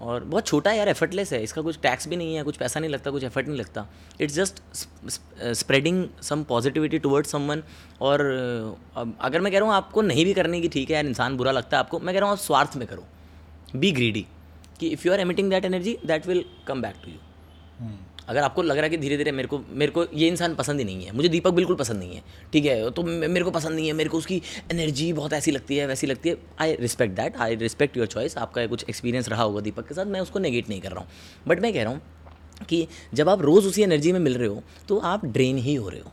और 0.01 0.23
बहुत 0.23 0.47
छोटा 0.47 0.71
है 0.71 0.77
यार 0.77 0.89
एफर्टलेस 0.89 1.31
है। 1.33 1.41
इसका 1.43 1.61
कुछ 1.61 1.79
टैक्स 1.81 2.07
भी 2.07 2.15
नहीं 2.15 2.35
है 2.35 2.43
कुछ 2.43 2.57
पैसा 2.57 2.79
नहीं 2.79 2.89
लगता 2.91 3.11
कुछ 3.11 3.23
एफर्ट 3.23 3.47
नहीं 3.47 3.57
लगता। 3.57 3.85
It's 4.21 4.35
just 4.35 4.61
spreading 5.59 6.07
some 6.21 6.43
positivity 6.43 6.99
towards 6.99 7.31
someone 7.31 7.63
और 8.01 8.19
uh, 8.95 9.07
अगर 9.19 9.41
मैं 9.41 9.51
कह 9.51 9.59
रहा 9.59 9.67
हूँ 9.67 9.75
आपको 9.75 10.01
नहीं 10.01 10.25
भी 10.25 10.33
करने 10.33 10.61
की 10.61 10.69
ठीक 10.69 10.89
है 10.89 10.95
यार 10.95 11.05
इंसान 11.05 11.37
बुरा 11.37 11.51
लगता 11.51 11.77
है 11.77 11.83
आपको 11.83 11.99
मैं 11.99 12.13
कह 12.15 12.19
रहा 12.19 12.29
हूँ 12.29 12.37
आप 12.37 12.43
स्वार्थ 12.43 12.75
में 12.77 12.87
करो। 12.87 13.05
बी 13.75 13.91
ग्रीडी 13.91 14.25
कि 14.79 14.87
if 14.87 15.07
you 15.07 15.13
are 15.13 15.19
emitting 15.19 15.49
that 15.49 15.65
energy 15.65 15.97
that 16.05 16.27
will 16.27 16.43
come 16.67 16.81
back 16.81 16.95
to 17.05 17.11
you 17.11 17.87
अगर 18.27 18.41
आपको 18.41 18.61
लग 18.61 18.75
रहा 18.75 18.83
है 18.83 18.89
कि 18.89 18.97
धीरे 18.97 19.17
धीरे 19.17 19.31
मेरे 19.31 19.47
को 19.47 19.59
मेरे 19.71 19.91
को 19.91 20.05
ये 20.13 20.27
इंसान 20.27 20.55
पसंद 20.55 20.79
ही 20.79 20.85
नहीं 20.85 21.05
है, 21.05 21.11
मुझे 21.11 21.29
दीपक 21.29 21.53
बिल्कुल 21.53 21.75
पसंद 21.75 21.99
नहीं 21.99 22.15
है, 22.15 22.23
ठीक 22.53 22.65
है? 22.65 22.89
तो 22.91 23.03
मेरे 23.03 23.43
को 23.45 23.51
पसंद 23.51 23.75
नहीं 23.75 23.87
है, 23.87 23.93
मेरे 23.93 24.09
को 24.09 24.17
उसकी 24.17 24.41
एनर्जी 24.71 25.11
बहुत 25.13 25.33
ऐसी 25.33 25.51
लगती 25.51 25.77
है, 25.77 25.87
वैसी 25.87 26.07
लगती 26.07 26.29
है। 26.29 26.37
I 26.61 26.75
respect 26.75 27.15
that 27.15 27.37
I 27.37 27.55
respect 27.57 27.97
your 27.97 28.07
choice 28.07 28.37
आपका 28.37 28.65
कुछ 28.67 28.85
एक्सपीरियंस 28.89 29.29
रहा 29.29 29.43
होगा 29.43 29.61
दीपक 29.61 29.87
के 29.87 29.95
साथ, 29.95 30.05
मैं 30.05 30.19
उसको 30.21 30.39
नेगेट 30.39 30.69
नहीं 30.69 30.81
कर 30.81 30.91
रहा 30.91 30.99
हूँ। 30.99 31.09
बट 31.47 31.59
मैं 31.59 31.73
कह 31.73 31.83
रहा 31.83 31.93
हूँ 31.93 32.01
कि 32.69 32.87
जब 33.13 33.29
आप 33.29 33.41
रोज़ 33.41 33.67
उसी 33.67 33.83
एनर्जी 33.83 34.11
में 34.11 34.19
मिल 34.19 34.37
रहे 34.37 34.47
हो 34.47 34.61
तो 34.87 34.97
आप 35.05 35.25
ड्रेन 35.27 35.57
ही 35.59 35.75
हो 35.75 35.89
रहे 35.89 35.99
हो, 35.99 36.11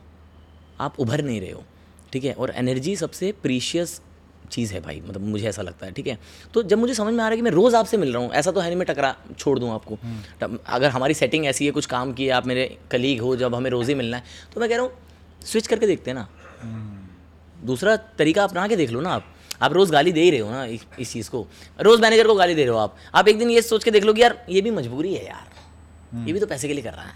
आप 0.79 0.99
उभर 0.99 1.23
नहीं 1.23 1.41
रहे 1.41 1.51
हो, 1.51 1.63
ठीक 2.13 2.23
है? 2.23 2.33
और 2.33 2.53
एनर्जी 2.55 2.95
सबसे 2.95 3.31
प्रीशियस 3.43 4.01
चीज़ 4.53 4.73
है 4.73 4.79
भाई 4.81 5.01
मतलब 5.01 5.21
मुझे 5.23 5.47
ऐसा 5.49 5.61
लगता 5.61 5.85
है 5.85 5.91
ठीक 5.91 6.07
है? 6.07 6.17
तो 6.53 6.63
जब 6.63 6.77
मुझे 6.77 6.93
समझ 6.93 7.13
में 7.13 7.19
आ 7.19 7.27
रहा 7.27 7.29
है 7.29 7.35
कि 7.35 7.41
मैं 7.41 7.51
रोज़ 7.51 7.75
आपसे 7.75 7.97
मिल 7.97 8.13
रहा 8.13 8.23
हूँ 8.23 8.31
ऐसा 8.33 8.51
तो 8.51 8.59
है 8.59 8.67
नहीं 8.67 8.77
मैं 8.77 8.87
टकरा 8.87 9.15
छोड़ 9.37 9.57
दूँ 9.59 9.71
आपको। 9.71 9.97
अगर 10.67 10.89
हमारी 10.89 11.13
सेटिंग 11.13 11.45
ऐसी 11.45 11.65
है 11.65 11.71
कुछ 11.71 11.85
काम 11.85 12.13
किए 12.13 12.29
आप 12.31 12.47
मेरे 12.47 12.65
कलीग 12.91 13.21
हो 13.21 13.35
जब 13.35 13.55
हमें 13.55 13.69
रोज़ 13.69 13.89
ही 13.89 13.95
मिलना 13.95 14.17
है 14.17 14.23
तो 14.53 14.61
मैं 14.61 14.69
कह 14.69 14.75
रहा 14.75 14.85
हूँ 14.85 15.45
स्विच 15.45 15.67
करके 15.67 15.87
देखते 15.87 16.11
हैं 16.11 16.15
ना। 16.15 16.27
दूसरा 17.55 17.95
तरीका 18.17 18.43
अपना 18.43 18.67
के 18.67 18.75
देख 18.75 18.91
लो 18.91 19.01
ना 19.01 19.09
आप। 19.11 19.25
आप 19.61 19.73
रोज़ 19.73 19.91
गाली 19.91 20.11
दे 20.11 20.21
ही 20.21 20.29
रहे 20.29 20.39
हो 20.39 20.49
ना 20.51 20.65
इस, 20.65 20.85
इस 20.99 21.11
चीज़ 21.13 21.29
को। 21.29 21.45
रोज़ 21.79 22.01
मैनेजर 22.01 22.27
को 22.27 22.35
गाली 22.35 22.55
दे 22.55 22.63
रहे 22.63 22.73
हो 22.73 22.77
आप। 22.77 22.95
आप 23.15 23.27
एक 23.27 23.37
दिन 23.39 23.49
ये 23.49 23.61
सोच 23.61 23.83
के 23.83 23.91
देख 23.91 24.03
लो 24.03 24.13
कि 24.13 24.21
यार 24.21 24.45
ये 24.49 24.61
भी 24.61 24.71
मजबूरी 24.71 25.13
है 25.13 25.25
यार। 25.25 26.25
ये 26.27 26.33
भी 26.33 26.39
तो 26.39 26.47
पैसे 26.47 26.67
के 26.67 26.73
लिए 26.73 26.83
कर 26.83 26.93
रहा 26.93 27.05
है। 27.05 27.15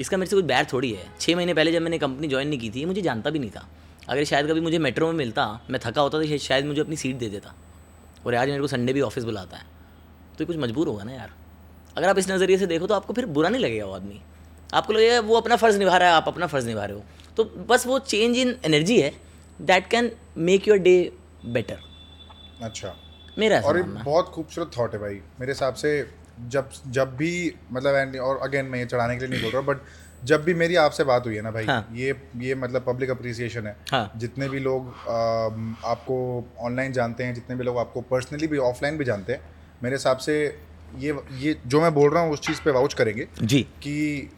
इसका 0.00 0.16
मेरे 0.16 0.30
से 0.30 0.36
कुछ 0.36 0.44
बैर 0.44 0.66
थोड़ी 0.72 0.92
है। 0.92 1.06
छः 1.20 1.36
महीने 1.36 1.54
पहले 1.54 1.72
जब 1.72 1.82
मैंने 1.82 1.98
कंपनी 1.98 2.28
ज्वाइन 2.28 2.48
नहीं 2.48 2.58
की 2.58 2.70
थी 2.70 2.84
मुझे 2.84 3.02
जानता 3.02 3.30
भी 3.30 3.38
नहीं 3.38 3.50
था। 3.50 3.66
अगर 4.08 4.24
शायद 4.24 4.46
कभी 4.46 4.60
मुझे 4.60 4.78
मेट्रो 4.78 5.06
में 5.06 5.14
मिलता 5.14 5.46
मैं 5.70 5.80
थका 5.84 6.00
होता 6.00 6.18
तो 6.18 6.38
शायद 6.38 6.66
मुझे 6.66 6.80
अपनी 6.80 6.96
सीट 6.96 7.16
दे 7.16 7.28
देता। 7.28 7.54
और 8.26 8.34
आज 8.34 8.48
मेरे 8.48 8.60
को 8.60 8.66
संडे 8.66 8.92
भी 8.92 9.00
ऑफ़िस 9.00 9.24
बुलाता 9.24 9.56
है। 9.56 9.64
तो 10.38 10.46
कुछ 10.46 10.56
मजबूर 10.56 10.88
होगा 10.88 11.04
ना 11.04 11.12
यार। 11.12 11.30
अगर 11.96 12.08
आप 12.08 12.18
इस 12.18 12.30
नज़रिए 12.30 12.58
से 12.58 12.66
देखो 12.66 12.86
तो 12.86 12.94
आपको 12.94 13.12
फिर 13.12 13.26
बुरा 13.28 13.48
नहीं 13.48 13.62
लगेगा 13.62 13.86
वो 13.86 13.92
आदमी। 13.92 14.20
आपको 14.74 14.92
लगेगा 14.92 15.20
वो 15.20 15.36
अपना 15.36 15.56
फ़र्ज़ 15.56 15.78
निभा 15.78 15.96
रहा 15.96 16.08
है 16.08 16.14
आप 16.14 16.28
अपना 16.28 16.46
फ़र्ज़ 16.46 16.66
निभा 16.66 16.84
रहे 16.84 16.96
हो। 16.96 17.04
तो 17.36 17.44
बस 17.68 17.86
वो 17.86 17.98
चेंज 18.00 18.36
इन 18.36 18.56
एनर्जी 18.64 19.00
है 19.00 19.12
that 19.58 19.88
can 19.90 20.10
make 20.38 20.68
your 20.68 20.78
day 20.78 20.96
better 21.46 21.78
अच्छा। 22.62 22.94
मेरा 23.38 23.60
और 23.60 23.82
बहुत 23.82 24.28
खूबसूरत 24.28 24.70
थॉट 24.78 24.94
है 24.94 25.00
भाई। 25.00 25.20
मेरे 25.40 25.52
हिसाब 25.52 25.74
से 25.74 25.90
जब 26.48 26.70
जब 26.88 27.16
भी 27.16 27.54
मतलब 27.72 28.20
और 28.22 28.38
अगेन 28.42 28.66
मैं 28.66 28.78
ये 28.78 28.86
चढ़ाने 28.86 29.16
के 29.16 29.26
लिए 29.26 29.30
नहीं 29.30 29.42
बोल 29.42 29.52
रहा 29.52 29.62
बट 29.62 29.80
जब 30.24 30.44
भी 30.44 30.54
मेरी 30.54 30.74
आपसे 30.76 31.04
बात 31.04 31.26
हुई 31.26 31.34
है 31.36 31.42
ना 31.42 31.50
भाई 31.50 31.64
हाँ। 31.64 31.88
ये 31.92 32.14
ये 32.36 32.54
मतलब 32.54 32.84
पब्लिक 32.86 33.10
अप्रिसिएशन 33.10 33.66
है। 33.66 33.76
हाँ। 33.90 34.10
जितने 34.16 34.48
भी 34.48 34.60
लोग 34.60 34.86
अम, 34.88 35.76
आपको 35.84 36.44
ऑनलाइन 36.58 36.92
जानते 36.92 37.24
हैं 37.24 37.34
जितने 37.34 37.56
भी 37.56 37.64
लोग 37.64 37.78
आपको 37.78 38.00
पर्सनली 38.00 38.46
भी 38.46 38.58
ऑफलाइन 38.58 38.98
भी 38.98 39.04
जानते 39.04 39.32
हैं 39.32 39.40
मेरे 39.82 39.96
हिसाब 39.96 40.16
से 40.18 40.36
ये 40.98 41.18
ये 41.32 41.56
जो 41.66 41.80
मैं 41.80 41.94
बोल 41.94 42.10
रहा 42.10 42.22
हूँ 42.22 42.32
उस 42.32 42.40
चीज़ 42.40 42.60
पे 42.64 42.70
वाउच 42.70 42.94
करेंगे 42.94 43.26
जी। 43.42 43.62
कि 43.62 44.30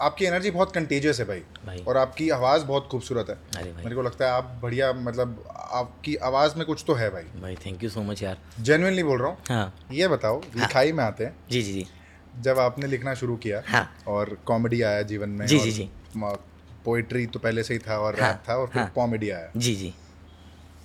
आपकी 0.00 0.24
एनर्जी 0.24 0.50
बहुत 0.50 0.72
कंटेजियस 0.74 1.20
है 1.20 1.24
भाई। 1.26 1.40
भाई। 1.66 1.78
और 1.78 1.96
आपकी 1.96 2.28
आवाज़ 2.30 2.64
बहुत 2.64 2.88
खूबसूरत 2.90 3.26
है। 3.30 3.64
मेरे 3.76 3.94
को 3.94 4.02
लगता 4.02 4.24
है 4.24 4.30
आप 4.30 4.58
बढ़िया 4.62 4.92
मतलब 4.92 5.44
आपकी 5.72 6.14
आवाज़ 6.16 6.56
में 6.56 6.66
कुछ 6.66 6.84
तो 6.86 6.94
है 6.94 7.10
भाई। 7.10 7.22
भाई 7.40 7.56
थैंक 7.56 7.82
यू 7.84 7.90
सो 7.90 8.02
मच 8.02 8.22
यार। 8.22 8.38
जेनुअनली 8.60 9.02
बोल 9.02 9.18
रहा 9.18 9.28
हूँ। 9.28 9.36
हाँ। 9.48 9.74
ये 9.92 10.08
बताओ 10.08 10.40
लिखाई 10.56 10.92
में 10.92 11.04
आते 11.04 11.24
हैं। 11.24 11.36
जी 11.50 11.62
जी 11.62 11.72
जी। 11.72 11.86
जब 12.40 12.58
आपने 12.58 12.86
लिखना 12.86 13.14
शुरू 13.14 13.36
किया 13.36 13.62
हाँ। 13.66 13.88
और 14.08 14.36
कॉमेडी 14.46 14.82
आया 14.82 15.02
जीवन 15.02 15.28
में 15.28 15.46
जी, 15.46 15.58
जी, 15.58 15.72
जी। 15.72 15.88
पोइट्री 16.84 17.26
तो 17.26 17.38
पहले 17.38 17.62
से 17.62 17.74
ही 17.74 17.80
था 17.80 17.98
और 17.98 18.20
हाँ, 18.20 18.42
था 18.48 18.54
और 18.54 18.66
फिर 18.66 18.82
हाँ। 18.82 18.92
कॉमेडी 18.94 19.30
आया। 19.30 19.50
जी 19.56 19.74
जी। 19.74 19.92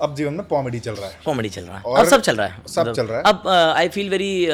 अब 0.01 0.15
जीवन 0.15 0.33
में 0.33 0.45
कॉमेडी 0.47 0.79
चल 0.79 0.91
रहा 0.91 1.09
है। 1.09 1.19
कॉमेडी 1.25 1.49
चल 1.49 1.61
रहा 1.61 1.77
है। 1.77 1.83
और 1.83 1.99
अब 1.99 2.07
सब 2.07 2.21
चल 2.21 2.35
रहा 2.35 2.47
है। 2.47 2.61
सब 2.67 2.91
चल 2.93 3.07
रहा 3.07 3.17
है। 3.17 3.23
अब 3.23 3.47
I 3.77 3.89
feel 3.89 4.09
very 4.09 4.47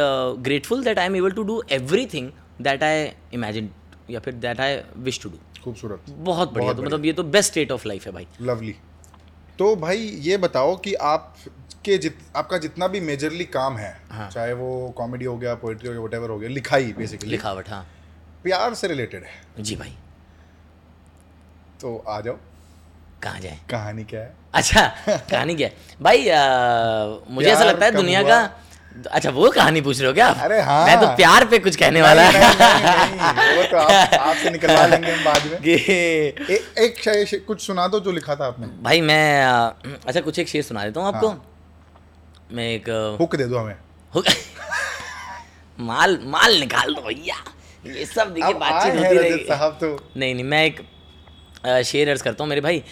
grateful 0.44 0.84
that 0.84 1.00
I 1.00 1.06
am 1.06 1.16
able 1.16 1.32
to 1.32 1.44
do 1.44 1.62
everything 1.72 2.32
that 2.62 2.84
I 2.84 3.12
imagine 3.34 3.70
या 4.10 4.20
फिर 4.20 4.34
that 4.36 4.60
I 4.60 4.78
wish 4.98 5.22
to 5.24 5.30
do 5.30 5.38
खूबसूरत। 5.64 6.10
बहुत 6.10 6.54
बढ़िया। 6.54 6.74
तो 6.74 6.84
मतलब 6.84 7.06
ये 7.06 7.14
तो 7.14 7.24
बेस्ट 7.24 7.52
स्टेट 7.52 7.72
ऑफ़ 7.72 7.88
लाइफ 7.88 8.06
है 8.06 8.12
भाई। 8.12 8.28
लवली 8.41 8.76
तो 9.60 9.76
भाई 9.76 9.98
ये 9.98 10.38
बताओ 10.38 10.76
कि 10.76 10.94
आप 10.94 11.36
के 11.86 11.98
जित 11.98 12.18
आपका 12.36 12.58
जितना 12.58 12.88
भी 12.88 13.00
मेजरली 13.02 13.46
काम 13.46 13.78
है 13.78 13.98
हाँ। 14.12 14.30
चाहे 14.30 14.54
वो 14.54 14.94
कॉमेडी 14.98 15.26
हो 15.26 15.38
गया 15.38 15.56
पोइट्री 15.56 15.96
हो 15.96 16.08
गया 16.08 16.20
वट 16.20 16.30
हो 16.30 16.40
गया 16.40 16.50
लिखाई 16.50 16.94
बेसिकली 16.98 17.30
लिखावट 17.32 17.70
हाँ। 17.70 17.88
प्यार 18.44 18.74
से 18.74 18.88
रिलेटेड 18.88 19.24
है। 19.24 19.64
जी 19.64 19.76
भाई। 19.76 19.96
तो 21.82 22.04
आ 22.08 22.22
जाओ। 22.22 22.38
कहाँ 23.24 23.40
जाए? 23.40 23.60
कहानी 23.70 24.04
क्या 24.04 24.22
है? 24.22 24.34
अच्छा 24.54 24.88
कहानी 25.10 25.56
क्या 25.56 25.68
है? 25.68 25.76
भाई 26.02 26.28
अ, 26.28 27.26
मुझे 27.30 27.50
ऐसा 27.52 27.64
लगता 27.64 27.86
है 27.86 27.92
दुनिया 27.92 28.20
हुआ? 28.20 28.30
का 28.46 28.60
अच्छा 29.12 29.30
वो 29.30 29.50
कहानी 29.52 29.82
पूछ 29.82 30.00
रहे 30.00 30.08
हो 30.08 30.14
क्या 30.14 30.28
अरे 30.28 30.62
हाँ। 30.62 30.86
मैं 30.88 31.00
तो 31.02 31.08
प्यार 31.08 31.46
पे 31.46 31.60
कुछ 31.60 31.76
कहने 31.76 32.02
वाला 32.02 32.30
नहीं, 32.32 32.42
नहीं, 32.42 32.50
नहीं, 32.50 33.34
नहीं, 33.34 33.58
वो 33.58 33.64
तो 33.64 33.78
आप, 33.78 34.14
आपसे 34.14 34.50
निकलवा 34.50 34.86
लेंगे 34.88 35.12
हम 35.12 35.24
बाद 35.26 35.46
में। 35.46 35.58
ए, 35.68 36.36
एक 36.78 37.02
शायद 37.04 37.28
शे- 37.28 37.42
कुछ 37.46 37.62
सुना 37.68 37.88
दो 37.88 38.00
जो 38.00 38.12
लिखा 38.12 38.36
था 38.36 38.46
आपने। 38.48 38.68
भाई 38.84 39.02
मैं 39.02 39.46
अच्छा 40.08 40.22
कुछ 40.22 40.40
एक 40.40 40.48
शेर 40.50 40.62
सुना 40.64 40.84
देता 40.86 41.00
हूँ 41.00 41.08
आपको। 41.08 41.28
हाँ। 41.28 41.53
मैं 42.52 42.70
एक 42.74 43.18
हुक 43.20 43.36
दे 43.36 43.46
दो 43.46 43.58
हमें। 43.58 43.76
हो- 44.16 44.26
माल 45.80 46.20
माल 46.24 46.56
निकाल 46.60 46.94
दो 46.94 47.02
भैया। 47.02 47.36
ये 47.86 48.06
सब 48.06 48.34
देखिए 48.34 48.54
बातचीत 48.54 48.94
होती 48.96 49.18
रहेगी 49.18 49.46
साहब 49.46 49.72
तो। 49.72 50.12
नहीं 50.18 50.34
नहीं 50.34 50.44
मैं 50.44 50.66
एक 50.66 50.82
शेर 51.86 52.10
अर्ज़ 52.10 52.24
करता 52.24 52.44
हूँ 52.44 52.50
मेरे 52.50 52.62
भाई। 52.62 52.84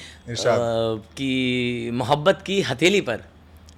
कि 1.17 1.89
मोहब्बत 1.93 2.43
की 2.45 2.61
हथेली 2.61 3.01
पर 3.01 3.21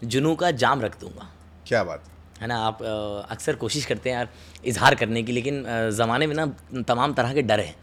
जुनू 0.04 0.36
का 0.36 0.52
जाम 0.52 0.82
रख 0.82 1.00
दूँगा। 1.00 1.30
क्या 1.68 1.84
बात। 1.84 2.04
है 2.42 2.48
ना 2.48 2.58
आप 2.58 2.84
अक्सर 3.30 3.56
कोशिश 3.56 3.86
करते 3.86 4.10
हैं 4.10 4.18
यार 4.18 4.30
इजहार 4.66 4.96
करने 4.96 5.24
की 5.24 5.32
लेकिन 5.32 5.66
ज़माने 5.90 6.28
में 6.28 6.36
ना 6.36 6.46
तमाम 6.88 7.14
तरह 7.14 7.34
के 7.34 7.42
डर 7.42 7.60
हैं। 7.60 7.76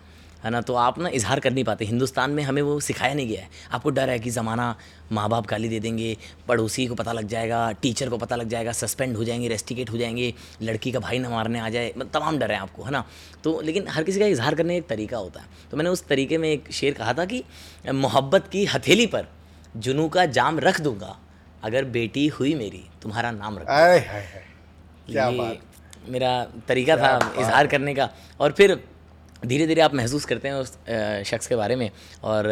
है 0.45 0.51
ना? 0.51 0.61
तो 0.61 0.75
आप 0.75 0.99
ना 0.99 1.09
इजहार 1.09 1.41
कर 1.41 1.53
नहीं 1.53 1.65
पाते। 1.65 1.85
हिंदुस्तान 1.85 2.31
में 2.31 2.43
हमें 2.43 2.61
वो 2.63 2.79
सिखाया 2.81 3.15
नहीं 3.15 3.29
गया 3.29 3.41
है। 3.41 3.49
आपको 3.73 3.91
डर 3.91 4.11
है 4.11 4.19
कि 4.19 4.31
ज़माना 4.31 4.75
माँ 5.13 5.29
बाप 5.29 5.47
गाली 5.47 5.69
दे 5.69 5.81
देंगे 5.81 6.17
पड़ोसी 6.49 6.87
को 6.87 6.95
पता 6.95 7.13
लग 7.13 7.27
जाएगा 7.29 7.71
टीचर 7.73 8.09
को 8.09 8.19
पता 8.19 8.37
लग 8.37 8.49
जाएगा 8.49 8.73
सस्पेंड 8.73 9.17
हो 9.17 9.25
जाएँगे 9.25 9.49
रेस्टिकेट 9.49 9.91
हो 9.91 9.99
जाएँगे 9.99 10.33
लड़की 10.63 10.93
का 10.93 10.99
भाई 10.99 11.19
ना 11.19 11.29
मारने 11.29 11.61
आ 11.61 11.69
जाए 11.69 11.93
मतलब 11.97 12.11
तमाम 12.15 12.39
डर 12.39 12.53
है 12.53 12.59
आपको 12.59 12.83
है 12.83 12.91
ना? 12.91 13.05
तो 13.45 13.61
लेकिन 13.61 13.89
हर 13.89 14.05
किसी 14.05 14.21
का 14.21 14.27
इजहार 14.27 14.55
करने 14.55 14.75
का 14.75 14.79
एक 14.79 14.89
तरीका 14.89 15.19
होता 15.19 15.41
है। 15.41 15.47
तो 15.71 15.77
मैंने 15.77 15.91
उस 15.91 16.07
तरीके 16.07 16.39
में 16.39 16.49
एक 16.49 16.73
शेर 16.73 16.95
कहा 16.95 17.13
था 17.13 17.25
कि 17.25 17.43
मोहब्बत 17.87 18.49
की 18.49 18.65
हथेली 18.67 19.07
पर 19.07 19.27
जुनू 19.77 20.09
का 20.09 20.27
जाम 20.29 20.59
रख 20.59 20.81
दूँगा। 20.81 21.17
अगर 21.65 21.85
बेटी 21.95 22.27
हुई 22.29 22.55
मेरी 22.55 22.85
तुम्हारा 23.03 23.31
नाम 23.31 23.59
रख 23.59 23.69
आए 23.71 23.99
क्या 25.09 25.31
बात। 25.31 25.59
मेरा 26.09 26.33
तरीका 26.69 26.97
था 26.97 27.17
इजहार 27.39 27.67
करने 27.67 27.95
का। 27.95 28.09
और 28.41 28.53
फिर 28.53 28.81
धीरे 29.43 29.67
धीरे 29.67 29.81
आप 29.81 29.95
महसूस 29.95 30.25
करते 30.25 30.49
हैं 30.49 30.55
उस 30.55 30.73
शख्स 31.29 31.47
के 31.47 31.57
बारे 31.57 31.77
में 31.77 31.91
और 32.25 32.45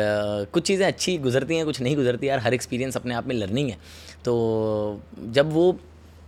कुछ 0.52 0.66
चीज़ें 0.66 0.86
अच्छी 0.86 1.16
गुजरती 1.18 1.56
हैं 1.56 1.64
कुछ 1.66 1.80
नहीं 1.80 1.96
गुजरती 1.96 2.28
यार 2.28 2.38
हर 2.38 2.54
एक्सपीरियंस 2.54 2.96
अपने 2.96 3.14
आप 3.14 3.26
में 3.26 3.34
लर्निंग 3.36 3.70
है। 3.70 3.76
तो 4.24 5.00
जब 5.30 5.52
वो 5.52 5.72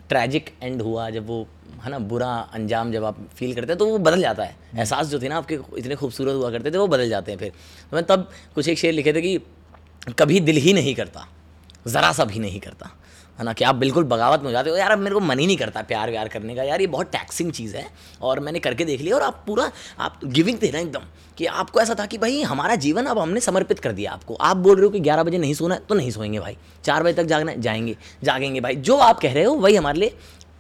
ट्रैजिक 0.09 0.51
एंड 0.63 0.83
हुआ 0.83 1.09
जब 1.11 1.27
वो 1.27 1.47
है 1.85 1.91
ना 1.91 1.99
बुरा 2.05 2.31
अंजाम 2.55 2.93
जब 2.93 3.05
आप 3.05 3.19
फील 3.37 3.55
करते 3.55 3.73
हैं 3.73 3.79
तो 3.79 3.87
वो 3.87 3.99
बदल 4.01 4.21
जाता 4.21 4.45
है। 4.45 4.57
एहसास 4.77 5.07
जो 5.07 5.21
थे 5.21 5.29
ना 5.29 5.37
आपके 5.37 5.59
इतने 5.79 5.97
खूबसूरत 5.97 6.35
हुआ 6.35 6.51
करते 6.51 6.71
थे 6.71 6.79
वो 6.79 6.87
बदल 6.89 7.09
जाते 7.09 7.33
हैं 7.33 7.39
फिर। 7.39 7.53
तो 7.91 7.97
मैं 7.97 8.05
तब 8.07 8.29
कुछ 8.55 8.69
एक 8.69 8.79
शेर 8.79 8.93
लिखे 8.95 9.13
थे 9.13 9.23
कि 9.23 9.39
कभी 10.19 10.41
दिल 10.41 10.57
ही 10.57 10.73
नहीं 10.73 10.95
करता 10.95 11.27
ज़रा 11.87 12.13
सा 12.13 12.25
भी 12.25 12.39
नहीं 12.39 12.61
करता। 12.61 12.91
है 13.41 13.45
ना, 13.45 13.53
कि 13.53 13.65
आप 13.65 13.75
बिल्कुल 13.75 14.05
बगावत 14.05 14.41
में 14.41 14.47
हो 14.47 14.53
जाते 14.53 14.71
हो। 14.71 14.77
यार, 14.77 14.91
अब 14.91 14.99
मेरे 14.99 15.15
को 15.15 15.21
मन 15.21 15.39
ही 15.39 15.47
नहीं 15.47 15.57
करता 15.57 15.83
प्यार 15.83 16.11
व्यार 16.11 16.29
करने 16.29 16.55
का। 16.55 16.63
यार, 16.63 16.81
ये 16.81 16.87
बहुत 16.87 17.07
टैक्सिंग 17.07 17.53
चीज़ 17.53 17.77
है 17.77 17.87
और 18.23 18.41
मैंने 18.41 18.59
करके 18.59 18.85
देख 18.85 19.01
लिया 19.01 19.17
और 19.17 19.23
आप 19.23 19.45
पूरा, 19.47 19.73
आप 20.01 20.21
गिविंग 20.25 20.59
थे 20.63 20.73
ना 20.73 20.79
एकदम, 20.79 21.01
कि 21.37 21.47
आपको 21.47 21.81
ऐसा 21.81 21.95
था 22.01 22.07
कि 22.07 22.19
भाई, 22.19 22.43
हमारा 22.43 22.75
जीवन 22.75 23.07
अब 23.07 23.19
हमने 23.19 23.41
समर्पित 23.41 23.79
कर 23.79 23.93
दिया 23.93 24.13
आपको। 24.13 24.35
आप 24.35 24.57
बोल 24.57 24.77
रहे 24.77 24.85
हो 24.85 24.91
कि 24.91 25.01
ग्यारह 25.01 25.23
बजे 25.23 25.39
नहीं 25.39 25.55
सोना 25.55 25.75
है 25.75 25.81
तो 25.89 25.95
नहीं 25.95 26.11
सोएँगे 26.11 26.41
भाई। 26.41 26.57
चार 26.85 27.03
बजे 27.03 27.13
तक 27.13 27.25
जागना, 27.25 27.55
जाएँगे, 27.55 27.97
जागेंगे 28.25 28.61
भाई। 28.61 28.77
जो 28.77 28.97
आप 28.97 29.21
कह 29.21 29.33
रहे 29.33 29.45
हो, 29.45 29.55
वही 29.55 29.77
हमारे 29.77 30.01
लिए 30.01 30.17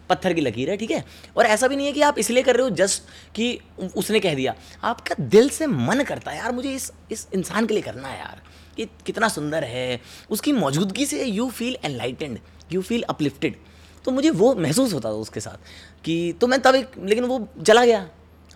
पत्थर 0.08 0.32
की 0.32 0.40
लकीर 0.40 0.70
है, 0.70 0.76
ठीक 0.76 0.90
है? 0.90 1.04
और 1.36 1.46
ऐसा 1.46 1.68
भी 1.68 1.76
नहीं 1.76 1.86
है 1.86 1.92
कि 1.92 2.02
आप 2.02 2.18
इसलिए 2.18 2.42
कर 2.42 2.54
रहे 2.54 2.62
हो 2.62 2.70
जस्ट 2.70 3.02
कि 3.34 3.60
उसने 3.96 4.20
कह 4.20 4.34
दिया। 4.34 4.54
आपका 4.84 5.14
दिल 5.20 5.48
से 5.48 5.66
मन 5.66 6.02
करता 6.02 6.30
है, 6.30 6.38
यार, 6.38 6.52
मुझे 6.52 6.70
इस 6.70 6.92
इस 7.10 7.28
इंसान 7.34 7.66
के 7.66 7.74
लिए 7.74 7.82
करना 7.82 8.08
है, 8.08 8.18
यार। 8.18 8.42
कि 8.76 8.86
कितना 9.06 9.28
सुंदर 9.28 9.64
है। 9.64 10.00
उसकी 10.30 10.52
मौजूदगी 10.52 11.06
से 11.06 11.24
you 11.24 11.50
feel 11.50 11.76
enlightened 11.84 12.38
you 12.72 12.82
feel 12.82 13.02
uplifted 13.02 13.56
तो 14.04 14.10
मुझे 14.10 14.30
वो 14.30 14.54
महसूस 14.54 14.92
होता 14.94 15.08
था 15.08 15.14
उसके 15.14 15.40
साथ 15.40 15.56
कि 16.04 16.34
तो 16.40 16.46
मैं 16.46 16.60
तब 16.62 16.74
एक, 16.74 16.90
लेकिन 16.98 17.24
वो 17.24 17.48
चला 17.66 17.84
गया, 17.84 18.00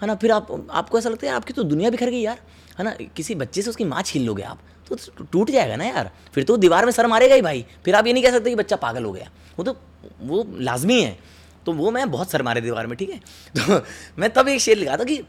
है 0.03 0.07
ना? 0.07 0.15
फिर 0.15 0.33
आप, 0.33 0.67
आपको 0.71 0.99
ऐसा 0.99 1.09
लगता 1.09 1.27
है, 1.27 1.33
आपकी 1.33 1.53
तो 1.53 1.63
दुनिया 1.63 1.91
बिखर 1.91 2.11
गई 2.11 2.21
यार, 2.21 2.39
है 2.79 2.85
ना? 2.85 2.91
किसी 2.91 3.35
बच्चे 3.35 3.63
से 3.63 3.71
उसकी 3.71 3.85
माँ 3.85 4.03
छीन 4.03 4.23
लोगे 4.23 4.43
आप 4.43 4.59
तो 4.89 5.25
टूट 5.25 5.51
जाएगा 5.51 5.77
ना 5.77 5.85
यार? 5.85 6.11
फिर 6.35 6.45
तो 6.45 6.57
दीवार 6.57 6.85
में 6.85 6.93
सर 6.93 7.07
मारेगा 7.07 7.35
ही 7.35 7.43
भाई, 7.43 7.65
फिर 7.85 7.95
आप 7.95 8.07
ये 8.07 8.13
नहीं 8.13 8.23
कह 8.23 8.31
सकते 8.31 8.51
कि 8.51 8.57
बच्चा 8.57 8.77
पागल 8.77 9.05
हो 9.05 9.13
गया। 9.13 9.31
वो 9.59 9.65
तो 9.65 9.77
वो 10.21 10.47
लाजमी 10.59 11.03
है। 11.03 11.19
तो 11.67 11.73
वो 11.73 11.91
मैं 11.91 12.11
बहुत 12.11 12.31
सर 12.31 12.43
मारे 12.43 12.61
दीवार 12.61 12.87
में, 12.87 12.97
ठीक 12.97 13.11
है? 13.11 13.19
तो 13.57 13.85
मैं 14.19 14.31
तब 14.31 14.49
एक 14.49 14.61
शेर 14.61 14.77
लिखा 14.79 14.97
था 14.97 15.05
कि 15.05 15.23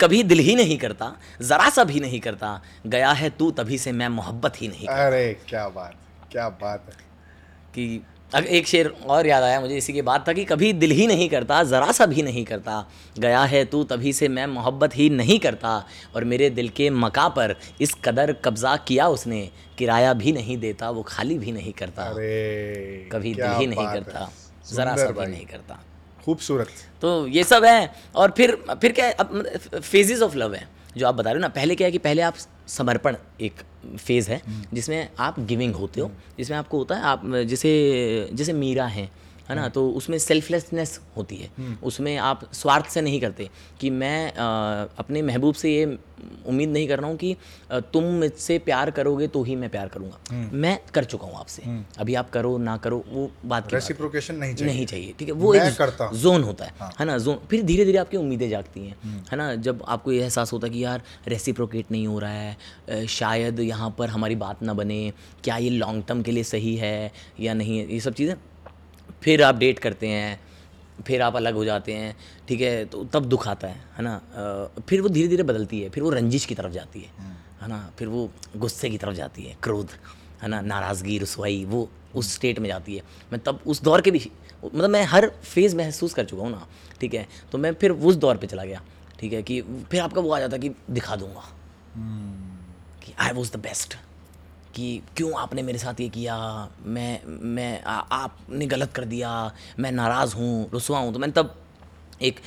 कभी 0.00 0.22
दिल 0.22 0.38
ही 0.38 0.54
नहीं 0.54 0.78
करता, 0.78 1.16
ज़रा 1.42 1.70
सा 1.70 1.84
भी 1.84 2.00
नहीं 2.00 2.20
करता, 2.20 2.62
गया 2.86 3.10
है 3.12 3.30
तू 3.30 3.50
तभी 3.50 3.78
से 3.78 3.92
मैं 3.92 4.08
मोहब्बत 4.08 4.60
ही 4.62 4.68
नहीं 4.68 4.86
अरे, 4.86 5.36
क्या 5.48 5.68
बात 5.68 5.96
क्या 6.32 6.48
बात 6.48 6.84
है। 6.88 7.07
कि 7.74 8.00
अब 8.32 8.44
एक 8.44 8.66
शेर 8.66 8.86
और 9.06 9.26
याद 9.26 9.42
आया 9.42 9.60
मुझे 9.60 9.76
इसी 9.76 9.92
के 9.92 10.02
बाद 10.02 10.24
था 10.28 10.32
कि 10.32 10.44
कभी 10.44 10.72
दिल 10.74 10.90
ही 10.90 11.06
नहीं 11.06 11.28
करता 11.28 11.62
ज़रा 11.64 11.92
सा 11.92 12.06
भी 12.06 12.22
नहीं 12.22 12.44
करता। 12.44 12.84
गया 13.18 13.42
है 13.44 13.64
तू 13.64 13.82
तभी 13.84 14.12
से 14.12 14.28
मैं 14.28 14.46
मोहब्बत 14.46 14.96
ही 14.96 15.08
नहीं 15.10 15.38
करता। 15.38 15.72
और 16.14 16.24
मेरे 16.24 16.50
दिल 16.50 16.68
के 16.70 16.88
मका 16.92 17.28
पर 17.30 17.54
इस 17.80 17.94
कदर 18.04 18.32
कब्ज़ा 18.44 18.76
किया 18.88 19.06
उसने 19.08 19.40
किराया 19.78 20.12
भी 20.14 20.32
नहीं 20.32 20.56
देता 20.58 20.90
वो 20.90 21.02
खाली 21.02 21.38
भी 21.38 21.52
नहीं 21.52 21.72
करता। 21.72 22.02
अरे 22.04 23.08
कभी 23.12 23.34
दिल 23.34 23.52
ही 23.52 23.66
नहीं 23.66 23.86
करता 23.86 24.30
ज़रा 24.66 24.96
सा 24.96 25.10
भी 25.10 25.26
नहीं 25.26 25.46
करता। 25.46 25.82
खूबसूरत। 26.24 26.68
तो 27.02 27.26
ये 27.28 27.44
सब 27.44 27.64
है 27.64 27.92
और 28.14 28.34
फिर 28.36 28.56
फिर 28.72 28.92
क्या 28.92 29.12
फेजेस 29.80 30.22
ऑफ़ 30.22 30.36
लव 30.36 30.54
है। 30.54 30.66
जो 30.96 31.06
आप 31.06 31.14
बता 31.14 31.30
रहे 31.30 31.38
हो 31.38 31.40
ना 31.40 31.48
पहले 31.50 31.74
क्या 31.74 31.86
है 31.86 31.92
कि 31.92 31.98
पहले 32.00 32.22
आप 32.22 32.34
समर्पण 32.68 33.16
एक 33.40 33.62
फ़ेज़ 33.96 34.30
है, 34.30 34.42
जिसमें 34.74 35.08
आप 35.18 35.40
गिविंग 35.40 35.74
होते 35.74 36.00
हो, 36.00 36.10
जिसमें 36.38 36.58
आपको 36.58 36.78
होता 36.78 36.94
है, 36.94 37.02
आप, 37.02 37.22
जैसे 37.26 38.30
जैसे 38.32 38.52
मीरा 38.52 38.86
हैं 38.86 39.10
है 39.48 39.54
ना? 39.56 39.68
तो 39.68 39.88
उसमें 39.90 40.18
सेल्फलेसनेस 40.18 40.98
होती 41.16 41.36
है। 41.36 41.76
उसमें 41.82 42.16
आप 42.16 42.48
स्वार्थ 42.54 42.86
से 42.90 43.00
नहीं 43.00 43.20
करते 43.20 43.48
कि 43.80 43.90
मैं 43.92 44.30
अ, 44.32 44.88
अपने 44.98 45.22
महबूब 45.22 45.54
से 45.54 45.74
ये 45.74 45.84
उम्मीद 46.48 46.68
नहीं 46.68 46.86
कर 46.88 46.98
रहा 46.98 47.08
हूँ 47.08 47.16
कि 47.16 47.36
तुम 47.92 48.04
मुझसे 48.20 48.58
प्यार 48.58 48.90
करोगे 48.90 49.26
तो 49.28 49.42
ही 49.42 49.54
मैं 49.56 49.68
प्यार 49.70 49.88
करूँगा। 49.88 50.48
मैं 50.54 50.78
कर 50.94 51.04
चुका 51.04 51.26
हूँ 51.26 51.36
आपसे। 51.38 51.62
अभी 52.00 52.14
आप 52.14 52.30
करो 52.30 52.56
ना 52.58 52.76
करो 52.76 53.02
वो 53.08 53.30
बात 53.46 53.72
रेसिप्रोकेशन 53.74 54.34
नहीं 54.34 54.54
चाहिए। 54.54 54.72
नहीं 54.72 54.86
चाहिए 54.86 55.14
ठीक 55.18 55.28
है? 55.28 55.34
वो 55.34 55.54
एक 55.54 55.76
करता 55.78 56.04
हूँ। 56.04 56.18
जोन 56.18 56.42
होता 56.42 56.64
है 56.64 56.90
है। 57.00 57.06
ना? 57.06 57.18
जोन 57.18 57.38
फिर 57.50 57.62
धीरे 57.62 57.84
धीरे 57.84 57.98
आपकी 57.98 58.16
उम्मीदें 58.16 58.48
जागती 58.50 58.86
हैं 58.86 59.22
है 59.30 59.36
ना? 59.36 59.54
जब 59.56 59.82
आपको 59.88 60.12
ये 60.12 60.22
एहसास 60.22 60.52
होता 60.52 60.66
है 60.66 60.72
कि 60.72 60.84
यार 60.84 61.02
रेसिप्रोकेट 61.28 61.90
नहीं 61.92 62.06
हो 62.06 62.18
रहा 62.18 62.32
है 62.32 63.06
शायद 63.08 63.60
यहाँ 63.60 63.94
पर 63.98 64.08
हमारी 64.08 64.34
बात 64.36 64.62
ना 64.62 64.74
बने 64.74 65.00
क्या 65.44 65.56
ये 65.56 65.70
लॉन्ग 65.70 66.04
टर्म 66.08 66.22
के 66.22 66.32
लिए 66.32 66.44
सही 66.44 66.74
है 66.76 67.12
या 67.40 67.54
नहीं 67.54 67.78
है? 67.78 67.92
ये 67.92 68.00
सब 68.00 68.14
चीज़ें 68.14 68.34
फिर 69.22 69.42
आप 69.42 69.56
डेट 69.56 69.78
करते 69.78 70.08
हैं 70.08 70.40
फिर 71.06 71.22
आप 71.22 71.36
अलग 71.36 71.54
हो 71.54 71.64
जाते 71.64 71.92
हैं 71.92 72.16
ठीक 72.48 72.60
है 72.60 72.84
तो 72.84 73.04
तब 73.04 73.24
दुख 73.24 73.46
आता 73.48 73.68
है 73.68 73.84
है 73.96 74.02
ना? 74.04 74.20
फिर 74.88 75.00
वो 75.00 75.08
धीरे 75.08 75.28
धीरे 75.28 75.42
बदलती 75.42 75.80
है 75.80 75.88
फिर 75.90 76.02
वो 76.02 76.10
रंजिश 76.10 76.44
की 76.46 76.54
तरफ़ 76.54 76.72
जाती 76.72 77.00
है 77.00 77.36
है 77.62 77.68
ना? 77.68 77.78
फिर 77.98 78.08
वो 78.08 78.30
गुस्से 78.56 78.90
की 78.90 78.98
तरफ़ 78.98 79.14
जाती 79.14 79.42
है 79.42 79.56
क्रोध 79.62 79.90
है 80.42 80.48
ना? 80.48 80.60
नाराज़गी 80.60 81.18
रसवाई 81.18 81.64
वो 81.64 81.88
उस 82.14 82.34
स्टेट 82.34 82.58
में 82.58 82.68
जाती 82.68 82.96
है। 82.96 83.02
मैं 83.32 83.40
तब 83.40 83.60
उस 83.66 83.82
दौर 83.82 84.00
के 84.00 84.10
भी 84.10 84.30
मतलब 84.64 84.90
मैं 84.90 85.04
हर 85.04 85.28
फ़ेज़ 85.44 85.76
महसूस 85.76 86.14
कर 86.14 86.24
चुका 86.24 86.42
हूँ 86.42 86.50
ना 86.50 86.66
ठीक 87.00 87.14
है? 87.14 87.26
तो 87.52 87.58
मैं 87.58 87.72
फिर 87.74 87.90
उस 87.90 88.14
दौर 88.16 88.36
पे 88.36 88.46
चला 88.46 88.64
गया 88.64 88.82
ठीक 89.20 89.32
है? 89.32 89.42
कि 89.42 89.60
फिर 89.90 90.00
आपका 90.00 90.20
वो 90.20 90.32
आ 90.32 90.40
जाता 90.40 90.56
कि 90.56 90.70
दिखा 90.90 91.16
दूँगा 91.16 91.44
कि 93.04 93.14
आई 93.18 93.32
वॉज़ 93.32 93.52
द 93.52 93.60
बेस्ट 93.60 93.96
कि 94.74 95.02
क्यों 95.16 95.32
आपने 95.40 95.62
मेरे 95.62 95.78
साथ 95.78 96.00
ये 96.00 96.08
किया? 96.08 96.36
मैं 96.86 97.20
मैं 97.26 97.82
आ, 97.82 97.94
आपने 97.94 98.66
गलत 98.66 98.92
कर 98.92 99.04
दिया। 99.04 99.30
मैं 99.78 99.92
नाराज़ 99.92 100.34
हूँ 100.36 100.70
रुसवा 100.70 100.98
हूँ। 100.98 101.12
तो 101.12 101.18
मैंने 101.18 101.32
तब 101.32 101.54
एक 102.22 102.40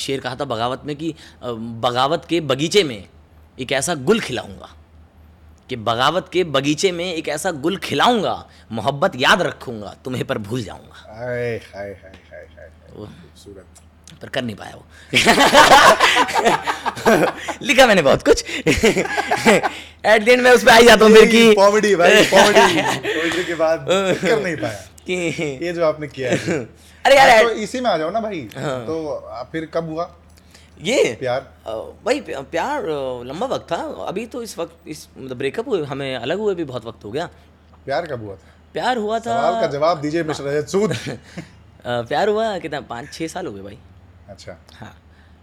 शेर 0.00 0.20
कहा 0.20 0.36
था 0.36 0.44
बगावत 0.44 0.82
में 0.86 0.94
कि 0.96 1.14
बगावत 1.44 2.26
के 2.28 2.40
बगीचे 2.40 2.82
में 2.84 2.98
एक 3.60 3.72
ऐसा 3.72 3.94
गुल 3.94 4.20
खिलाऊँगा। 4.20 4.74
कि 5.68 5.76
बगावत 5.76 6.28
के 6.32 6.44
बगीचे 6.44 6.90
में 6.92 7.04
एक 7.04 7.28
ऐसा 7.28 7.50
गुल 7.64 7.76
खिलाऊँगा 7.84 8.34
मोहब्बत 8.72 9.12
याद 9.16 9.42
रखूँगा 9.42 9.94
तुम्हें 10.04 10.24
पर 10.26 10.38
भूल 10.38 10.62
जाऊँगा। 10.62 11.02
हाय 11.08 11.56
हाय 11.66 11.90
हाय 12.02 12.20
हाय 12.30 12.46
हाय 12.56 12.68
खूबसूरत। 12.90 13.82
पर 14.22 14.28
कर 14.28 14.42
नहीं 14.42 14.56
पाया 14.56 14.74
वो। 14.74 14.84
लिखा 17.62 17.86
मैंने 17.86 18.02
बहुत 18.02 18.22
कुछ। 18.22 18.44
एट 18.58 20.24
द 20.24 20.28
एंड 20.28 20.42
मैं 20.42 20.50
उस 20.52 20.64
पर 20.64 20.70
आ 20.70 20.76
ही 20.76 20.86
जाता 20.86 21.04
हूँ 21.04 21.14
फिर 21.14 21.26
कि 21.30 21.54
कॉमेडी 21.60 21.94
भाई 21.96 22.24
कॉमेडी 22.34 22.82
कॉमेडी 22.82 23.44
के 23.44 23.54
बाद 23.54 23.86
कर 23.88 24.42
नहीं 24.42 24.56
पाया। 24.56 24.84
कि 25.06 25.14
ये 25.64 25.72
जो 25.72 25.84
आपने 25.86 26.06
किया 26.08 26.30
है। 26.30 26.58
अरे 27.04 27.16
यार 27.16 27.42
तो 27.42 27.50
इसी 27.64 27.80
में 27.80 27.90
आ 27.90 27.96
जाओ 27.98 28.10
ना 28.10 28.20
भाई। 28.20 28.40
तो 28.54 29.46
फिर 29.52 29.68
कब 29.74 29.88
हुआ? 29.90 30.10
ये 30.82 31.16
प्यार। 31.20 31.40
भाई 32.04 32.20
प्यार 32.30 32.82
लंबा 33.26 33.46
वक्त 33.46 33.66
था। 33.72 33.76
अभी 34.08 34.26
तो 34.32 34.42
इस 34.42 34.58
वक्त 34.58 34.88
इस 34.88 35.06
मतलब 35.18 35.36
ब्रेकअप 35.38 35.68
हुए 35.68 35.84
हमें 35.86 36.16
अलग 36.16 36.38
हुए 36.38 36.54
भी 36.54 36.64
बहुत 36.64 36.84
वक्त 36.86 37.04
हो 37.04 37.10
गया। 37.10 37.28
प्यार 37.84 38.06
कब 38.06 38.22
हुआ 38.24 38.34
था? 38.34 38.52
प्यार 38.74 38.96
हुआ 38.98 39.18
था 39.18 39.40
सवाल 39.40 39.60
का 39.60 39.66
जवाब 39.72 40.00
दीजिए 40.00 40.22
मिस्टर 40.24 40.44
रजत 40.44 40.68
सूद। 40.68 40.96
प्यार 41.86 42.28
हुआ 42.28 42.58
कितना 42.58 42.80
पाँच 42.90 43.12
छः 43.12 43.26
साल 43.28 43.46
हो 43.46 43.52
गए 43.52 43.62
भाई। 43.62 43.78
अच्छा। 44.30 44.56
हाँ 44.80 44.94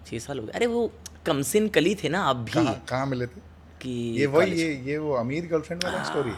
छः 0.10 0.20
साल 0.20 0.40
हो 0.40 0.46
गए। 0.46 0.52
अरे 0.56 0.66
वो 0.66 0.90
कमसिन 1.26 1.68
कली 1.76 1.96
थे 1.96 2.10
ना 2.10 2.24
अब 2.30 2.44
भी। 2.46 2.52
कहाँ 2.52 2.84
कहाँ 2.90 3.06
मिले 3.06 3.26
थे? 3.28 3.42
कि 3.82 3.90
ये 4.20 4.26
वही 4.26 4.52
ये 4.62 4.74
ये 4.86 4.98
वो 4.98 5.14
अमीर 5.16 5.48
गर्लफ्रेंड 5.52 5.84
वाला 5.84 6.04
story 6.04 6.32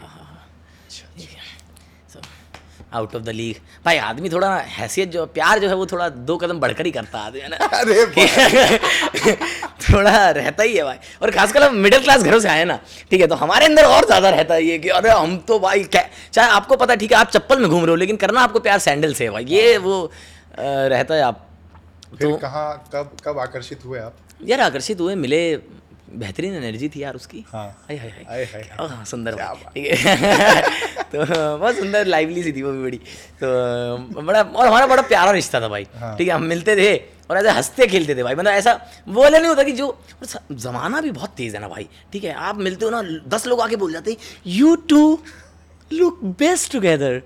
out 2.93 3.15
of 3.15 3.23
the 3.23 3.29
league 3.29 3.55
भाई 3.85 3.97
आदमी 3.97 4.29
थोड़ा 4.29 4.49
हैसियत 4.73 5.09
जो 5.11 5.25
प्यार 5.35 5.59
जो 5.59 5.67
है 5.67 5.75
वो 5.75 5.85
थोड़ा 5.85 6.07
दो 6.27 6.35
कदम 6.37 6.59
बढ़कर 6.59 6.85
ही 6.85 6.91
करता 6.91 7.19
है 7.19 7.25
आदमी 7.25 7.39
है 7.39 7.47
ना? 7.49 7.57
अरे 7.79 9.35
थोड़ा 9.85 10.29
रहता 10.31 10.63
ही 10.63 10.75
है 10.77 10.83
भाई। 10.83 10.97
और 11.21 11.31
खासकर 11.31 11.63
हम 11.63 11.75
मिडिल 11.75 11.99
क्लास 12.03 12.23
घरों 12.23 12.39
से 12.39 12.49
आए 12.49 12.63
ना। 12.65 12.79
ठीक 13.11 13.21
है 13.21 13.27
तो 13.27 13.35
हमारे 13.35 13.65
अंदर 13.65 13.85
और 13.85 14.05
ज़्यादा 14.05 14.29
रहता 14.29 14.53
है 14.53 14.63
ये 14.63 14.77
कि 14.79 14.89
अरे 14.89 15.09
हम 15.09 15.37
तो 15.47 15.59
भाई 15.59 15.83
क्या 15.85 16.07
चाहे 16.33 16.49
आपको 16.51 16.75
पता 16.75 16.93
है 16.93 16.97
ठीक 16.99 17.11
है 17.11 17.17
आप 17.17 17.29
चप्पल 17.29 17.59
में 17.59 17.69
घूम 17.69 17.81
रहे 17.81 17.89
हो 17.89 17.95
लेकिन 17.95 18.15
करना 18.17 18.41
आपको 18.41 18.59
प्यार 18.59 18.79
सैंडल 18.79 19.13
से 19.13 19.23
है 19.23 19.29
भाई। 19.31 19.45
ये 19.45 19.77
वो 19.77 20.01
अ, 20.03 20.11
रहता 20.59 21.15
है 21.15 21.21
आप 21.21 21.45
फिर 22.18 22.36
कहाँ 22.38 22.89
कब 22.93 23.18
कब 23.26 23.39
आकर्षित 23.39 23.86
हुए 23.86 23.99
आप? 23.99 24.18
यार 24.43 24.59
आकर्षित 24.61 24.99
हुए 24.99 25.16
मिले 25.16 25.41
बेहतरीन 26.16 26.53
एनर्जी 26.55 26.89
थी 26.89 27.03
यार 27.03 27.16
उसकी। 27.16 27.43
हाँ। 27.47 27.66
हाय 27.89 27.97
हाय 27.97 28.09
हाय। 28.09 28.78
ओह, 28.82 29.03
सुंदर 29.03 29.39
है। 29.39 30.61
तो 31.16 31.26
बहुत 31.57 31.76
सुंदर 31.76 32.05
लाइवली 32.05 32.43
सी 32.43 32.51
थी 32.53 32.61
वो 32.61 32.72
भी 32.72 32.84
बड़ी। 32.84 32.97
तो 33.43 34.22
बड़ा 34.22 34.41
और 34.41 34.68
हमारा 34.68 34.88
बड़ा 34.88 35.01
प्यारा 35.01 35.32
रिश्ता 35.32 35.61
था 35.61 35.68
भाई। 35.68 35.88
हाँ। 35.95 36.16
ठीक 36.18 36.28
है 36.28 36.34
हम 36.34 36.43
मिलते 36.43 36.76
थे 36.76 36.95
और 37.30 37.38
ऐसे 37.38 37.49
हँसते 37.49 37.88
खेलते 37.88 38.16
थे 38.16 38.24
भाई। 38.24 38.36
मतलब 38.36 38.51
ऐसा 38.51 38.80
वो 39.07 39.22
वाला 39.22 39.38
नहीं 39.38 39.49
होता 39.49 39.63
कि 39.63 39.72
जो 39.72 39.88
और 39.88 40.55
जमाना 40.55 41.01
भी 41.01 41.11
बहुत 41.11 41.30
तेज 41.38 41.55
है 41.55 41.61
ना 41.61 41.68
भाई। 41.68 41.88
ठीक 42.13 42.24
है 42.24 42.34
आप 42.34 42.57
मिलते 42.57 42.86
हो 42.86 42.91
ना 42.91 43.01
दस 43.28 43.47
लोग 43.47 43.61
आके 43.61 43.76
बोल 43.76 43.93
जाते 43.93 44.18
you 44.47 44.76
two 44.76 45.20
look 45.93 46.24
best 46.39 46.72
together 46.72 47.22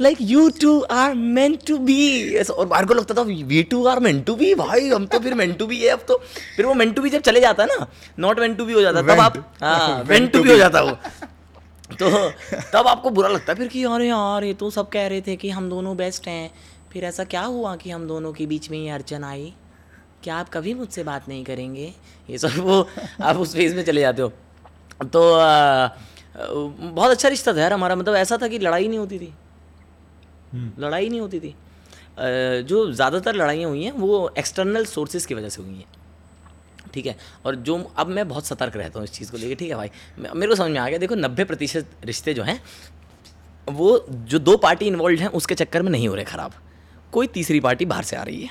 like 0.00 0.18
you 0.20 0.48
two 0.60 0.80
are 0.80 1.14
meant 1.14 1.66
to 1.66 1.78
be 1.78 2.38
और 2.38 2.66
बाहर 2.66 2.86
को 2.86 2.94
लगता 2.94 3.14
था 3.14 3.22
we 3.22 3.62
two 3.62 3.84
are 3.86 4.00
meant 4.00 4.24
to 4.26 4.34
be 4.34 4.54
भाई 4.54 4.88
हम 4.88 5.06
तो 5.06 5.18
फिर 5.18 5.34
मेंट 5.34 5.58
टू 5.58 5.66
बी 5.66 5.80
है 5.80 5.88
अब 5.88 6.04
तो. 6.08 6.16
फिर 6.56 6.66
वो 6.66 6.74
मेंट 6.74 6.94
टू 6.96 7.02
बी 7.02 7.10
जब 7.10 7.20
चले 7.20 7.40
जाता 7.40 7.62
है 7.62 7.78
ना 7.78 7.86
नॉट 8.18 8.40
मेंट 8.40 8.56
टू 8.58 8.64
बी 8.64 8.72
हो 8.72 8.80
जाता 8.80 9.02
तब 9.02 9.20
आप 9.20 9.36
हाँ 9.62 10.04
to 10.04 10.32
टू 10.32 10.42
बी 10.42 10.50
हो 10.50 10.56
जाता 10.56 10.82
वो। 10.82 10.96
तो 11.94 12.30
तब 12.72 12.86
आपको 12.86 13.10
बुरा 13.10 13.28
लगता 13.28 13.52
है 13.52 13.58
फिर 13.58 13.68
कि 13.68 13.84
अरे 13.84 14.08
यार 14.08 14.44
ये 14.44 14.54
तो 14.54 14.70
सब 14.70 14.88
कह 14.88 15.06
रहे 15.06 15.20
थे 15.20 15.36
कि 15.36 15.50
हम 15.50 15.68
दोनों 15.70 15.96
बेस्ट 15.96 16.28
हैं। 16.28 16.50
फिर 16.92 17.04
ऐसा 17.04 17.24
क्या 17.24 17.42
हुआ 17.42 17.74
कि 17.76 17.90
हम 17.90 18.06
दोनों 18.08 18.32
के 18.32 18.46
बीच 18.46 18.70
में 18.70 18.78
ये 18.78 18.90
अड़चन 18.90 19.24
आई? 19.24 19.52
क्या 20.24 20.36
आप 20.36 20.48
कभी 20.48 20.74
मुझसे 20.74 21.02
बात 21.02 21.28
नहीं 21.28 21.44
करेंगे? 21.44 21.92
ये 22.30 22.38
सब 22.38 22.58
वो 22.58 22.88
आप 23.22 23.36
उस 23.36 23.54
फ़ेज़ 23.54 23.76
में 23.76 23.84
चले 23.84 24.00
जाते 24.00 24.22
हो। 24.22 24.32
तो 25.04 25.32
आ, 25.34 25.88
बहुत 26.38 27.10
अच्छा 27.10 27.28
रिश्ता 27.28 27.52
था 27.52 27.60
यार 27.60 27.72
हमारा 27.72 27.96
मतलब 27.96 28.14
ऐसा 28.14 28.38
था 28.42 28.48
कि 28.48 28.58
लड़ाई 28.58 28.88
नहीं 28.88 28.98
होती 28.98 29.18
थी। 29.18 29.32
लड़ाई 30.54 31.08
नहीं 31.08 31.20
होती 31.20 31.40
थी। 31.40 31.54
जो 32.64 32.90
ज़्यादातर 32.92 33.34
लड़ाइयाँ 33.34 33.70
हुई 33.70 33.84
हैं 33.84 33.92
वो 33.92 34.30
एक्सटर्नल 34.38 34.84
सोर्सेज 34.86 35.26
की 35.26 35.34
वजह 35.34 35.48
से 35.48 35.62
हुई 35.62 35.74
हैं। 35.74 35.86
ठीक 36.94 37.06
है? 37.06 37.16
और 37.46 37.54
जो 37.56 37.76
अब 37.96 38.06
मैं 38.08 38.28
बहुत 38.28 38.46
सतर्क 38.46 38.76
रहता 38.76 38.98
हूँ 38.98 39.04
इस 39.04 39.12
चीज़ 39.12 39.30
को 39.32 39.38
लेकर 39.38 39.54
ठीक 39.54 39.70
है 39.70 39.76
भाई? 39.76 39.90
मेरे 40.18 40.46
को 40.46 40.54
समझ 40.54 40.70
में 40.70 40.80
आ 40.80 40.88
गया। 40.88 40.98
देखो 40.98 41.14
नब्बे 41.16 41.44
प्रतिशत 41.44 41.90
रिश्ते 42.04 42.34
जो 42.34 42.42
हैं 42.42 42.60
वो 43.66 44.06
जो 44.10 44.38
दो 44.40 44.56
पार्टी 44.56 44.86
इन्वॉल्व 44.86 45.20
हैं 45.20 45.28
उसके 45.30 45.54
चक्कर 45.54 45.82
में 45.82 45.90
नहीं 45.90 46.08
हो 46.08 46.14
रहे 46.14 46.24
ख़राब। 46.24 46.52
कोई 47.12 47.26
तीसरी 47.28 47.60
पार्टी 47.60 47.84
बाहर 47.86 48.04
से 48.04 48.16
आ 48.16 48.22
रही 48.22 48.42
है। 48.42 48.48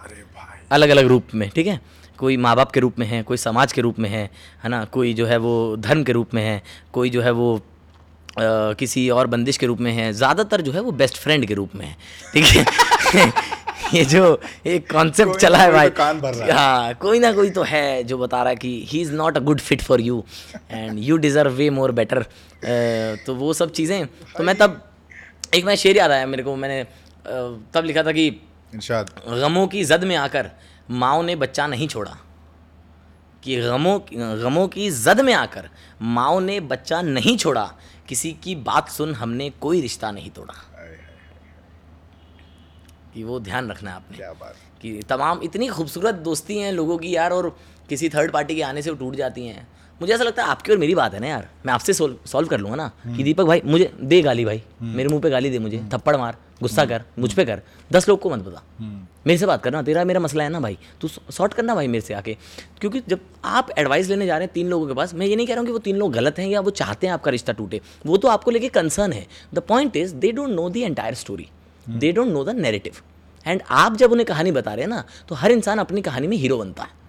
अरे 0.00 0.22
भाई। 0.34 0.66
अलग 0.72 0.88
अलग 0.88 1.06
रूप 1.06 1.34
में। 1.34 1.48
ठीक 1.50 1.66
है? 1.66 1.80
कोई 2.18 2.36
माँ 2.36 2.54
बाप 2.56 2.72
के 2.72 2.80
रूप 2.80 2.98
में 2.98 3.06
है 3.06 3.22
कोई 3.22 3.36
समाज 3.36 3.72
के 3.72 3.80
रूप 3.80 3.98
में 3.98 4.08
है 4.10 4.30
है 4.64 4.68
ना? 4.70 4.84
कोई 4.86 5.12
जो 5.14 5.26
है 5.26 5.36
वो 5.38 5.76
धर्म 5.78 6.02
के 6.04 6.12
रूप 6.12 6.34
में 6.34 6.42
है 6.42 6.62
कोई 6.92 7.10
जो 7.10 7.22
है 7.22 7.30
वो 7.32 7.60
किसी 8.36 9.08
और 9.10 9.26
बंदिश 9.26 9.56
के 9.56 9.66
रूप 9.66 9.80
में 9.80 9.92
है। 9.92 10.12
ज़्यादातर 10.12 10.60
जो 10.60 10.72
है 10.72 10.80
वो 10.80 10.92
बेस्ट 10.92 11.16
फ्रेंड 11.16 11.46
के 11.46 11.54
रूप 11.54 11.74
में 11.74 11.86
है। 11.86 11.96
ठीक 12.32 12.44
है? 12.44 13.32
ये 13.94 14.04
जो 14.04 14.40
एक 14.66 14.90
कॉन्सेप्ट 14.92 15.36
चला 15.40 15.58
है 15.58 15.70
भाई 15.72 15.88
तो 15.88 15.96
कान 15.96 16.20
भर 16.20 16.34
रहा 16.34 16.46
है। 16.46 16.52
हाँ 16.52 16.94
कोई 16.94 17.18
ना 17.18 17.32
कोई 17.32 17.50
तो 17.50 17.62
है 17.62 18.02
जो 18.04 18.18
बता 18.18 18.42
रहा 18.42 18.50
है 18.50 18.56
कि 18.56 18.68
he 18.90 19.00
is 19.00 19.12
not 19.12 19.36
a 19.36 19.40
good 19.40 19.60
fit 19.60 19.82
for 19.82 20.00
you 20.00 20.24
and 20.70 20.98
you 20.98 21.16
deserve 21.16 21.52
way 21.52 21.68
more 21.70 21.92
better 21.92 22.22
तो 23.26 23.34
वो 23.34 23.52
सब 23.52 23.72
चीज़ें। 23.72 24.06
तो 24.06 24.44
मैं 24.44 24.56
तब 24.58 24.82
एक 25.54 25.64
मैं 25.64 25.76
शेर 25.76 25.96
याद 25.96 26.10
आया 26.10 26.26
मेरे 26.26 26.42
को। 26.42 26.56
मैंने 26.56 26.82
तब 27.74 27.84
लिखा 27.84 28.02
था 28.02 28.12
कि 28.12 28.30
गमों 28.72 29.66
की 29.66 29.84
जद 29.84 30.04
में 30.04 30.16
आकर 30.16 30.50
माओ 30.90 31.22
ने 31.22 31.36
बच्चा 31.36 31.66
नहीं 31.66 31.88
छोड़ा। 31.88 32.16
कि 33.42 33.56
गमों 33.60 33.98
गमों 34.42 34.66
की 34.68 34.90
जद 34.92 35.20
में 35.20 35.32
आकर 35.34 35.68
माओ 36.02 36.40
ने 36.40 36.58
बच्चा 36.62 37.00
नहीं 37.02 37.36
छोड़ा। 37.36 37.70
किसी 38.08 38.32
की 38.32 38.54
बात 38.54 38.88
सुन 38.88 39.14
हमने 39.14 39.50
कोई 39.50 39.80
रिश्ता 39.80 40.10
नहीं 40.10 40.30
तोड़ा। 40.30 40.54
कि 43.14 43.24
वो 43.24 43.40
ध्यान 43.40 43.70
रखना 43.70 43.90
है 43.90 43.96
आपने। 43.96 44.16
क्या 44.16 44.32
बात। 44.32 44.56
कि 44.82 45.02
तमाम 45.02 45.40
इतनी 45.42 45.68
खूबसूरत 45.68 46.14
दोस्ती 46.14 46.58
हैं 46.58 46.72
लोगों 46.72 46.98
की 46.98 47.16
यार 47.16 47.30
और 47.30 47.58
किसी 47.88 48.08
थर्ड 48.08 48.32
पार्टी 48.32 48.56
के 48.56 48.62
आने 48.62 48.82
से 48.82 48.90
वो 48.90 48.96
टूट 48.96 49.14
जाती 49.14 49.46
हैं। 49.46 49.73
मुझे 50.00 50.12
ऐसा 50.14 50.24
लगता 50.24 50.42
है 50.42 50.48
आपकी 50.48 50.72
और 50.72 50.78
मेरी 50.78 50.94
बात 50.94 51.14
है 51.14 51.20
ना 51.20 51.26
यार। 51.26 51.48
मैं 51.66 51.72
आपसे 51.72 51.92
सॉल्व 51.92 52.48
कर 52.48 52.60
लूँगा 52.60 52.76
ना 52.76 52.90
कि 53.06 53.22
दीपक 53.22 53.44
भाई 53.44 53.62
मुझे 53.64 53.90
दे 54.02 54.20
गाली 54.22 54.44
भाई। 54.44 54.62
मेरे 54.82 55.08
मुँह 55.08 55.20
पे 55.22 55.30
गाली 55.30 55.50
दे 55.50 55.58
मुझे। 55.58 55.82
थप्पड़ 55.92 56.16
मार 56.16 56.36
गुस्सा 56.62 56.84
कर 56.84 57.02
मुझ 57.18 57.32
पे 57.32 57.44
कर। 57.44 57.60
दस 57.90 58.08
लोग 58.08 58.20
को 58.20 58.30
मत 58.30 58.38
बता। 58.38 58.62
मेरे 59.26 59.38
से 59.38 59.46
बात 59.46 59.62
करना 59.62 59.82
तेरा 59.82 60.04
मेरा 60.04 60.20
मसला 60.20 60.44
है 60.44 60.50
ना 60.50 60.60
भाई। 60.60 60.78
तू 61.00 61.08
सॉर्ट 61.08 61.54
करना 61.54 61.74
भाई 61.74 61.86
मेरे 61.88 62.00
से 62.00 62.14
आके। 62.14 62.36
क्योंकि 62.80 63.02
जब 63.08 63.20
आप 63.44 63.70
एडवाइस 63.78 64.08
लेने 64.08 64.26
जा 64.26 64.36
रहे 64.36 64.44
हैं 64.44 64.52
तीन 64.54 64.68
लोगों 64.68 64.86
के 64.86 64.94
पास 64.94 65.14
मैं 65.14 65.26
ये 65.26 65.36
नहीं 65.36 65.46
कह 65.46 65.52
रहा 65.54 65.60
हूँ 65.60 65.66
कि 65.66 65.72
वो 65.72 65.78
तीन 65.78 65.96
लोग 65.96 66.12
गलत 66.12 66.38
हैं 66.38 66.48
या 66.48 66.60
वो 66.60 66.70
चाहते 66.72 67.06
हैं 67.06 67.14
आपका 67.14 67.30
रिश्ता 67.30 67.52
टूटे। 67.52 67.80
वो 68.06 68.16
तो 68.16 68.28
आपको 68.28 68.50
लेके 68.50 68.68
कंसर्न 68.70 69.12
है। 69.12 69.26
The 69.54 69.58
point 69.58 69.96
is 69.96 70.14
they 70.14 70.32
don't 70.32 70.50
know 70.50 70.68
the 70.70 70.76
entire 70.76 71.14
story 71.14 71.48
they 71.86 72.12
don't 72.12 72.28
know 72.28 72.44
the 72.44 72.56
narrative 72.56 73.00
and 73.46 73.62
आप 73.70 73.96
जब 73.96 74.12
उन्हें 74.12 74.26
कहानी 74.26 74.52
बता 74.52 74.74
रहे 74.74 74.82
हैं 74.82 74.90
ना 74.90 75.04
तो 75.28 75.34
हर 75.34 75.52
इंसान 75.52 75.78
अपनी 75.78 76.02
कहानी 76.02 76.26
में 76.26 76.36
हीरो 76.36 76.58
बनता 76.58 76.82
है। 76.82 77.02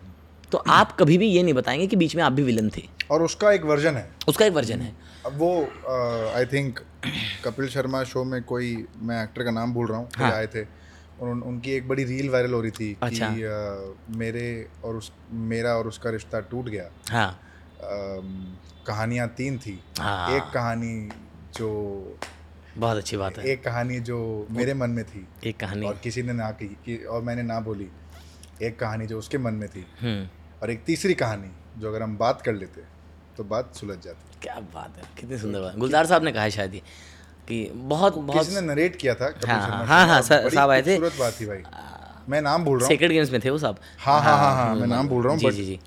तो 0.56 0.72
आप 0.72 0.92
कभी 1.00 1.18
भी 1.18 1.28
ये 1.28 1.44
नहीं 1.44 1.54
बताएँगे 1.54 1.88
कि 1.88 1.96
बीच 1.96 2.16
में 2.16 2.24
आप 2.24 2.32
भी 2.32 2.44
विलन 2.44 2.70
थे। 2.70 2.82
और 3.12 3.24
उसका 3.24 3.52
एक 3.52 3.64
वर्जन 3.66 3.96
है। 3.96 4.10
उसका 4.28 4.46
एक 4.46 4.54
वर्जन 4.54 4.80
है। 4.80 4.96
अब 5.26 5.38
वो 5.38 5.62
I 6.36 6.46
think 6.46 6.80
Kapil 7.46 7.68
Sharma 7.68 8.04
show 8.04 8.24
में 8.24 8.44
कोई 8.44 8.86
मैं 9.00 9.24
एक्टर 9.24 9.44
का 9.44 9.52
नाम 9.52 9.74
भूल 9.74 9.88
रहा 9.88 9.98
हूँ 9.98 10.10
हाँ। 10.18 10.32
आए 10.32 10.48
थे। 10.48 10.64
और 11.22 11.30
उन, 11.30 11.42
उनकी 11.42 11.72
एक 11.72 11.88
बड़ी 11.88 12.04
रील 12.04 12.30
वायरल 12.30 12.54
हो 12.54 12.62
रही 12.62 12.72
थी 12.72 12.98
अच्छा। 13.02 13.30
कि 13.30 13.44
अ, 13.44 13.94
मेरे 14.18 14.68
और 14.84 14.96
उस 14.96 15.12
मेरा 15.32 15.70
और 15.70 15.88
उसका 15.88 16.10
रिश्ता 16.10 16.40
टूट 16.40 16.70
गया। 16.70 16.90
हाँ। 17.10 17.40
अम, 17.84 18.58
कहानियाँ 18.88 19.28
तीन 19.28 19.58
थी। 19.58 19.84
हाँ। 20.00 20.36
एक 20.38 20.44
कहानी 20.44 21.10
जो 21.58 21.70
बहुत 22.78 22.98
अच्छी 22.98 23.18
बात 23.18 23.38
है। 23.38 23.46
एक 23.46 23.64
कहानी 23.64 24.00
जो 24.00 24.48
मेरे 24.52 24.74
मन 24.74 24.90
में 24.90 25.06
थी। 25.06 25.28
एक 25.44 25.60
कहानी। 25.60 25.86
और 25.86 26.00
किसी 26.04 26.24
ने 26.24 26.34
ना 26.34 26.52
की 26.52 26.68
कि 26.68 26.98
और 26.98 27.22
मैंने 27.22 27.44
ना 27.44 27.60
बोली 27.60 27.88
एक 28.64 28.80
कहानी 28.80 29.08
जो 29.08 29.20
उसके 29.20 29.38
मन 29.38 29.54
में 29.54 29.70
थी। 29.70 29.86
हम्म। 30.02 30.45
और 30.62 30.72
एक 30.72 30.84
तीसरी 30.86 31.14
कहानी 31.16 31.52
जो 31.78 31.90
अगर 31.90 32.02
हम 32.02 32.18
बात 32.18 32.42
कर 32.42 32.54
लेते 32.54 32.82
तो 33.38 33.44
बात 33.46 33.76
सुलझ 33.76 33.98
जाती। 33.98 34.40
क्या 34.42 34.60
बात 34.74 34.98
है 34.98 35.04
कितनी 35.18 35.38
सुंदर 35.38 35.62
बात। 35.62 35.78
गुलजार 35.78 36.06
साहब 36.06 36.24
ने 36.24 36.32
कहा 36.32 36.50
शायद 36.50 36.74
ये 36.74 36.82
कि 37.48 37.70
बहुत 37.74 38.18
बहुत 38.18 38.40
किसी 38.40 38.56
ने 38.56 38.62
नरेट 38.64 38.96
किया 38.96 39.16
था? 39.16 39.34
हाँ, 39.48 39.60
हाँ, 39.62 39.86
हाँ, 39.86 40.08
हाँ, 40.08 40.22
साहब 40.22 40.70
आए 40.70 40.82
थे। 40.82 40.98
बात 41.00 41.40
थी 41.42 41.46
भाई। 41.46 41.64
मैं 42.30 42.42
नाम 42.42 42.64
भूल 42.66 42.78
रहा 42.78 42.86
हूँ। 42.86 42.90
सेक्रेट 42.90 43.12
गेम्स 43.12 43.32
में 43.32 43.40
थे 43.44 43.50
वो 43.50 43.58
साहब। 43.58 43.80
हाँ 44.00 44.22
हाँ 44.22 44.38
हाँ 44.38 44.54
हाँ 44.56 44.76
मैं 44.76 44.88
नाम 44.88 45.08
भूल 45.08 45.24
रहा 45.24 45.32
हूँ 45.34 45.40
जी 45.40 45.52
जी 45.52 45.66
जी। 45.66 45.80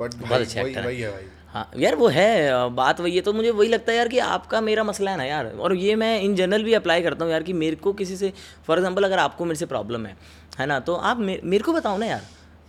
बट 0.00 0.14
बहुत 0.14 0.40
अच्छे 0.40 0.62
वही 0.62 0.74
है। 0.74 1.10
भाई। 1.10 1.26
हाँ 1.52 1.68
यार 1.76 1.94
वो 1.96 2.08
है 2.08 2.68
बात 2.70 3.00
वही 3.00 3.14
है 3.16 3.20
तो 3.22 3.32
मुझे 3.32 3.50
वही 3.50 3.68
लगता 3.68 3.92
है 3.92 3.98
यार 3.98 4.08
कि 4.08 4.18
आपका 4.18 4.60
मेरा 4.60 4.84
मसला 4.84 5.10
है 5.10 5.16
ना 5.16 5.24
यार। 5.24 5.46
और 5.46 5.74
ये 5.74 5.94
मैं 5.96 6.20
इन 6.20 6.34
जनरल 6.36 6.64
भी 6.64 6.74
अप्लाई 6.74 7.02
करता 7.02 7.24
हूँ 7.24 7.32
यार 7.32 7.42
कि 7.42 7.52
मेरे 7.52 7.76
को 7.76 7.92
किसी 7.92 8.16
से 8.16 8.32
फॉर 8.66 8.78
एग्जांपल 8.78 9.04
अगर 9.04 9.18
आपको 9.18 9.44
मेरे 9.44 9.58
से 9.58 9.66
प्रॉब्लम 9.66 10.06
है 10.06 10.16
है 10.58 10.66
ना 10.66 10.80
तो 10.80 10.94
आप 10.94 11.18
मेरे 11.20 11.58
को 11.58 11.72
बताओ 11.72 11.98
ना 11.98 12.06
यार। 12.06 12.22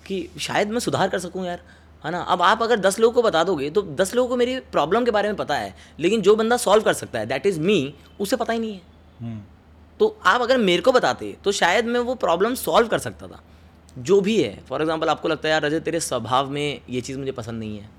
कि 0.10 0.28
शायद 0.39 0.70
मैं 0.70 0.80
सुधार 0.80 1.10
कर 1.10 1.20
सकूँ 1.20 1.45
यार 1.45 1.62
है 2.03 2.12
ना? 2.12 2.20
अब 2.24 2.41
आप 2.41 2.62
अगर 2.64 2.80
दस 2.80 2.99
लोगों 2.99 3.14
को 3.14 3.22
बता 3.22 3.43
दोगे 3.43 3.70
तो 3.70 3.82
दस 3.82 4.14
लोगों 4.16 4.30
को 4.30 4.36
मेरी 4.36 4.60
प्रॉब्लम 4.72 5.05
के 5.05 5.12
बारे 5.12 5.28
में 5.28 5.38
पता 5.38 5.55
है 5.55 5.76
लेकिन 5.99 6.22
जो 6.22 6.36
बंदा 6.36 6.57
सॉल्व 6.57 6.84
कर 6.84 6.93
सकता 6.95 7.20
है 7.20 7.26
दैट 7.26 7.45
इज़ 7.45 7.60
मी 7.60 7.93
उसे 8.20 8.36
पता 8.36 8.53
ही 8.53 8.60
नहीं 8.60 8.74
है। 8.74 8.82
हम्म, 9.20 9.41
तो 9.99 10.18
आप 10.26 10.41
अगर 10.41 10.57
मेरे 10.60 10.82
को 10.82 10.91
बताते 10.91 11.36
तो 11.43 11.51
शायद 11.53 11.86
मैं 11.86 11.99
वो 11.99 12.16
प्रॉब्लम 12.18 12.55
सॉल्व 12.55 12.88
कर 12.88 12.99
सकता 12.99 13.28
था 13.28 13.41
जो 13.99 14.20
भी 14.22 14.41
है। 14.41 14.64
फॉर 14.70 14.82
एग्जांपल 14.82 15.10
आपको 15.10 15.28
लगता 15.28 15.47
है 15.47 15.51
यार 15.51 15.62
रजत 15.62 15.84
तेरे 15.84 15.99
स्वभाव 15.99 16.49
में 16.49 16.82
ये 16.89 17.01
चीज़ 17.01 17.18
मुझे 17.18 17.32
पसंद 17.32 17.60
नहीं 17.60 17.78
है। 17.80 17.89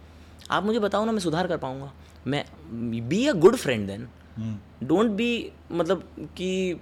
आप 0.50 0.64
मुझे 0.64 0.78
बताओ 0.78 1.04
ना 1.04 1.12
मैं 1.12 1.20
सुधार 1.20 1.46
कर 1.46 1.56
पाऊँगा। 1.56 1.92
मैं 2.26 2.44
be 3.08 3.26
a 3.26 3.32
good 3.34 3.56
friend 3.56 3.86
then 3.86 4.08
don't 4.38 5.10
be 5.10 5.50
मतलब 5.72 6.02
कि 6.36 6.80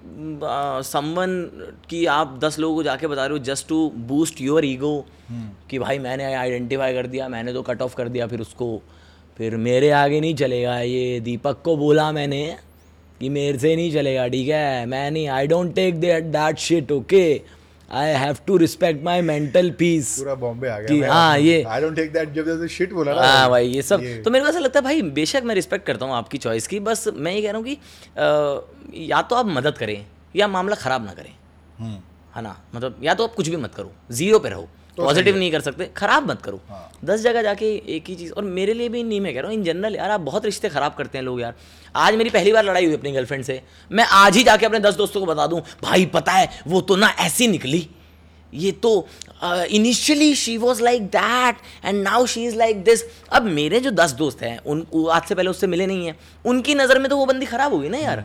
समवन 0.84 1.30
कि 1.90 2.04
आप 2.06 2.38
दस 2.44 2.58
लोगों 2.58 2.76
को 2.76 2.82
जाके 2.82 3.06
बता 3.06 3.26
रहे 3.26 3.38
हो 3.38 3.44
just 3.44 3.68
to 3.68 3.88
boost 4.08 4.40
your 4.40 4.64
ego. 4.64 5.04
कि 5.70 5.78
भाई 5.78 5.98
मैंने 5.98 6.24
आइडेंटिफाई 6.34 6.94
कर 6.94 7.06
दिया, 7.06 7.28
मैंने 7.28 7.52
तो 7.52 7.62
कट 7.62 7.82
ऑफ़ 7.82 7.94
कर 7.96 8.08
दिया, 8.08 8.26
फिर 8.26 8.40
उसको, 8.40 8.80
फिर 9.38 9.56
मेरे 9.58 9.90
आगे 9.90 10.20
नहीं 10.20 10.34
चलेगा 10.34 10.78
ये 10.80 11.20
दीपक 11.20 11.60
को 11.64 11.76
बोला 11.76 12.10
मैंने 12.12 12.56
कि 13.20 13.28
मेरे 13.28 13.58
से 13.58 13.74
नहीं 13.76 13.92
चलेगा, 13.92 14.26
ठीक 14.28 14.48
है 14.48 14.86
मैं 14.86 15.10
नहीं 15.10 15.28
I 15.28 15.46
don't 15.46 15.74
take 15.74 16.00
that 16.00 16.58
shit 16.58 16.92
okay 16.92 17.40
I 17.88 18.08
have 18.20 18.36
to 18.46 18.56
respect 18.56 19.02
my 19.04 19.20
mental 19.22 19.70
peace 19.78 20.14
पूरा 20.18 20.34
बॉम्बे 20.34 20.68
आ 20.68 20.78
गया 20.80 21.12
हाँ, 21.12 21.38
ये- 21.38 21.66
आई 21.66 21.80
डोंट 21.80 21.96
टेक 21.96 22.12
दैट 22.12 22.32
जब 22.32 22.66
शिट 22.70 22.92
बोला 22.92 23.12
ना 23.14 23.22
हाँ 23.22 23.48
भाई 23.50 23.68
ये 23.68 23.82
सब। 23.82 24.02
ये- 24.02 24.24
तो 24.24 24.30
मेरे 24.30 24.44
को 24.44 24.50
ऐसा 24.50 24.58
लगता 24.58 24.78
है 24.78 24.84
भाई 24.84 25.02
बेशक 25.18 25.42
मैं 25.44 25.54
रिस्पेक्ट 25.54 25.86
करता 25.86 26.06
हूँ 26.06 26.14
आपकी 26.14 26.38
चॉइस 26.38 26.66
की 26.66 26.80
बस 26.80 27.08
मैं 27.16 27.32
ये 27.32 27.42
कह 27.42 27.50
रहा 27.50 27.56
हूँ 27.58 27.66
कि 27.66 29.06
या 29.12 29.22
तो 29.22 29.36
आप 29.36 29.46
मदद 29.46 29.78
करें 29.78 30.04
या 30.36 30.48
मामला 30.48 30.76
ख़राब 30.76 31.04
ना 31.04 31.12
करें। 31.12 31.32
हम्म, 31.78 31.98
है 32.36 32.42
ना? 32.42 32.56
मतलब 32.74 32.96
या 33.02 33.14
तो 33.14 33.24
आप 33.24 33.34
कुछ 33.34 33.48
भी 33.48 33.56
मत 33.56 33.74
करो 33.74 33.92
ज़ीरो 34.12 34.38
पे 34.38 34.48
रहो। 34.48 34.68
पॉजिटिव 34.98 35.36
नहीं 35.36 35.50
कर 35.52 35.60
सकते 35.60 35.88
खराब 35.96 36.30
मत 36.30 36.42
करो। 36.42 36.60
हाँ। 36.68 36.90
दस 37.04 37.20
जगह 37.20 37.42
जाके 37.42 37.66
एक 37.88 38.08
ही 38.08 38.14
चीज़ 38.14 38.32
और 38.32 38.44
मेरे 38.44 38.74
लिए 38.74 38.88
भी 38.88 39.02
नहीं 39.02 39.20
मैं 39.20 39.34
कह 39.34 39.40
रहा 39.40 39.50
हूँ 39.50 39.58
इन 39.58 39.64
जनरल 39.64 39.96
यार 39.96 40.10
आप 40.10 40.20
बहुत 40.22 40.44
रिश्ते 40.44 40.68
खराब 40.68 40.94
करते 40.94 41.18
हैं 41.18 41.24
लोग 41.24 41.40
यार। 41.40 41.54
आज 41.94 42.14
मेरी 42.14 42.30
पहली 42.30 42.52
बार 42.52 42.64
लड़ाई 42.64 42.84
हुई 42.84 42.94
अपनी 42.94 43.12
गर्लफ्रेंड 43.12 43.44
से। 43.44 43.60
मैं 43.90 44.04
आज 44.04 44.36
ही 44.36 44.42
जाके 44.44 44.66
अपने 44.66 44.80
दस 44.80 44.94
दोस्तों 44.96 45.20
को 45.20 45.26
बता 45.26 45.46
दूँ 45.46 45.60
भाई 45.82 46.06
पता 46.08 46.32
है 46.32 46.48
वो 46.66 46.80
तो 46.80 46.96
ना 46.96 47.14
ऐसी 47.20 47.48
निकली। 47.48 47.88
ये 48.52 48.70
तो 48.74 49.06
initially 49.44 50.34
she 50.34 50.56
was 50.58 50.82
like 50.82 51.06
that 51.06 51.56
and 51.84 52.02
now 52.02 52.26
she 52.26 52.44
is 52.46 52.56
like 52.56 52.82
this 52.84 53.04
अब 53.30 53.42
मेरे 53.44 53.80
जो 53.80 53.90
दस 53.92 54.12
दोस्त 54.14 54.42
हैं 54.42 54.58
उन 54.60 54.86
आज 55.12 55.22
से 55.22 55.34
पहले 55.34 55.50
उससे 55.50 55.66
मिले 55.66 55.86
नहीं 55.86 56.06
हैं। 56.06 56.18
उनकी 56.44 56.74
नज़र 56.74 56.98
में 56.98 57.08
तो 57.10 57.16
वो 57.16 57.26
बंदी 57.26 57.46
खराब 57.46 57.72
होगी 57.72 57.88
ना 57.88 57.98
यार। 57.98 58.24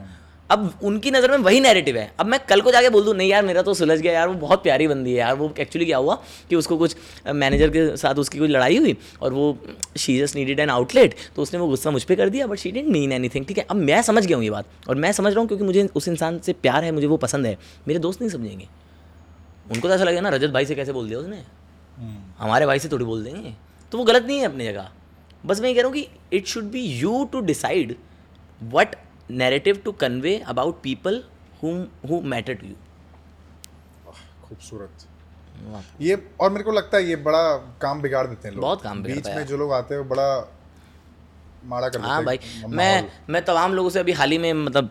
अब 0.50 0.80
उनकी 0.84 1.12
नज़र 1.12 1.32
में 1.32 1.38
वही 1.38 1.60
नैरेटिव 1.60 1.98
है। 1.98 2.12
अब 2.20 2.26
मैं 2.26 2.40
कल 2.40 2.62
को 2.62 2.72
जाके 2.72 2.90
बोल 2.90 3.04
दूँ 3.06 3.14
नहीं 3.16 3.30
यार 3.30 3.44
मेरा 3.46 3.62
तो 3.62 3.74
सुलझ 3.74 4.00
गया 4.00 4.14
यार 4.14 4.28
वो 4.28 4.34
बहुत 4.38 4.64
प्यारी 4.64 4.88
बंदी 4.88 5.12
है 5.12 5.18
यार। 5.18 5.36
वो 5.36 5.54
एक्चुअली 5.60 5.86
क्या 5.86 5.98
हुआ 5.98 6.16
कि 6.50 6.56
उसको 6.56 6.78
कुछ 6.78 6.96
मैनेजर 7.28 7.70
के 7.70 7.86
साथ 7.98 8.16
उसकी 8.16 8.40
कुछ 8.40 8.50
लड़ाई 8.50 8.78
हुई 8.78 8.96
और 9.22 9.34
वो 9.34 9.58
she 9.98 10.18
just 10.20 10.36
needed 10.36 10.60
an 10.60 10.70
outlet 10.70 11.16
तो 11.36 11.42
उसने 11.42 11.60
वो 11.60 11.68
गुस्सा 11.68 11.92
मुझ 11.92 12.04
पर 12.04 12.16
कर 12.16 12.30
दिया 12.30 12.48
but 12.48 12.58
she 12.58 12.72
didn't 12.72 12.88
mean 12.88 13.12
anything 13.12 13.46
ठीक 13.46 13.58
है? 13.58 13.66
अब 13.70 13.76
मैं 13.78 14.02
समझ 14.02 14.26
गया 14.26 14.38
हूँ 14.38 14.44
ये 14.44 14.52
बात 14.52 14.90
और 14.90 14.96
मैं 14.96 15.12
समझ 15.12 15.34
रहा 15.34 15.40
हूँ 15.40 15.48
क्योंकि 15.48 15.66
मुझे 15.66 15.88
उस 15.96 16.08
इंसान 16.08 16.40
से 16.40 16.54
प्यार 16.56 16.84
है 16.84 16.92
मुझे 16.92 17.08
वो 17.08 17.18
पसंद 17.18 17.46
है। 17.46 17.58
मेरे 17.88 18.00
दोस्त 18.00 18.22
नहीं 18.22 18.32
समझेंगे। 18.32 18.68
उनको 19.66 19.88
तो 19.88 19.94
ऐसा 19.94 20.04
लगेगा 20.04 20.22
ना 20.22 20.30
रजत 20.30 20.50
भाई 20.52 20.66
से 20.66 20.76
कैसे 20.76 20.92
बोल 20.92 21.08
दिया 21.08 21.20
उसने? 21.20 21.38
हम्म, 21.98 22.18
हमारे 22.38 22.66
भाई 22.66 22.80
से 22.80 22.90
थोड़ी 22.90 23.06
बोल 23.06 23.24
देंगे। 23.24 23.54
तो 23.92 23.98
वो 23.98 24.04
गलत 24.04 24.26
नहीं 24.26 24.40
है 24.40 24.46
अपनी 24.46 24.66
जगह। 24.66 24.90
बस 25.46 25.62
मैं 25.62 25.70
ये 25.70 25.76
कह 25.76 25.82
रहा 25.82 25.88
हूँ 25.88 25.96
कि 25.96 26.38
it 26.38 26.48
should 26.48 26.64
be 26.72 26.82
you 26.98 27.24
to 27.32 27.42
decide 27.42 27.96
what 28.62 28.96
narrative 29.30 29.82
to 29.86 29.92
convey 30.00 30.38
about 30.48 30.82
people 30.84 31.24
who 31.64 32.22
matter 32.26 32.54
to 32.54 32.68
you 32.68 32.76
खूबसूरत। 34.44 35.08
ये 36.02 36.16
और 36.42 36.50
मेरे 36.52 36.64
को 36.64 36.72
लगता 36.72 36.98
है 36.98 37.04
ये 37.04 37.16
बड़ा 37.26 37.56
काम 37.82 38.02
बिगाड़ 38.02 38.26
देते 38.28 38.48
हैं 38.48 38.56
लोग। 38.56 38.64
बहुत 38.64 38.82
काम 38.82 39.04
बीच 39.04 39.28
में 39.28 39.46
जो 39.46 39.58
लोग 39.58 39.74
आते 39.74 39.96
हैं 39.96 40.08
बड़ा 40.10 40.28
माड़ा 41.66 41.88
कर 41.88 41.98
देते 41.98 42.10
हाँ। 42.10 42.24
भाई 42.24 42.40
मैं 42.68 43.10
मैं 43.30 43.44
तमाम 43.46 43.74
लोगों 43.74 43.90
से 43.90 44.00
अभी 44.00 44.12
हाल 44.14 44.32
ही 44.32 44.38
में 44.38 44.54
मतलब 44.54 44.90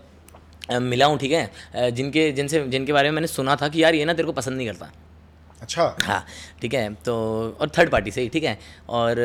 मिला 0.72 1.06
हूँ 1.06 1.18
ठीक 1.18 1.32
है? 1.32 1.90
जिनके 1.92 2.30
जिनसे 2.32 2.64
जिनके 2.68 2.92
बारे 2.92 3.10
में 3.10 3.14
मैंने 3.14 3.26
सुना 3.26 3.56
था 3.56 3.68
कि 3.68 3.82
यार 3.82 3.94
ये 3.94 4.04
ना 4.04 4.12
तेरे 4.12 4.26
को 4.26 4.32
पसंद 4.32 4.56
नहीं 4.56 4.66
करता। 4.66 4.90
अच्छा। 5.62 5.96
हाँ 6.00 6.24
ठीक 6.60 6.74
है 6.74 6.92
तो 7.04 7.14
और 7.60 7.70
थर्ड 7.78 7.90
पार्टी 7.90 8.10
से 8.10 8.20
ही 8.20 8.28
ठीक 8.28 8.44
है? 8.44 8.58
और 8.88 9.16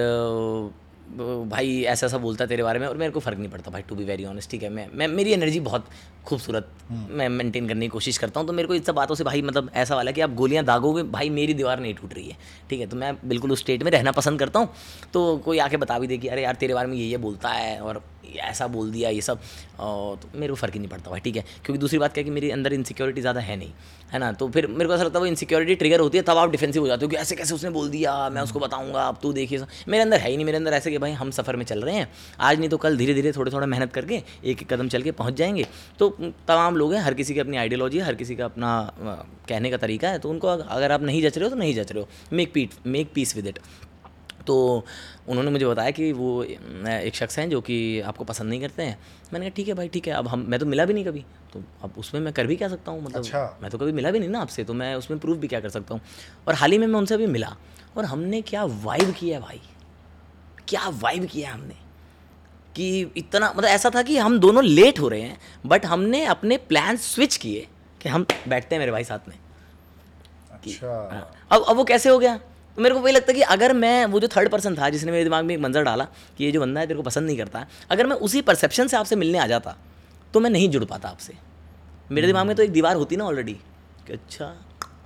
भाई 1.10 1.82
ऐसा 1.84 2.06
ऐसा 2.06 2.18
बोलता 2.18 2.44
है 2.44 2.48
तेरे 2.50 2.64
बारे 2.64 2.80
में 2.80 2.88
और 2.88 2.98
मेरे 2.98 3.12
को 3.12 3.20
फ़र्क 3.20 3.38
नहीं 3.38 3.50
पड़ता 3.50 3.72
भाई 3.72 3.82
टू 3.82 3.96
बी 3.96 4.04
वेरी 4.04 4.26
ऑनेस्ट 4.26 4.52
ठीक 4.52 4.64
है? 4.64 4.70
मैं 4.70 4.88
मैं 4.94 5.08
मेरी 5.08 5.32
एनर्जी 5.34 5.60
बहुत 5.60 5.86
खूबसूरत 6.26 6.70
मैं 6.92 7.28
मेंटेन 7.30 7.68
करने 7.68 7.86
की 7.86 7.90
कोशिश 7.90 8.18
करता 8.18 8.40
हूँ 8.40 8.48
तो 8.48 8.54
मेरे 8.54 8.68
को 8.68 8.76
इन 8.76 8.82
सब 8.82 8.96
बातों 8.96 9.16
से 9.16 9.24
भाई 9.24 9.42
मतलब 9.42 9.70
ऐसा 9.76 9.96
वाला 9.96 10.12
कि 10.12 10.22
आप 10.22 10.34
गोलियाँ 10.36 10.64
दागोगे 10.66 11.04
भाई 11.12 11.30
मेरी 11.30 11.54
दीवार 11.54 11.80
नहीं 11.80 11.94
टूट 11.94 12.14
रही 12.14 12.28
है 12.30 12.38
ठीक 12.70 12.80
है? 12.80 12.88
तो 12.88 12.98
मैं 12.98 13.16
बिल्कुल 13.26 13.52
उस 13.52 13.60
स्टेट 13.60 13.84
में 13.84 13.92
रहना 13.92 14.12
पसंद 14.12 14.40
करता 14.40 14.60
हूँ 14.60 14.70
तो 15.14 15.38
कोई 15.46 15.58
आके 15.60 15.78
बता 15.78 16.00
भी 16.00 16.08
दे 16.08 16.18
कि 16.18 16.28
अरे 16.28 16.44
यार 16.44 16.56
तेरे 16.56 16.74
बारे 16.74 16.88
में 16.88 16.96
ये 16.98 17.06
ये 17.06 17.18
बोलता 17.18 17.50
है 17.50 17.80
और 17.80 18.04
ऐसा 18.36 18.68
बोल 18.68 18.92
दिया 18.92 19.10
ये 19.10 19.22
सब 19.22 19.40
तो 19.78 20.20
मेरे 20.36 20.48
को 20.48 20.56
फ़र्क 20.56 20.74
ही 20.74 20.80
नहीं 20.80 20.90
पड़ता 20.90 21.12
भाई 21.12 21.20
ठीक 21.20 21.36
है? 21.36 21.44
क्योंकि 21.66 21.80
दूसरी 21.80 22.00
बात 22.00 22.14
क्या 22.14 22.24
कि 22.24 22.30
मेरे 22.30 22.52
अंदर 22.52 22.74
इनसिक्योरिटी 22.74 23.22
ज़्यादा 23.22 23.42
है 23.42 23.56
नहीं। 23.56 23.72
है 24.12 24.20
ना? 24.20 24.32
तो 24.32 24.48
फिर 24.50 24.68
मेरे 24.68 24.88
को 24.88 24.94
ऐसा 24.94 25.04
लगता 25.04 25.20
है 25.20 25.22
वो 25.22 25.28
इनसिक्योरिटी 25.28 25.76
ट्रिगर 25.76 26.00
होती 26.00 26.18
है, 26.18 26.24
तब 26.24 26.38
आप 26.38 26.52
डिफेंसिव 26.52 26.82
हो 26.82 26.88
जाते 26.88 27.06
हो 27.06 27.10
कि 27.10 27.16
ऐसे 27.18 27.36
कैसे 27.36 27.54
उसने 27.54 27.70
बोल 27.70 27.90
दिया, 27.90 28.30
मैं 28.30 28.42
उसको 28.42 28.60
बताऊँगा 28.60 29.02
आप 29.02 29.20
तू 29.22 29.32
देखिए। 29.34 29.60
मेरे 29.88 30.04
अंदर 30.04 30.20
है 30.20 30.30
ही 30.30 30.36
नहीं, 30.36 30.46
मेरे 30.46 30.58
अंदर 30.58 30.74
ऐसे 30.74 30.92
कि 30.92 30.98
भाई 30.98 31.12
हम 31.14 31.32
सफ़र 31.32 31.56
में 31.56 31.66
चल 31.66 31.82
रहे 31.82 31.96
हैं, 31.96 32.08
आज 32.40 32.60
नहीं 32.60 32.70
तो 32.70 32.78
कल 32.78 32.98
धीरे 32.98 33.14
धीरे 33.14 33.32
थोड़े 33.32 33.52
थोड़ा 33.52 33.68
मेहनत 33.68 33.94
करके 33.94 34.16
एक 34.16 34.62
एक 34.62 34.74
कदम 34.74 34.88
चल 34.88 35.02
के 35.02 35.12
पहुँच 35.14 35.34
जाएँगे। 35.34 35.66
तो 36.00 36.10
तमाम 36.48 36.76
लोग 36.76 36.94
हैं, 36.94 37.02
हर 37.02 37.14
किसी 37.14 37.34
की 37.34 37.40
अपनी 37.40 37.58
आइडियोलॉजी 37.58 37.98
है, 37.98 38.06
हर 38.06 38.16
किसी 38.16 38.36
का 38.36 38.46
अपना 38.46 38.72
कहने 39.50 39.70
का 39.70 39.78
तरीका 39.78 40.10
है 40.10 40.20
तो 40.20 40.30
उनको 40.30 40.48
अगर 40.48 40.92
आप 40.92 41.02
नहीं 41.02 41.22
जच 41.22 41.38
रहे 41.38 41.44
हो 41.44 41.50
तो 41.50 41.60
नहीं 41.60 41.76
जच 41.76 41.92
रहे 41.92 42.02
हो। 42.02 42.10
मेक 42.34 42.54
पीट 42.54 42.74
मेक 42.88 43.12
पीस 43.14 43.36
विद 43.36 43.48
इट 43.48 43.60
तो 44.48 44.86
उन्होंने 45.28 45.52
मुझे 45.52 45.66
बताया 45.66 45.92
कि 45.92 46.12
वो 46.12 46.44
एक 46.44 47.16
शख्स 47.16 47.40
हैं 47.40 47.50
जो 47.50 47.62
कि 47.62 47.78
आपको 48.02 48.24
पसंद 48.24 48.50
नहीं 48.50 48.62
करते 48.62 48.84
हैं। 48.84 48.98
मैंने 49.34 49.46
कहा 49.46 49.56
ठीक 49.56 49.68
है 49.68 49.74
भाई 49.74 49.88
ठीक 49.88 50.08
है 50.08 50.14
अब 50.14 50.28
हम 50.28 50.46
मैं 50.50 50.60
तो 50.60 50.66
मिला 50.66 50.86
भी 50.86 50.94
नहीं 50.94 51.06
कभी। 51.06 51.24
तो 51.54 51.64
अब 51.84 51.94
उसमें 51.98 52.22
मैं 52.22 52.34
कर 52.34 52.48
भी 52.48 52.56
क्या 52.56 52.70
सकता 52.70 52.92
हूँ? 52.92 53.04
मतलब 53.04 53.18
अच्छा। 53.18 53.58
मैं 53.62 53.72
तो 53.72 53.78
कभी 53.78 53.92
मिला 53.92 54.12
भी 54.12 54.20
नहीं 54.20 54.30
ना 54.30 54.42
आपसे 54.42 54.64
तो 54.64 54.74
मैं 54.74 54.94
उसमें 54.96 55.20
प्रूफ 55.20 55.38
भी 55.38 55.48
क्या 55.48 55.60
कर 55.60 55.70
सकता 55.70 55.94
हूँ? 55.94 56.02
और 56.48 56.54
हाल 56.54 56.72
ही 56.72 56.78
में 56.78 56.88
मैं 56.88 57.00
उनसे 57.00 57.16
अभी 57.16 57.28
मिला 57.28 57.56
और 57.98 58.06
हमने 58.06 58.42
क्या 58.44 58.64
वाइब 58.84 59.14
किया 59.20 59.40
भाई? 59.40 59.62
क्या 60.68 60.90
वाइब 60.96 61.26
किया 61.26 61.54
हमने? 61.54 61.76
कि 62.76 63.00
इतना 63.18 63.48
मतलब 63.50 63.70
ऐसा 63.70 63.90
था 63.96 64.02
कि 64.02 64.18
हम 64.18 64.38
दोनों 64.40 64.64
लेट 64.64 65.00
हो 65.00 65.08
रहे 65.08 65.22
हैं 65.22 65.38
बट 65.66 65.86
हमने 65.86 66.24
अपने 66.26 66.58
प्लान 66.68 66.98
स्विच 66.98 67.38
किए 67.38 67.68
कि 68.02 68.10
हम 68.10 68.26
बैठते 68.48 68.76
हैं 68.76 68.80
मेरे 68.80 68.92
भाई 68.92 69.04
साथ 69.04 69.28
में। 69.30 69.36
अच्छा। 70.52 70.94
अब 71.52 71.64
अब 71.64 71.76
वो 71.76 71.84
कैसे 71.84 72.10
हो 72.10 72.20
गया? 72.20 72.40
तो 72.78 72.84
मेरे 72.84 72.96
को 72.96 73.02
वही 73.02 73.14
लगता 73.14 73.32
है 73.32 73.36
कि 73.36 73.42
अगर 73.44 73.74
मैं 73.74 74.06
वो 74.06 74.20
जो 74.20 74.28
थर्ड 74.28 74.50
पर्सन 74.50 74.76
था 74.76 74.90
जिसने 74.90 75.12
मेरे 75.12 75.24
दिमाग 75.24 75.46
में 75.46 75.54
एक 75.56 75.62
मंजर 75.62 75.84
डाला 75.84 76.04
कि 76.38 76.44
ये 76.44 76.52
जो 76.52 76.60
बंदा 76.62 76.80
है 76.82 76.88
तेरे 76.88 76.98
को 76.98 77.04
पसंद 77.04 77.26
नहीं 77.28 77.38
करता 77.38 77.66
अगर 77.92 78.08
मैं 78.08 78.16
उसी 78.18 78.42
परसेप्शन 78.42 78.88
से 78.88 78.98
आपसे 78.98 79.16
मिलने 79.16 79.38
आ 79.38 79.48
जाता 79.48 79.76
तो 80.34 80.40
मैं 80.40 80.50
नहीं 80.50 80.70
जुड़ 80.70 80.84
पाता 80.86 81.10
आपसे। 81.10 81.34
मेरे 82.12 82.28
दिमाग 82.28 82.46
में 82.48 82.56
तो 82.56 82.64
एक 82.64 82.72
दीवार 82.72 82.96
होती 82.96 83.16
ना 83.16 83.26
ऑलरेडी 83.26 83.54
कि 84.08 84.14
अच्छा 84.14 84.54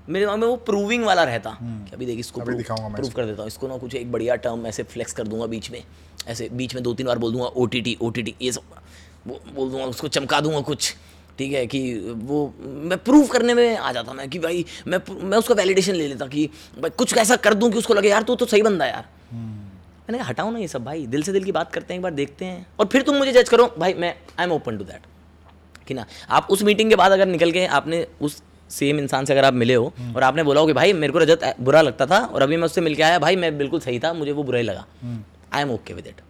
मेरे 0.09 0.25
दिमाग 0.25 0.39
में 0.39 0.47
वो 0.47 0.55
प्रूविंग 0.67 1.05
वाला 1.05 1.23
रहता 1.23 1.57
कि 1.61 1.95
अभी 1.95 2.05
देख 2.05 2.19
इसको 2.19 2.41
अभी 2.41 2.55
दिखाऊँगा 2.55 2.95
प्रूव 2.95 3.11
कर 3.11 3.25
देता 3.25 3.41
हूँ। 3.41 3.47
इसको 3.47 3.67
ना 3.67 3.77
कुछ 3.77 3.95
एक 3.95 4.11
बढ़िया 4.11 4.35
टर्म 4.43 4.65
ऐसे 4.67 4.83
फ्लेक्स 4.85 5.13
कर 5.13 5.27
दूँगा 5.27 5.45
बीच 5.45 5.71
में 5.71 5.83
ऐसे 6.27 6.49
बीच 6.51 6.75
में 6.75 6.83
दो 6.83 6.93
तीन 6.93 7.07
बार 7.07 7.19
बोल 7.19 7.31
दूँगा 7.31 7.45
O 7.45 7.65
T 7.65 7.81
T 7.81 7.97
O 8.01 8.09
T 8.09 8.23
T 8.23 8.35
ये 8.41 8.51
सब 8.51 8.75
वो 9.27 9.39
बोल 9.55 9.69
दूँगा 9.69 9.85
उसको 9.85 10.07
चमका 10.09 10.39
दूँगा 10.41 10.61
कुछ। 10.61 10.93
ठीक 11.37 11.53
है 11.53 11.65
कि 11.67 11.81
वो 12.23 12.39
मैं 12.61 12.97
प्रूव 12.97 13.27
करने 13.27 13.53
में 13.53 13.77
आ 13.77 13.91
जाता 13.91 14.13
मैं 14.13 14.29
कि 14.29 14.39
भाई 14.39 14.65
मैं 14.87 14.99
मैं 15.23 15.37
उसका 15.37 15.55
वैलिडेशन 15.55 15.93
ले 15.93 16.07
लेता 16.07 16.25
कि 16.27 16.49
भाई 16.79 16.89
कुछ 16.89 17.17
ऐसा 17.17 17.35
कर 17.35 17.53
दूँ 17.53 17.71
कि 17.71 17.77
उसको 17.77 17.93
लगे 17.93 18.09
यार 18.09 18.23
तू 18.23 18.35
तो 18.35 18.45
सही 18.45 18.61
बंदा 18.61 18.85
यार। 18.85 19.05
मैंने 19.33 20.17
कहा 20.17 20.27
हटाओ 20.27 20.51
ना 20.51 20.59
ये 20.59 20.67
सब 20.67 20.83
भाई 20.83 21.05
दिल 21.07 21.23
से 21.23 21.31
दिल 21.31 21.43
की 21.43 21.51
बात 21.51 21.71
करते 21.73 21.93
हैं 21.93 21.99
एक 21.99 22.03
बार 22.03 22.11
देखते 22.11 22.45
हैं। 22.45 22.65
और 22.79 22.85
फिर 22.85 23.01
तुम 23.01 23.15
मुझे 23.15 23.31
जज 23.31 23.49
करो 23.49 23.73
भाई 23.79 23.93
मैं 23.93 24.15
I 24.39 24.45
am 24.45 24.51
open 24.51 24.77
to 24.77 24.83
that 24.83 25.05
कि 25.87 25.93
ना 25.93 26.05
आप 26.29 26.47
उस 26.51 26.63
मीटिंग 26.63 26.89
के 26.89 26.95
बाद 26.95 27.11
अगर 27.11 27.25
निकल 27.25 27.51
के 27.51 27.65
आपने 27.65 28.05
उस 28.21 28.41
सेम 28.69 28.99
इंसान 28.99 29.25
से 29.25 29.33
अगर 29.33 29.45
आप 29.45 29.53
मिले 29.53 29.73
हो 29.73 29.93
और 30.15 30.23
आपने 30.23 30.43
बोला 30.43 30.61
हो 30.61 30.67
कि 30.67 30.73
भाई 30.73 30.93
मेरे 30.93 31.13
को 31.13 31.19
रजत 31.19 31.55
बुरा 31.61 31.81
लगता 31.81 32.05
था 32.05 32.19
और 32.25 32.41
अभी 32.41 32.57
मैं 32.57 32.65
उससे 32.65 32.81
मिल 32.81 32.95
के 32.95 33.03
आया 33.03 33.19
भाई 33.19 33.35
मैं 33.35 33.57
बिल्कुल 33.57 33.79
सही 33.79 33.99
था 33.99 34.13
मुझे 34.13 34.31
वो 34.31 34.43
बुरा 34.43 34.59
ही 34.59 34.65
लगा 34.65 34.85
I 35.53 35.61
am 35.61 35.71
okay 35.71 35.93
with 35.93 36.07
it 36.07 36.21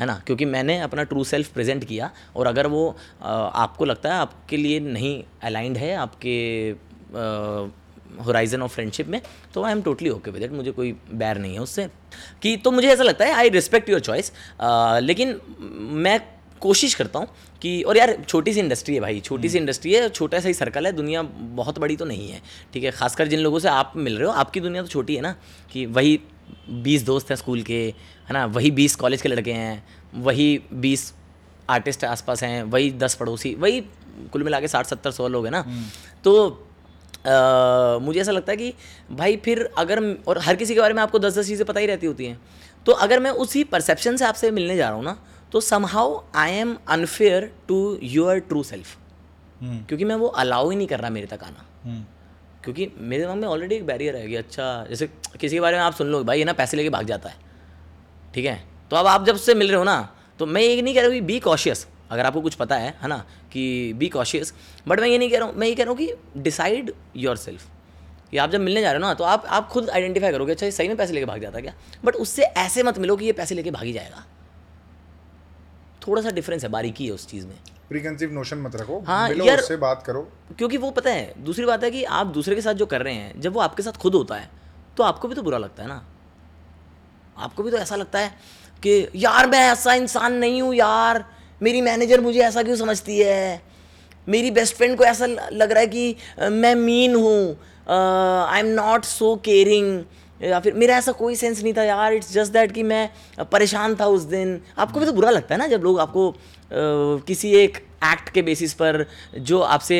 है 0.00 0.06
ना? 0.06 0.22
क्योंकि 0.26 0.44
मैंने 0.44 0.78
अपना 0.80 1.02
ट्रू 1.02 1.24
सेल्फ 1.24 1.48
प्रेजेंट 1.48 1.84
किया 1.84 2.10
और 2.36 2.46
अगर 2.46 2.66
वो 2.66 2.96
आपको 3.22 3.84
लगता 3.84 4.14
है 4.14 4.20
आपके 4.20 4.56
लिए 4.56 4.80
नहीं 4.80 5.24
अलाइंड 5.42 5.76
है 5.78 5.94
आपके 5.96 6.68
होराइजन 8.24 8.62
ऑफ़ 8.62 8.74
फ्रेंडशिप 8.74 9.06
में 9.08 9.20
तो 9.54 9.62
I 9.62 9.72
am 9.72 9.82
totally 9.82 10.08
okay 10.08 10.30
with 10.30 10.42
it 10.42 10.52
मुझे 10.52 10.70
कोई 10.70 10.92
बैर 11.14 11.38
नहीं 11.38 11.54
है 11.54 11.60
उससे। 11.60 11.88
कि 12.42 12.56
तो 12.56 12.70
मुझे 12.70 12.88
ऐसा 12.88 13.02
लगता 13.02 13.24
है 13.24 13.32
आई 13.32 13.48
रिस्पेक्ट 13.48 13.88
योर 13.90 14.00
चॉइस 14.00 14.32
लेकिन 15.02 15.40
मैं 15.92 16.20
कोशिश 16.60 16.94
करता 16.94 17.18
हूँ 17.18 17.28
कि 17.62 17.82
और 17.82 17.96
यार 17.96 18.24
छोटी 18.28 18.52
सी 18.52 18.60
इंडस्ट्री 18.60 18.94
है 18.94 19.00
भाई 19.00 19.20
छोटी 19.20 19.48
सी 19.48 19.58
इंडस्ट्री 19.58 19.94
है 19.94 20.08
छोटा 20.08 20.40
सा 20.40 20.48
ही 20.48 20.54
सर्कल 20.54 20.86
है 20.86 20.92
दुनिया 20.92 21.22
बहुत 21.22 21.78
बड़ी 21.78 21.96
तो 21.96 22.04
नहीं 22.04 22.30
है 22.30 22.42
ठीक 22.72 22.84
है? 22.84 22.90
खासकर 22.90 23.28
जिन 23.28 23.40
लोगों 23.40 23.58
से 23.58 23.68
आप 23.68 23.92
मिल 23.96 24.16
रहे 24.16 24.26
हो 24.26 24.32
आपकी 24.32 24.60
दुनिया 24.60 24.82
तो 24.82 24.88
छोटी 24.88 25.16
है 25.16 25.20
ना? 25.20 25.36
कि 25.72 25.86
वही 25.86 26.20
बीस 26.70 27.02
दोस्त 27.02 27.30
हैं 27.30 27.36
स्कूल 27.36 27.62
के 27.62 27.94
है 28.26 28.32
ना? 28.32 28.44
वही 28.46 28.70
बीस 28.70 28.96
कॉलेज 28.96 29.22
के 29.22 29.28
लड़के 29.28 29.52
हैं 29.52 29.82
वही 30.16 30.60
बीस 30.74 31.12
आर्टिस्ट 31.70 32.04
आसपास 32.04 32.42
हैं 32.42 32.62
वही 32.64 32.90
दस 32.98 33.14
पड़ोसी 33.14 33.54
वही 33.54 33.80
कुल 34.32 34.42
मिला 34.44 34.60
के 34.60 34.68
साठ 34.68 34.86
सत्तर 34.86 35.10
सौ 35.10 35.28
लोग 35.28 35.44
हैं 35.46 35.52
ना? 35.52 35.64
तो 36.24 36.32
आ, 37.26 37.98
मुझे 37.98 38.20
ऐसा 38.20 38.32
लगता 38.32 38.52
है 38.52 38.56
कि 38.56 38.72
भाई 39.12 39.36
फिर 39.44 39.68
अगर 39.78 40.02
और 40.28 40.38
हर 40.38 40.56
किसी 40.56 40.74
के 40.74 40.80
बारे 40.80 40.94
में 40.94 41.02
आपको 41.02 41.18
दस 41.18 41.38
दस 41.38 41.46
चीज़ें 41.46 41.66
पता 41.66 41.80
ही 41.80 41.86
रहती 41.86 42.06
होती 42.06 42.26
हैं। 42.26 42.40
तो 42.86 42.92
अगर 43.04 43.20
मैं 43.20 43.30
उसी 43.42 43.62
परसेप्शन 43.66 44.16
से 44.16 44.24
आपसे 44.24 44.50
मिलने 44.50 44.76
जा 44.76 44.88
रहा 44.88 44.96
हूँ 44.96 45.04
ना 45.04 45.16
तो 45.52 45.60
somehow 45.60 46.20
I 46.34 46.52
am 46.52 46.76
unfair 46.88 47.50
to 47.68 47.78
your 48.02 48.38
true 48.40 48.62
self 48.62 48.96
क्योंकि 49.62 50.04
मैं 50.04 50.14
वो 50.16 50.26
अलाउ 50.26 50.70
ही 50.70 50.76
नहीं 50.76 50.86
कर 50.86 51.00
रहा 51.00 51.10
मेरे 51.10 51.26
तक 51.26 51.44
आना। 51.44 51.64
हम्म। 51.84 52.04
क्योंकि 52.64 52.90
मेरे 52.98 53.22
दिमाग 53.22 53.36
में 53.36 53.48
ऑलरेडी 53.48 53.74
एक 53.74 53.86
बैरियर 53.86 54.16
है 54.16 54.26
कि 54.28 54.36
अच्छा 54.36 54.64
जैसे 54.90 55.06
किसी 55.40 55.56
के 55.56 55.60
बारे 55.60 55.76
में 55.76 55.84
आप 55.84 55.94
सुन 55.94 56.06
लो 56.06 56.22
भाई 56.24 56.38
ये 56.38 56.44
ना 56.44 56.52
पैसे 56.52 56.76
लेके 56.76 56.90
भाग 56.90 57.06
जाता 57.06 57.28
है। 57.28 57.36
ठीक 58.34 58.46
है? 58.46 58.64
तो 58.90 58.96
अब 58.96 59.06
आप 59.06 59.24
जब 59.26 59.36
से 59.36 59.54
मिल 59.54 59.68
रहे 59.68 59.76
हो 59.76 59.84
ना 59.84 60.14
तो 60.38 60.46
मैं 60.46 60.62
ये 60.62 60.82
नहीं 60.82 60.94
कह 60.94 61.00
रहा 61.00 61.08
हूँ 61.08 61.14
कि 61.14 61.20
बी 61.20 61.40
कॉशियस 61.40 61.86
अगर 62.10 62.26
आपको 62.26 62.40
कुछ 62.40 62.54
पता 62.54 62.76
है 62.76 62.94
है 63.02 63.08
ना 63.08 63.16
कि 63.52 63.92
बी 63.92 64.08
कॉशियस 64.08 64.54
बट 64.88 65.00
मैं 65.00 65.08
ये 65.08 65.18
नहीं 65.18 65.30
कह 65.30 65.38
रहा 65.38 65.48
हूँ 65.48 65.54
मैं 65.56 65.66
ये 65.68 65.74
कह 65.74 65.82
रहा 65.84 65.90
हूँ 65.90 65.98
कि 65.98 66.14
डिसाइड 66.36 66.92
योर 67.16 67.36
सेल्फ 67.36 67.66
कि 68.30 68.38
आप 68.38 68.50
जब 68.50 68.60
मिलने 68.60 68.80
जा 68.80 68.92
रहे 68.92 69.00
हो 69.02 69.06
ना 69.08 69.14
तो 69.14 69.24
आप 69.24 69.44
आप 69.46 69.68
खुद 69.68 69.90
आइडेंटिफाई 69.90 70.32
करोगे 70.32 70.52
अच्छा 70.52 70.66
ये 70.66 70.72
सही 70.72 70.88
में 70.88 70.96
पैसे 70.96 71.12
लेके 71.12 71.26
भाग 71.26 71.40
जाता 71.40 71.60
क्या? 71.60 71.74
बट 72.04 72.14
उससे 72.14 72.42
ऐसे 72.42 72.82
मत 72.82 72.98
मिलो 72.98 73.16
कि 73.16 73.24
ये 73.24 73.32
पैसे 73.32 73.54
लेके 73.54 73.70
भागी 73.70 73.92
जाएगा। 73.92 74.24
थोड़ा 76.06 76.22
सा 76.22 76.30
डिफरेंस 76.30 76.62
है 76.62 76.68
बारीकी 76.70 77.06
है 77.06 77.12
उस 77.12 77.26
चीज़ 77.28 77.46
में। 77.46 77.56
प्रीकंसीव 77.88 78.32
नोशन 78.32 78.58
मत 78.58 78.76
रखो। 78.76 79.00
हाँ, 79.06 79.28
मिलो 79.28 79.44
यार- 79.44 79.60
उससे 79.60 79.76
बात 79.76 80.02
करो। 80.02 80.28
क्योंकि 80.58 80.76
वो 80.76 80.90
पता 80.90 81.10
है 81.10 81.34
दूसरी 81.38 81.64
बात 81.64 81.84
है 81.84 81.90
कि 81.90 82.04
आप 82.04 82.26
दूसरे 82.26 82.54
के 82.54 82.60
साथ 82.60 82.74
जो 82.74 82.86
कर 82.86 83.02
रहे 83.02 83.14
हैं 83.14 83.40
जब 83.40 83.52
वो 83.52 83.60
आपके 83.60 83.82
साथ 83.82 83.92
खुद 83.92 84.14
होता 84.14 84.34
है 84.34 84.50
तो 84.96 85.02
आपको 85.02 85.28
भी 85.28 85.34
तो 85.34 85.42
बुरा 85.42 85.58
लगता 85.58 85.82
है 85.82 85.88
ना। 85.88 86.04
आपको 87.36 87.62
भी 87.62 87.70
तो 87.70 87.76
ऐसा 87.76 87.96
लगता 87.96 88.18
है 88.18 88.28
कि 88.82 89.06
यार 89.16 89.46
मैं 89.50 89.60
ऐसा 89.70 89.94
इंसान 89.94 90.34
नहीं 90.34 90.62
हूँ 90.62 90.74
यार। 90.74 91.24
मेरी 91.60 91.80
मैनेजर 91.80 92.20
मुझे 92.20 92.40
ऐसा 92.40 92.62
क्यों 92.62 92.76
समझती 92.76 93.18
है? 93.18 93.62
मेरी 94.28 94.50
बेस्ट 94.50 94.76
फ्रेंड 94.76 94.96
को 94.98 95.04
ऐसा 95.04 95.26
लग 95.26 95.72
रहा 95.72 95.80
है 95.80 95.86
कि 95.86 96.16
मैं 96.42 96.74
मीन 96.74 97.14
हूँ। 97.14 97.56
I 97.88 98.60
am 98.60 98.66
not 98.66 99.04
so 99.04 99.34
caring 99.44 100.04
या 100.40 100.60
फिर 100.60 100.74
मेरा 100.74 100.96
ऐसा 100.96 101.12
कोई 101.12 101.36
सेंस 101.36 101.62
नहीं 101.62 101.72
था 101.74 101.82
यार। 101.82 102.12
इट्स 102.12 102.32
जस्ट 102.32 102.52
दैट 102.52 102.72
कि 102.72 102.82
मैं 102.82 103.08
परेशान 103.52 103.94
था 103.96 104.06
उस 104.06 104.22
दिन। 104.22 104.60
आपको 104.78 105.00
भी 105.00 105.06
तो 105.06 105.12
बुरा 105.12 105.30
लगता 105.30 105.54
है 105.54 105.58
ना 105.58 105.66
जब 105.66 105.82
लोग 105.84 106.00
आपको 106.00 106.30
अ, 106.30 106.36
किसी 107.26 107.54
एक 107.54 107.76
एक्ट 108.04 108.28
के 108.28 108.42
बेसिस 108.42 108.72
पर 108.74 109.04
जो 109.40 109.60
आपसे 109.60 109.98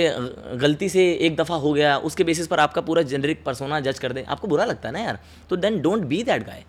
गलती 0.61 0.89
से 0.89 1.11
एक 1.21 1.37
दफ़ा 1.37 1.57
हो 1.57 1.73
गया 1.73 1.97
उसके 1.99 2.25
बेसिस 2.25 2.47
पर 2.47 2.61
आपका 2.61 2.81
पूरा 2.81 3.03
जेनरिक 3.05 3.45
परसोना 3.45 3.81
जज 3.81 3.99
कर 3.99 4.13
दें। 4.13 4.25
आपको 4.25 4.49
बुरा 4.49 4.65
लगता 4.65 4.89
है 4.89 4.93
ना 4.95 5.01
यार? 5.01 5.19
तो 5.51 5.57
then 5.57 5.81
don't 5.83 6.03
be 6.05 6.23
that 6.23 6.47
guy 6.47 6.65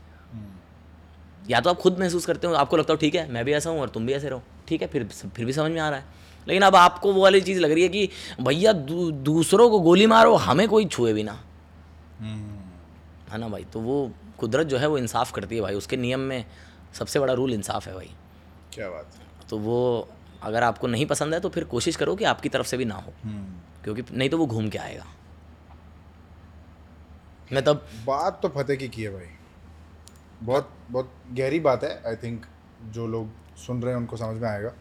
या 1.50 1.60
तो 1.62 1.70
आप 1.70 1.78
खुद 1.78 2.00
महसूस 2.00 2.26
करते 2.26 2.48
हो 2.48 2.54
आपको 2.54 2.78
लगता 2.78 2.94
हो 2.94 2.98
ठीक 2.98 3.16
है 3.16 3.32
मैं 3.32 3.44
भी 3.46 3.54
ऐसा 3.54 3.70
हूँ 3.70 3.80
और 3.82 3.90
तुम 3.90 4.06
भी 4.06 4.14
ऐसे 4.14 4.30
रहो। 4.30 4.42
ठीक 4.68 4.82
है 4.82 4.88
फिर 4.88 5.04
फिर 5.06 5.46
भी 5.46 5.54
समझ 5.54 5.72
में 5.72 5.80
आ 5.82 5.90
रहा 5.90 6.00
है। 6.00 6.06
लेकिन 6.48 6.64
अब 6.64 6.76
आपको 6.76 7.14
वो 7.14 7.22
वाली 7.22 7.42
चीज़ 7.42 7.60
लग 7.60 7.72
रही 7.72 7.84
है 7.84 7.90
कि 7.90 8.10
भैया 8.42 8.74
दू, 8.74 9.12
दूसरों 9.12 9.70
को 9.70 9.80
गोली 9.80 10.06
मारो 10.06 10.36
हमें 10.36 10.68
कोई 10.68 10.86
छुए 10.86 11.14
भी 11.14 11.24
ना 11.24 11.42
है 13.32 13.38
ना 13.38 13.48
भाई? 13.50 13.64
तो 13.64 13.80
वो 13.80 14.12
कुदरत 14.38 14.68
जो 14.68 14.78
है 14.78 14.88
वो 14.88 14.98
इंसाफ 14.98 15.32
करती 15.32 15.56
है 15.56 15.62
भाई। 15.62 15.76
उसके 15.76 15.98
नियम 15.98 16.20
में 16.20 16.46
सबसे 16.94 17.20
बड़ा 17.20 17.34
रूल 17.34 17.54
इंसाफ 17.54 17.88
है 17.88 17.94
भाई। 17.94 18.12
क्या 18.74 18.90
बात 18.90 19.12
है। 19.16 19.48
तो 19.50 19.58
वो 19.58 20.08
अगर 20.44 20.64
आपको 20.64 20.88
नहीं 20.88 21.06
पसंद 21.06 21.34
है 21.34 21.40
तो 21.40 21.50
फिर 21.50 21.64
कोशिश 21.64 21.96
करो 21.96 22.16
कि 22.16 22.24
आपकी 22.24 22.50
तरफ़ 22.50 22.68
से 22.68 22.78
भी 22.78 22.86
ना 22.86 22.96
हो। 22.96 23.14
क्योंकि 23.84 24.04
नहीं 24.12 24.30
तो 24.30 24.38
वो 24.38 24.46
घूम 24.46 24.70
के 24.70 24.78
आएगा। 24.78 25.06
मैं 27.52 27.64
तब 27.64 27.86
बात 28.06 28.40
तो 28.44 28.50
फतेह 28.50 28.76
की 28.76 28.88
की 28.88 29.04
है 29.04 29.10
भाई। 29.10 29.28
बहुत 30.44 30.72
बहुत 30.92 31.12
गहरी 31.32 31.60
बात 31.60 31.84
है 31.84 32.02
आई 32.08 32.16
थिंक 32.24 32.46
जो 32.94 33.08
लोग 33.08 33.30
सुन 33.58 33.82
रहे 33.82 33.94
हैं 33.94 34.00
उनको 34.00 34.18
समझ 34.18 34.42
में 34.42 34.50
आएगा 34.50 34.74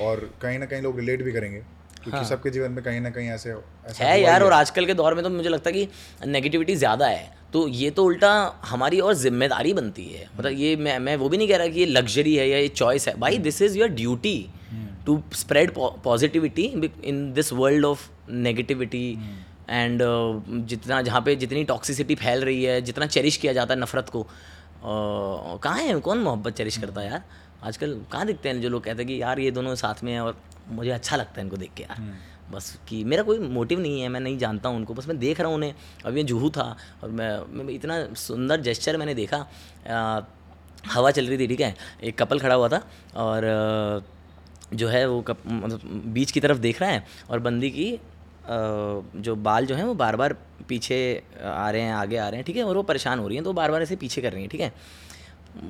और 0.00 0.30
कहीं 0.42 0.58
ना 0.58 0.66
कहीं 0.66 0.82
लोग 0.82 0.98
रिलेट 0.98 1.22
भी 1.22 1.32
करेंगे 1.32 1.58
क्योंकि 1.58 2.16
हाँ। 2.16 2.24
सबके 2.24 2.50
जीवन 2.50 2.70
में 2.70 2.82
कहीं 2.84 3.00
ना 3.00 3.10
कहीं 3.10 3.28
ऐसे 3.28 3.50
ऐसा 3.50 4.04
हाँ। 4.04 4.12
है 4.12 4.20
यार 4.20 4.42
और 4.42 4.52
आजकल 4.52 4.86
के 4.86 4.94
दौर 4.94 5.14
में 5.14 5.22
तो 5.24 5.30
मुझे 5.30 5.48
लगता 5.48 5.70
है 5.70 5.74
कि 5.74 6.26
नेगेटिविटी 6.26 6.74
ज़्यादा 6.76 7.06
है 7.06 7.36
तो 7.52 7.66
ये 7.68 7.90
तो 7.90 8.04
उल्टा 8.04 8.30
हमारी 8.64 9.00
और 9.00 9.14
ज़िम्मेदारी 9.14 9.72
बनती 9.72 10.04
है 10.04 10.28
मतलब 10.38 10.52
ये 10.52 10.74
मैं 10.76 10.98
मैं 10.98 11.16
वो 11.16 11.28
भी 11.28 11.38
नहीं 11.38 11.48
कह 11.48 11.56
रहा 11.56 11.66
कि 11.66 11.80
ये 11.80 11.86
लग्जरी 11.86 12.34
है 12.36 12.48
या 12.48 12.58
ये 12.58 12.68
चॉइस 12.68 13.08
है 13.08 13.14
भाई 13.20 13.38
this 13.38 13.60
is 13.62 13.78
your 13.78 13.88
duty 13.92 14.38
to 15.06 15.22
spread 15.34 15.72
positivity 16.04 16.64
in 17.04 17.32
this 17.32 17.52
world 17.52 17.84
of 17.84 18.08
negativity 18.30 19.06
and 19.70 20.02
जितना 20.66 21.00
जहाँ 21.02 21.20
पे 21.20 21.34
जितनी 21.36 21.64
टॉक्सिसिटी 21.64 22.14
फैल 22.14 22.44
रही 22.44 22.62
है 22.64 22.80
जितना 22.80 23.06
चेरिश 23.06 23.36
किया 23.36 23.52
जाता 23.52 23.74
है 23.74 23.80
नफरत 23.80 24.08
को 24.08 24.26
कहाँ 24.84 25.78
है? 25.78 25.98
कौन 26.00 26.18
मोहब्बत 26.18 26.54
चेरिश 26.54 26.76
करता 26.76 27.00
है 27.00 27.10
यार? 27.10 27.22
आजकल 27.62 28.00
कहाँ 28.12 28.26
दिखते 28.26 28.48
हैं 28.48 28.60
जो 28.60 28.68
लोग 28.68 28.84
कहते 28.84 29.02
हैं 29.02 29.06
कि 29.06 29.20
यार 29.22 29.38
ये 29.40 29.50
दोनों 29.50 29.74
साथ 29.74 30.02
में 30.04 30.12
हैं 30.12 30.20
और 30.20 30.36
मुझे 30.70 30.90
अच्छा 30.90 31.16
लगता 31.16 31.40
है 31.40 31.44
इनको 31.44 31.56
देख 31.56 31.70
के 31.76 31.82
यार। 31.82 32.02
बस 32.52 32.78
कि 32.88 33.02
मेरा 33.04 33.22
कोई 33.22 33.38
मोटिव 33.38 33.80
नहीं 33.80 34.00
है 34.00 34.08
मैं 34.08 34.20
नहीं 34.20 34.38
जानता 34.38 34.68
हूँ 34.68 34.76
उनको 34.76 34.94
बस 34.94 35.08
मैं 35.08 35.18
देख 35.18 35.40
रहा 35.40 35.48
हूँ 35.48 35.56
उन्हें। 35.56 35.74
अब 36.04 36.16
ये 36.16 36.22
जूहू 36.24 36.50
था 36.50 36.76
और 37.02 37.10
मैं, 37.10 37.38
मैं 37.48 37.74
इतना 37.74 37.96
सुंदर 38.16 38.60
जेस्चर 38.60 38.96
मैंने 38.96 39.14
देखा। 39.14 39.46
आ, 39.88 40.20
हवा 40.86 41.10
चल 41.10 41.26
रही 41.26 41.38
थी 41.38 41.46
ठीक 41.46 41.60
है? 41.60 41.74
एक 42.02 42.18
कपल 42.18 42.38
खड़ा 42.40 42.54
हुआ 42.54 42.68
था 42.68 42.82
और 43.16 44.04
जो 44.74 44.88
है 44.88 45.06
वो 45.08 45.20
कप 45.22 45.38
मतलब 45.46 45.80
बीच 46.14 46.30
की 46.30 46.40
तरफ़ 46.40 46.58
देख 46.58 46.80
रहा 46.82 46.90
है 46.90 47.04
और 47.30 47.38
बंदी 47.40 47.70
की 47.70 47.98
जो 48.48 49.34
बाल 49.36 49.66
जो 49.66 49.74
हैं 49.74 49.84
वो 49.84 49.94
बार 49.94 50.16
बार 50.16 50.36
पीछे 50.68 51.22
आ 51.44 51.70
रहे 51.70 51.82
हैं, 51.82 51.92
आगे 51.92 52.16
आ 52.16 52.28
रहे 52.28 52.36
हैं, 52.36 52.44
ठीक 52.46 52.56
है? 52.56 52.62
और 52.64 52.76
वो 52.76 52.82
परेशान 52.82 53.18
हो 53.18 53.28
रही 53.28 53.36
हैं 53.36 53.44
तो 53.44 53.52
बार 53.52 53.70
बार 53.70 53.82
ऐसे 53.82 53.96
पीछे 53.96 54.22
कर 54.22 54.32
रही 54.32 54.42
हैं, 54.42 54.50
ठीक 54.50 54.60
है? 54.60 54.72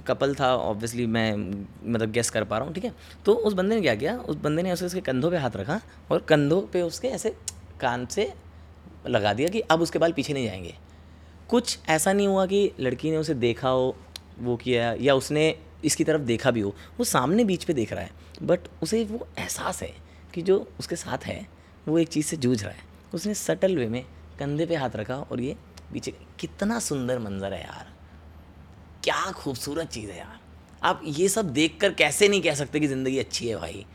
कपल 0.07 0.35
था 0.35 0.55
ऑब्वियसली 0.57 1.07
मैं 1.07 1.37
मतलब 1.85 2.11
गेस 2.11 2.31
कर 2.31 2.45
पा 2.45 2.59
रहा 2.59 2.67
हूँ, 2.67 2.75
ठीक 2.75 2.85
है? 2.85 2.93
तो 3.25 3.35
उस 3.35 3.53
बंदे 3.53 3.75
ने 3.75 3.81
क्या 3.81 3.95
किया? 3.95 4.17
उस 4.19 4.37
बंदे 4.37 4.63
ने 4.63 4.73
उसे 4.73 4.87
उसके 4.87 5.01
कंधों 5.01 5.31
पे 5.31 5.37
हाथ 5.37 5.57
रखा 5.57 5.81
और 6.11 6.21
कंधों 6.21 6.61
पे 6.63 6.83
उसके 6.83 7.09
ऐसे 7.09 7.35
कान 7.81 8.07
से 8.07 8.33
लगा 9.07 9.33
दिया 9.33 9.49
कि 9.49 9.61
अब 9.61 9.83
उसके 9.83 9.99
बाल 9.99 10.13
पीछे 10.13 10.33
नहीं 10.33 10.47
जाएँगे। 10.47 10.75
कुछ 11.49 11.79
ऐसा 11.89 12.13
नहीं 12.13 12.27
हुआ 12.29 12.47
कि 12.47 12.71
लड़की 12.81 13.11
ने 13.11 13.17
उसे 13.17 13.35
देखा 13.35 13.69
हो, 13.69 13.97
वो 14.39 14.57
किया, 14.57 14.93
या 14.93 15.15
उसने 15.15 15.55
इसकी 15.85 16.05
तरफ़ 16.05 16.23
देखा 16.23 16.51
भी 16.51 16.61
हो, 16.61 16.75
वो 16.99 17.05
सामने 17.05 17.45
बीच 17.45 17.65
पे 17.65 17.75
देख 17.75 17.93
रहा 17.93 18.03
है 18.03 18.11
बट 18.43 18.61
उसे 18.83 19.05
वो 19.05 19.27
एहसास 19.39 19.83
है 19.83 19.93
कि 20.35 20.43
जो 20.43 20.67
उसके 20.81 20.97
साथ 20.97 21.27
है 21.27 21.47
वो 21.89 21.99
एक 21.99 22.09
चीज़ 22.09 22.27
से 22.27 22.37
जूझ 22.37 22.63
रहा 22.63 22.73
है। 22.73 22.81
उसने 23.15 23.35
सटल 23.35 23.77
वे 23.77 23.87
में 23.87 24.05
कंधे 24.39 24.67
पे 24.67 24.75
हाथ 24.75 24.91
रखा 24.97 25.15
और 25.15 25.41
ये 25.41 25.57
पीछे 25.93 26.11
कितना 26.39 26.79
सुंदर 26.79 27.19
मंजर 27.19 27.53
है 27.53 27.61
यार। 27.61 27.93
क्या 29.05 29.33
खूबसूरत 29.33 29.89
चीज़ 29.89 30.11
है 30.11 30.19
यार। 30.19 30.41
आप 30.83 31.01
ये 31.05 31.29
सब 31.29 31.51
देख 31.51 31.79
कर 31.81 31.93
कैसे 31.93 32.29
नहीं 32.29 32.43
कह 32.43 32.55
सकते 32.55 32.81
कि 32.81 32.87
ज़िंदगी 32.87 33.19
अच्छी 33.19 33.49
है 33.49 33.57
भाई? 33.57 33.87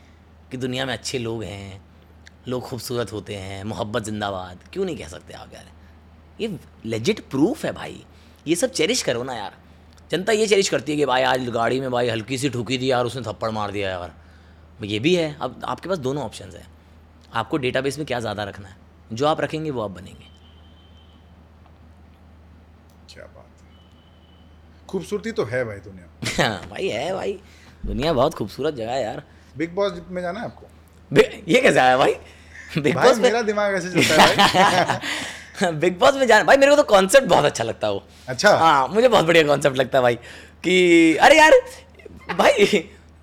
कि 0.50 0.56
दुनिया 0.56 0.86
में 0.86 0.92
अच्छे 0.92 1.18
लोग 1.18 1.44
हैं, 1.44 1.84
लोग 2.48 2.62
खूबसूरत 2.62 3.12
होते 3.12 3.34
हैं, 3.34 3.64
मोहब्बत 3.64 4.02
जिंदाबाद। 4.02 4.58
क्यों 4.72 4.84
नहीं 4.84 4.96
कह 4.96 5.08
सकते 5.08 5.34
आप 5.34 5.54
यार? 5.54 5.72
ये 6.40 6.58
लेजिट 6.86 7.20
प्रूफ 7.20 7.64
है 7.64 7.72
भाई। 7.72 8.04
ये 8.46 8.56
सब 8.56 8.70
चेरिश 8.70 9.02
करो 9.02 9.22
ना 9.22 9.34
यार। 9.34 9.54
जनता 10.10 10.32
ये 10.32 10.46
चेरिश 10.46 10.68
करती 10.68 10.92
है 10.92 10.98
कि 10.98 11.06
भाई 11.06 11.22
आज 11.22 11.48
गाड़ी 11.48 11.80
में 11.80 11.90
भाई 11.90 12.08
हल्की 12.08 12.38
सी 12.38 12.50
ठुकी 12.50 12.78
थी 12.78 12.90
यार, 12.90 13.04
उसने 13.04 13.22
थप्पड़ 13.22 13.50
मार 13.50 13.70
दिया 13.70 13.90
यार। 13.90 14.14
ये 14.84 14.98
भी 14.98 15.14
है। 15.14 15.36
अब 15.40 15.62
आपके 15.64 15.88
पास 15.88 15.98
दोनों 15.98 16.22
ऑप्शन 16.22 16.50
है। 16.50 16.73
आपको 17.34 17.56
डेटाबेस 17.56 17.98
में 17.98 18.06
क्या 18.06 18.20
ज़्यादा 18.20 18.44
रखना 18.44 18.68
है? 18.68 18.76
जो 19.12 19.26
आप 19.26 19.40
रखेंगे 19.40 19.70
वो 19.70 19.82
आप 19.82 19.90
बनेंगे। 19.90 20.26
क्या 23.14 23.24
बात 23.24 23.62
है। 23.62 24.86
खूबसूरती 24.88 25.32
तो 25.32 25.44
है 25.44 25.64
भाई 25.64 25.78
दुनिया 25.78 26.42
हाँ, 26.48 26.68
भाई 26.70 26.88
है 26.88 27.12
भाई। 27.14 27.38
दुनिया 27.86 28.12
बहुत 28.12 28.34
खूबसूरत 28.34 28.74
जगह 28.74 28.92
है 28.92 29.02
यार। 29.02 29.22
बिग 29.56 29.74
बॉस 29.74 30.00
में 30.10 30.22
जाना 30.22 30.40
है 30.40 30.46
आपको? 30.46 30.66
ये 31.48 31.60
कैसे 31.60 31.78
आया 31.80 31.96
भाई? 31.98 32.14
बिग 32.78 32.94
बॉस 32.94 33.18
मेरा 33.18 33.42
दिमाग 33.42 33.74
ऐसे 33.74 33.90
चलता 33.90 34.22
है 34.22 34.36
भाई। 34.36 35.72
बिग 35.80 35.98
बॉस 35.98 36.14
में 36.14 36.26
जाना 36.26 36.44
भाई 36.44 36.56
मेरे 36.56 36.70
को 36.70 36.76
तो 36.76 36.82
कॉन्सेप्ट 36.82 37.26
बहुत 37.28 37.44
अच्छा 37.44 37.64
लगता 37.64 37.86
है 37.86 37.92
वो। 37.92 38.02
अच्छा। 38.28 38.56
हाँ 38.56 38.88
मुझे 38.88 39.08
बहुत 39.08 39.24
बढ़िया 39.26 39.44
कॉन्सेप्ट 39.46 39.76
लगता 39.76 39.98
है 39.98 40.02
भाई 40.02 40.14
कि 40.64 41.16
अरे 41.16 41.36
यार 41.38 41.52
भाई 42.38 42.66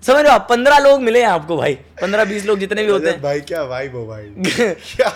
समझ 0.02 0.22
रहे 0.24 0.32
हो 0.32 0.38
पंद्रह 0.48 0.78
लोग 0.78 1.02
मिले 1.02 1.20
हैं 1.20 1.26
आपको 1.28 1.56
भाई। 1.56 1.74
पंद्रह 2.00 2.24
बीस 2.24 2.46
लोग 2.46 2.58
जितने 2.58 2.82
भी 2.82 2.90
होते 2.92 3.08
हैं। 3.10 3.20
भाई 3.22 3.40
क्या 3.40 3.64
भाई 3.64 3.88
वो 3.94 4.04
भाई? 4.06 4.22
क्या 4.38 5.08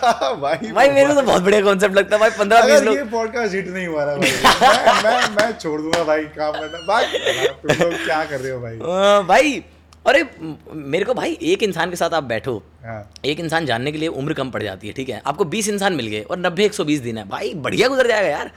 भाई 0.43 0.70
भाई 0.72 0.89
मेरे 0.91 1.07
को 1.09 1.14
तो 1.14 1.22
बहुत 1.22 1.43
बढ़िया 1.43 1.61
कॉन्सेप्ट 1.62 1.97
लगता 1.97 2.16
है 2.16 2.20
भाई 2.20 2.30
पंद्रह 2.39 2.66
बीस 2.66 2.82
लोग। 2.82 2.99
पॉडकास्ट 3.11 3.55
हिट 3.55 3.68
नहीं 3.68 3.87
हुआ 3.87 4.05
रहा 4.05 4.16
भाई 4.16 4.30
मैं 4.62 5.12
मैं 5.12 5.34
मैं 5.37 5.53
छोड़ 5.59 5.80
दूँगा 5.80 6.05
भाई 6.05 6.24
काम 6.37 6.53
करना। 6.53 6.78
भाई 6.87 7.05
तुम 7.62 7.84
लोग 7.84 8.05
क्या 8.05 8.24
कर 8.24 8.41
रहे 8.41 8.53
हो 8.53 8.61
भाई? 8.61 8.76
आ, 8.76 9.20
भाई 9.22 9.62
अरे 10.07 10.24
मेरे 10.72 11.05
को 11.05 11.14
भाई 11.14 11.37
एक 11.43 11.62
इंसान 11.62 11.91
के 11.91 11.97
साथ 11.97 12.11
आप 12.14 12.24
बैठो। 12.24 12.62
हाँ। 12.84 13.01
एक 13.24 13.41
इंसान 13.41 13.66
जानने 13.66 13.93
के 13.93 13.99
लिए 13.99 14.09
उम्र 14.22 14.34
कम 14.34 14.51
पड़ 14.51 14.62
जाती 14.62 14.87
है 14.87 14.93
ठीक 14.93 15.09
है? 15.09 15.20
आपको 15.26 15.45
बीस 15.55 15.68
इंसान 15.68 15.93
मिल 15.93 16.07
गए 16.07 16.20
और 16.20 16.39
नब्बे 16.39 16.64
एक 16.64 16.74
सौ 16.74 16.84
बीस 16.84 17.01
दिन 17.01 17.18
है। 17.18 17.28
भाई 17.28 17.53
बढ़िया 17.66 17.89
गुजर 17.89 18.07
जाएगा 18.09 18.28
यार। 18.28 18.51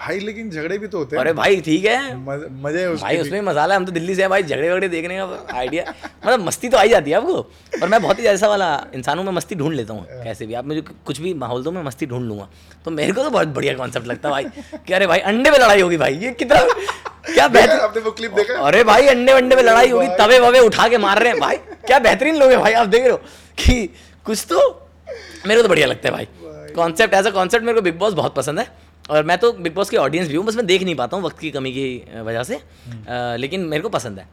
भाई 0.00 0.18
लेकिन 0.20 0.50
झगड़े 0.50 0.76
भी 0.78 0.86
तो 0.88 0.98
होते 0.98 1.16
हैं। 1.16 1.20
अरे 1.20 1.32
भाई 1.32 1.60
ठीक 1.60 1.84
है। 1.84 1.96
मज़े 2.16 2.86
भाई 2.92 3.16
उसमें 3.18 3.40
मसाला 3.42 3.76
हम 3.76 3.84
तो 3.84 3.92
दिल्ली 3.92 4.14
से 4.14 4.22
हैं 4.22 4.28
भाई 4.30 4.42
झगड़े 4.42 4.70
वगड़े 4.70 4.88
देखने 4.88 5.16
का 5.18 5.56
आइडिया 5.58 5.84
मतलब 6.26 6.46
मस्ती 6.46 6.68
तो 6.68 6.76
आई 6.78 6.88
जाती 6.88 7.10
है 7.10 7.16
आपको 7.16 7.34
और 7.82 7.88
मैं 7.88 8.00
बहुत 8.02 8.20
ही 8.20 8.24
ऐसा 8.26 8.48
वाला 8.48 8.68
इंसानों 8.94 9.24
में 9.24 9.32
मस्ती 9.32 9.54
ढूंढ 9.54 9.74
लेता 9.74 9.94
हूँ 9.94 10.22
कैसे 10.24 10.46
भी। 10.46 10.54
आप 10.54 10.66
मुझे 10.66 10.80
कुछ 11.06 11.20
भी 11.20 11.34
माहौल 11.42 11.62
दो 11.62 11.70
मैं 11.70 11.82
मस्ती 11.82 12.06
ढूंढ 12.06 12.24
लूँगा 12.28 12.48
तो 12.84 12.90
मेरे 12.90 13.12
को 13.12 13.22
तो 13.22 13.30
बहुत 13.30 13.48
बढ़िया 13.50 13.74
कॉन्सेप्ट 13.76 14.06
लगता 14.06 14.28
है 14.28 14.32
भाई 14.32 14.78
कि 14.86 14.92
अरे 14.92 15.06
भाई 15.06 15.18
अंडे 15.32 15.50
में 15.50 15.58
लड़ाई 15.58 15.80
होगी 15.80 15.96
भाई 15.96 16.14
ये 16.16 16.32
कितना 16.34 16.64
क्या 17.24 17.48
बेहतर 17.54 17.80
आपने 17.80 18.02
वो 18.02 18.10
क्लिप 18.12 18.32
देखा? 18.32 18.60
अरे 18.60 18.84
भाई 18.84 19.06
अंडे 19.08 19.32
वंडे 19.34 19.56
में 19.56 19.62
लड़ाई 19.62 19.90
होगी 19.90 20.06
तवे 20.18 20.38
ववे 20.40 20.60
उठा 20.62 20.88
के 20.88 20.98
मार 20.98 21.22
रहे 21.22 21.32
हैं 21.32 21.40
भाई 21.40 21.56
क्या 21.86 21.98
बेहतरीन 22.00 22.36
लोग 22.36 22.50
हैं 22.50 22.60
भाई 22.60 22.72
आप 22.74 22.86
देख 22.88 23.02
रहे 23.02 23.10
हो 23.10 23.16
कि 23.58 23.88
कुछ 24.26 24.46
तो 24.50 24.68
मेरे 25.46 25.56
को 25.56 25.62
तो 25.62 25.68
बढ़िया 25.68 25.86
लगता 25.86 26.08
है 26.08 26.14
भाई। 26.14 26.28
कॉन्सेप्ट 26.74 27.14
एज 27.14 27.26
अ 27.26 27.30
कॉन्सेप्ट 27.30 27.64
मेरे 27.66 27.76
को 27.76 27.82
बिग 27.82 27.98
बॉस 27.98 28.12
बहुत 28.14 28.34
पसंद 28.34 28.58
है। 28.58 28.66
और 29.10 29.24
मैं 29.24 29.38
तो 29.38 29.52
बिग 29.52 29.74
बॉस 29.74 29.90
की 29.90 29.96
ऑडियंस 29.96 30.28
भी 30.28 30.34
हूँ 30.34 30.44
बस 30.46 30.56
मैं 30.56 30.66
देख 30.66 30.82
नहीं 30.82 30.94
पाता 30.94 31.16
हूँ 31.16 31.24
वक्त 31.24 31.38
की 31.38 31.50
कमी 31.50 31.72
की 31.72 32.20
वजह 32.22 32.42
से। 32.42 32.56
आ, 32.56 33.36
लेकिन 33.36 33.60
मेरे 33.60 33.82
को 33.82 33.88
पसंद 33.88 34.18
है। 34.18 34.28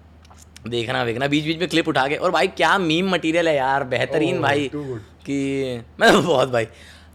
देखना 0.67 1.03
वेखना 1.03 1.27
बीच 1.27 1.45
बीच 1.45 1.59
में 1.59 1.67
क्लिप 1.69 1.87
उठा 1.87 2.07
के। 2.07 2.15
और 2.15 2.31
भाई 2.31 2.47
क्या 2.47 2.77
मीम 2.77 3.09
मटेरियल 3.11 3.47
है 3.47 3.55
यार 3.55 3.83
बेहतरीन 3.83 4.41
भाई। 4.41 4.69
कि 4.75 5.81
मैं 5.99 6.23
बहुत 6.25 6.49
भाई। 6.49 6.67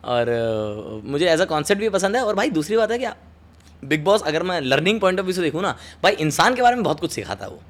और 0.04 1.02
मुझे 1.04 1.28
एज 1.30 1.40
अ 1.40 1.44
कॉन्सेप्ट 1.44 1.80
भी 1.80 1.88
पसंद 1.88 2.16
है। 2.16 2.22
और 2.24 2.34
भाई 2.34 2.50
दूसरी 2.50 2.76
बात 2.76 2.90
है 2.90 2.98
क्या? 2.98 3.14
बिग 3.84 4.04
बॉस 4.04 4.22
अगर 4.22 4.42
मैं 4.42 4.60
लर्निंग 4.60 5.00
पॉइंट 5.00 5.18
ऑफ़ 5.18 5.26
व्यू 5.26 5.34
से 5.34 5.42
देखूँ 5.42 5.62
ना 5.62 5.76
भाई 6.02 6.12
इंसान 6.12 6.54
के 6.54 6.62
बारे 6.62 6.74
में 6.76 6.84
बहुत 6.84 7.00
कुछ 7.00 7.12
सिखाता 7.12 7.44
है 7.44 7.50
वो। 7.50 7.60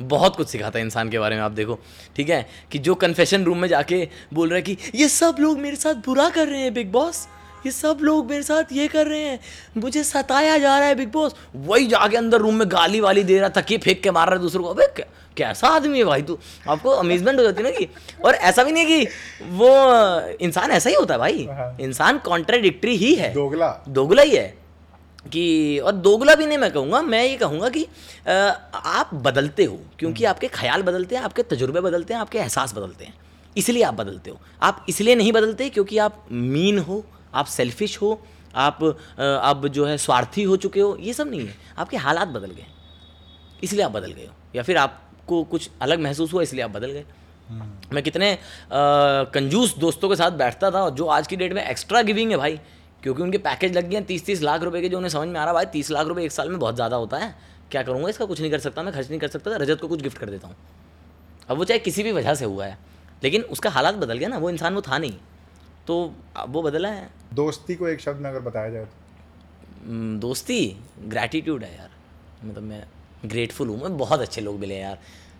बहुत 0.00 0.36
कुछ 0.36 0.48
सिखाता 0.48 0.78
है 0.78 0.84
इंसान 0.84 1.08
के 1.08 1.18
बारे 1.18 1.36
में 1.36 1.42
आप 1.42 1.52
देखो। 1.52 1.78
ठीक 2.16 2.28
है? 2.30 2.46
कि 2.72 2.78
जो 2.78 2.94
कन्फेशन 2.94 3.44
रूम 3.44 3.58
में 3.58 3.68
जाके 3.68 4.08
बोल 4.34 4.48
रहे 4.48 4.60
हैं 4.60 4.76
कि 4.76 4.98
ये 4.98 5.08
सब 5.08 5.36
लोग 5.40 5.58
मेरे 5.58 5.76
साथ 5.76 5.94
बुरा 5.94 6.28
कर 6.30 6.48
रहे 6.48 6.60
हैं 6.60 6.74
बिग 6.74 6.92
बॉस 6.92 7.28
ये 7.66 7.72
सब 7.72 7.98
लोग 8.02 8.30
मेरे 8.30 8.42
साथ 8.42 8.72
ये 8.72 8.86
कर 8.88 9.06
रहे 9.06 9.20
हैं। 9.20 9.38
मुझे 9.76 10.02
सताया 10.04 10.56
जा 10.58 10.78
रहा 10.78 10.88
है 10.88 10.94
बिग 10.94 11.10
बॉस 11.12 11.34
वही 11.56 11.86
जाके 11.86 12.16
अंदर 12.16 12.38
रूम 12.38 12.54
में 12.54 12.68
गाली 12.70 13.00
वाली 13.00 13.24
दे 13.24 13.38
रहा 13.38 13.48
तकिए 13.60 13.78
फेंक 13.78 14.02
के 14.02 14.10
मार 14.10 14.26
रहा 14.26 14.36
है 14.36 14.42
दूसरों 14.42 14.64
को। 14.64 14.70
अबे 14.70 14.86
कैसा 15.36 15.68
आदमी 15.68 15.98
है 15.98 16.04
भाई 16.04 16.22
तू? 16.22 16.38
आपको 16.68 16.90
अमेजमेंट 16.90 17.38
हो 17.38 17.44
जाती 17.44 17.62
है 17.62 17.70
ना 17.70 17.76
कि 17.78 17.88
और 18.24 18.34
ऐसा 18.34 18.62
भी 18.64 18.72
नहीं 18.72 18.84
है 18.84 18.98
कि 19.00 19.46
वो 19.50 19.68
इंसान 20.40 20.70
ऐसा 20.70 20.90
ही 20.90 20.94
होता 20.96 21.14
है 21.14 21.20
भाई। 21.20 21.46
हाँ। 21.50 21.76
इंसान 21.80 22.18
कॉन्ट्राडिक्टरी 22.18 22.96
ही 22.96 23.14
है। 23.14 23.32
दोगला। 23.34 23.68
दोगला 23.88 24.22
ही 24.22 24.36
है। 24.36 24.56
कि 25.32 25.78
और 25.78 25.92
दोगला 25.92 26.34
भी 26.34 26.46
नहीं 26.46 26.58
मैं 26.58 26.70
कहूँगा 26.72 27.00
मैं 27.02 27.22
ये 27.24 27.36
कहूँगा 27.36 27.68
कि 27.68 27.86
आप 28.28 29.10
बदलते 29.14 29.64
हो 29.64 29.78
क्योंकि 29.98 30.24
हम्म। 30.24 30.30
आपके 30.30 30.48
ख्याल 30.48 30.82
बदलते 30.82 31.16
हैं 31.16 31.22
आपके 31.22 31.42
तजुर्बे 31.42 31.80
बदलते 31.80 32.14
हैं 32.14 32.20
आपके 32.20 32.38
एहसास 32.38 32.74
बदलते 32.74 33.04
हैं। 33.04 33.14
इसलिए 33.56 33.82
आप 33.82 33.94
बदलते 33.94 34.30
हो। 34.30 34.38
आप 34.62 34.84
इसलिए 34.88 35.14
नहीं 35.14 35.32
बदलते 35.32 35.68
क्योंकि 35.68 35.98
आप 35.98 36.24
मीन 36.32 36.78
हो 36.78 37.04
आप 37.34 37.46
सेल्फिश 37.48 38.00
हो 38.02 38.20
आप 38.56 38.82
अब 38.84 39.66
जो 39.68 39.84
है 39.86 39.96
स्वार्थी 39.98 40.42
हो 40.42 40.56
चुके 40.56 40.80
हो 40.80 40.96
ये 41.00 41.12
सब 41.12 41.30
नहीं 41.30 41.46
है। 41.46 41.54
आपके 41.78 41.96
हालात 41.96 42.28
बदल 42.28 42.50
गए। 42.50 42.66
इसलिए 43.62 43.84
आप 43.84 43.92
बदल 43.92 44.12
गए 44.12 44.26
हो। 44.26 44.32
या 44.54 44.62
फिर 44.62 44.76
आपको 44.76 45.42
कुछ 45.44 45.70
अलग 45.82 46.00
महसूस 46.00 46.32
हुआ 46.32 46.42
इसलिए 46.42 46.64
आप 46.64 46.70
बदल 46.70 46.90
गए। 46.90 47.04
हम्म। 47.48 47.94
मैं 47.94 48.02
कितने 48.02 48.32
आ, 48.32 48.38
कंजूस 48.70 49.76
दोस्तों 49.78 50.08
के 50.08 50.16
साथ 50.16 50.30
बैठता 50.38 50.70
था 50.70 50.88
जो 50.90 51.06
आज 51.08 51.26
की 51.26 51.36
डेट 51.36 51.52
में 51.52 51.62
एक्स्ट्रा 51.64 52.02
गिविंग 52.02 52.30
है 52.30 52.36
भाई 52.36 52.58
क्योंकि 53.02 53.22
उनके 53.22 53.38
पैकेज 53.40 53.76
लग 53.76 53.88
गए 53.88 53.96
हैं 53.96 54.04
तीस 54.06 54.24
तीस 54.26 54.42
लाख 54.42 54.62
रुपए 54.62 54.80
के 54.80 54.88
जो 54.88 54.96
उन्हें 54.96 55.10
समझ 55.10 55.28
में 55.28 55.38
आ 55.40 55.44
रहा 55.44 55.52
भाई 55.54 55.66
तीस 55.72 55.90
लाख 55.90 56.06
रुपए 56.06 56.24
एक 56.24 56.32
साल 56.32 56.48
में 56.48 56.58
बहुत 56.58 56.74
ज़्यादा 56.74 56.96
होता 56.96 57.16
है। 57.16 57.34
क्या 57.70 57.82
करूँगा 57.82 58.08
इसका? 58.08 58.24
कुछ 58.24 58.40
नहीं 58.40 58.50
कर 58.50 58.58
सकता 58.58 58.82
मैं 58.82 58.92
खर्च 58.94 59.08
नहीं 59.10 59.20
कर 59.20 59.28
सकता 59.28 59.56
रजत 59.56 59.80
को 59.80 59.88
कुछ 59.88 60.02
गिफ्ट 60.02 60.18
कर 60.18 60.30
देता 60.30 60.48
हूँ। 60.48 60.56
अब 61.48 61.56
वो 61.56 61.64
चाहे 61.64 61.78
किसी 61.80 62.02
भी 62.02 62.12
वजह 62.12 62.34
से 62.34 62.44
हुआ 62.44 62.66
है 62.66 62.78
लेकिन 63.22 63.42
उसका 63.44 63.70
हालात 63.70 63.94
बदल 63.96 64.18
गया 64.18 64.28
ना 64.28 64.38
वो 64.38 64.50
इंसान 64.50 64.74
वो 64.74 64.80
था 64.80 64.98
नहीं। 64.98 65.14
तो 65.86 66.14
अब 66.36 66.52
वो 66.52 66.62
बदला 66.62 66.88
है। 66.88 67.08
दोस्ती 67.34 67.74
को 67.74 67.88
एक 67.88 68.00
शब्द 68.00 68.20
में 68.20 68.28
अगर 68.30 68.40
बताया 68.40 68.70
जाए 68.70 68.84
तो। 68.84 69.88
हम्म, 69.88 70.18
दोस्ती? 70.20 70.76
ग्रैटिट्यूड 71.06 71.64
है 71.64 71.74
यार। 71.76 71.90
मतलब 72.44 72.62
मैं 72.62 72.84
ग्रेटफुल 73.26 73.68
हूँ। 73.68 73.80
मैं 73.82 73.96
बहुत 73.98 74.20
अच्छे 74.20 74.40
लोग 74.40 74.58
मिले 74.60 74.78
यार। 74.78 74.98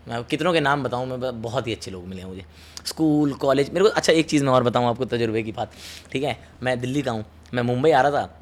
मैं 0.09 0.23
कितनों 0.25 0.53
के 0.53 0.61
नाम 0.61 0.83
बताऊँ 0.85 1.07
मैं 1.07 1.41
बहुत 1.43 1.67
ही 1.67 1.73
अच्छे 1.73 1.91
लोग 1.91 2.07
मिले 2.07 2.23
हैं 2.23 2.29
मुझे। 2.29 2.45
स्कूल 2.87 3.33
कॉलेज 3.35 3.71
मेरे 3.71 3.85
को 3.85 3.91
अच्छा 3.91 4.12
एक 4.12 4.27
चीज़ 4.27 4.45
मैं 4.45 4.53
और 4.53 4.62
बताऊँ 4.62 4.87
आपको 4.87 5.05
तजुर्बे 5.05 5.43
की 5.43 5.53
बात। 5.53 5.73
ठीक 6.12 6.23
है? 6.23 6.39
मैं 6.62 6.79
दिल्ली 6.81 7.03
का 7.03 7.11
हूँ। 7.11 7.25
मैं 7.55 7.62
मुंबई 7.62 7.91
आ 7.91 8.01
रहा 8.01 8.11
था। 8.12 8.35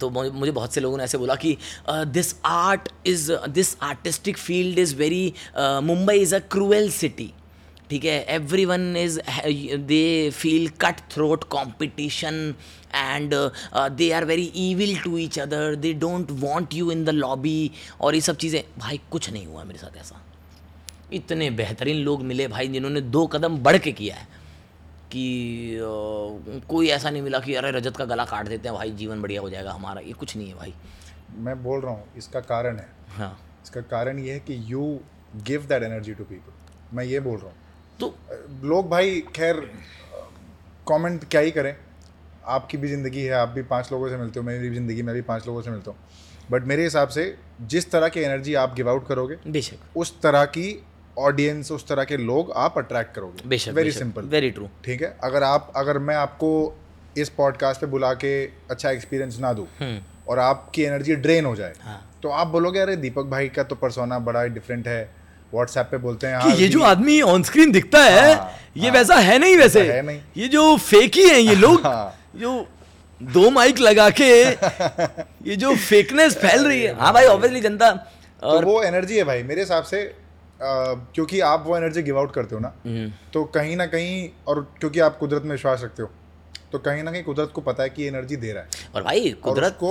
तो 0.00 0.10
मुझे 0.10 0.52
बहुत 0.52 0.74
से 0.74 0.80
लोगों 0.80 0.96
ने 0.98 1.04
ऐसे 1.04 1.18
बोला 1.18 1.34
कि 1.34 1.56
this 1.90 2.34
art 2.44 2.88
is 3.06 3.32
this 3.48 3.76
artistic 3.82 4.36
field 4.36 4.78
is 4.78 4.94
very 4.96 5.32
Mumbai 5.58 6.18
is 6.18 6.34
a 6.34 6.38
cruel 6.38 6.90
city 6.90 7.32
ठीक 7.90 8.04
है? 8.04 8.22
Everyone 8.64 8.96
is 8.96 9.18
they 9.86 10.30
feel 10.34 10.68
cut 10.80 11.00
throat 11.12 11.44
competition 11.50 12.54
and 12.94 13.34
they 13.96 14.10
are 14.12 14.24
very 14.24 14.50
evil 14.56 14.96
to 15.00 15.16
each 15.18 15.38
other 15.38 15.74
they 15.76 15.92
don't 15.94 16.30
want 16.40 16.74
you 16.74 16.90
in 16.90 17.04
the 17.04 17.10
lobby 17.10 17.70
और 18.00 18.14
ये 18.14 18.20
सब 18.20 18.36
चीज़ें। 18.36 18.62
भाई 18.78 19.00
कुछ 19.10 19.30
नहीं 19.32 19.46
हुआ 19.46 19.64
मेरे 19.64 19.78
साथ 19.78 19.96
ऐसा। 20.00 20.22
इतने 21.12 21.50
बेहतरीन 21.52 21.96
लोग 22.04 22.22
मिले 22.24 22.48
भाई 22.48 22.68
जिन्होंने 22.68 23.00
दो 23.00 23.26
कदम 23.26 23.56
बढ़ 23.62 23.78
के 23.78 23.92
किया 23.92 24.16
है 24.16 24.28
कि 25.10 25.78
uh, 25.78 26.66
कोई 26.68 26.88
ऐसा 26.90 27.10
नहीं 27.10 27.22
मिला 27.22 27.38
कि 27.38 27.54
अरे 27.54 27.70
रजत 27.70 27.96
का 27.96 28.04
गला 28.04 28.24
काट 28.24 28.48
देते 28.48 28.68
हैं 28.68 28.76
भाई 28.76 28.90
जीवन 28.92 29.22
बढ़िया 29.22 29.40
हो 29.40 29.50
जाएगा 29.50 29.72
हमारा। 29.72 30.00
ये 30.00 30.12
कुछ 30.12 30.36
नहीं 30.36 30.48
है 30.48 30.54
भाई। 30.54 30.74
मैं 31.38 31.62
बोल 31.62 31.80
रहा 31.80 31.92
हूँ 31.92 32.04
इसका 32.18 32.40
कारण 32.40 32.78
है। 32.78 32.88
हाँ। 33.18 33.30
इसका 33.64 33.80
कारण 33.90 34.18
ये 34.18 34.32
है 34.32 34.40
कि 34.40 34.58
you 34.66 34.82
give 35.46 35.66
that 35.68 35.82
energy 35.82 36.14
to 36.14 36.24
people 36.24 36.96
मैं 36.96 37.04
ये 37.04 37.20
बोल 37.20 37.38
रहा 37.38 37.46
हूँ। 37.46 37.64
तो 38.00 38.14
लोग 38.64 38.88
भाई 38.90 39.20
खैर 39.36 39.60
कमेंट 40.88 41.24
क्या 41.30 41.40
ही 41.40 41.50
करें। 41.50 41.74
आपकी 42.46 42.76
भी 42.76 42.88
ज़िंदगी 42.88 43.22
है 43.22 43.32
आप 43.34 43.48
भी 43.48 43.62
पाँच 43.64 43.92
लोगों 43.92 44.08
से 44.08 44.16
मिलते 44.16 44.40
हो 44.40 44.46
मेरी 44.46 44.68
भी 44.68 44.76
ज़िंदगी 44.76 45.02
मैं 45.02 45.14
भी 45.14 45.22
पाँच 45.24 45.46
लोगों 45.46 45.62
से 45.62 45.70
मिलता 45.70 45.90
हूँ। 45.90 45.98
बट 46.50 46.64
मेरे 46.64 46.82
हिसाब 46.82 47.08
से 47.08 47.34
जिस 47.62 47.90
तरह 47.90 48.08
की 48.08 48.20
एनर्जी 48.20 48.54
आप 48.56 48.74
गिव 48.74 48.90
आउट 48.90 49.06
करोगे 49.08 49.36
बेशक। 49.48 49.96
उस 49.96 50.20
तरह 50.22 50.44
की 50.46 50.82
ऑडियंस 51.18 51.70
उस 51.72 51.86
तरह 51.88 52.04
के 52.04 52.16
लोग 52.16 52.52
आप 52.56 52.78
अट्रैक्ट 52.78 53.14
करोगे। 53.14 53.48
बेशक 53.48 53.72
वेरी 53.72 53.92
सिंपल 53.92 54.22
वेरी 54.26 54.50
ट्रू 54.50 54.68
ठीक 54.84 55.02
है? 55.02 55.16
अगर 55.24 55.42
आप 55.42 55.72
अगर 55.76 55.98
मैं 55.98 56.16
आपको 56.16 56.50
इस 57.16 57.28
पॉडकास्ट 57.30 57.80
पे 57.80 57.86
बुला 57.86 58.12
के 58.14 58.32
अच्छा 58.70 58.90
एक्सपीरियंस 58.90 59.38
ना 59.40 59.52
दूँ 59.52 59.66
और 60.28 60.38
आपकी 60.38 60.82
एनर्जी 60.82 61.14
ड्रेन 61.16 61.44
हो 61.44 61.54
जाए 61.56 61.72
हम्म। 61.72 61.88
हाँ। 61.88 62.18
तो 62.22 62.28
आप 62.30 62.46
बोलोगे 62.46 62.80
अरे 62.80 62.96
दीपक 62.96 63.24
भाई 63.26 63.48
का 63.48 63.62
तो 63.62 63.74
परसोना 63.76 64.18
बड़ा 64.20 64.44
डिफरेंट 64.48 64.88
है 64.88 65.02
व्हाट्सएप 65.56 65.88
पे 65.90 65.98
बोलते 65.98 66.26
हैं 66.26 66.40
कि 66.40 66.48
हाँ 66.48 66.56
ये 66.56 66.68
जो 66.68 66.82
आदमी 66.84 67.20
ऑन 67.32 67.42
स्क्रीन 67.42 67.72
दिखता 67.72 68.02
है 68.04 68.34
हाँ, 68.34 68.52
ये 68.76 68.90
वैसा 68.90 69.14
है 69.28 69.38
नहीं 69.38 69.56
वैसे 69.56 69.82
है 69.92 70.00
नहीं। 70.02 70.20
ये 70.36 70.48
जो 70.48 70.76
फेक 70.76 71.16
ही 71.16 71.28
है 71.28 71.40
ये 71.40 71.54
लोग 71.54 71.86
हाँ। 71.86 72.14
जो 72.36 72.66
दो 73.20 73.50
माइक 73.50 73.78
लगा 73.80 74.08
के 74.20 74.26
ये 75.50 75.56
जो 75.56 75.74
फेकनेस 75.76 76.36
फैल 76.38 76.66
रही 76.66 76.82
है। 76.82 76.94
हाँ 76.98 77.12
भाई 77.14 77.26
ऑब्वियसली 77.26 77.60
जनता 77.60 77.90
तो 77.92 78.46
और 78.46 78.64
वो 78.64 78.82
एनर्जी 78.82 79.16
है 79.16 79.24
भाई 79.24 79.42
मेरे 79.42 79.60
हिसाब 79.60 79.84
से 79.84 80.02
अ, 80.02 80.14
क्योंकि 81.14 81.40
आप 81.46 81.64
वो 81.66 81.76
एनर्जी 81.76 82.02
गिव 82.02 82.18
आउट 82.18 82.32
करते 82.34 82.54
हो 82.54 82.60
ना 82.60 82.72
हम्म, 82.86 83.10
तो 83.32 83.44
कहीं 83.54 83.76
ना 83.76 83.86
कहीं 83.86 84.28
और 84.48 84.60
क्योंकि 84.80 85.00
आप 85.00 85.16
कुदरत 85.18 85.42
में 85.42 85.50
विश्वास 85.50 85.82
रखते 85.84 86.02
हो 86.02 86.10
तो 86.72 86.78
कहीं 86.78 87.02
ना 87.02 87.12
कहीं 87.12 87.22
कुदरत 87.24 87.50
को 87.54 87.60
पता 87.60 87.82
है 87.82 87.90
कि 87.90 88.06
एनर्जी 88.06 88.36
दे 88.36 88.52
रहा 88.52 88.62
है। 88.62 88.68
और 88.94 89.02
भाई 89.02 89.30
कुदरत 89.44 89.72
उसको 89.72 89.90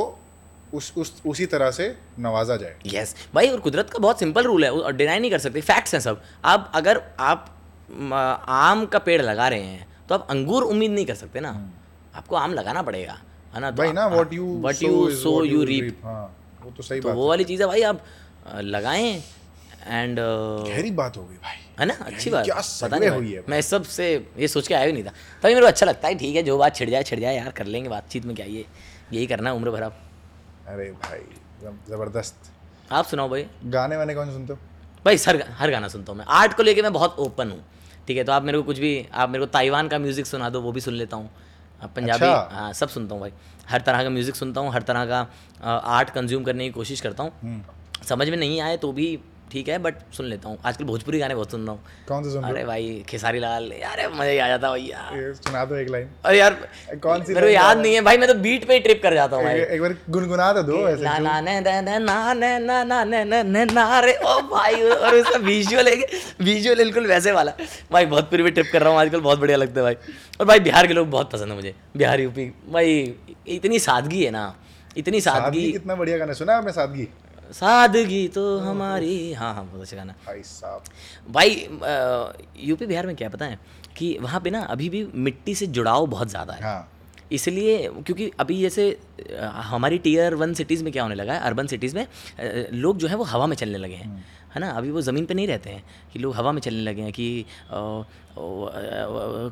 उस 0.74 0.92
उस 0.98 1.14
उसी 1.26 1.46
तरह 1.46 1.72
से 1.72 1.96
नवाजा 2.20 2.56
जाए। 2.56 2.76
Yes 2.86 3.14
yes. 3.14 3.34
भाई 3.36 3.48
और 3.48 3.60
कुदरत 3.60 3.90
का 3.90 4.00
बहुत 4.00 4.20
सिंपल 4.20 4.44
रूल 4.44 4.64
है 4.64 4.72
और 4.72 4.94
डिनाई 4.94 5.20
नहीं 5.20 5.32
कर 5.32 5.40
सकते। 5.40 5.62
फैक्ट्स 5.62 5.94
हैं 5.94 6.02
सब। 6.02 6.22
आप 6.46 6.72
अगर 6.76 7.02
आप 7.20 7.52
आम 8.50 8.86
का 8.86 9.00
पेड़ 9.00 9.22
लगा 9.22 9.48
रहे 9.48 9.62
हैं 9.62 9.88
तो 10.10 10.16
आप 10.16 10.28
अंगूर 10.30 10.64
उम्मीद 10.64 10.92
नहीं 10.92 11.06
कर 11.06 11.16
सकते 11.16 11.40
ना। 11.40 11.50
आपको 12.16 12.36
आम 12.36 12.54
लगाना 12.54 12.82
पड़ेगा 12.82 13.14
है 13.54 13.62
ना? 13.62 13.68
हम्म। 13.68 13.78
भाई 13.78 13.92
ना 13.92 14.08
what 14.08 14.34
you 14.34 14.58
what 14.62 14.84
you 14.84 15.10
so 15.16 15.44
you 15.46 15.64
reap 15.64 16.02
हाँ 16.04 16.36
वो 16.64 16.72
तो 16.72 16.84
सही 16.84 17.00
तो 17.00 17.08
बात 17.08 17.18
वो 17.18 17.28
वाली 17.30 17.44
चीज़ 17.44 17.62
है 17.62 17.68
भाई 17.68 17.82
आप 17.84 18.02
लगाएँ 18.64 19.12
एंड 19.88 20.20
गहरी 20.20 20.92
बात 20.92 21.18
हो 21.18 21.24
गई 21.24 21.36
भाई। 21.44 21.58
है 21.80 21.86
ना? 21.86 21.94
अच्छी 22.02 22.30
बात। 22.30 22.46
क्या 22.46 22.62
पता 22.82 22.98
नहीं 22.98 23.10
हुई 23.10 23.32
है 23.32 23.44
मैं 23.50 23.60
इस 23.60 23.70
सबसे 23.70 24.14
ये 24.40 24.48
सोच 24.48 24.68
के 24.68 24.74
आया 24.74 24.86
भी 24.86 24.94
नहीं 24.94 25.04
था। 25.04 25.12
तभी 25.44 25.54
मेरे 25.54 25.62
को 25.62 25.68
अच्छा 25.68 25.86
लगता 25.86 26.08
है 26.08 26.16
ठीक 26.16 26.36
है 26.36 26.44
जो 26.44 26.58
बात 26.58 26.76
छिड़ 26.76 26.90
जाए 26.90 27.04
छिड़ 27.04 27.20
जाए 27.20 27.36
यार 27.36 27.52
कर 27.52 27.66
लेंगे 27.66 27.90
बातचीत 27.90 28.26
में 28.26 28.36
क्या 28.36 28.46
ये 28.46 28.66
यही 29.14 29.26
करना 29.28 29.50
है 29.50 29.56
उम्र 29.56 29.72
भर 29.72 29.84
आप। 29.84 30.02
अरे 30.68 30.90
भाई 31.04 31.20
ज़बरदस्त। 31.90 32.52
आप 32.92 33.06
सुनाओ 33.06 33.30
भाई। 33.30 33.46
गाने 33.66 33.98
वाने 33.98 34.14
कौन 34.16 34.32
सुनते 34.34 34.54
हो? 34.54 34.60
भाई 35.06 35.18
सर 35.18 35.44
हर 35.58 35.72
गाना 35.72 35.88
सुनता 35.88 36.12
हूँ 36.12 36.20
मैं। 36.20 36.26
आर्ट 36.28 36.54
को 36.58 36.64
लेके 36.64 36.82
मैं 36.82 36.92
बहुत 36.94 37.16
ओपन 37.20 37.52
हूँ 37.52 37.64
ठीक 38.08 38.18
है? 38.18 38.24
तो 38.24 38.32
आप 38.32 38.44
मेरे 38.44 38.58
को 38.58 38.64
कुछ 38.64 38.80
भी 38.80 39.08
आप 39.14 39.30
मेरे 39.30 39.46
को 39.46 39.52
ताइवान 39.52 39.88
का 39.88 40.00
म्यूज़िक 40.00 40.26
सुना 40.26 40.50
दो 40.50 40.62
वो 40.62 40.72
भी 40.72 40.82
सुन 40.82 40.94
लेता 40.94 41.18
हूँ। 41.18 41.30
पंजाबी 41.96 42.26
अच्छा। 42.26 42.56
हाँ 42.56 42.72
सब 42.74 42.90
सुनता 42.90 43.14
हूँ 43.14 43.22
भाई। 43.22 43.32
हर 43.70 43.82
तरह 43.82 44.04
का 44.04 44.10
म्यूज़िक 44.10 44.36
सुनता 44.36 44.62
हूँ 44.62 44.72
हर 44.74 44.82
तरह 44.82 45.06
का 45.06 45.20
आर्ट 45.98 46.10
कंज्यूम 46.10 46.44
करने 46.44 46.66
की 46.66 46.72
कोशिश 46.72 47.02
करता 47.02 47.24
हूँ। 47.24 47.32
हम्म। 47.42 48.04
समझ 48.06 48.30
में 48.30 48.38
नहीं 48.38 48.60
आए 48.62 48.78
तो 48.78 48.92
भी 48.92 49.08
ठीक 49.51 49.67
है 49.69 49.77
बट 49.80 49.95
सुन 50.13 50.26
लेता 50.26 50.49
हूँ 50.49 50.57
आजकल 50.65 50.85
भोजपुरी 50.85 51.19
गाने 51.19 51.35
बहुत 51.35 51.51
सुन 51.51 51.61
रहा 51.61 51.72
हूँ 51.72 52.05
कौन 52.07 52.23
से 52.23 52.31
सुन 52.31 52.43
रहे 52.43 52.51
अरे 52.51 52.63
भाई 52.65 53.03
खेसारी 53.09 53.39
लाल 53.39 53.69
अरे 53.72 54.07
मज़ा 54.09 54.23
ही 54.23 54.38
आ 54.38 54.47
जाता 54.47 54.72
भैया 54.72 55.34
सुना 55.35 55.63
दो 55.65 55.76
एक 55.76 55.89
लाइन 55.89 56.09
अरे 56.26 56.39
यार 56.39 56.57
कौन 57.03 57.23
सी 57.23 57.34
मेरे 57.34 57.53
याद 57.53 57.77
नहीं 57.77 57.93
है 57.95 58.01
भाई 58.01 58.17
मैं 58.17 58.27
तो 58.27 58.34
बीट 58.39 58.67
पे 58.67 58.73
ही 58.73 58.80
ट्रिप 58.80 59.01
कर 59.03 59.13
जाता 59.13 59.35
हूँ 59.35 59.43
भाई 59.45 59.59
एक 59.59 59.81
बार 59.81 59.95
गुनगुना 60.09 60.51
तो 60.53 60.63
दो 60.63 60.88
ऐसे 60.89 61.03
ना 61.03 61.17
ना 61.19 61.39
ना 61.41 61.59
ना 61.59 61.81
ना 61.81 61.97
ना 61.99 62.34
ना 62.34 62.57
ना 62.59 62.84
ना 62.84 63.03
ना 63.03 63.23
ना 63.23 63.43
ना 63.43 63.63
ना 63.72 63.99
रे 63.99 64.17
ओ 64.26 64.39
भाई 64.49 64.81
और 64.81 65.15
उसका 65.15 65.39
विजुअल 65.45 65.88
है 65.88 65.95
विजुअल 66.41 66.77
बिल्कुल 66.77 67.07
वैसे 67.07 67.31
वाला 67.31 67.53
भाई 67.91 68.05
बहुत 68.07 68.30
पूरी 68.31 68.51
ट्रिप 68.51 68.69
कर 68.73 68.81
रहा 68.81 68.91
हूँ 68.91 68.99
आजकल 68.99 69.22
बहुत 69.22 69.39
बढ़िया 69.39 69.57
लगता 69.57 69.80
है 69.80 69.84
भाई 69.84 70.13
और 70.39 70.45
भाई 70.45 70.59
बिहार 70.69 70.88
के 70.88 70.93
लोग 70.93 71.09
बहुत 71.09 71.31
पसंद 71.31 71.49
है 71.49 71.55
मुझे 71.55 71.76
बिहार 71.97 72.22
यूपी 72.22 72.51
भाई 72.72 73.13
इतनी 73.57 73.80
सादगी 73.80 74.23
है 74.23 74.31
ना 74.31 74.45
इतनी 74.97 75.22
सादगी 75.22 75.72
कितना 75.72 75.95
बढ़िया 75.95 76.17
गाना 76.17 76.34
सुना 76.34 76.51
है 76.51 76.57
आपने 76.57 76.72
सादगी 76.72 77.07
सादगी 77.51 78.27
तो 78.27 78.57
हमारी। 78.59 79.34
हाँ 79.34 79.53
हाँ 79.53 79.65
बहुत 79.65 79.81
अच्छा 79.81 79.97
गाना। 79.97 80.13
भाई 80.26 80.41
साहब। 80.43 80.84
भाई 81.30 81.49
यूपी 82.59 82.85
बिहार 82.85 83.07
में 83.07 83.15
क्या 83.15 83.30
पता 83.30 83.45
है 83.45 83.59
कि 83.97 84.17
वहाँ 84.22 84.39
पे 84.41 84.49
ना 84.49 84.61
अभी 84.65 84.89
भी 84.89 85.05
मिट्टी 85.15 85.55
से 85.55 85.67
जुड़ाव 85.67 86.07
बहुत 86.07 86.30
ज़्यादा 86.30 86.53
है। 86.53 86.63
हाँ। 86.63 86.91
इसलिए 87.31 87.77
क्योंकि 87.89 88.30
अभी 88.39 88.59
जैसे 88.61 88.84
हमारी 89.65 89.97
टीयर 89.97 90.35
वन 90.35 90.53
सिटीज़ 90.53 90.84
में 90.84 90.91
क्या 90.93 91.03
होने 91.03 91.15
लगा 91.15 91.34
है 91.34 91.39
अर्बन 91.41 91.67
सिटीज़ 91.67 91.95
में 91.95 92.07
लोग 92.73 92.97
जो 92.97 93.07
है 93.07 93.15
वो 93.15 93.23
हवा 93.26 93.47
में 93.47 93.55
चलने 93.55 93.77
लगे 93.77 93.95
हैं। 93.95 94.26
है 94.55 94.59
ना? 94.61 94.69
अभी 94.72 94.91
वो 94.91 95.01
ज़मीन 95.01 95.26
पे 95.26 95.34
नहीं 95.34 95.47
रहते 95.47 95.69
हैं 95.69 95.84
कि 96.13 96.19
लोग 96.19 96.35
हवा 96.35 96.51
में 96.51 96.61
चलने 96.61 96.81
लगे 96.81 97.01
हैं 97.01 97.11
कि 97.13 97.45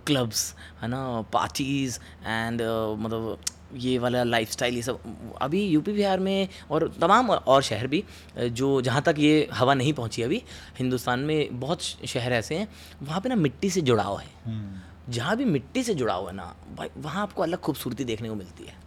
क्लब्स 0.07 0.53
है 0.81 0.87
ना? 0.87 1.21
पार्टीज़ 1.33 1.99
एंड 2.25 2.61
मतलब 2.99 3.37
ये 3.75 3.97
वाला 3.97 4.23
लाइफ 4.23 4.51
स्टाइल 4.51 4.75
ये 4.75 4.81
सब। 4.81 4.99
अभी 5.41 5.63
यूपी 5.63 5.93
बिहार 5.93 6.19
में 6.19 6.47
और 6.71 6.87
तमाम 7.01 7.29
और 7.29 7.61
शहर 7.61 7.87
भी 7.87 8.03
जो 8.37 8.81
जहाँ 8.81 9.01
तक 9.01 9.15
ये 9.19 9.47
हवा 9.53 9.73
नहीं 9.73 9.93
पहुँची 9.93 10.21
अभी 10.21 10.41
हिंदुस्तान 10.79 11.19
में 11.19 11.59
बहुत 11.59 11.81
शहर 11.81 12.33
ऐसे 12.33 12.55
हैं 12.55 12.67
वहाँ 13.03 13.21
पे 13.21 13.29
ना 13.29 13.35
मिट्टी 13.35 13.69
से 13.69 13.81
जुड़ाव 13.81 14.19
है। 14.19 14.27
हम्म, 14.45 15.11
जहाँ 15.11 15.35
भी 15.37 15.45
मिट्टी 15.45 15.83
से 15.83 15.93
जुड़ाव 15.93 16.27
है 16.27 16.35
ना 16.35 16.53
भाई 16.77 16.89
वहाँ 16.97 17.21
आपको 17.21 17.43
अलग 17.43 17.59
खूबसूरती 17.59 18.03
देखने 18.03 18.29
को 18.29 18.35
मिलती 18.35 18.63
है। 18.63 18.81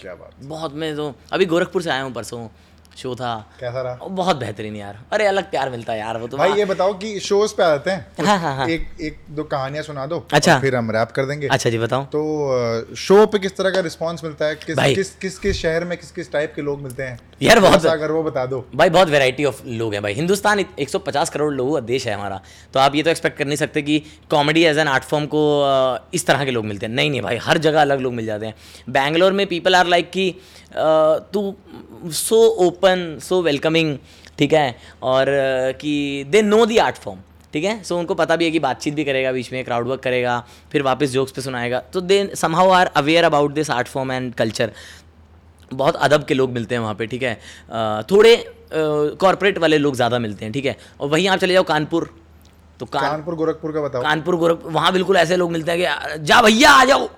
क्या 0.00 0.14
बात। 0.14 0.44
बहुत 0.44 0.74
मैं 0.74 0.94
तो 0.96 1.14
अभी 1.32 1.46
गोरखपुर 1.46 1.82
से 1.82 1.90
आया 1.90 2.02
हूँ 2.02 2.12
परसों। 2.12 2.46
शो 2.96 3.14
था। 3.14 3.34
कैसा 3.60 3.82
रहा? 3.82 4.06
बहुत 4.08 4.36
बेहतरीन 4.36 4.76
यार। 4.76 4.98
अरे 5.12 5.26
अलग 5.26 5.50
प्यार 5.50 5.70
मिलता 5.70 5.92
है 5.92 5.98
यार 5.98 6.16
वो 6.18 6.26
तो 6.28 6.36
भाई 6.36 6.52
ये 6.52 6.64
बताओ 6.64 6.92
कि 6.94 7.18
शोज़ 7.20 7.54
पे 7.54 7.62
आते 7.62 7.90
हैं? 7.90 8.26
हाँ 8.26 8.38
हाँ 8.38 8.54
हाँ। 8.56 8.66
एक 8.68 8.88
एक 9.00 9.18
दो 9.30 9.44
कहानियाँ 9.44 9.84
सुना 9.84 10.06
दो 10.06 10.26
अच्छा। 10.32 10.58
फिर 10.60 10.76
हम 10.76 10.90
रैप 10.90 11.10
कर 11.10 11.24
देंगे। 11.24 11.48
अच्छा 11.48 11.70
जी 11.70 11.78
बताओ। 11.78 12.04
तो 12.04 12.94
शो 12.96 13.24
पे 13.26 13.38
किस 13.38 13.56
तरह 13.56 13.70
का 13.70 13.80
रिस्पांस 13.80 14.24
मिलता 14.24 14.46
है? 14.46 14.54
किस 14.56 14.76
भाई। 14.76 14.94
किस 14.94 15.14
किस 15.16 15.38
किस 15.38 15.60
शहर 15.62 15.84
में 15.84 15.96
किस 15.98 16.10
किस 16.10 16.32
टाइप 16.32 16.52
के 16.56 16.62
लोग 16.62 16.82
मिलते 16.82 17.02
हैं? 17.02 17.18
यार 17.42 17.60
बहुत 17.60 17.86
अगर 17.86 18.10
वो 18.10 18.22
बता 18.22 18.44
दो। 18.46 18.64
भाई 18.74 18.90
बहुत 18.90 19.08
वैरायटी 19.08 19.44
ऑफ़ 19.44 19.62
लोग 19.66 19.94
हैं 19.94 20.02
भाई। 20.02 20.12
हिंदुस्तान 20.14 20.64
150 20.78 21.30
करोड़ 21.30 21.52
लोगों 21.54 21.74
का 21.74 21.80
देश 21.80 22.06
है 22.06 22.14
हमारा। 22.14 22.40
तो 22.74 22.80
आप 22.80 22.94
ये 22.94 23.02
तो 23.02 23.10
एक्सपेक्ट 23.10 23.38
कर 23.38 23.46
नहीं 23.46 23.56
सकते 23.56 23.82
कि 23.82 23.98
comedy 24.30 24.64
as 24.64 24.78
an 24.78 24.88
art 24.88 25.04
form 25.04 25.26
को 25.26 25.40
इस 26.14 26.26
तरह 26.26 26.44
के 26.44 26.50
लोग 26.50 26.64
मिलते 26.64 26.86
हैं। 26.86 26.92
नहीं 26.92 27.10
नहीं 27.10 27.22
भाई 27.22 27.36
हर 27.36 27.58
जगह 27.58 27.80
अलग 27.80 28.00
लोग 28.00 28.14
मिल 28.14 28.26
जाते 28.26 28.46
हैं। 28.46 28.54
बैंगलोर 28.90 29.32
में 29.32 29.46
पीपल 29.46 29.76
आर 29.76 29.86
लाइक 29.86 30.10
कि 30.10 30.34
तू 30.72 31.54
सो 32.14 32.36
ओपन 32.66 33.18
सो 33.22 33.40
वेलकमिंग 33.42 33.96
ठीक 34.38 34.52
है? 34.52 34.76
और 35.02 35.26
कि 35.80 36.24
they 36.28 36.42
know 36.42 36.64
the 36.66 36.78
art 36.78 36.96
form 36.96 37.18
ठीक 37.54 37.64
है? 37.64 37.82
सो 37.82 37.98
उनको 37.98 38.14
पता 38.14 38.36
भी 38.36 38.44
है 38.44 38.50
कि 38.50 38.58
बातचीत 38.60 38.94
भी 38.94 39.04
करेगा 39.04 39.32
बीच 39.32 39.52
में 39.52 39.64
क्राउड 39.64 39.86
वर्क 39.86 40.00
करेगा 40.02 40.38
फिर 40.72 40.82
वापस 40.82 41.10
जोक्स 41.10 41.32
पे 41.32 41.40
सुनाएगा। 41.42 41.78
तो 41.92 42.00
they 42.02 42.24
somehow 42.36 42.70
are 42.70 42.90
aware 42.96 43.24
about 43.24 43.52
this 43.54 43.70
art 43.70 43.88
form 43.88 44.12
and 44.12 44.34
culture 44.34 44.72
बहुत 45.72 45.96
अदब 45.96 46.24
के 46.24 46.34
लोग 46.34 46.50
मिलते 46.52 46.74
हैं 46.74 46.82
वहाँ 46.82 46.94
पे 46.94 47.06
ठीक 47.06 47.22
है? 47.22 47.34
थोड़े 48.10 48.36
कॉरपोरेट 48.72 49.58
वाले 49.58 49.78
लोग 49.78 49.94
ज़्यादा 49.96 50.18
मिलते 50.18 50.44
हैं 50.44 50.52
ठीक 50.54 50.66
है? 50.66 50.76
और 51.00 51.08
वहीं 51.08 51.28
आप 51.28 51.38
चले 51.38 51.52
जाओ 51.54 51.62
कानपुर 51.64 52.10
तो 52.80 52.86
कान 52.86 53.02
कानपुर 53.02 53.34
गोरखपुर 53.34 53.72
का 53.72 53.80
बताओ। 53.82 54.02
कानपुर 54.02 54.36
गोरखपुर 54.36 54.72
वहाँ 54.72 54.92
बिल्कुल 54.92 55.16
ऐसे 55.16 55.36
लोग 55.36 55.50
मिलते 55.52 55.72
हैं 55.72 55.80
कि 55.80 56.24
जा 56.24 56.40
भैया 56.42 56.70
आ 56.70 56.84
जाओ। 56.84 57.08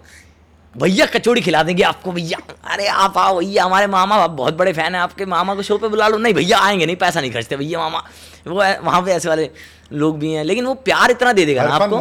भैया 0.76 1.06
कचौड़ी 1.06 1.40
खिला 1.40 1.62
देंगे 1.62 1.82
आपको 1.82 2.12
भैया। 2.12 2.38
अरे 2.72 2.86
आप 2.86 3.18
आओ 3.18 3.38
भैया 3.38 3.64
हमारे 3.64 3.86
मामा 3.86 4.16
आप 4.16 4.30
बहुत 4.30 4.54
बड़े 4.54 4.72
फ़ैन 4.72 4.94
हैं 4.94 5.02
आपके 5.02 5.24
मामा 5.26 5.54
को 5.54 5.62
शो 5.62 5.78
पे 5.78 5.88
बुला 5.88 6.08
लो। 6.08 6.18
नहीं 6.18 6.34
भैया 6.34 6.58
आएँगे 6.58 6.86
नहीं 6.86 6.96
पैसा 6.96 7.20
नहीं 7.20 7.32
खर्चते 7.32 7.56
भैया 7.56 7.78
मामा। 7.78 8.02
वो 8.46 8.60
है- 8.60 8.82
वहाँ 8.84 9.02
पे 9.02 9.12
ऐसे 9.12 9.28
वाले 9.28 9.50
लोग 9.92 10.18
भी 10.18 10.32
हैं 10.32 10.44
लेकिन 10.44 10.66
वो 10.66 10.74
प्यार 10.74 11.10
इतना 11.10 11.32
दे 11.32 11.44
देगा 11.46 11.62
ना 11.62 11.68
आपको। 11.84 11.96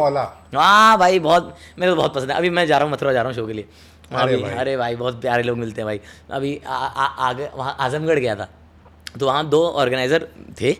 हाँ 0.56 0.98
भाई 0.98 1.18
बहुत 1.18 1.56
मेरे 1.78 1.92
को 1.92 1.96
बहुत 1.96 2.14
पसंद 2.14 2.30
है। 2.30 2.36
अभी 2.36 2.50
मैं 2.50 2.66
जा 2.66 2.78
रहा 2.78 2.84
हूँ 2.84 2.92
मथुरा 2.92 3.12
जा 3.12 3.22
रहा 3.22 3.28
हूँ 3.28 3.36
शो 3.36 3.46
के 3.46 3.52
लिए। 3.52 3.66
वहाँ 4.12 4.24
अरे 4.24 4.36
भाई। 4.36 4.54
अरे 4.54 4.76
भाई 4.76 4.96
बहुत 4.96 5.20
प्यारे 5.20 5.42
लोग 5.42 5.58
मिलते 5.58 5.80
हैं 5.80 5.86
भाई। 5.86 6.00
अभी 6.30 6.60
आगे 6.66 7.48
वहाँ 7.54 7.76
आजमगढ़ 7.80 8.18
गया 8.18 8.34
था। 8.34 8.48
तो 9.20 9.26
वहाँ 9.26 9.48
दो 9.48 9.66
ऑर्गेनाइज़र 9.68 10.26
थे। 10.60 10.72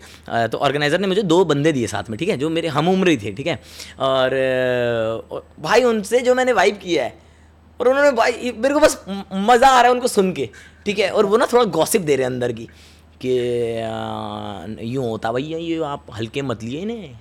तो 0.49 0.59
ऑर्गेनाइज़र 0.59 0.99
ने 0.99 1.07
मुझे 1.07 1.23
दो 1.23 1.45
बंदे 1.45 1.73
दिए 1.73 1.87
साथ 1.87 2.11
में 2.11 2.19
ठीक 2.19 2.29
है? 2.29 2.37
जो 2.37 2.51
मेरे 2.51 2.69
हम 2.69 2.89
उम्र 2.89 3.09
ही 3.09 3.17
थे 3.17 3.33
ठीक 3.33 3.47
है? 3.47 3.59
और 4.01 4.31
भाई 5.61 5.83
उनसे 5.83 6.21
जो 6.21 6.35
मैंने 6.35 6.53
वाइब 6.53 6.77
किया 6.77 7.05
है 7.05 7.22
और 7.83 7.89
उन्होंने 7.89 8.11
भाई 8.13 8.53
मेरे 8.57 8.75
को 8.75 8.81
बस 8.81 8.99
मज़ा 9.09 9.69
आ 9.69 9.81
रहा 9.81 9.83
है 9.83 9.91
उनको 9.91 10.09
सुन 10.09 10.33
के 10.33 10.49
ठीक 10.87 10.99
है? 10.99 11.11
और 11.11 11.27
वो 11.27 11.37
ना 11.37 11.47
थोड़ा 11.53 11.65
गॉसिप 11.77 12.03
दे 12.03 12.17
रहे 12.17 12.27
हैं 12.27 12.33
अंदर 12.33 12.53
की 12.53 12.69
कि 13.25 13.33
यूँ 14.95 15.05
होता 15.09 15.33
भैया 15.33 15.59
ये 15.59 15.83
आप 15.85 16.07
हल्के 16.19 16.43
मत 16.43 16.63
लिए 16.63 16.81
इन्हें 16.81 17.15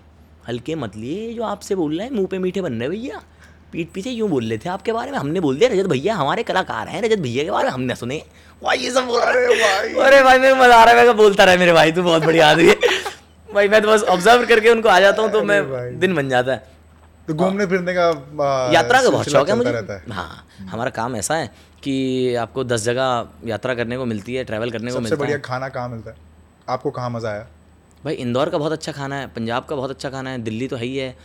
हल्के 0.47 0.75
मत 0.75 0.95
लिए 0.97 1.33
जो 1.33 1.43
आपसे 1.43 1.75
बोल 1.75 1.97
रहे 1.97 2.07
हैं 2.07 2.13
मुँह 2.13 2.27
पे 2.27 2.38
मीठे 2.39 2.61
बन 2.61 2.73
रहे 2.73 2.89
भैया 2.89 3.21
पीठ 3.71 3.89
पीछे 3.93 4.09
यूँ 4.11 4.29
बोल 4.29 4.45
रहे 4.49 4.57
थे 4.57 4.69
आपके 4.69 4.91
बारे 4.93 5.11
में 5.11 5.17
हमने 5.17 5.39
बोल 5.39 5.57
दिया 5.57 5.69
रजत 5.69 5.88
भैया 5.89 6.15
हमारे 6.15 6.43
कलाकार 6.43 6.88
हैं 6.88 7.01
रजत 7.01 7.19
भैया 7.19 7.43
के 7.43 7.51
बारे 7.51 7.65
में 7.65 7.71
हमने 7.73 7.95
सुने 7.95 8.21
भाई 8.63 8.77
ये 8.77 8.91
सब 8.91 9.05
बोल 9.07 9.21
रहे 9.21 9.45
अरे 9.45 9.55
भाई। 9.61 9.93
अरे 10.05 10.23
भाई 10.23 10.39
मेरे 10.39 10.53
मज़ा 10.53 10.75
आ 10.75 10.83
रहा 10.83 10.99
है 10.99 11.05
मैं 11.07 11.17
बोलता 11.17 11.43
रहा 11.43 11.55
मेरे 11.57 11.73
भाई 11.73 11.91
तू 11.91 12.03
बहुत 12.03 12.25
बढ़िया 12.25 12.49
आदमी 12.49 12.67
है। 12.67 12.75
भाई 13.53 13.67
मैं 13.67 13.81
तो 13.81 13.88
बस 13.88 14.03
ऑब्ज़र्व 14.15 14.45
करके 14.47 14.69
उनको 14.69 14.89
आ 14.89 14.99
जाता 14.99 15.21
हूँ 15.21 15.31
तो 15.31 15.43
मैं 15.43 15.99
दिन 15.99 16.15
बन 16.15 16.29
जाता 16.29 16.53
है। 16.53 16.63
तो 17.31 17.37
घूमने 17.37 17.65
फिरने 17.65 17.93
का 17.93 18.07
आ, 18.07 18.71
यात्रा 18.73 19.01
का 19.03 19.09
बहुत 19.09 19.29
शौक 19.29 19.49
है 19.49 19.55
मुझे। 19.55 19.71
हाँ। 20.11 20.45
हमारा 20.69 20.89
काम 20.91 21.15
ऐसा 21.15 21.35
है 21.35 21.49
कि 21.83 22.35
आपको 22.35 22.63
दस 22.63 22.83
जगह 22.83 23.47
यात्रा 23.47 23.75
करने 23.75 23.97
को 23.97 24.05
मिलती 24.05 24.35
है 24.35 24.43
ट्रैवल 24.43 24.71
करने 24.71 24.91
को 24.91 24.99
मिलता 24.99 25.05
है 25.05 25.09
सबसे 25.09 25.19
बढ़िया 25.19 25.37
है। 25.37 25.41
खाना 25.41 25.69
कहाँ 25.69 25.89
मिलता 25.89 26.11
है? 26.11 26.17
आपको 26.69 26.91
कहाँ 26.91 27.09
मज़ा 27.09 27.29
आया? 27.29 27.47
भाई 28.03 28.13
इंदौर 28.15 28.49
का 28.49 28.57
बहुत 28.57 28.71
अच्छा 28.71 28.91
खाना 28.91 29.15
है 29.15 29.27
पंजाब 29.33 29.65
का 29.65 29.75
बहुत 29.75 29.89
अच्छा 29.89 30.09
खाना 30.09 30.29
है 30.29 30.41
दिल्ली 30.43 30.67
तो 30.67 30.75
है 30.75 30.85
ही 30.85 30.97
है 30.97 31.15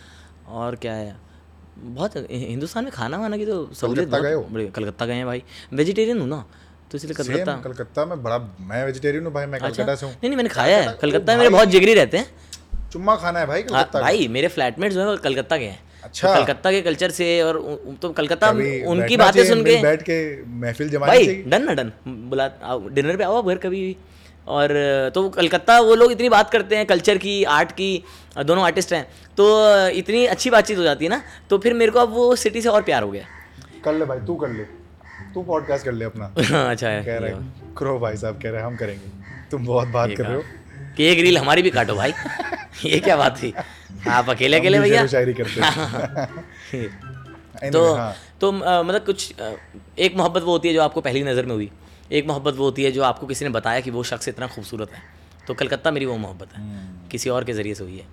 और 0.48 0.76
क्या 0.76 0.92
है? 0.94 1.16
बहुत 1.78 2.16
हिंदुस्तान 2.30 2.84
में 2.84 2.92
खाना 2.92 3.18
वाना 3.18 3.36
की 3.36 3.46
तो 3.46 3.56
सहूलियत 3.74 4.10
कलकत्ता 4.10 4.54
गए 4.54 4.70
कलकत्ता 4.70 5.06
गए 5.06 5.14
हैं 5.14 5.26
भाई। 5.26 5.42
वेजिटेरियन 5.72 6.20
हूँ 6.20 6.28
ना 6.28 6.44
तो 6.92 6.98
इसलिए 6.98 7.14
कलकत्ता। 7.14 7.54
कलकत्ता 7.62 8.04
में 8.04 8.22
बड़ा 8.22 8.38
मैं 8.60 8.84
वेजिटेरियन 8.84 9.24
हूँ 9.24 9.32
भाई 9.32 9.46
मैं 9.46 9.58
अच्छा। 9.58 9.68
कलकत्ता 9.68 9.94
से 9.94 10.06
हूँ। 10.06 10.12
नहीं 10.12 10.28
नहीं 10.28 10.36
मैंने 10.36 10.48
खाया 10.48 10.76
है 10.78 10.96
कलकत्ता 11.02 11.32
में 11.32 11.38
मेरे 11.38 11.50
बहुत 11.50 11.68
जिगरी 11.68 11.94
रहते 11.94 12.18
हैं। 12.18 12.26
चुम्मा 12.92 13.16
खाना 13.16 13.38
है 13.38 13.46
भाई 13.46 13.60
हाँ, 13.60 13.68
कलकत्ता 13.68 14.00
भाई 14.00 14.28
मेरे 14.28 14.48
फ्लैटमेट 14.48 14.92
जो 14.92 15.00
है 15.00 15.06
वो 15.06 15.16
कलकत्ता 15.24 15.56
के 15.58 15.64
हैं। 15.64 15.80
अच्छा। 16.06 16.28
तो 16.28 16.34
कलकत्ता 16.34 16.70
के 16.70 16.80
कल्चर 16.82 17.10
से 17.10 17.28
और 17.42 17.58
तो 18.02 18.10
कलकत्ता 18.18 18.50
उनकी 18.90 19.16
बातें 19.16 19.44
सुन 19.44 19.64
के। 19.64 19.76
बैठ 19.82 20.02
के 20.02 20.18
महफिल 20.56 20.90
जमानी 20.90 21.12
भाई 21.12 21.42
डन 21.46 21.64
ना 21.64 21.74
डन। 21.74 21.92
बुला 22.30 22.48
डिनर 22.92 23.16
पे 23.16 23.24
आओ 23.24 23.42
घर 23.42 23.56
कभी 23.58 23.80
भी। 23.80 23.96
और 24.46 24.70
तो 25.14 25.28
कलकत्ता 25.30 25.78
वो 25.80 25.94
लोग 25.94 26.12
इतनी 26.12 26.28
बात 26.28 26.50
करते 26.50 26.76
हैं 26.76 26.86
कल्चर 26.86 27.18
की 27.18 27.32
आर्ट 27.52 27.72
की 27.72 27.88
दोनों 28.44 28.64
आर्टिस्ट 28.64 28.92
हैं। 28.92 29.04
तो 29.36 29.46
इतनी 30.00 30.24
अच्छी 30.26 30.50
बातचीत 30.50 30.78
हो 30.78 30.82
जाती 30.82 31.04
है 31.04 31.10
ना 31.10 31.20
तो 31.50 31.58
फिर 31.58 31.74
मेरे 31.74 31.92
को 31.92 31.98
अब 31.98 32.12
वो 32.14 32.34
सिटी 32.36 32.62
से 32.62 32.68
और 32.68 32.82
प्यार 32.82 33.02
हो 33.02 33.10
गया। 33.10 33.24
कर 33.84 33.94
ले 33.94 34.04
भाई 34.04 34.18
तू 34.26 34.34
कर 34.34 34.52
ले। 34.52 34.64
तू 35.34 35.42
पॉडकास्ट 35.42 35.84
कर 35.84 35.92
ले 35.92 36.04
अपना। 36.04 36.26
अच्छा 36.70 36.88
है 36.88 37.02
कह 37.04 37.18
रहे 37.18 37.30
हैं 37.32 37.74
क्रो 37.78 37.98
भाई 37.98 38.16
साहब 38.16 38.40
कह 38.42 38.50
रहे 38.50 38.62
हम 38.62 38.76
करेंगे। 38.76 39.10
तुम 39.50 39.66
बहुत 39.66 39.88
बात 39.88 40.10
कर 40.16 40.24
रहे 40.24 40.36
हो। 40.36 40.42
कि 40.96 41.04
एक 41.04 41.18
रील 41.20 41.38
हमारी 41.38 41.62
भी 41.62 41.70
काटो 41.70 41.94
भाई। 41.94 42.12
ये 42.84 42.98
क्या 43.00 43.16
बात 43.16 43.36
थी? 43.36 43.52
आप 44.08 44.30
अकेले 44.30 44.58
अकेले 44.58 44.80
भैया? 44.80 45.06
शायरी 45.06 45.34
करते 45.34 45.60
हैं। 45.60 47.70
तो 47.72 47.94
हाँ, 47.94 48.14
तो 48.40 48.52
मतलब 48.52 49.06
कुछ 49.06 49.34
एक 49.98 50.16
मोहब्बत 50.16 50.42
वो 50.42 50.52
होती 50.52 50.68
है 50.68 50.74
जो 50.74 50.82
आपको 50.82 51.00
पहली 51.00 51.22
नज़र 51.22 51.46
में 51.46 51.54
हुई। 51.54 51.70
एक 52.12 52.26
मोहब्बत 52.26 52.54
वो 52.54 52.64
होती 52.64 52.84
है 52.84 52.92
जो 52.92 53.02
आपको 53.02 53.26
किसी 53.26 53.44
ने 53.44 53.50
बताया 53.50 53.80
कि 53.80 53.90
वो 53.90 54.02
शख्स 54.02 54.28
इतना 54.28 54.46
खूबसूरत 54.46 54.92
है। 54.92 55.02
तो 55.46 55.54
कलकत्ता 55.54 55.90
मेरी 55.90 56.06
वो 56.06 56.16
मोहब्बत 56.16 56.52
है। 56.52 56.62
हम्म। 56.62 57.08
किसी 57.08 57.30
और 57.30 57.44
के 57.44 57.52
ज़रिए 57.52 57.74
से 57.74 57.84
हुई 57.84 57.98
है। 57.98 58.06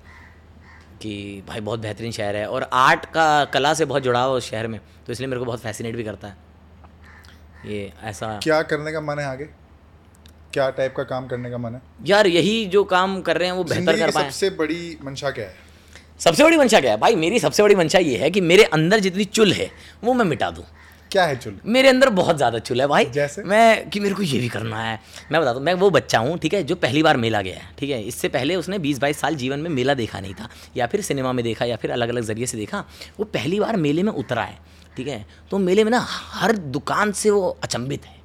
कि 1.02 1.44
भाई 1.48 1.60
बहुत 1.60 1.80
बेहतरीन 1.80 2.12
शहर 2.12 2.36
है 2.36 2.48
और 2.48 2.70
आर्ट 2.74 3.06
का 3.06 3.46
कला 3.46 3.74
से 3.74 3.86
बहुत 3.86 4.04
जुड़ाव 4.04 4.30
है 4.30 4.36
उस 4.36 4.50
शहर 4.50 4.68
में। 4.68 4.82
तो 5.08 5.12
इसलिए 5.12 5.28
मेरे 5.28 5.40
को 5.40 5.46
बहुत 5.46 5.60
फैसिनेट 5.60 5.96
भी 5.96 6.04
करता 6.04 6.28
है। 6.28 6.38
ये 7.66 7.94
ऐसा 8.04 8.40
क्या 8.44 8.62
करने 8.62 8.92
का 8.92 9.02
मन 9.02 9.20
है 9.20 9.26
आगे? 9.26 9.50
क्या 10.54 10.70
टाइप 10.70 10.94
का 10.98 11.04
काम 11.04 11.28
करने 11.28 11.50
का 11.50 11.58
मन 11.58 11.76
है? 11.76 11.82
यार 12.06 12.28
यही 12.28 12.66
जो 12.66 12.84
काम 12.84 13.22
कर 13.22 13.38
रहे 13.38 13.48
हैं 13.48 13.56
वो 13.56 13.64
बेहतर 13.64 13.98
कर 13.98 14.12
पाए। 14.12 14.24
सबसे 14.24 14.50
बड़ी 14.50 14.98
मंशा 15.04 15.32
क्या 15.32 15.46
है? 15.46 15.63
सबसे 16.20 16.44
बड़ी 16.44 16.58
मंशा 16.58 16.80
क्या 16.80 16.92
है? 16.92 16.98
भाई 16.98 17.16
मेरी 17.16 17.40
सबसे 17.40 17.64
बड़ी 17.64 17.76
मंशा 17.76 18.00
ये 18.00 18.18
है 18.18 18.30
कि 18.32 18.42
मेरे 18.42 18.64
अंदर 18.66 19.00
जितनी 19.00 19.26
चुल 19.26 19.52
है 19.54 19.70
वो 20.04 20.14
मैं 20.14 20.26
मिटा 20.26 20.50
दूँ। 20.52 20.64
क्या 21.12 21.24
है 21.26 21.36
चुल? 21.36 21.56
मेरे 21.66 21.90
अंदर 21.90 22.10
बहुत 22.12 22.38
ज़्यादा 22.38 22.60
चुल 22.60 22.82
है 22.82 22.88
भाई। 22.88 23.06
जैसे? 23.06 23.44
मैं 23.44 23.90
कि 23.90 24.00
मेरे 24.00 24.16
को 24.16 24.22
ये 24.24 24.40
भी 24.40 24.48
करना 24.50 24.82
है। 24.82 25.00
मैं 25.32 25.42
बताता 25.42 25.58
हूँ 25.58 25.64
मैं 25.64 25.74
वो 25.74 25.90
बच्चा 25.90 26.20
हूँ 26.20 26.38
ठीक 26.38 26.54
है 26.54 26.64
जो 26.64 26.76
पहली 26.76 27.04
बार 27.04 27.18
मेला 27.18 27.42
गया 27.42 27.56
है 27.56 27.70
ठीक 27.80 27.90
है। 27.90 28.02
इससे 28.04 28.30
पहले 28.30 28.56
उसने 28.56 28.80
20-22 28.80 29.18
साल 29.18 29.36
जीवन 29.36 29.60
में 29.60 29.70
मेला 29.70 29.94
देखा 29.94 30.20
नहीं 30.20 30.34
था 30.34 30.50
या 30.78 30.88
फिर 30.88 31.02
सिनेमा 31.02 31.34
में 31.34 31.44
देखा 31.46 31.66
या 31.66 31.76
फिर 31.76 31.92
अलग 31.92 32.10
अलग 32.10 32.24
ज़रिए 32.24 32.46
से 32.46 32.58
देखा। 32.58 32.84
वो 33.20 33.26
पहली 33.26 33.60
बार 33.60 33.78
मेले 33.78 34.04
में 34.04 34.12
उतरा 34.14 34.44
है 34.44 34.58
ठीक 34.98 35.08
है। 35.08 35.26
तो 35.52 35.58
मेले 35.60 35.84
में 35.84 35.92
ना 35.92 36.00
हर 36.08 36.56
दुकान 36.72 37.12
से 37.14 37.30
वो 37.30 37.58
अचंभित 37.64 38.06
है 38.06 38.22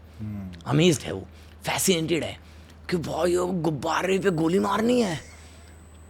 अमेज्ड 0.66 1.02
है 1.02 1.12
वो 1.12 1.26
फैसिनेटेड 1.64 2.24
है 2.24 2.36
कि 2.90 2.96
भाई 2.98 3.36
वो 3.36 3.46
गुब्बारे 3.62 4.18
पे 4.18 4.30
गोली 4.32 4.58
मारनी 4.60 5.00
है 5.00 5.20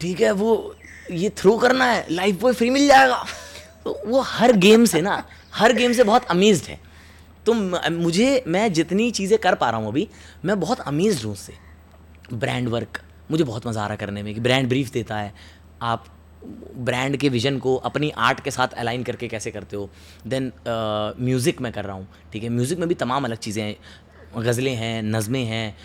ठीक 0.01 0.21
है 0.21 0.33
वो 0.33 0.75
ये 1.11 1.31
थ्रो 1.37 1.57
करना 1.59 1.85
है 1.85 2.07
लाइफ 2.11 2.41
बॉय 2.41 2.53
फ्री 2.53 2.71
मिल 2.71 2.87
जाएगा। 2.89 3.25
तो 3.85 4.01
वो 4.07 4.21
हर 4.21 4.53
गेम 4.57 4.85
से 4.85 5.01
ना, 5.01 5.23
हर 5.55 5.73
गेम 5.73 5.93
से 5.93 6.05
बहुत 6.05 6.25
अमेज्ड 6.27 6.69
है। 6.69 6.79
तो 7.47 7.53
मुझे, 7.55 8.45
मैं 8.47 8.73
जितनी 8.73 9.11
चीज़ें 9.11 9.39
कर 9.39 9.55
पा 9.55 9.71
रहा 9.71 9.81
हूँ 9.81 9.89
अभी, 9.89 10.09
मैं 10.45 10.59
बहुत 10.61 10.81
अमेज्ड 10.81 11.25
हूँ 11.25 11.33
उससे। 11.33 11.53
ब्रांड 12.33 12.69
वर्क 12.69 13.01
मुझे 13.31 13.45
बहुत 13.45 13.67
मज़ा 13.67 13.83
आ 13.83 13.87
रहा 13.87 13.97
करने 13.97 14.23
में 14.23 14.35
कि 14.35 14.41
ब्रांड 14.41 14.69
ब्रीफ 14.69 14.91
देता 14.91 15.17
है। 15.17 15.33
आप 15.83 16.05
ब्रांड 16.79 17.17
के 17.17 17.29
विजन 17.29 17.59
को 17.59 17.75
अपनी 17.77 18.11
आर्ट 18.19 18.41
के 18.41 18.51
साथ 18.51 18.73
अलाइन 18.75 19.03
करके 19.03 19.29
कैसे 19.29 19.51
करते 19.51 19.77
हो? 19.77 19.89
देन 20.27 20.53
म्यूज़िक 21.21 21.61
मैं 21.61 21.73
कर 21.73 21.85
रहा 21.85 21.97
हूँ, 21.97 22.07
ठीक 22.33 22.43
है? 22.43 22.49
म्यूज़िक 22.49 22.79
में 22.79 22.89
भी 22.89 22.95
तमाम 22.97 23.25
अलग 23.25 23.39
चीज़ें 23.39 23.63
हैं। 23.63 23.77
गज़लें 24.37 24.75
हैं, 24.75 25.03
नज़में 25.03 25.45
हैं 25.45 25.77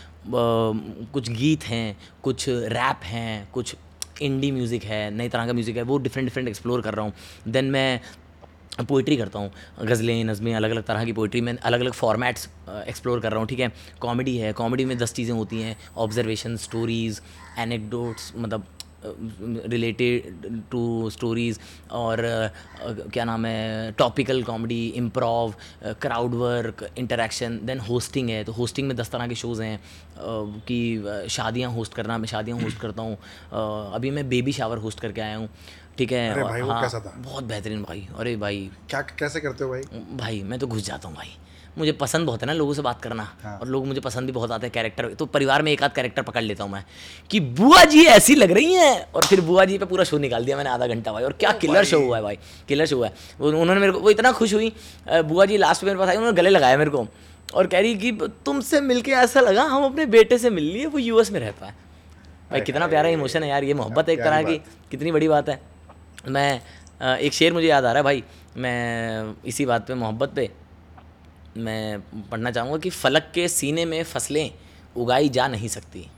कुछ 1.13 1.29
गीत 1.29 1.63
हैं, 1.63 1.97
कुछ 2.23 2.45
रैप 2.49 3.03
हैं, 3.05 3.49
कुछ 3.51 3.75
इंडी 4.23 4.51
म्यूज़िक 4.51 4.83
है, 4.83 5.09
नई 5.11 5.29
तरह 5.29 5.47
का 5.47 5.53
म्यूज़िक 5.53 5.77
है, 5.77 5.83
वो 5.83 5.97
डिफरेंट 5.99 6.27
डिफरेंट 6.27 6.47
एक्सप्लोर 6.49 6.81
कर 6.81 6.93
रहा 6.93 7.05
हूँ। 7.05 7.13
देन 7.47 7.65
मैं 7.65 7.99
पोइट्री 8.81 9.15
करता 9.17 9.39
हूँ। 9.39 9.51
गज़लें, 9.81 10.23
नज़में 10.23 10.53
अलग 10.55 10.71
अलग 10.71 10.83
तरह 10.83 11.05
की 11.05 11.13
पोइट्री 11.13 11.41
में 11.41 11.55
अलग 11.55 11.79
अलग 11.79 11.93
फॉर्मेट्स 11.93 12.47
एक्सप्लोर 12.69 13.19
कर 13.19 13.31
रहा 13.31 13.39
हूँ, 13.39 13.47
ठीक 13.47 13.59
है? 13.59 13.71
कॉमेडी 14.01 14.37
है 14.37 14.53
कॉमेडी 14.53 14.85
में 14.85 14.97
दस 14.97 15.13
चीज़ें 15.13 15.33
होती 15.35 15.61
हैं। 15.61 15.75
ऑब्जर्वेशन 15.97 16.55
स्टोरीज़ 16.57 17.19
एनेक्डोट्स 17.59 18.31
मतलब 18.37 18.65
रिलेटेड 19.03 20.61
टू 20.71 21.09
स्टोरीज़ 21.09 21.59
और 21.91 22.21
क्या 23.13 23.23
नाम 23.25 23.45
है 23.45 23.91
topical 23.97 24.43
comedy 24.43 24.87
improv 24.95 25.53
crowd 26.01 26.33
work 26.35 26.87
interaction 26.97 27.59
then 27.63 27.79
hosting 27.89 28.29
है। 28.29 28.43
तो 28.43 28.51
होस्टिंग 28.51 28.87
में 28.87 28.95
दस 28.97 29.11
तरह 29.11 29.27
के 29.27 29.35
शोज़ 29.35 29.61
हैं 29.61 29.79
कि 30.67 31.27
शादियाँ 31.29 31.71
होस्ट 31.71 31.93
करना 31.93 32.17
मैं 32.17 32.27
शादियाँ 32.27 32.59
होस्ट 32.59 32.79
करता 32.79 33.01
हूँ। 33.01 33.17
अभी 33.93 34.11
मैं 34.11 34.27
बेबी 34.29 34.51
शावर 34.51 34.77
होस्ट 34.77 34.99
करके 34.99 35.21
आया 35.21 35.37
हूँ। 35.37 35.49
ठीक 35.97 36.11
है? 36.11 36.29
अरे 36.31 36.43
भाई, 36.43 36.61
वो 36.61 36.71
हाँ, 36.71 36.81
कैसा 36.81 36.99
था? 36.99 37.13
बहुत 37.17 37.43
बेहतरीन 37.43 37.83
भाई। 37.83 38.07
अरे 38.19 38.35
भाई। 38.37 38.69
क्या 38.89 39.01
कैसे 39.19 39.39
करते 39.39 39.63
हो 39.63 39.69
भाई? 39.69 39.81
भाई 40.17 40.41
मैं 40.43 40.59
तो 40.59 40.67
घुस 40.67 40.85
जाता 40.85 41.07
हूँ 41.07 41.15
भाई। 41.15 41.37
मुझे 41.77 41.91
पसंद 41.91 42.25
बहुत 42.27 42.41
है 42.41 42.47
ना 42.47 42.53
लोगों 42.53 42.73
से 42.73 42.81
बात 42.81 43.01
करना 43.01 43.23
हाँ। 43.43 43.57
और 43.57 43.67
लोग 43.67 43.85
मुझे 43.87 44.01
पसंद 44.01 44.25
भी 44.25 44.31
बहुत 44.31 44.51
आते 44.51 44.65
हैं 44.67 44.71
कैरेक्टर 44.73 45.07
तो 45.13 45.25
परिवार 45.25 45.61
में 45.61 45.71
एक 45.71 45.83
आध 45.83 45.91
कैरेक्टर 45.93 46.21
पकड़ 46.21 46.41
लेता 46.43 46.63
हूँ 46.63 46.71
मैं 46.71 46.83
कि 47.31 47.39
बुआ 47.59 47.83
जी 47.83 48.03
ऐसी 48.07 48.35
लग 48.35 48.51
रही 48.51 48.73
हैं 48.73 49.11
और 49.13 49.25
फिर 49.25 49.41
बुआ 49.41 49.65
जी 49.65 49.77
पे 49.77 49.85
पूरा 49.85 50.03
शो 50.03 50.17
निकाल 50.17 50.45
दिया 50.45 50.57
मैंने 50.57 50.69
आधा 50.69 50.87
घंटा 50.87 51.11
भाई 51.13 51.23
और 51.23 51.33
क्या 51.33 51.51
किलर 51.51 51.83
शो 51.85 51.99
हुआ 51.99 52.17
है 52.17 52.23
भाई 52.23 52.37
किलर 52.67 52.85
शो 52.85 52.97
हुआ 52.97 53.07
है। 53.07 53.13
वो- 53.39 53.53
उन्होंने 53.53 53.79
मेरे 53.81 53.91
को 53.91 53.99
वो 53.99 54.09
इतना 54.09 54.31
खुश 54.31 54.53
हुई 54.53 54.71
बुआ 55.09 55.45
जी 55.45 55.57
लास्ट 55.57 55.83
में 55.83 55.89
मेरे 55.91 55.99
पास 55.99 56.09
आई 56.09 56.17
उन्होंने 56.17 56.35
गले 56.37 56.49
लगाया 56.49 56.77
मेरे 56.77 56.89
को 56.91 57.05
और 57.53 57.67
कह 57.67 57.79
रही 57.79 57.95
कि 57.95 58.11
तुमसे 58.45 58.81
मिलके 58.81 59.11
ऐसा 59.11 59.39
लगा 59.41 59.63
हम 59.63 59.83
अपने 59.85 60.05
बेटे 60.13 60.37
से 60.37 60.49
मिल 60.49 60.63
लिए 60.63 60.85
वो 60.85 60.99
यूएस 60.99 61.31
में 61.31 61.39
रहता 61.39 61.65
है 61.65 61.75
भाई 62.51 62.61
कितना 62.61 62.87
प्यारा 62.87 63.09
इमोशन 63.09 63.43
है 63.43 63.49
यार 63.49 63.63
ये 63.63 63.73
मोहब्बत 63.73 64.09
एक 64.09 64.19
तरह 64.19 64.43
की 64.43 64.57
कितनी 64.91 65.11
बड़ी 65.11 65.27
बात 65.27 65.49
है। 65.49 65.59
मैं 66.29 67.17
एक 67.17 67.33
शेर 67.33 67.53
मुझे 67.53 67.67
याद 67.67 67.85
आ 67.85 67.91
रहा 67.91 67.97
है 67.97 68.03
भाई 68.03 68.23
मैं 68.57 69.33
इसी 69.45 69.65
बात 69.65 69.87
पे 69.87 69.93
मोहब्बत 69.93 70.29
पे 70.35 70.49
मैं 71.57 71.99
पढ़ना 72.31 72.51
चाहूँगा 72.51 72.77
कि 72.77 72.89
फलक 72.89 73.31
के 73.35 73.47
सीने 73.47 73.85
में 73.85 74.03
फ़सलें 74.03 74.51
उगाई 74.97 75.29
जा 75.29 75.47
नहीं 75.47 75.67
सकती। 75.67 76.09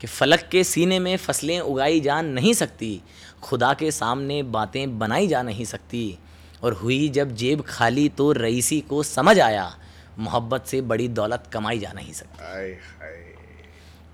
कि 0.00 0.06
फलक 0.06 0.48
के 0.52 0.64
सीने 0.64 0.98
में 0.98 1.16
फ़सलें 1.16 1.60
उगाई 1.60 2.00
जा 2.00 2.22
नहीं 2.22 2.52
सकती। 2.54 3.02
खुदा 3.42 3.74
के 3.74 3.90
सामने 3.90 4.42
बातें 4.42 4.98
बनाई 4.98 5.26
जा 5.26 5.42
नहीं 5.42 5.64
सकती। 5.64 6.18
और 6.62 6.72
हुई 6.72 7.08
जब 7.08 7.34
जेब 7.34 7.64
खाली 7.68 8.08
तो 8.08 8.32
रईसी 8.32 8.80
को 8.80 9.02
समझ 9.02 9.40
आया 9.40 9.78
मोहब्बत 10.18 10.66
से 10.66 10.80
बड़ी 10.80 11.08
दौलत 11.08 11.44
कमाई 11.52 11.78
जा 11.78 11.92
नहीं 11.92 12.12
सकती। 12.12 12.42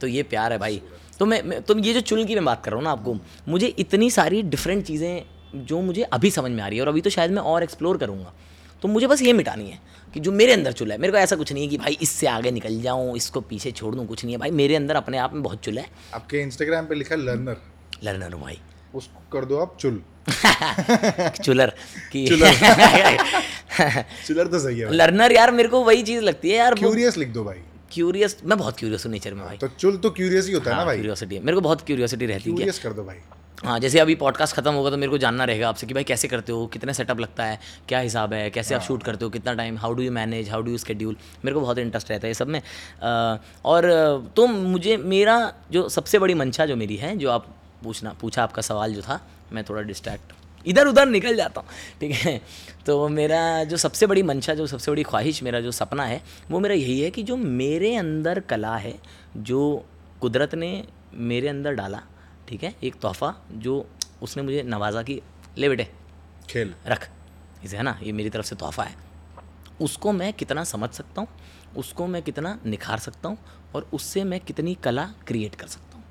तो 0.00 0.06
ये 0.06 0.22
प्यार 0.22 0.52
है 0.52 0.58
भाई। 0.58 0.82
तो 1.18 1.26
मैं, 1.26 1.42
मैं 1.42 1.62
तो 1.62 1.78
ये 1.78 1.92
जो 1.94 2.00
चुल 2.00 2.24
की 2.24 2.34
मैं 2.34 2.44
बात 2.44 2.64
कर 2.64 2.70
रहा 2.70 2.76
हूँ 2.76 2.84
ना 2.84 2.90
आपको 2.90 3.16
मुझे 3.48 3.66
इतनी 3.66 4.10
सारी 4.10 4.42
डिफरेंट 4.42 4.84
चीज़ें 4.86 5.66
जो 5.66 5.80
मुझे 5.80 6.02
अभी 6.02 6.30
समझ 6.30 6.50
में 6.50 6.62
आ 6.62 6.68
रही 6.68 6.78
है 6.78 6.82
और 6.82 6.88
अभी 6.88 7.00
तो 7.00 7.10
शायद 7.10 7.30
मैं 7.30 7.42
और 7.42 7.62
एक्सप्लोर 7.62 7.98
करूँगा 7.98 8.32
तो 8.82 8.88
मुझे 8.88 9.06
बस 9.06 9.22
ये 9.22 9.32
मिटानी 9.32 9.70
है। 9.70 9.78
कि 10.14 10.20
जो 10.20 10.32
मेरे 10.32 10.52
अंदर 10.52 10.72
चुल 10.72 10.92
है 10.92 10.98
मेरे 10.98 11.12
को 11.12 11.18
ऐसा 11.18 11.36
कुछ 11.36 11.52
नहीं 11.52 11.64
है 11.64 11.70
कि 11.70 11.76
भाई 11.78 11.98
इससे 12.02 12.26
आगे 12.26 12.50
निकल 12.50 12.80
जाऊँ 12.82 13.16
इसको 13.16 13.40
पीछे 13.40 13.70
छोड़ 13.70 13.94
दूँ 13.94 14.06
कुछ 14.06 14.24
नहीं 14.24 14.34
है। 14.34 14.38
भाई 14.38 14.50
मेरे 14.50 14.74
अंदर 14.74 14.96
अपने 14.96 15.18
आप 15.18 15.34
में 15.34 15.42
बहुत 15.42 15.60
चुल 15.60 15.78
है। 15.78 15.86
आपके 16.14 16.40
इंस्टाग्राम 16.40 16.86
पे 16.86 16.94
लिखा 16.94 17.14
है 17.14 17.20
लर्नर 17.20 17.56
लर्नर 18.04 18.32
हूँ 18.32 18.42
भाई। 18.42 18.58
उसको 18.94 19.20
कर 19.32 19.44
दो 19.44 19.58
आप 19.58 19.76
चुल। 19.80 20.02
चुलर 21.44 21.72
की 22.12 22.26
चिलर। 22.28 22.52
तो 24.48 24.58
सही 24.58 24.78
है 24.78 24.92
लर्नर 24.92 25.32
यार 25.32 25.50
मेरे 25.50 25.68
को 25.68 25.84
वही 25.84 26.02
चीज़ 26.02 26.22
लगती 26.22 26.50
है 26.50 26.56
यार 26.56 26.74
क्यूरियस 26.74 27.16
लिख 27.18 27.28
दो 27.28 27.44
भाई। 27.44 27.58
क्यूरियस 27.92 28.36
मैं 28.44 28.58
बहुत 28.58 28.78
क्यूरियस 28.78 29.04
हूँ 29.04 29.12
नेचर 29.12 29.34
में 29.34 29.44
भाई। 29.44 29.56
तो 29.56 29.68
चुल 29.68 29.96
तो 29.96 30.10
क्यूरियस 30.10 30.46
ही 30.46 30.52
होता 30.52 30.70
है 30.70 30.76
ना 30.76 30.84
भाई। 30.84 30.96
क्यूरियोसिटी 30.96 31.38
मेरे 31.38 31.54
को 31.54 31.60
बहुत 31.60 31.80
क्यूरियोसिटी 31.80 32.26
रहती 32.26 32.50
है। 32.50 32.56
क्यूरियस 32.56 32.78
कर 32.78 32.92
दो 32.92 33.04
भाई। 33.04 33.16
हाँ 33.64 33.78
जैसे 33.78 33.98
अभी 33.98 34.14
पॉडकास्ट 34.14 34.56
खत्म 34.56 34.72
होगा 34.72 34.90
तो 34.90 34.96
मेरे 34.96 35.10
को 35.10 35.18
जानना 35.18 35.44
रहेगा 35.44 35.68
आपसे 35.68 35.86
कि 35.86 35.94
भाई 35.94 36.04
कैसे 36.04 36.28
करते 36.28 36.52
हो 36.52 36.66
कितने 36.66 36.94
सेटअप 36.94 37.20
लगता 37.20 37.44
है 37.44 37.60
क्या 37.88 37.98
हिसाब 37.98 38.32
है 38.32 38.50
कैसे 38.50 38.74
आप 38.74 38.80
शूट 38.80 39.02
करते 39.02 39.24
हो 39.24 39.30
कितना 39.30 39.54
time 39.54 39.78
how 39.78 39.92
do 39.92 40.02
you 40.02 40.12
manage 40.12 40.50
how 40.50 40.62
do 40.62 40.70
you 40.70 40.78
schedule 40.78 41.16
मेरे 41.44 41.54
को 41.54 41.60
बहुत 41.60 41.78
इंटरेस्ट 41.78 42.10
रहता 42.10 42.26
है 42.26 42.30
ये 42.30 42.34
सब 42.34 42.48
में। 42.48 42.62
और 43.64 43.82
तो 44.36 44.46
मुझे 44.46 44.96
मेरा 44.96 45.52
जो 45.70 45.88
सबसे 45.88 46.18
बड़ी 46.18 46.34
मंशा 46.34 46.66
जो 46.66 46.76
मेरी 46.76 46.96
है 46.96 47.16
जो 47.16 47.30
आप 47.30 47.46
पूछना 47.84 48.12
पूछा 48.20 48.42
आपका 48.42 48.62
सवाल 48.62 48.94
जो 48.94 49.02
था 49.02 49.28
मैं 49.52 49.64
थोड़ा 49.64 49.82
डिस्ट्रैक्ट 49.82 50.32
इधर 50.66 50.86
उधर 50.86 51.06
निकल 51.06 51.36
जाता 51.36 51.60
हूँ 51.60 51.68
ठीक 52.00 52.10
है? 52.10 52.40
तो 52.86 53.08
मेरा 53.08 53.64
जो 53.64 53.76
सबसे 53.76 54.06
बड़ी 54.06 54.22
मंशा 54.22 54.54
जो 54.54 54.66
सबसे 54.66 54.90
बड़ी 54.90 55.02
ख्वाहिश 55.02 55.42
मेरा 55.42 55.60
जो 55.60 55.70
सपना 55.70 56.04
है 56.04 56.22
वो 56.50 56.60
मेरा 56.60 56.74
यही 56.74 57.00
है 57.00 57.10
कि 57.10 57.22
जो 57.22 57.36
मेरे 57.36 57.96
अंदर 57.96 58.40
कला 58.40 58.76
है 58.76 58.94
जो 59.36 59.84
कुदरत 60.20 60.54
ने 60.54 60.84
मेरे 61.14 61.48
अंदर 61.48 61.72
डाला 61.72 62.02
ठीक 62.50 62.62
है 62.64 62.74
एक 62.84 62.94
तोहफ़ा 63.00 63.34
जो 63.64 63.74
उसने 64.22 64.42
मुझे 64.42 64.62
नवाजा 64.62 65.02
कि 65.02 65.20
ले 65.58 65.68
बेटे 65.68 65.86
खेल। 66.48 66.74
रख। 66.86 67.08
इसे 67.64 67.76
है 67.76 67.82
ना 67.82 67.98
ये 68.02 68.12
मेरी 68.12 68.30
तरफ़ 68.30 68.46
से 68.46 68.56
तोहफा 68.56 68.82
है। 68.84 68.94
उसको 69.80 70.12
मैं 70.12 70.32
कितना 70.32 70.64
समझ 70.64 70.90
सकता 70.90 71.20
हूँ 71.20 71.28
उसको 71.76 72.06
मैं 72.06 72.22
कितना 72.22 72.58
निखार 72.66 72.98
सकता 72.98 73.28
हूँ 73.28 73.38
और 73.74 73.88
उससे 73.92 74.24
मैं 74.24 74.40
कितनी 74.40 74.74
कला 74.84 75.04
क्रिएट 75.26 75.54
कर 75.54 75.66
सकता 75.66 75.96
हूँ। 75.96 76.04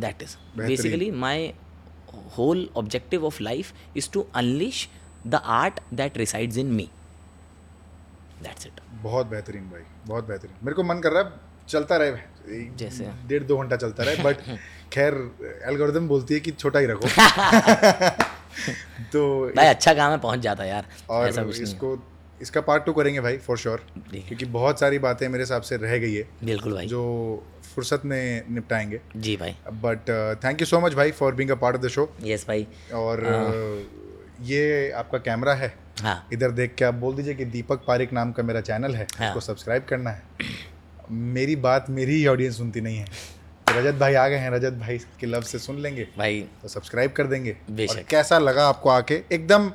That 0.00 0.22
is 0.22 0.36
basically 0.56 1.10
my 1.24 1.52
whole 2.38 2.68
objective 2.76 3.24
of 3.26 3.42
life 3.42 3.72
is 3.96 4.10
to 4.12 4.26
unleash 4.34 4.88
the 5.26 5.34
art 5.34 5.80
that 5.94 6.18
resides 6.18 6.56
in 6.56 6.72
me 6.72 6.88
that's 8.42 8.66
it 8.66 8.80
बहुत 9.02 9.26
बेहतरीन 9.26 9.68
भाई 9.70 9.82
बहुत 10.06 10.28
बेहतरीन। 10.28 10.64
मेरे 10.64 10.74
को 10.74 10.82
मन 10.82 11.00
कर 11.00 11.12
रहा 11.12 11.22
है 11.22 11.44
चलता 11.68 11.96
रहे। 11.96 12.66
जैसे? 12.76 13.10
डेढ़ 13.26 13.42
दो 13.42 13.56
घंटा 13.58 13.76
चलता 13.76 14.02
रहे 14.04 14.22
बट 14.24 14.36
खैर 14.96 15.14
एल्गोरिदम 15.68 16.08
बोलती 16.08 16.34
है 16.34 16.40
कि 16.40 16.50
छोटा 16.50 16.78
ही 16.78 16.86
रखो। 16.86 17.08
तो 19.12 19.46
भाई 19.56 19.66
अच्छा 19.66 19.94
काम 19.94 20.12
है 20.12 20.18
पहुँच 20.18 20.40
जाता 20.40 20.64
है 20.64 20.70
यार। 20.70 20.86
और 21.10 21.28
ऐसा 21.28 21.42
कुछ 21.42 21.60
इसको 21.60 21.98
इसका 22.42 22.60
पार्ट 22.60 22.84
टू 22.84 22.92
करेंगे 22.92 23.20
भाई 23.20 23.36
फॉर 23.36 23.58
श्योर 23.58 23.84
क्योंकि 23.98 24.44
बहुत 24.44 24.80
सारी 24.80 24.98
बातें 24.98 25.28
मेरे 25.28 25.42
हिसाब 25.42 25.62
से 25.62 25.76
रह 25.76 25.98
गई 25.98 26.14
है 26.14 26.28
बिल्कुल 26.44 26.74
भाई। 26.74 26.86
जो 26.86 27.42
फुर्सत 27.74 28.02
में 28.04 28.44
निपटाएँगे। 28.50 29.00
जी 29.16 29.36
भाई। 29.36 29.56
But 29.84 30.10
thank 30.44 30.60
you 30.60 30.66
so 30.66 30.80
much 30.80 30.94
भाई 30.94 31.10
for 31.10 31.34
being 31.34 31.50
a 31.50 31.54
part 31.54 31.76
of 31.76 31.82
the 31.82 31.88
show 31.88 32.12
yes 32.22 32.44
भाई। 32.48 32.66
और 32.94 33.24
uh, 33.26 34.42
ये 34.42 34.90
आपका 34.90 35.18
कैमरा 35.18 35.54
है। 35.54 35.74
हाँ। 36.00 36.28
इधर 36.32 36.50
देख 36.50 36.74
के 36.74 36.84
आप 36.84 36.94
बोल 36.94 37.16
दीजिए 37.16 37.34
कि 37.34 37.44
दीपक 37.44 37.84
पारिक 37.88 38.12
नाम 38.12 38.32
का 38.32 38.42
मेरा 38.42 38.60
चैनल 38.60 38.94
है 38.94 39.06
हाँ। 39.18 39.28
उसको 39.28 39.40
सब्सक्राइब 39.40 39.84
करना 39.88 40.10
है। 40.10 40.22
मेरी 41.10 41.56
बात 41.56 41.90
मेरी 41.90 42.12
ही 42.12 42.26
ऑडियंस 42.26 42.58
सुनती 42.58 42.80
नहीं 42.80 42.98
है। 42.98 43.06
रजत 43.76 43.98
भाई 43.98 44.14
आ 44.14 44.26
गए 44.28 44.36
हैं 44.36 44.50
रजत 44.50 44.72
भाई 44.72 44.98
के 45.20 45.26
लव 45.26 45.42
से 45.42 45.58
सुन 45.58 45.78
लेंगे 45.78 46.08
भाई 46.18 46.40
तो 46.62 46.68
सब्सक्राइब 46.68 47.12
कर 47.12 47.26
देंगे। 47.26 47.56
और 47.86 48.02
कैसा 48.10 48.38
लगा 48.38 48.68
आपको 48.68 48.90
आके? 48.90 49.22
एकदम 49.32 49.70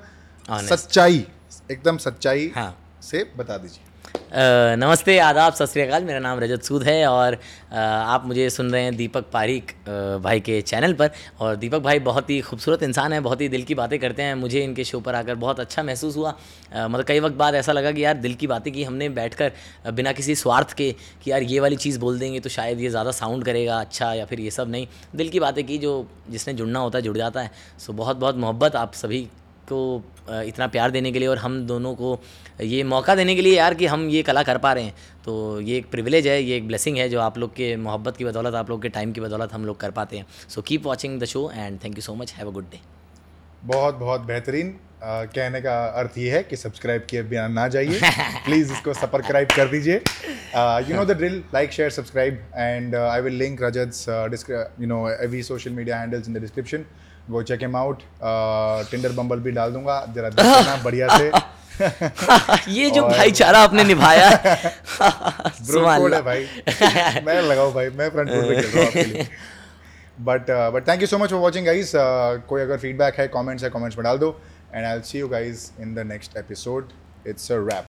सच्चाई 0.49 1.25
एकदम 1.71 1.97
सच्चाई 1.97 2.51
हाँ। 2.55 2.99
से 3.03 3.23
बता 3.37 3.57
दीजिए। 3.57 3.83
नमस्ते, 4.13 5.17
आदाब, 5.19 5.53
सत 5.53 5.69
श्री 5.69 5.81
अकाल। 5.81 6.03
मेरा 6.03 6.19
नाम 6.19 6.39
रजत 6.39 6.63
सूद 6.63 6.83
है 6.83 7.05
और 7.07 7.37
आप 7.71 8.25
मुझे 8.25 8.49
सुन 8.49 8.71
रहे 8.71 8.81
हैं 8.83 8.95
दीपक 8.95 9.25
पारिक 9.33 9.71
भाई 10.23 10.39
के 10.39 10.61
चैनल 10.61 10.93
पर। 10.93 11.09
और 11.39 11.55
दीपक 11.55 11.79
भाई 11.79 11.99
बहुत 11.99 12.29
ही 12.29 12.39
खूबसूरत 12.41 12.83
इंसान 12.83 13.13
है, 13.13 13.19
बहुत 13.19 13.41
ही 13.41 13.47
दिल 13.49 13.63
की 13.63 13.75
बातें 13.75 13.97
करते 13.99 14.23
हैं। 14.23 14.35
मुझे 14.35 14.63
इनके 14.63 14.83
शो 14.83 14.99
पर 14.99 15.15
आकर 15.15 15.35
बहुत 15.35 15.59
अच्छा 15.59 15.83
महसूस 15.83 16.17
हुआ। 16.17 16.33
मतलब 16.75 17.03
कई 17.03 17.19
वक्त 17.19 17.35
बाद 17.35 17.55
ऐसा 17.55 17.71
लगा 17.71 17.91
कि 17.91 18.05
यार, 18.05 18.17
दिल 18.17 18.33
की 18.33 18.47
बातें 18.47 18.71
की 18.73 18.83
हमने 18.83 19.09
बैठकर 19.11 19.51
बिना 19.91 20.11
किसी 20.11 20.35
स्वार्थ 20.35 20.73
के 20.73 20.91
कि 21.23 21.31
यार, 21.31 21.43
ये 21.43 21.59
वाली 21.59 21.75
चीज़ 21.77 21.99
बोल 21.99 22.19
देंगे 22.19 22.39
तो 22.39 22.49
शायद 22.49 22.79
ये 22.79 22.89
ज़्यादा 22.89 23.11
साउंड 23.13 23.45
करेगा 23.45 23.79
अच्छा 23.79 24.13
या 24.13 24.25
फिर 24.25 24.39
ये 24.39 24.51
सब 24.51 24.69
नहीं। 24.69 24.87
दिल 25.15 25.29
की 25.29 25.39
बातें 25.39 25.65
की 25.65 25.77
जो 25.77 26.07
जिसने 26.29 26.53
जुड़ना 26.53 26.79
होता 26.79 26.97
है, 26.97 27.03
जुड़ 27.03 27.17
जाता 27.17 27.41
है। 27.41 27.51
सो 27.79 27.93
बहुत 27.93 28.17
बहुत 28.17 28.35
मोहब्बत 28.37 28.75
आप 28.75 28.93
सभी 28.93 29.27
को 29.71 29.81
इतना 30.45 30.67
प्यार 30.67 30.91
देने 30.91 31.11
के 31.11 31.19
लिए 31.19 31.27
और 31.27 31.37
हम 31.37 31.59
दोनों 31.67 31.93
को 31.95 32.19
ये 32.63 32.83
मौका 32.85 33.15
देने 33.15 33.35
के 33.35 33.41
लिए 33.41 33.57
यार 33.57 33.73
कि 33.73 33.85
हम 33.87 34.07
ये 34.09 34.21
कला 34.23 34.43
कर 34.43 34.57
पा 34.57 34.73
रहे 34.73 34.83
हैं। 34.83 34.93
तो 35.25 35.59
ये 35.61 35.77
एक 35.77 35.89
प्रिविलेज 35.91 36.27
है, 36.27 36.41
ये 36.43 36.57
एक 36.57 36.67
ब्लेसिंग 36.67 36.97
है 36.97 37.07
जो 37.09 37.19
आप 37.21 37.37
लोग 37.37 37.55
के 37.55 37.75
मोहब्बत 37.79 38.17
की 38.17 38.25
बदौलत, 38.25 38.55
आप 38.55 38.69
लोग 38.69 38.81
के 38.81 38.89
टाइम 38.89 39.11
की 39.11 39.21
बदौलत 39.21 39.53
हम 39.53 39.65
लोग 39.65 39.79
कर 39.79 39.91
पाते 39.91 40.17
हैं। 40.17 40.25
So 40.49 40.61
keep 40.61 40.85
watching 40.85 41.19
the 41.21 41.25
show 41.25 41.49
and 41.51 41.83
thank 41.83 41.95
you 41.95 42.01
so 42.01 42.15
much 42.15 42.33
have 42.33 42.47
a 42.47 42.51
good 42.51 42.69
day 42.71 42.79
बहुत 43.65 43.95
बहुत 43.95 44.21
बेहतरीन। 44.27 44.73
कहने 45.03 45.59
का 45.61 45.73
अर्थ 45.99 46.17
ये 46.17 46.31
है 46.31 46.41
कि 46.43 46.55
सब्सक्राइब 46.55 47.05
किए 47.09 47.21
बिना 47.23 47.47
ना 47.47 47.67
जाइए। 47.67 47.99
प्लीज़ 48.45 48.71
इसको 48.73 48.93
सब्सक्राइब 48.93 49.47
कर 49.55 49.67
दीजिए। 49.67 49.95
You 50.89 50.95
know 50.95 51.05
the 51.05 51.17
drill 51.17 51.43
like 51.53 51.71
share 51.71 51.89
subscribe 51.91 52.41
and 52.55 52.95
I 52.95 53.21
will 53.21 53.33
link 53.35 53.61
Rajat's 53.63 54.09
you 54.09 54.87
know 54.87 55.07
every 55.11 55.41
social 55.43 55.71
media 55.71 55.99
handles 55.99 56.27
in 56.27 56.33
the 56.33 56.41
description 56.41 56.85
go 57.29 57.41
check 57.43 57.61
him 57.61 57.75
out 57.75 58.01
Tinder 58.91 59.11
Bumble 59.17 59.39
भी 59.39 59.51
डाल 59.51 59.73
दूँगा. 59.73 60.05
जरा 60.15 60.29
देखना 60.29 60.75
बढ़िया 60.83 61.17
से. 61.17 61.31
ये 62.71 62.89
जो 62.91 63.03
भाईचारा 63.07 63.59
आपने 63.59 63.83
निभाया. 63.83 64.29
है 66.13 66.21
भाई. 66.21 66.45
मैं 67.25 67.41
लगाओ 67.41 67.71
भाई. 67.73 67.89
मैं 67.89 68.09
फ्रंट 68.09 68.29
फुट 68.29 68.47
पे 68.47 68.61
खेल 68.61 68.71
रहा 68.71 68.79
हूँ 68.79 68.87
आपके 68.87 69.03
लिए. 69.03 69.27
But 70.21 70.51
but 70.73 70.87
thank 70.87 71.01
you 71.01 71.07
so 71.07 71.17
much 71.17 71.29
for 71.29 71.39
watching 71.39 71.65
guys 71.65 71.91
कोई 71.95 72.61
अगर 72.61 72.77
फीडबैक 72.77 73.19
है 73.19 73.27
कमेंट्स 73.37 73.63
है 73.63 73.69
कमेंट्स 73.69 73.97
में 73.97 74.03
डाल 74.03 74.17
दो. 74.17 74.39
And 74.73 74.85
I 74.85 74.91
will 74.93 75.01
see 75.03 75.19
you 75.19 75.27
guys 75.27 75.71
in 75.81 75.95
the 75.95 76.07
next 76.11 76.37
episode 76.37 76.89
it's 77.27 77.51
a 77.51 77.55
wrap 77.57 77.85